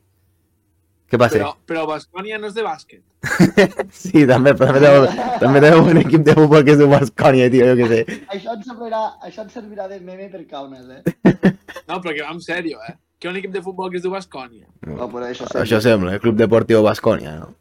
Què 1.06 1.20
passa? 1.22 1.38
Però, 1.38 1.52
però 1.70 1.84
Bascònia 1.88 2.40
no 2.42 2.50
és 2.50 2.56
de 2.58 2.64
bàsquet. 2.66 3.04
Sí, 3.94 4.26
també, 4.30 4.54
però 4.58 4.74
també 4.74 4.90
tenim, 4.90 5.20
també 5.42 5.62
tenim 5.64 5.90
un 5.92 6.00
equip 6.02 6.24
de 6.26 6.36
futbol 6.38 6.64
que 6.66 6.74
es 6.74 6.80
diu 6.82 6.90
Bascònia, 6.90 7.50
tio, 7.54 7.68
jo 7.70 7.76
què 7.80 7.90
sé. 7.92 8.00
Això 8.34 8.56
ens 8.56 8.66
servirà, 8.70 9.02
això 9.28 9.46
ens 9.46 9.54
servirà 9.54 9.88
de 9.92 10.00
meme 10.02 10.30
per 10.34 10.42
caunes, 10.50 10.88
eh? 10.90 11.04
No, 11.86 12.00
però 12.02 12.16
que 12.16 12.24
va 12.26 12.34
en 12.34 12.42
sèrio, 12.42 12.82
eh? 12.90 12.96
Que 13.22 13.30
un 13.30 13.38
equip 13.38 13.54
de 13.54 13.62
futbol 13.62 13.92
que 13.94 14.00
es 14.00 14.06
diu 14.06 14.14
Bascònia. 14.16 14.66
No, 14.90 15.06
però 15.12 15.30
això, 15.30 15.48
Això 15.62 15.80
sembla, 15.84 16.16
el 16.18 16.24
Club 16.24 16.40
Deportiu 16.42 16.82
Bascònia, 16.86 17.36
no? 17.44 17.52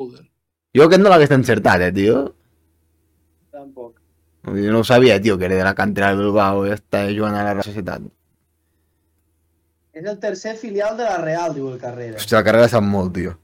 Joder. 0.00 0.24
Jo 0.74 0.88
aquest 0.88 1.04
no 1.04 1.12
l'hagués 1.12 1.36
encertat, 1.36 1.84
eh, 1.84 1.92
tio. 1.94 2.24
Jo 4.44 4.72
no 4.72 4.80
ho 4.80 4.84
sabia, 4.84 5.20
tio, 5.22 5.38
que 5.38 5.46
era 5.46 5.56
de 5.56 5.64
la 5.64 5.74
cantera 5.74 6.10
del 6.12 6.18
Bilbao 6.26 6.66
i 6.68 6.74
està 6.74 7.06
jugant 7.08 7.34
a 7.38 7.44
la 7.46 7.54
Real 7.54 7.64
Societat. 7.64 8.02
És 9.94 10.04
el 10.04 10.18
tercer 10.20 10.56
filial 10.58 10.96
de 10.98 11.04
la 11.06 11.16
Real, 11.22 11.54
diu 11.54 11.70
el 11.70 11.78
Carrera. 11.80 12.18
Hòstia, 12.18 12.40
la 12.40 12.44
carrera 12.44 12.68
sap 12.68 12.82
molt, 12.84 13.12
tio. 13.14 13.36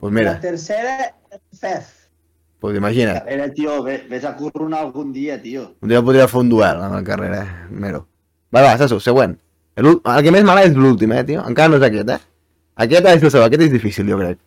Pues 0.00 0.12
mira, 0.12 0.32
La 0.32 0.40
tercera 0.40 0.94
és 1.30 1.40
Fez. 1.60 1.90
pues 2.58 2.76
imagina't. 2.76 3.28
Era, 3.28 3.48
tio, 3.52 3.82
vés 3.84 4.24
a 4.24 4.34
curronar 4.36 4.80
algun 4.80 5.12
dia, 5.12 5.40
tio. 5.42 5.74
Un 5.82 5.88
dia 5.90 6.02
podria 6.02 6.26
fer 6.28 6.40
un 6.40 6.48
duel 6.48 6.82
amb 6.82 6.96
el 6.98 7.04
carrera, 7.04 7.42
eh? 7.42 7.66
Mero. 7.70 8.06
Va, 8.54 8.62
va, 8.62 8.76
Sasu, 8.78 8.98
següent. 9.00 9.36
El, 9.76 9.86
el 9.86 10.22
que 10.22 10.32
més 10.34 10.44
mala 10.44 10.62
és 10.64 10.74
l'últim, 10.76 11.12
eh, 11.12 11.24
tio? 11.24 11.42
Encara 11.46 11.68
no 11.72 11.76
és 11.78 11.86
aquest, 11.86 12.08
eh? 12.10 12.18
Aquest 12.82 13.06
és 13.06 13.22
el 13.22 13.30
seu, 13.30 13.42
aquest 13.44 13.62
és 13.66 13.70
difícil, 13.72 14.08
jo 14.08 14.18
crec. 14.18 14.38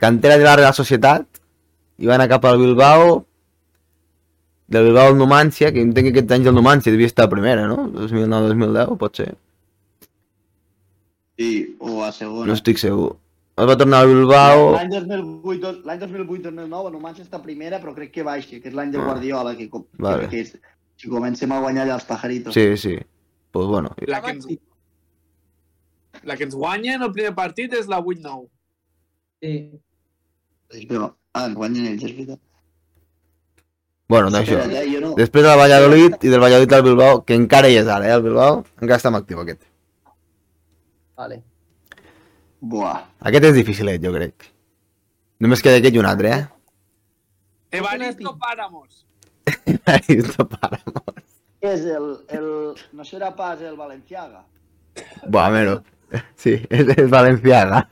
Cantera 0.00 0.38
de 0.38 0.44
la 0.44 0.56
Real 0.56 0.74
Societat, 0.74 1.26
i 2.00 2.06
va 2.08 2.14
anar 2.16 2.28
cap 2.28 2.44
al 2.48 2.58
Bilbao, 2.58 3.24
del 4.70 4.84
Bilbao 4.86 5.08
al 5.10 5.18
Numancia, 5.18 5.72
que 5.74 5.82
entenc 5.82 6.06
que 6.08 6.12
aquests 6.14 6.36
anys 6.36 6.46
el 6.50 6.54
Numancia 6.54 6.92
devia 6.94 7.08
estar 7.10 7.26
a 7.26 7.32
primera, 7.32 7.66
no? 7.66 7.88
2009-2010, 7.96 8.96
pot 9.00 9.18
ser. 9.18 9.32
Sí, 11.40 11.76
o 11.80 12.04
a 12.04 12.12
segona. 12.12 12.46
No 12.46 12.54
estic 12.54 12.78
segur. 12.78 13.16
Es 13.60 13.66
va 13.68 13.76
tornar 13.76 14.04
al 14.04 14.08
Bilbao... 14.12 14.70
L'any 14.76 14.92
2008, 14.94 15.72
l'any 15.88 16.00
2008-2009 16.04 16.86
el 16.86 16.94
Numancia 16.94 17.24
està 17.26 17.40
a 17.40 17.44
primera, 17.44 17.80
però 17.82 17.92
crec 17.96 18.12
que 18.14 18.24
baixa, 18.24 18.60
que 18.60 18.70
és 18.70 18.76
l'any 18.76 18.92
de 18.94 19.00
Ah. 19.00 19.06
Guardiola, 19.08 19.56
que, 19.58 19.66
com, 19.72 19.84
Vale. 19.98 20.28
que, 20.28 20.30
que 20.36 20.40
és, 20.46 20.54
si 21.00 21.10
comencem 21.12 21.52
a 21.52 21.60
guanyar 21.64 21.84
allà 21.88 21.96
els 21.98 22.06
pajaritos. 22.08 22.54
Sí, 22.54 22.76
sí. 22.76 22.96
Pues 23.50 23.66
bueno, 23.66 23.90
La 24.06 24.20
que, 24.22 24.30
ens, 24.36 24.46
la 26.22 26.36
que 26.36 26.44
ens 26.46 26.54
guanya 26.54 26.94
en 26.94 27.02
el 27.02 27.12
primer 27.12 27.34
partit 27.34 27.72
és 27.74 27.88
la 27.90 27.98
8-9. 28.00 28.46
Sí. 29.42 30.86
Però, 30.86 31.10
ah, 31.34 31.46
en 31.48 31.54
guanyen 31.58 31.90
ells, 31.90 32.04
és 32.06 32.14
veritat. 32.14 32.38
Bueno, 34.10 34.30
d'això. 34.34 34.58
No... 35.00 35.12
Després 35.18 35.44
del 35.46 35.58
Valladolid 35.58 36.16
i 36.26 36.32
del 36.32 36.42
Valladolid 36.42 36.72
al 36.74 36.86
Bilbao, 36.86 37.20
que 37.26 37.36
encara 37.38 37.70
hi 37.70 37.78
és 37.78 37.86
ara, 37.86 38.08
eh, 38.08 38.16
el 38.16 38.24
Bilbao, 38.24 38.64
encara 38.80 38.98
està 38.98 39.12
en 39.12 39.18
actiu 39.20 39.42
aquest. 39.42 39.62
Vale. 41.20 41.42
Buah. 42.60 42.96
Aquest 43.30 43.46
és 43.52 43.54
dificilet, 43.56 44.02
jo 44.02 44.12
crec. 44.16 44.48
Només 45.40 45.62
queda 45.64 45.78
aquest 45.80 45.96
i 45.96 46.02
un 46.02 46.08
altre, 46.10 46.32
eh? 46.36 46.42
Evaristo 47.78 48.34
Páramos. 48.40 49.06
Evaristo 49.74 50.48
Páramo. 50.48 51.04
És 51.60 51.86
el, 51.86 52.10
el... 52.34 52.50
No 52.96 53.06
serà 53.06 53.30
pas 53.36 53.62
el 53.62 53.78
Valenciaga. 53.78 54.42
Buah, 55.28 55.48
mero. 55.54 55.80
Sí, 56.34 56.56
és, 56.74 56.88
és 56.96 57.06
Valenciaga. 57.06 57.84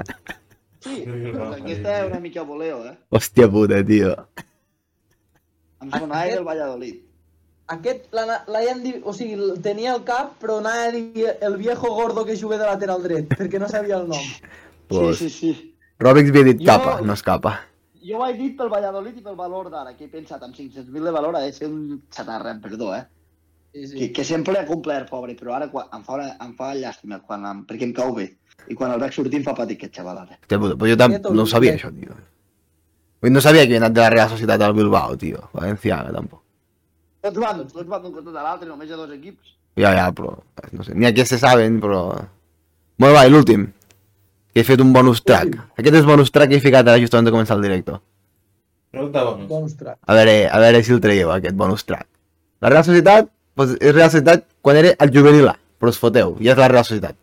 Sí, 0.82 1.04
doncs 1.06 1.60
aquesta 1.60 1.92
és 2.00 2.06
una 2.08 2.18
mica 2.18 2.42
voleo, 2.42 2.80
eh? 2.90 2.96
Hòstia 3.14 3.46
puta, 3.52 3.78
tio. 3.86 4.16
Em 5.80 5.90
sonava 5.92 6.30
del 6.30 6.44
Valladolid. 6.44 7.04
Aquest 7.68 8.06
dit, 8.82 9.02
o 9.04 9.12
sigui, 9.12 9.34
el 9.36 9.58
tenia 9.62 9.92
al 9.92 10.04
cap, 10.04 10.38
però 10.40 10.58
anava 10.62 10.86
a 10.88 10.92
dir 10.92 11.26
el 11.40 11.56
viejo 11.56 11.90
gordo 11.94 12.24
que 12.24 12.36
juga 12.36 12.56
de 12.56 12.64
lateral 12.64 13.02
dret, 13.02 13.28
perquè 13.28 13.60
no 13.60 13.68
sabia 13.68 13.98
el 13.98 14.08
nom. 14.08 14.24
Pues, 14.88 15.18
Sí, 15.18 15.28
sí, 15.28 15.52
sí. 15.52 15.74
Robix 15.98 16.30
havia 16.30 16.44
dit 16.44 16.60
Jo- 16.60 16.66
capa, 16.66 17.00
no 17.02 17.12
escapa. 17.12 17.60
Jo 18.02 18.18
ho 18.22 18.26
he 18.26 18.32
dit 18.38 18.56
pel 18.56 18.70
Valladolid 18.70 19.18
i 19.18 19.20
pel 19.20 19.36
valor 19.36 19.68
d'ara, 19.70 19.94
que 19.96 20.04
he 20.04 20.08
pensat 20.08 20.42
amb 20.42 20.54
500.000 20.54 21.04
de 21.04 21.10
valor 21.10 21.36
ha 21.36 21.40
de 21.40 21.52
ser 21.52 21.66
un 21.68 22.02
xatarra, 22.10 22.52
em 22.52 22.60
perdó, 22.60 22.94
eh? 22.94 23.04
Sí, 23.74 23.86
sí. 23.86 23.98
Que, 23.98 24.12
que 24.12 24.24
sempre 24.24 24.56
ha 24.58 24.64
complert, 24.64 25.10
pobre, 25.10 25.36
però 25.36 25.52
ara 25.54 25.68
quan, 25.68 25.88
em, 25.92 26.02
fa, 26.04 26.16
em 26.40 26.54
fa 26.56 26.72
llàstima, 26.74 27.20
quan, 27.20 27.44
em, 27.44 27.66
perquè 27.66 27.82
em 27.84 27.92
cau 27.92 28.14
bé. 28.14 28.30
I 28.68 28.74
quan 28.74 28.90
el 28.92 29.00
veig 29.00 29.12
sortir 29.12 29.36
em 29.42 29.44
fa 29.44 29.54
patir 29.54 29.76
aquest 29.76 29.94
xaval 30.00 30.18
ara. 30.24 30.38
Però 30.48 30.72
jo 30.88 30.96
tam 30.96 31.12
Aquest 31.12 31.28
no 31.34 31.42
ho 31.42 31.46
sabia, 31.46 31.74
això, 31.76 31.92
tio. 31.92 32.16
No 33.22 33.40
sabia 33.42 33.64
que 33.66 33.72
havia 33.74 33.80
anat 33.82 33.94
de 33.96 34.02
la 34.04 34.10
Real 34.14 34.28
Societat 34.30 34.62
al 34.62 34.74
Bilbao, 34.76 35.16
tio. 35.18 35.48
Valenciaga, 35.52 36.12
tampoc. 36.14 36.42
Tots 37.26 37.40
van, 37.42 37.64
tots 37.66 37.88
van 37.90 38.02
d'un 38.04 38.12
costat 38.14 38.36
a 38.36 38.44
l'altre, 38.44 38.68
només 38.68 38.88
hi 38.88 38.94
ha 38.94 39.00
dos 39.00 39.14
equips. 39.16 39.56
Ja, 39.78 39.90
ja, 39.94 40.06
però... 40.14 40.36
No 40.74 40.86
sé, 40.86 40.94
ni 40.94 41.08
aquests 41.08 41.34
se 41.34 41.40
saben, 41.42 41.80
però... 41.82 42.02
Molt 43.02 43.18
i 43.24 43.32
l'últim. 43.32 43.66
Que 44.54 44.62
he 44.62 44.66
fet 44.66 44.82
un 44.82 44.92
bonus 44.94 45.22
track. 45.26 45.58
Aquest 45.78 45.98
és 46.00 46.06
bonus 46.06 46.30
track 46.34 46.52
que 46.52 46.58
he 46.58 46.62
ficat 46.62 46.86
ara 46.86 47.02
just 47.02 47.14
abans 47.14 47.28
de 47.28 47.34
començar 47.34 47.58
el 47.58 47.66
directe. 47.66 47.98
Pregunta 48.94 49.24
bonus. 49.26 49.48
Bonus 49.50 49.76
track. 49.78 49.98
A 50.06 50.16
veure, 50.18 50.36
a 50.46 50.62
veure 50.62 50.82
si 50.86 50.94
el 50.94 51.02
traieu, 51.04 51.34
aquest 51.34 51.58
bonus 51.58 51.84
track. 51.86 52.08
La 52.62 52.72
Real 52.72 52.86
Societat, 52.86 53.30
doncs 53.58 53.76
és 53.78 53.94
Real 53.94 54.10
Societat 54.14 54.46
quan 54.62 54.78
era 54.80 54.94
el 55.04 55.12
juvenil 55.14 55.50
A, 55.50 55.54
però 55.78 55.92
us 55.94 56.00
foteu, 56.00 56.36
ja 56.42 56.54
és 56.54 56.62
la 56.62 56.70
Real 56.72 56.86
Societat. 56.86 57.18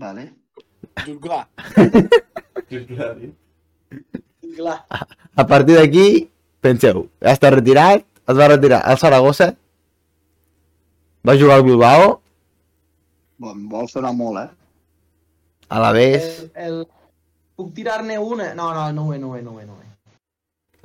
Vale. 0.00 0.30
Juglar. 1.04 1.44
Clar, 2.70 3.14
tio. 3.18 3.30
Clar. 4.56 4.78
A 5.36 5.46
partir 5.46 5.76
d'aquí, 5.78 6.06
penseu, 6.60 7.06
ja 7.22 7.34
està 7.36 7.52
retirat, 7.54 8.06
es 8.30 8.38
va 8.38 8.50
retirar 8.50 8.82
al 8.86 8.98
Saragossa, 9.00 9.52
va 11.26 11.38
jugar 11.38 11.60
al 11.60 11.68
Bilbao, 11.68 12.18
Bon, 13.40 13.60
vol 13.72 13.86
sonar 13.88 14.10
molt, 14.12 14.36
eh? 14.36 14.50
a 15.70 15.78
la 15.80 15.92
vez... 15.92 16.50
El, 16.54 16.82
el... 16.82 16.82
Puc 17.56 17.70
tirar-ne 17.76 18.18
una? 18.18 18.50
No, 18.58 18.66
no, 18.76 18.82
no 18.92 19.06
ho 19.06 19.14
he, 19.14 19.18
no 19.22 19.30
ho 19.30 19.36
he, 19.38 19.42
no 19.42 19.54
ho 19.54 19.60
he, 19.60 19.64
no 19.64 19.76
ho 19.76 19.80
he. 19.80 19.88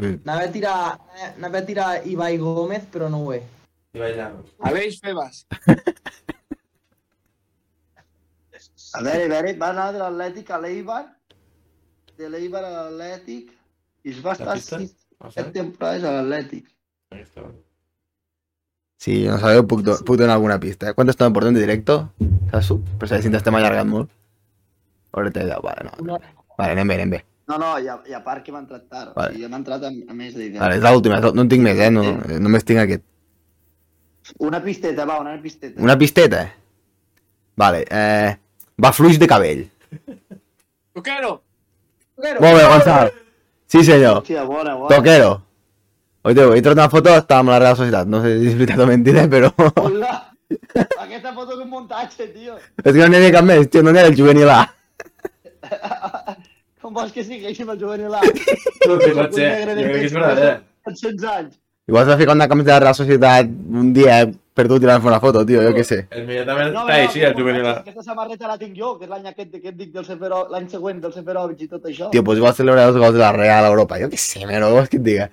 Mm. 0.05 0.21
Anava 0.23 0.45
a 0.45 0.51
tirar, 0.53 0.75
anava 1.33 1.59
a 1.59 1.65
tirar 1.67 1.89
Ibai 2.07 2.37
Gómez, 2.39 2.85
però 2.93 3.09
no 3.11 3.23
ho 3.25 3.33
he. 3.33 3.41
I 3.95 4.03
vaig 4.03 4.15
allà. 4.15 4.29
Aleix 4.69 4.99
Febas. 5.03 5.43
A 8.95 9.01
veure, 9.03 9.25
a 9.25 9.31
veure, 9.33 9.53
va 9.59 9.71
anar 9.73 9.89
de 9.91 9.99
l'Atlètic 9.99 10.51
a 10.55 10.59
l'Eibar, 10.63 11.01
de 12.17 12.29
l'Eibar 12.29 12.63
a 12.63 12.71
l'Atlètic, 12.75 13.51
i 14.05 14.11
es 14.13 14.21
va 14.25 14.33
estar 14.37 14.57
sis, 14.59 14.93
Ah, 15.19 15.29
set 15.31 15.47
sí? 15.47 15.51
temporades 15.55 16.03
a 16.03 16.11
l'Atlètic. 16.11 16.65
Ahí 17.15 17.21
està. 17.23 17.45
Si 18.99 19.21
no 19.27 19.37
sabeu, 19.39 19.63
puc, 19.67 19.81
do 19.85 19.95
puc 20.07 20.17
donar 20.19 20.35
alguna 20.35 20.59
pista. 20.59 20.89
Eh? 20.89 20.93
¿Cuánto 20.93 21.11
estamos 21.11 21.33
por 21.33 21.45
en 21.47 21.55
directo? 21.55 22.11
Sasu? 22.51 22.81
Per 22.99 23.07
saber 23.07 23.21
si 23.23 23.29
ens 23.29 23.37
estem 23.39 23.55
allargant 23.55 23.89
molt. 23.89 24.09
Horeta 25.15 25.43
i 25.43 25.47
deu, 25.47 25.61
vale, 25.63 25.85
no. 25.87 26.19
Vale, 26.57 26.71
anem 26.75 26.87
bé, 26.87 26.95
anem 26.99 27.13
bé. 27.15 27.21
No, 27.47 27.57
no, 27.61 27.75
i 27.79 27.87
a, 27.87 27.99
i 28.09 28.15
a 28.17 28.21
part 28.25 28.43
que 28.43 28.51
m'ha 28.51 28.59
entrat 28.63 28.87
tard. 28.89 29.13
Vale. 29.15 29.29
O 29.31 29.35
sigui, 29.37 29.47
m'ha 29.51 29.59
entrat 29.61 29.83
amb, 29.87 30.03
amb 30.09 30.17
més 30.19 30.33
d'idea. 30.35 30.59
Vale, 30.59 30.79
és 30.79 30.83
l'última, 30.83 31.19
no 31.21 31.45
en 31.45 31.51
tinc 31.51 31.63
més, 31.63 31.79
eh? 31.79 31.89
No, 31.93 32.03
eh, 32.25 32.39
només 32.41 32.65
tinc 32.67 32.81
aquest. 32.83 33.03
Una 34.41 34.59
pisteta, 34.63 35.05
va, 35.05 35.19
una 35.21 35.37
pisteta. 35.41 35.81
Una 35.81 35.97
pisteta. 35.97 36.43
Vale, 37.55 37.85
eh... 37.87 38.35
Va 38.81 38.91
fluix 38.91 39.15
de 39.21 39.27
cabell. 39.31 39.61
Toquero. 40.95 41.37
Toquero. 42.15 42.41
Molt 42.41 42.55
bé, 42.57 42.63
Gonçal. 42.71 43.11
Sí, 43.67 43.83
senyor. 43.83 44.21
Hòstia, 44.21 44.45
bona, 44.47 44.75
bona. 44.79 44.91
Toquero. 44.95 45.33
Oye, 46.25 46.45
he 46.57 46.61
trobat 46.63 46.79
una 46.79 46.89
foto, 46.89 47.11
estava 47.19 47.43
amb 47.43 47.51
la 47.53 47.59
Real 47.59 47.75
Societat. 47.77 48.07
No 48.09 48.21
sé 48.23 48.31
si 48.39 48.47
és 48.49 48.55
veritat 48.57 48.81
o 48.81 48.87
mentida, 48.89 49.25
però... 49.29 49.51
Hola! 49.81 50.13
Aquesta 51.03 51.33
foto 51.33 51.53
és 51.53 51.59
un 51.59 51.69
muntatge, 51.69 52.29
tio. 52.31 52.55
és 52.83 52.91
que 52.91 53.01
no 53.01 53.09
n'hi 53.09 53.19
havia 53.19 53.33
cap 53.35 53.45
més, 53.49 53.67
tio, 53.73 53.83
no 53.85 53.91
n'hi 53.91 54.01
era 54.01 54.11
el 54.13 54.17
juvenil 54.17 54.49
A. 54.53 54.61
Com 56.81 56.93
vols 56.93 57.11
que 57.13 57.25
segueixi 57.25 57.65
amb 57.65 57.75
el 57.75 57.79
juvenil 57.81 58.13
A? 58.13 58.23
No, 58.23 58.97
que 59.01 59.11
pot 59.17 59.37
ser. 59.37 59.51
Jo 59.65 59.75
crec 59.75 59.91
que 59.91 60.07
és 60.07 60.17
verdadera. 60.17 60.55
Amb 60.85 60.97
16 60.97 61.29
anys. 61.33 61.53
Igual 61.89 62.07
s'ha 62.07 62.17
ficat 62.21 62.39
una 62.39 62.49
camisa 62.49 62.71
de 62.71 62.75
la 62.75 62.83
Real 62.87 62.97
Societat 62.97 63.53
un 63.81 63.91
dia 63.93 64.19
perdut 64.55 64.83
i 64.83 64.87
van 64.89 65.01
fer 65.03 65.09
una 65.11 65.19
foto, 65.19 65.43
tio, 65.47 65.61
jo 65.65 65.71
què 65.75 65.83
sé. 65.85 65.97
Immediatament 66.15 66.71
No, 66.73 66.83
està 66.87 66.97
així, 67.03 67.21
el 67.27 67.33
juvenil. 67.37 67.65
Aquesta 67.73 68.03
samarreta 68.03 68.47
la 68.47 68.57
tinc 68.61 68.75
jo, 68.79 68.93
que 68.97 69.05
és 69.05 69.11
l'any 69.11 69.27
aquest 69.31 69.51
que 69.59 69.69
et 69.73 69.77
dic 69.77 69.91
del 69.93 70.05
Sefero, 70.07 70.45
l'any 70.51 70.69
següent 70.71 71.01
del 71.03 71.13
Seferovic 71.13 71.61
i 71.65 71.67
tot 71.71 71.85
això. 71.91 72.09
Tio, 72.13 72.23
pues 72.23 72.39
igual 72.39 72.55
celebrar 72.55 72.87
els 72.89 72.97
gols 72.97 73.13
de 73.17 73.19
la 73.23 73.31
Real 73.35 73.65
a 73.67 73.73
Europa. 73.73 73.99
Jo 73.99 74.07
què 74.11 74.17
sé, 74.21 74.45
mero, 74.47 74.71
vols 74.73 74.89
que 74.89 74.97
et 75.01 75.03
diga? 75.03 75.29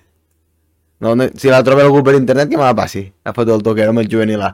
No, 1.02 1.14
no, 1.18 1.26
si 1.34 1.50
la 1.50 1.62
trobo 1.66 1.82
algú 1.82 2.02
per 2.06 2.14
internet, 2.14 2.48
que 2.50 2.56
me 2.58 2.62
la 2.66 2.74
passi. 2.78 3.06
La 3.24 3.32
foto 3.34 3.50
del 3.56 3.62
toquero 3.66 3.90
amb 3.90 4.02
el 4.04 4.10
juvenil 4.10 4.42
A. 4.42 4.52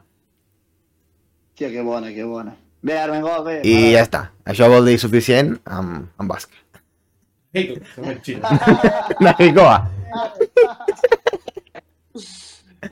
Hòstia, 1.52 1.68
que 1.74 1.82
bona, 1.82 2.12
que 2.14 2.24
bona. 2.24 2.54
Bé, 2.80 2.94
Armengol, 2.98 3.42
bé. 3.44 3.56
I 3.66 3.74
Ara- 3.74 3.90
ja 3.96 4.02
està. 4.06 4.20
Això 4.46 4.68
vol 4.70 4.86
dir 4.86 4.98
suficient 5.02 5.56
amb, 5.66 6.06
amb 6.16 6.30
bàsquet. 6.30 6.80
Ei, 7.52 7.72
tu, 7.74 7.80
som 7.94 8.04
el 8.08 8.20
xino. 8.22 8.48
Nahicoa. 9.24 9.78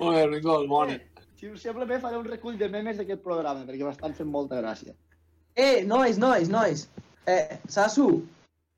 Molt 0.00 0.32
bé, 0.32 0.40
bona. 0.68 0.96
Si 1.36 1.48
us 1.50 1.60
sembla 1.62 1.84
bé, 1.84 1.98
faré 2.00 2.16
un 2.16 2.24
recull 2.24 2.56
de 2.58 2.68
memes 2.72 2.96
d'aquest 2.96 3.20
programa, 3.24 3.64
perquè 3.68 3.84
m'estan 3.84 4.14
fent 4.16 4.28
molta 4.32 4.56
gràcia. 4.62 4.94
Eh, 5.56 5.82
nois, 5.84 6.16
nois, 6.18 6.48
nois. 6.52 6.86
Eh, 7.26 7.58
Sasu, 7.68 8.06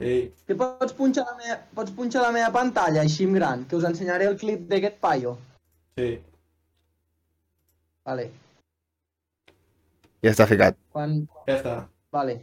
Ei, 0.01 0.33
que 0.47 0.55
pots 0.55 0.93
punxar 0.95 1.25
la 1.27 1.35
meva, 1.39 1.57
pots 1.75 1.91
punxar 1.95 2.23
la 2.23 2.33
meva 2.35 2.51
pantalla 2.55 3.01
així 3.03 3.25
en 3.27 3.33
gran, 3.35 3.65
que 3.67 3.77
us 3.79 3.85
ensenyaré 3.89 4.27
el 4.31 4.37
clip 4.39 4.67
d'aquest 4.71 4.99
paio. 5.03 5.37
sí. 5.99 6.19
Vale, 8.09 8.31
Ja 10.25 10.31
està 10.33 10.47
ficat. 10.49 10.77
quan... 10.91 11.27
Ja 11.47 11.57
està. 11.59 11.73
Vale. 12.11 12.39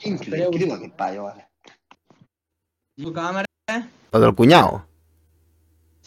Quin 0.00 0.14
Espereu. 0.16 0.50
clip, 0.54 0.70
aquest 0.72 0.94
paio, 0.96 1.26
ara. 1.28 1.44
Diu 2.96 3.12
càmera. 3.12 3.76
El 4.14 4.20
del 4.24 4.32
cunyau. 4.34 4.80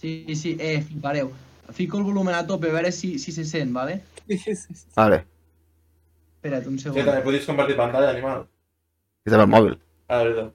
Sí, 0.01 0.25
sí, 0.35 0.55
eh, 0.59 0.81
flipareu. 0.81 1.29
Fico 1.71 1.97
el 1.97 2.03
volum 2.03 2.29
a 2.29 2.45
tope, 2.47 2.69
a 2.69 2.73
veure 2.73 2.91
si, 2.91 3.17
si 3.19 3.31
se 3.31 3.43
sent, 3.45 3.73
vale? 3.75 4.01
Vale. 4.95 5.23
Espera't 6.37 6.67
un 6.69 6.77
Sí, 6.77 6.83
segon. 6.87 7.05
també 7.05 7.21
podis 7.25 7.45
compartir 7.49 7.75
pantalla, 7.75 8.09
animal. 8.13 8.45
És 9.27 9.33
amb 9.33 9.43
el 9.43 9.49
mòbil. 9.51 9.75
Ah, 10.07 10.19
de 10.23 10.29
veritat. 10.29 10.53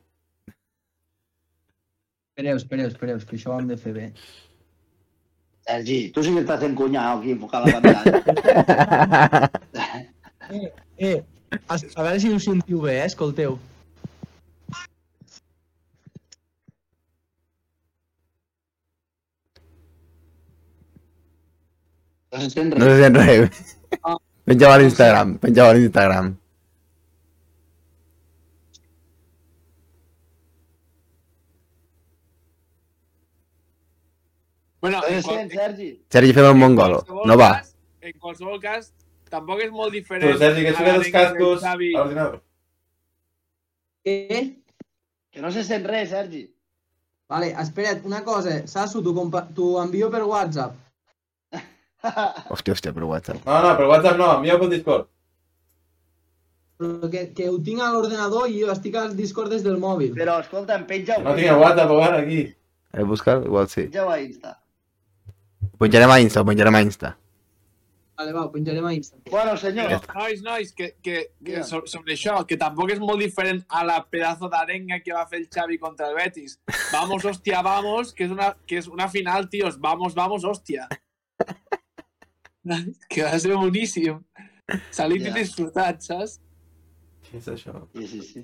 Espereu, 2.32 2.56
espereu, 2.56 2.86
espereu, 2.88 3.18
que 3.28 3.36
això 3.36 3.52
ho 3.52 3.58
hem 3.60 3.68
de 3.68 3.76
fer 3.76 3.92
bé. 3.92 4.06
Sergi, 5.68 5.98
tu 6.14 6.22
sí 6.24 6.32
que 6.34 6.40
estàs 6.42 6.60
fent 6.64 6.74
cunyau 6.78 7.18
aquí, 7.20 7.34
enfocar 7.36 7.60
la 7.66 7.80
pantalla. 7.80 9.50
Eh, 10.52 10.68
eh, 10.98 11.22
a, 11.70 11.76
a 11.78 12.02
veure 12.02 12.18
si 12.20 12.28
us 12.34 12.44
sentiu 12.44 12.80
bé, 12.82 12.96
eh? 13.00 13.04
Escolteu. 13.06 13.54
No 22.42 22.48
se 22.50 22.54
sent 22.58 22.74
No 22.74 22.84
res. 22.84 22.94
se 22.96 23.02
sent 23.02 23.16
res. 23.16 23.76
Penjava 24.50 24.74
a 24.74 24.78
l'Instagram. 24.82 25.36
Penjava 25.46 25.70
a 25.70 25.74
l'Instagram. 25.78 26.32
Bueno, 34.80 34.98
Però 35.00 35.08
en, 35.12 35.18
és 35.18 35.24
qual, 35.24 35.36
sent, 35.38 35.52
Sergi. 35.52 35.88
Sergi, 36.10 36.32
fem 36.34 36.48
un 36.50 36.60
bon 36.64 36.74
gol. 36.78 36.94
qualsevol 36.96 37.28
No 37.30 37.36
va. 37.38 37.50
Cas, 37.60 37.74
en 38.08 38.16
qualsevol 38.18 38.58
cas, 38.62 38.88
tampoc 39.30 39.60
és 39.62 39.70
molt 39.70 39.92
Tu, 39.92 39.98
diferent. 40.00 40.38
Sergi, 40.40 40.64
que 40.66 40.72
a 40.72 40.78
subies 40.78 40.94
els 40.96 41.06
l'arenga 41.06 41.20
del 41.20 41.36
cascos 41.36 41.62
Xavi. 41.62 41.92
a 41.94 41.98
l'ordinador. 42.00 42.40
Què? 44.02 44.40
Que 45.32 45.40
no 45.44 45.52
se 45.54 45.62
sent 45.68 45.86
res, 45.86 46.10
Sergi. 46.10 46.42
Vale, 47.30 47.52
espera't, 47.62 48.02
una 48.04 48.24
cosa. 48.26 48.56
Sasu, 48.66 49.02
t'ho 49.02 49.14
compa- 49.14 49.46
t'ho 49.54 49.76
envio 49.84 50.10
per 50.10 50.24
WhatsApp. 50.24 50.74
Hòstia, 52.02 52.74
hòstia, 52.74 52.92
per 52.92 53.04
WhatsApp. 53.06 53.44
No, 53.46 53.58
no, 53.62 53.74
per 53.78 53.88
WhatsApp 53.90 54.18
no, 54.18 54.30
envia 54.38 54.58
pel 54.58 54.72
Discord. 54.72 55.08
Que, 57.12 57.28
que 57.36 57.46
ho 57.46 57.60
tinc 57.62 57.82
a 57.82 57.92
l'ordenador 57.94 58.50
i 58.50 58.58
jo 58.64 58.72
estic 58.72 58.96
al 58.98 59.14
Discord 59.18 59.52
des 59.54 59.62
del 59.62 59.78
mòbil. 59.82 60.16
Però, 60.18 60.40
escolta, 60.42 60.74
em 60.80 60.86
penja-ho. 60.88 61.22
No 61.22 61.36
tinc 61.38 61.52
el 61.52 61.62
WhatsApp 61.62 61.94
obert 61.94 62.18
aquí. 62.18 62.42
He 62.92 63.06
buscat? 63.08 63.46
Igual 63.46 63.70
sí. 63.70 63.86
Penja-ho 63.86 64.10
a 64.10 64.18
Insta. 64.20 64.56
Ho 65.70 65.76
penjarem 65.84 66.10
a 66.10 66.20
Insta, 66.20 66.42
ho 66.42 66.48
penjarem 66.48 66.74
a 66.74 66.82
Insta. 66.82 67.16
Vale, 68.18 68.32
va, 68.34 68.42
ho 68.44 68.50
penjarem 68.52 68.84
a 68.86 68.92
Insta. 68.94 69.16
Bueno, 69.30 69.54
senyor. 69.56 69.94
Nois, 70.14 70.42
nois, 70.42 70.72
que, 70.76 70.92
que, 71.02 71.22
sobre 71.64 72.14
això, 72.14 72.36
que 72.46 72.58
tampoc 72.60 72.92
és 72.94 73.00
molt 73.02 73.22
diferent 73.22 73.62
a 73.68 73.84
la 73.88 74.00
pedazo 74.04 74.50
d'arenga 74.52 75.00
que 75.02 75.14
va 75.16 75.24
fer 75.30 75.40
el 75.40 75.48
Xavi 75.54 75.78
contra 75.82 76.10
el 76.10 76.18
Betis. 76.18 76.58
Vamos, 76.92 77.24
hòstia, 77.24 77.62
vamos, 77.66 78.12
que 78.12 78.26
és 78.28 78.34
una, 78.34 78.52
que 78.66 78.82
és 78.82 78.90
una 78.90 79.08
final, 79.08 79.48
tios. 79.50 79.80
Vamos, 79.80 80.14
vamos, 80.18 80.44
hòstia. 80.44 80.90
que 83.10 83.22
va 83.26 83.38
ser 83.38 83.54
boníssim. 83.56 84.20
Salit 84.94 85.22
Ja. 85.24 85.30
i 85.32 85.42
disfrutat, 85.42 86.02
saps? 86.06 86.38
Què 87.26 87.38
és 87.40 87.48
això? 87.48 87.74
Sí, 87.96 88.06
sí, 88.08 88.20
sí. 88.22 88.42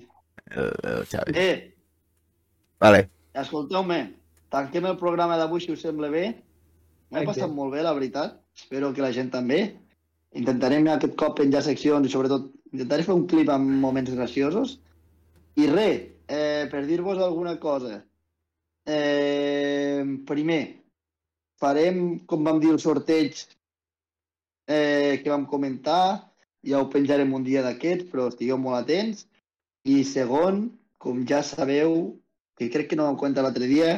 El, 0.50 0.72
el 0.90 1.04
Xavi. 1.08 1.34
Eh, 1.36 1.74
Vale. 2.80 3.08
escolteu-me, 3.34 3.98
tanquem 4.50 4.86
el 4.90 4.96
programa 4.96 5.36
d'avui, 5.38 5.60
si 5.60 5.72
us 5.72 5.82
sembla 5.84 6.08
bé. 6.10 6.26
Ok. 7.10 7.24
passat 7.24 7.50
molt 7.50 7.72
bé, 7.72 7.82
la 7.82 7.94
veritat. 7.96 8.40
Espero 8.56 8.92
que 8.92 9.00
la 9.00 9.12
gent 9.12 9.30
també. 9.32 9.76
Intentarem 10.36 10.86
aquest 10.92 11.14
cop 11.16 11.38
penjar 11.38 11.62
seccions 11.64 12.04
i 12.06 12.10
sobretot 12.12 12.50
intentaré 12.72 13.02
fer 13.06 13.14
un 13.14 13.26
clip 13.26 13.48
amb 13.48 13.70
moments 13.80 14.10
graciosos. 14.12 14.74
I 15.56 15.66
res, 15.70 16.02
eh, 16.28 16.66
per 16.70 16.84
dir-vos 16.86 17.18
alguna 17.18 17.56
cosa. 17.58 18.02
Eh, 18.86 20.04
primer, 20.26 20.60
farem, 21.60 22.18
com 22.26 22.44
vam 22.44 22.60
dir, 22.60 22.70
el 22.74 22.78
sorteig 22.80 23.40
eh, 24.68 25.20
que 25.24 25.32
vam 25.32 25.46
comentar. 25.48 26.30
Ja 26.66 26.82
ho 26.82 26.88
penjarem 26.92 27.32
un 27.34 27.44
dia 27.46 27.64
d'aquests, 27.64 28.06
però 28.12 28.28
estigueu 28.28 28.58
molt 28.60 28.82
atents. 28.82 29.24
I 29.88 30.02
segon, 30.04 30.68
com 31.00 31.24
ja 31.26 31.42
sabeu, 31.42 32.18
que 32.58 32.68
crec 32.70 32.90
que 32.90 32.98
no 32.98 33.06
vam 33.08 33.18
comentar 33.18 33.44
l'altre 33.46 33.66
dia, 33.70 33.92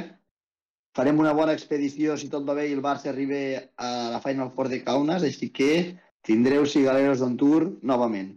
farem 0.96 1.18
una 1.22 1.32
bona 1.34 1.54
expedició 1.56 2.16
si 2.20 2.28
tot 2.30 2.46
va 2.46 2.54
bé 2.58 2.68
i 2.68 2.74
el 2.76 2.84
Barça 2.84 3.10
arriba 3.10 3.40
a 3.76 3.90
la 4.14 4.20
Final 4.22 4.52
Four 4.54 4.70
de 4.70 4.82
Kaunas, 4.84 5.24
així 5.26 5.50
que 5.50 5.70
tindreu 6.26 6.66
Cigaleros 6.66 7.24
on 7.24 7.36
Tour 7.40 7.70
novament. 7.82 8.36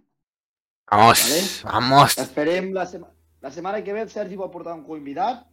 Vamos, 0.90 1.24
Vale. 1.24 1.42
vamos. 1.64 2.18
Esperem 2.22 2.72
la, 2.74 2.86
sema 2.86 3.10
la 3.42 3.52
setmana 3.52 3.84
que 3.84 3.94
ve 3.94 4.06
el 4.06 4.10
Sergi 4.10 4.38
vol 4.40 4.52
portar 4.52 4.76
un 4.78 4.86
convidat. 4.88 5.44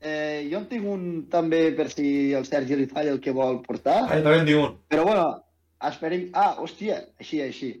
Eh, 0.00 0.48
jo 0.48 0.62
en 0.62 0.66
tinc 0.70 0.86
un 0.88 1.02
també 1.28 1.60
per 1.76 1.90
si 1.92 2.32
el 2.36 2.46
Sergi 2.48 2.76
li 2.78 2.88
falla 2.88 3.12
el 3.12 3.20
que 3.20 3.34
vol 3.36 3.60
portar. 3.66 3.98
Ah, 4.06 4.16
jo 4.16 4.24
també 4.24 4.38
en 4.40 4.48
tinc 4.48 4.62
un. 4.62 4.76
Però 4.88 5.04
bueno, 5.04 5.26
esperem... 5.90 6.30
Ah, 6.32 6.54
hòstia, 6.62 7.02
així, 7.20 7.42
així. 7.44 7.74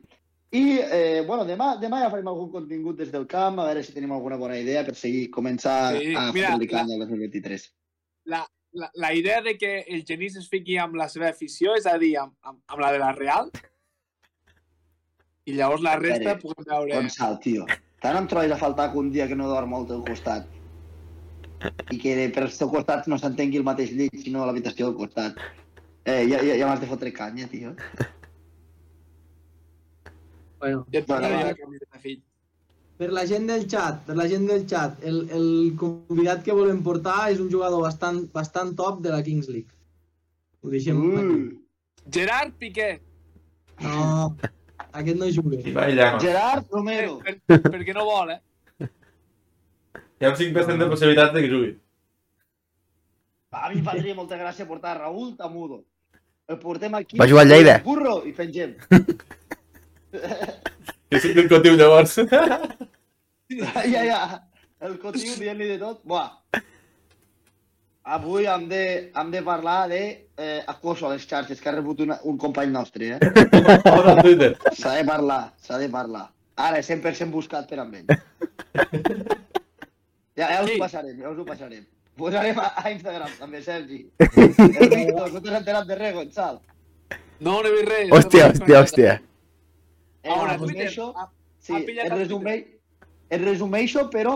I, 0.50 0.62
eh, 0.82 1.22
bueno, 1.26 1.46
demà, 1.48 1.72
demà 1.80 2.02
ja 2.02 2.10
farem 2.12 2.28
algun 2.28 2.50
contingut 2.52 2.98
des 2.98 3.12
del 3.14 3.24
camp, 3.30 3.60
a 3.62 3.68
veure 3.70 3.84
si 3.86 3.94
tenim 3.96 4.12
alguna 4.12 4.36
bona 4.36 4.58
idea 4.58 4.82
per 4.84 4.96
seguir, 4.98 5.28
començar 5.32 5.94
Sí, 5.96 6.12
a 6.18 6.26
mira, 6.34 6.52
publicar 6.58 6.84
el 6.84 7.06
2023. 7.06 7.66
La, 8.34 8.42
la, 8.76 8.90
la 9.06 9.14
idea 9.14 9.40
de 9.46 9.56
que 9.56 9.72
el 9.86 10.04
Genís 10.04 10.36
es 10.36 10.50
fiqui 10.50 10.76
amb 10.82 10.98
la 11.00 11.08
seva 11.08 11.30
afició, 11.30 11.78
és 11.78 11.86
a 11.86 11.96
dir, 12.02 12.16
amb, 12.20 12.34
amb, 12.42 12.60
amb 12.66 12.84
la 12.84 12.92
de 12.92 13.00
la 13.00 13.12
Real, 13.16 13.52
i 15.46 15.56
llavors 15.56 15.86
la 15.86 15.96
resta 16.02 16.34
Espera, 16.34 16.40
puguem 16.42 16.68
veure... 16.68 17.04
Salt, 17.14 17.40
tio. 17.46 17.64
Tant 18.02 18.18
em 18.18 18.26
trobes 18.28 18.52
a 18.52 18.60
faltar 18.60 18.90
que 18.92 19.00
un 19.00 19.08
dia 19.14 19.30
que 19.30 19.38
no 19.38 19.48
dorm 19.48 19.72
al 19.76 19.86
teu 19.88 20.02
costat 20.04 20.59
i 21.92 21.98
que 22.00 22.14
per 22.34 22.44
el 22.46 22.54
teu 22.56 22.70
costat 22.72 23.08
no 23.10 23.18
s'entengui 23.20 23.60
el 23.60 23.66
mateix 23.66 23.92
llit, 23.96 24.16
sinó 24.24 24.46
l'habitació 24.46 24.88
del 24.90 24.96
costat. 25.02 25.38
Eh, 26.04 26.24
ja, 26.30 26.40
ja, 26.40 26.56
ja 26.56 26.66
m'has 26.68 26.80
de 26.80 26.88
fotre 26.88 27.12
canya, 27.12 27.48
tio. 27.52 27.74
Bueno, 30.60 30.84
Ja 30.92 31.00
et 31.00 31.06
portaré 31.08 31.36
va. 31.36 31.44
la 31.50 31.54
camiseta, 31.56 31.98
fill. 32.02 32.20
per 33.00 33.08
la 33.16 33.24
gent 33.28 33.46
del 33.48 33.62
chat, 33.72 34.02
per 34.04 34.16
la 34.16 34.26
gent 34.28 34.46
del 34.48 34.66
chat, 34.68 34.98
el, 35.08 35.22
el 35.32 35.46
convidat 35.80 36.42
que 36.44 36.52
volem 36.56 36.82
portar 36.84 37.30
és 37.32 37.40
un 37.40 37.48
jugador 37.52 37.80
bastant, 37.86 38.26
bastant 38.34 38.74
top 38.76 39.00
de 39.06 39.14
la 39.14 39.22
Kings 39.24 39.48
League. 39.48 39.72
Ho 40.60 40.68
deixem 40.68 41.00
aquí. 41.16 41.38
Uh, 41.38 42.10
Gerard 42.12 42.52
Piqué. 42.60 42.90
No, 43.80 44.36
aquest 44.92 45.16
no 45.16 45.30
juga. 45.32 45.62
Allà. 45.86 46.10
Gerard 46.20 46.68
Romero. 46.76 47.16
Per, 47.24 47.38
per, 47.48 47.60
perquè 47.70 47.96
no 47.96 48.04
vol, 48.04 48.34
eh? 48.36 48.40
Hi 50.20 50.26
ha 50.26 50.30
un 50.34 50.36
5% 50.36 50.76
de 50.76 50.86
possibilitat 50.88 51.32
de 51.32 51.40
que 51.40 51.48
jugui. 51.48 51.70
A 53.56 53.70
mi 53.70 53.78
em 53.78 53.84
faria 53.86 54.14
molta 54.14 54.36
gràcia 54.36 54.66
portar 54.68 54.98
Raúl 54.98 55.30
Tamudo. 55.38 55.78
El 56.46 56.58
portem 56.60 56.94
aquí... 56.98 57.16
Va 57.16 57.28
jugar 57.30 57.46
al 57.46 57.52
Lleida. 57.54 57.78
Burro, 57.86 58.18
i 58.28 58.32
pengem. 58.36 58.74
Que 60.10 61.18
sí 61.22 61.32
que 61.32 61.40
el 61.40 61.48
cotiu 61.48 61.74
llavors. 61.78 62.18
ja, 63.94 64.02
ja. 64.04 64.20
El 64.84 64.98
cotiu 65.00 65.38
dient-li 65.40 65.72
de 65.72 65.78
tot. 65.80 66.04
Buah. 66.04 66.28
Avui 68.16 68.44
hem 68.50 68.68
de, 68.68 68.84
hem 69.16 69.30
de 69.32 69.42
parlar 69.46 69.88
de 69.88 70.02
eh, 70.36 70.60
acoso 70.66 71.08
a 71.08 71.14
les 71.14 71.24
xarxes 71.24 71.60
que 71.60 71.68
ha 71.70 71.74
rebut 71.78 72.04
una, 72.04 72.18
un 72.28 72.36
company 72.36 72.70
nostre, 72.74 73.16
eh? 73.16 73.20
S'ha 74.76 74.98
de 74.98 75.04
parlar, 75.08 75.42
s'ha 75.64 75.80
de 75.80 75.88
parlar. 75.88 76.26
Ara, 76.60 76.84
100% 76.84 77.32
buscat 77.32 77.70
per 77.70 77.80
amb 77.86 78.02
ell. 78.02 78.06
Ja, 80.40 80.48
ja 80.56 80.60
us 80.64 80.70
Sí. 80.70 80.76
ho 80.76 80.82
passarem, 80.84 81.16
ja 81.20 81.30
us 81.30 81.38
ho 81.38 81.44
passarem. 81.48 81.84
Posarem 82.20 82.58
a, 82.60 82.66
a 82.82 82.90
Instagram, 82.92 83.30
també, 83.38 83.62
Sergi. 83.64 84.00
El 84.20 84.90
Víctor, 84.92 85.32
no 85.32 85.40
t'has 85.40 85.58
enterat 85.60 85.86
de 85.88 85.96
res, 86.00 86.14
Gonçal. 86.16 86.60
No, 87.40 87.58
no 87.62 87.68
he 87.68 87.72
vist 87.76 87.88
res. 87.88 88.10
Hòstia, 88.12 88.48
hòstia, 88.50 88.80
hòstia. 88.84 89.12
Eh, 90.22 90.28
Twitter. 90.28 90.48
resumeixo, 90.58 91.06
ha- 91.16 91.30
sí, 91.58 91.72
el 91.78 92.10
resumei, 92.12 92.64
el 93.30 93.44
resumeixo, 93.46 94.08
però 94.12 94.34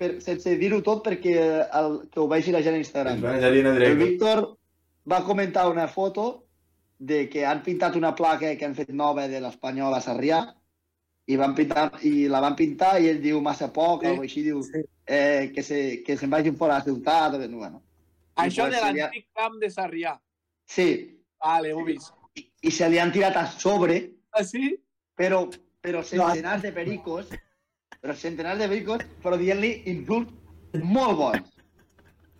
per, 0.00 0.10
sense 0.24 0.56
dir-ho 0.60 0.82
tot 0.84 1.02
perquè 1.06 1.34
el, 1.80 1.96
que 2.12 2.20
ho 2.20 2.26
vegi 2.28 2.52
la 2.52 2.60
gent 2.66 2.76
a 2.76 2.82
Instagram. 2.82 3.24
El. 3.24 3.96
Víctor 3.96 4.44
va 5.10 5.22
comentar 5.24 5.68
una 5.70 5.86
foto 5.88 6.44
de 6.98 7.28
que 7.30 7.46
han 7.46 7.62
pintat 7.64 7.96
una 7.96 8.14
placa 8.14 8.52
que 8.56 8.64
han 8.66 8.74
fet 8.76 8.90
nova 8.92 9.24
de 9.28 9.40
l'Espanyol 9.40 9.94
a 9.96 10.02
Sarrià 10.04 10.42
i, 11.26 11.36
van 11.36 11.54
pintar, 11.54 11.90
i 12.02 12.28
la 12.28 12.40
van 12.40 12.56
pintar 12.56 13.00
i 13.02 13.08
ell 13.08 13.20
diu 13.22 13.40
massa 13.40 13.68
poc, 13.72 14.02
Sí, 14.04 14.08
o 14.16 14.22
així, 14.22 14.42
diu 14.42 14.62
sí. 14.62 14.80
eh, 15.06 15.50
que, 15.54 15.62
se, 15.62 16.02
que 16.06 16.16
se'n 16.16 16.30
vagin 16.30 16.56
fora 16.56 16.76
a 16.76 16.78
la 16.78 16.84
ciutat. 16.84 17.34
o- 17.34 17.48
Bueno. 17.48 17.82
Això 18.36 18.70
de 18.70 18.80
l'antic 18.80 19.26
camp 19.34 19.58
de 19.60 19.68
Sarrià. 19.70 20.18
Sí, 20.66 21.16
Vale, 21.42 21.72
ho 21.72 21.84
vist. 21.84 22.12
i, 22.36 22.50
i 22.62 22.70
se 22.70 22.88
li 22.88 22.98
han 22.98 23.12
tirat 23.12 23.36
a 23.36 23.46
sobre, 23.50 24.12
Ah, 24.32 24.44
sí? 24.44 24.76
però, 25.16 25.48
però 25.82 26.02
centenars 26.04 26.62
de 26.62 26.72
pericos, 26.72 27.28
però 28.00 28.14
centenars 28.14 28.58
de 28.60 28.68
pericos, 28.68 29.00
però 29.22 29.36
dient-li 29.36 29.82
insults 29.86 30.32
molt 30.84 31.16
bons. 31.18 31.50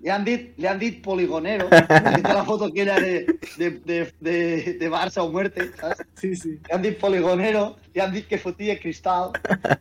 Li 0.01 0.09
han 0.09 0.24
dit, 0.24 0.47
li 0.56 0.66
han 0.66 0.78
dit 0.81 1.01
poligonero, 1.05 1.66
vist 2.14 2.28
la 2.28 2.44
foto 2.47 2.70
que 2.72 2.82
era 2.86 2.97
de, 3.01 3.27
de, 3.59 3.70
de, 3.85 3.98
de, 4.24 4.36
de 4.81 4.89
Barça 4.93 5.20
o 5.22 5.28
muerte, 5.32 5.66
saps? 5.77 6.01
Sí, 6.20 6.32
sí. 6.36 6.52
Li 6.56 6.74
han 6.77 6.85
dit 6.86 6.97
poligonero, 7.01 7.74
li 7.93 8.01
han 8.01 8.14
dit 8.14 8.28
que 8.28 8.40
fotia 8.40 8.78
cristal, 8.81 9.35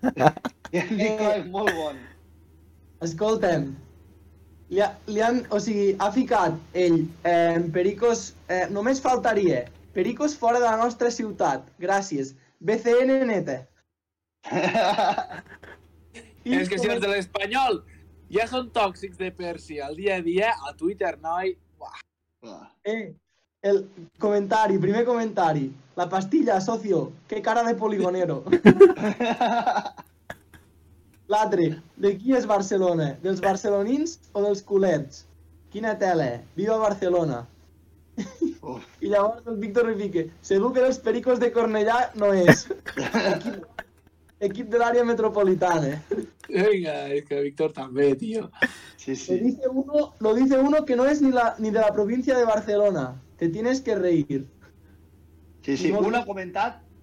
li 0.74 0.82
han 0.82 0.92
dit 1.00 1.14
coses 1.22 1.46
molt 1.54 1.72
bones. 1.78 2.10
Escolta'm, 3.08 3.70
li, 4.74 4.82
ha, 4.84 4.90
li 5.08 5.24
han, 5.24 5.40
o 5.56 5.62
sigui, 5.64 5.94
ha 6.04 6.10
ficat 6.12 6.58
ell 6.76 7.00
eh, 7.24 7.62
Pericos, 7.72 8.34
eh, 8.52 8.66
només 8.76 9.00
faltaria 9.00 9.64
Pericos 9.96 10.36
fora 10.38 10.60
de 10.60 10.68
la 10.68 10.76
nostra 10.84 11.14
ciutat, 11.16 11.64
gràcies, 11.80 12.34
BCN 12.60 13.24
neta. 13.32 13.62
I 16.44 16.60
És 16.60 16.68
que 16.72 16.78
si 16.80 16.92
els 16.92 17.00
de 17.00 17.08
l'Espanyol 17.08 17.80
ja 18.34 18.46
són 18.50 18.70
tòxics 18.76 19.18
de 19.20 19.32
per 19.36 19.58
si 19.62 19.80
al 19.82 19.96
dia 19.98 20.20
a 20.20 20.26
dia, 20.26 20.54
a 20.68 20.76
Twitter, 20.78 21.16
noi... 21.22 21.56
Uah. 21.80 22.68
Eh, 22.84 23.14
el 23.62 23.84
comentari, 24.20 24.80
primer 24.80 25.06
comentari, 25.06 25.70
la 26.00 26.08
pastilla, 26.10 26.62
socio, 26.62 27.12
que 27.28 27.42
cara 27.42 27.64
de 27.64 27.76
poligonero. 27.76 28.44
L'altre, 31.30 31.82
de 31.98 32.16
qui 32.18 32.34
és 32.38 32.48
Barcelona? 32.50 33.12
Dels 33.22 33.42
barcelonins 33.44 34.18
o 34.34 34.42
dels 34.46 34.64
culets? 34.66 35.26
Quina 35.74 35.94
tele, 36.02 36.30
viva 36.58 36.80
Barcelona. 36.82 37.44
Uf. 38.62 38.86
I 39.04 39.12
llavors 39.12 39.46
el 39.48 39.60
Víctor 39.62 39.90
li 39.90 39.98
fica, 40.00 40.26
segur 40.42 40.74
que 40.74 40.84
dels 40.84 41.00
pericos 41.04 41.40
de 41.44 41.52
Cornellà 41.54 42.00
no 42.20 42.34
és. 42.34 42.66
equip 44.40 44.70
de 44.72 44.78
l'àrea 44.80 45.04
metropolitana. 45.06 46.02
Vinga, 46.50 47.10
és 47.14 47.26
que 47.28 47.42
Víctor 47.44 47.72
també, 47.76 48.16
tio. 48.16 48.50
Sí, 48.98 49.12
Lo 49.12 49.16
sí. 49.18 49.40
dice 49.40 49.68
uno, 49.70 50.14
lo 50.20 50.34
dice 50.36 50.58
uno 50.58 50.86
que 50.86 50.96
no 50.96 51.06
es 51.06 51.22
ni, 51.22 51.32
la, 51.32 51.56
ni 51.60 51.70
de 51.72 51.80
la 51.80 51.92
provincia 51.94 52.38
de 52.38 52.46
Barcelona. 52.46 53.22
Te 53.38 53.50
tienes 53.50 53.82
que 53.82 53.96
reír. 53.96 54.48
Sí, 55.64 55.78
sí. 55.78 55.92
Molt- 55.92 56.06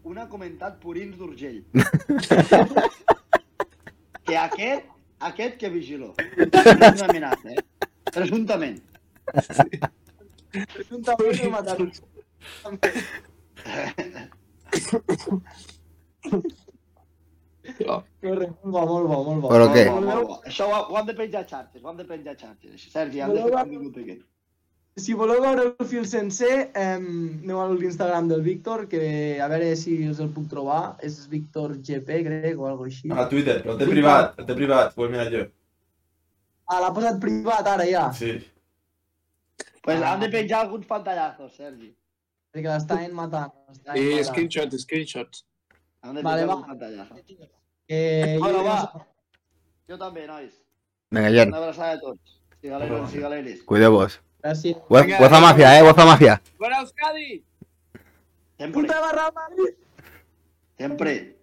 Un 0.07 0.19
ha 0.19 0.29
comentat, 0.29 0.79
Purins 0.81 1.17
d'Urgell. 1.19 1.65
que 4.27 4.37
aquest, 4.39 4.85
aquest 5.19 5.57
que 5.59 5.69
vigilo. 5.69 6.15
No 6.37 6.45
és 6.63 7.01
una 7.01 7.09
amenaça, 7.09 7.51
eh? 7.51 7.63
Presumptament. 8.15 8.79
Presuntament 10.53 11.41
he 11.43 11.49
matat. 11.51 11.79
Corre, 17.87 18.49
molt 18.63 18.73
bo, 18.73 18.87
molt 18.87 19.11
bo, 19.11 19.19
molt 19.27 19.45
bo. 19.45 19.51
Però 19.53 19.67
què? 19.75 19.85
Això 20.51 20.69
ho, 20.71 20.81
ho 20.93 20.97
han 21.01 21.11
de 21.11 21.15
penjar 21.19 21.45
a 21.45 21.51
xarxes, 21.51 21.83
ho 21.83 21.91
han 21.91 22.01
de 22.01 22.07
penjar 22.09 22.35
a 22.37 22.41
xarxes. 22.41 22.89
Sergi, 22.93 23.21
han 23.21 23.35
de 23.35 23.45
fer 23.45 23.61
un 23.63 23.71
minut 23.75 24.01
aquí. 24.03 24.19
Si 24.97 25.13
voleu 25.13 25.43
veure 25.45 25.65
el 25.67 25.87
fil 25.91 26.07
sencer, 26.09 26.71
eh, 26.73 26.95
aneu 26.97 27.59
a 27.61 27.67
l'Instagram 27.69 28.31
del 28.31 28.41
Víctor, 28.41 28.87
que 28.89 29.03
a 29.45 29.49
veure 29.53 29.75
si 29.77 29.99
us 30.09 30.23
el 30.25 30.31
puc 30.33 30.49
trobar. 30.49 30.97
És 31.05 31.19
Víctor 31.29 31.77
GP, 31.77 32.23
crec, 32.25 32.57
o 32.57 32.71
alguna 32.71 32.89
així. 32.89 33.13
A 33.13 33.27
Twitter, 33.29 33.59
però 33.61 33.75
el 33.75 33.83
té 33.83 33.91
privat, 33.91 34.39
el 34.41 34.49
té 34.49 34.57
privat, 34.57 34.97
ho 34.97 35.05
he 35.05 35.13
mirat 35.13 35.33
jo. 35.35 35.45
Ah, 36.67 36.81
l'ha 36.83 36.95
posat 36.97 37.21
privat 37.23 37.69
ara 37.77 37.85
ja, 37.87 38.11
Sí. 38.17 38.39
Pues 39.87 40.03
han 40.03 40.19
de 40.19 40.29
penjar 40.29 40.65
alguns 40.65 40.87
pantallazos, 40.87 41.53
Sergi. 41.55 41.93
perquè 42.51 42.73
l'estaven 42.73 43.13
matant. 43.15 43.53
I 43.69 43.77
matant. 43.85 44.25
screenshots, 44.31 44.81
screenshots. 44.83 45.45
Han 46.07 46.15
de 46.15 46.23
Vale, 46.23 46.43
penjar 46.43 46.47
va. 46.47 46.53
alguns 46.53 46.67
pantallazos. 46.69 47.19
Eh, 47.89 48.37
Bueno, 48.41 48.59
jo- 48.59 48.65
va. 48.65 49.07
Jo 49.89 49.99
també, 49.99 50.27
nois. 50.27 50.53
Vinga, 51.11 51.31
gent, 51.31 51.49
Una 51.49 51.59
abraçada 51.59 51.93
a 51.93 52.01
tots. 52.01 52.41
Cigaleros 52.61 53.09
i 53.11 53.13
cigaleres. 53.13 53.63
cuideu-vos. 53.63 54.21
Gràcies. 54.43 54.77
Hue- 54.89 55.17
Huefa 55.19 55.41
mafia, 55.41 55.79
eh? 55.79 55.83
Huefa 55.83 56.05
mafia. 56.05 56.41
Bona 56.59 56.81
Euskadi! 56.81 57.45
Sempre, 58.59 58.81
Puta 58.83 59.01
barra 59.01 59.31
Madrid! 59.33 59.75
sempre. 60.79 61.37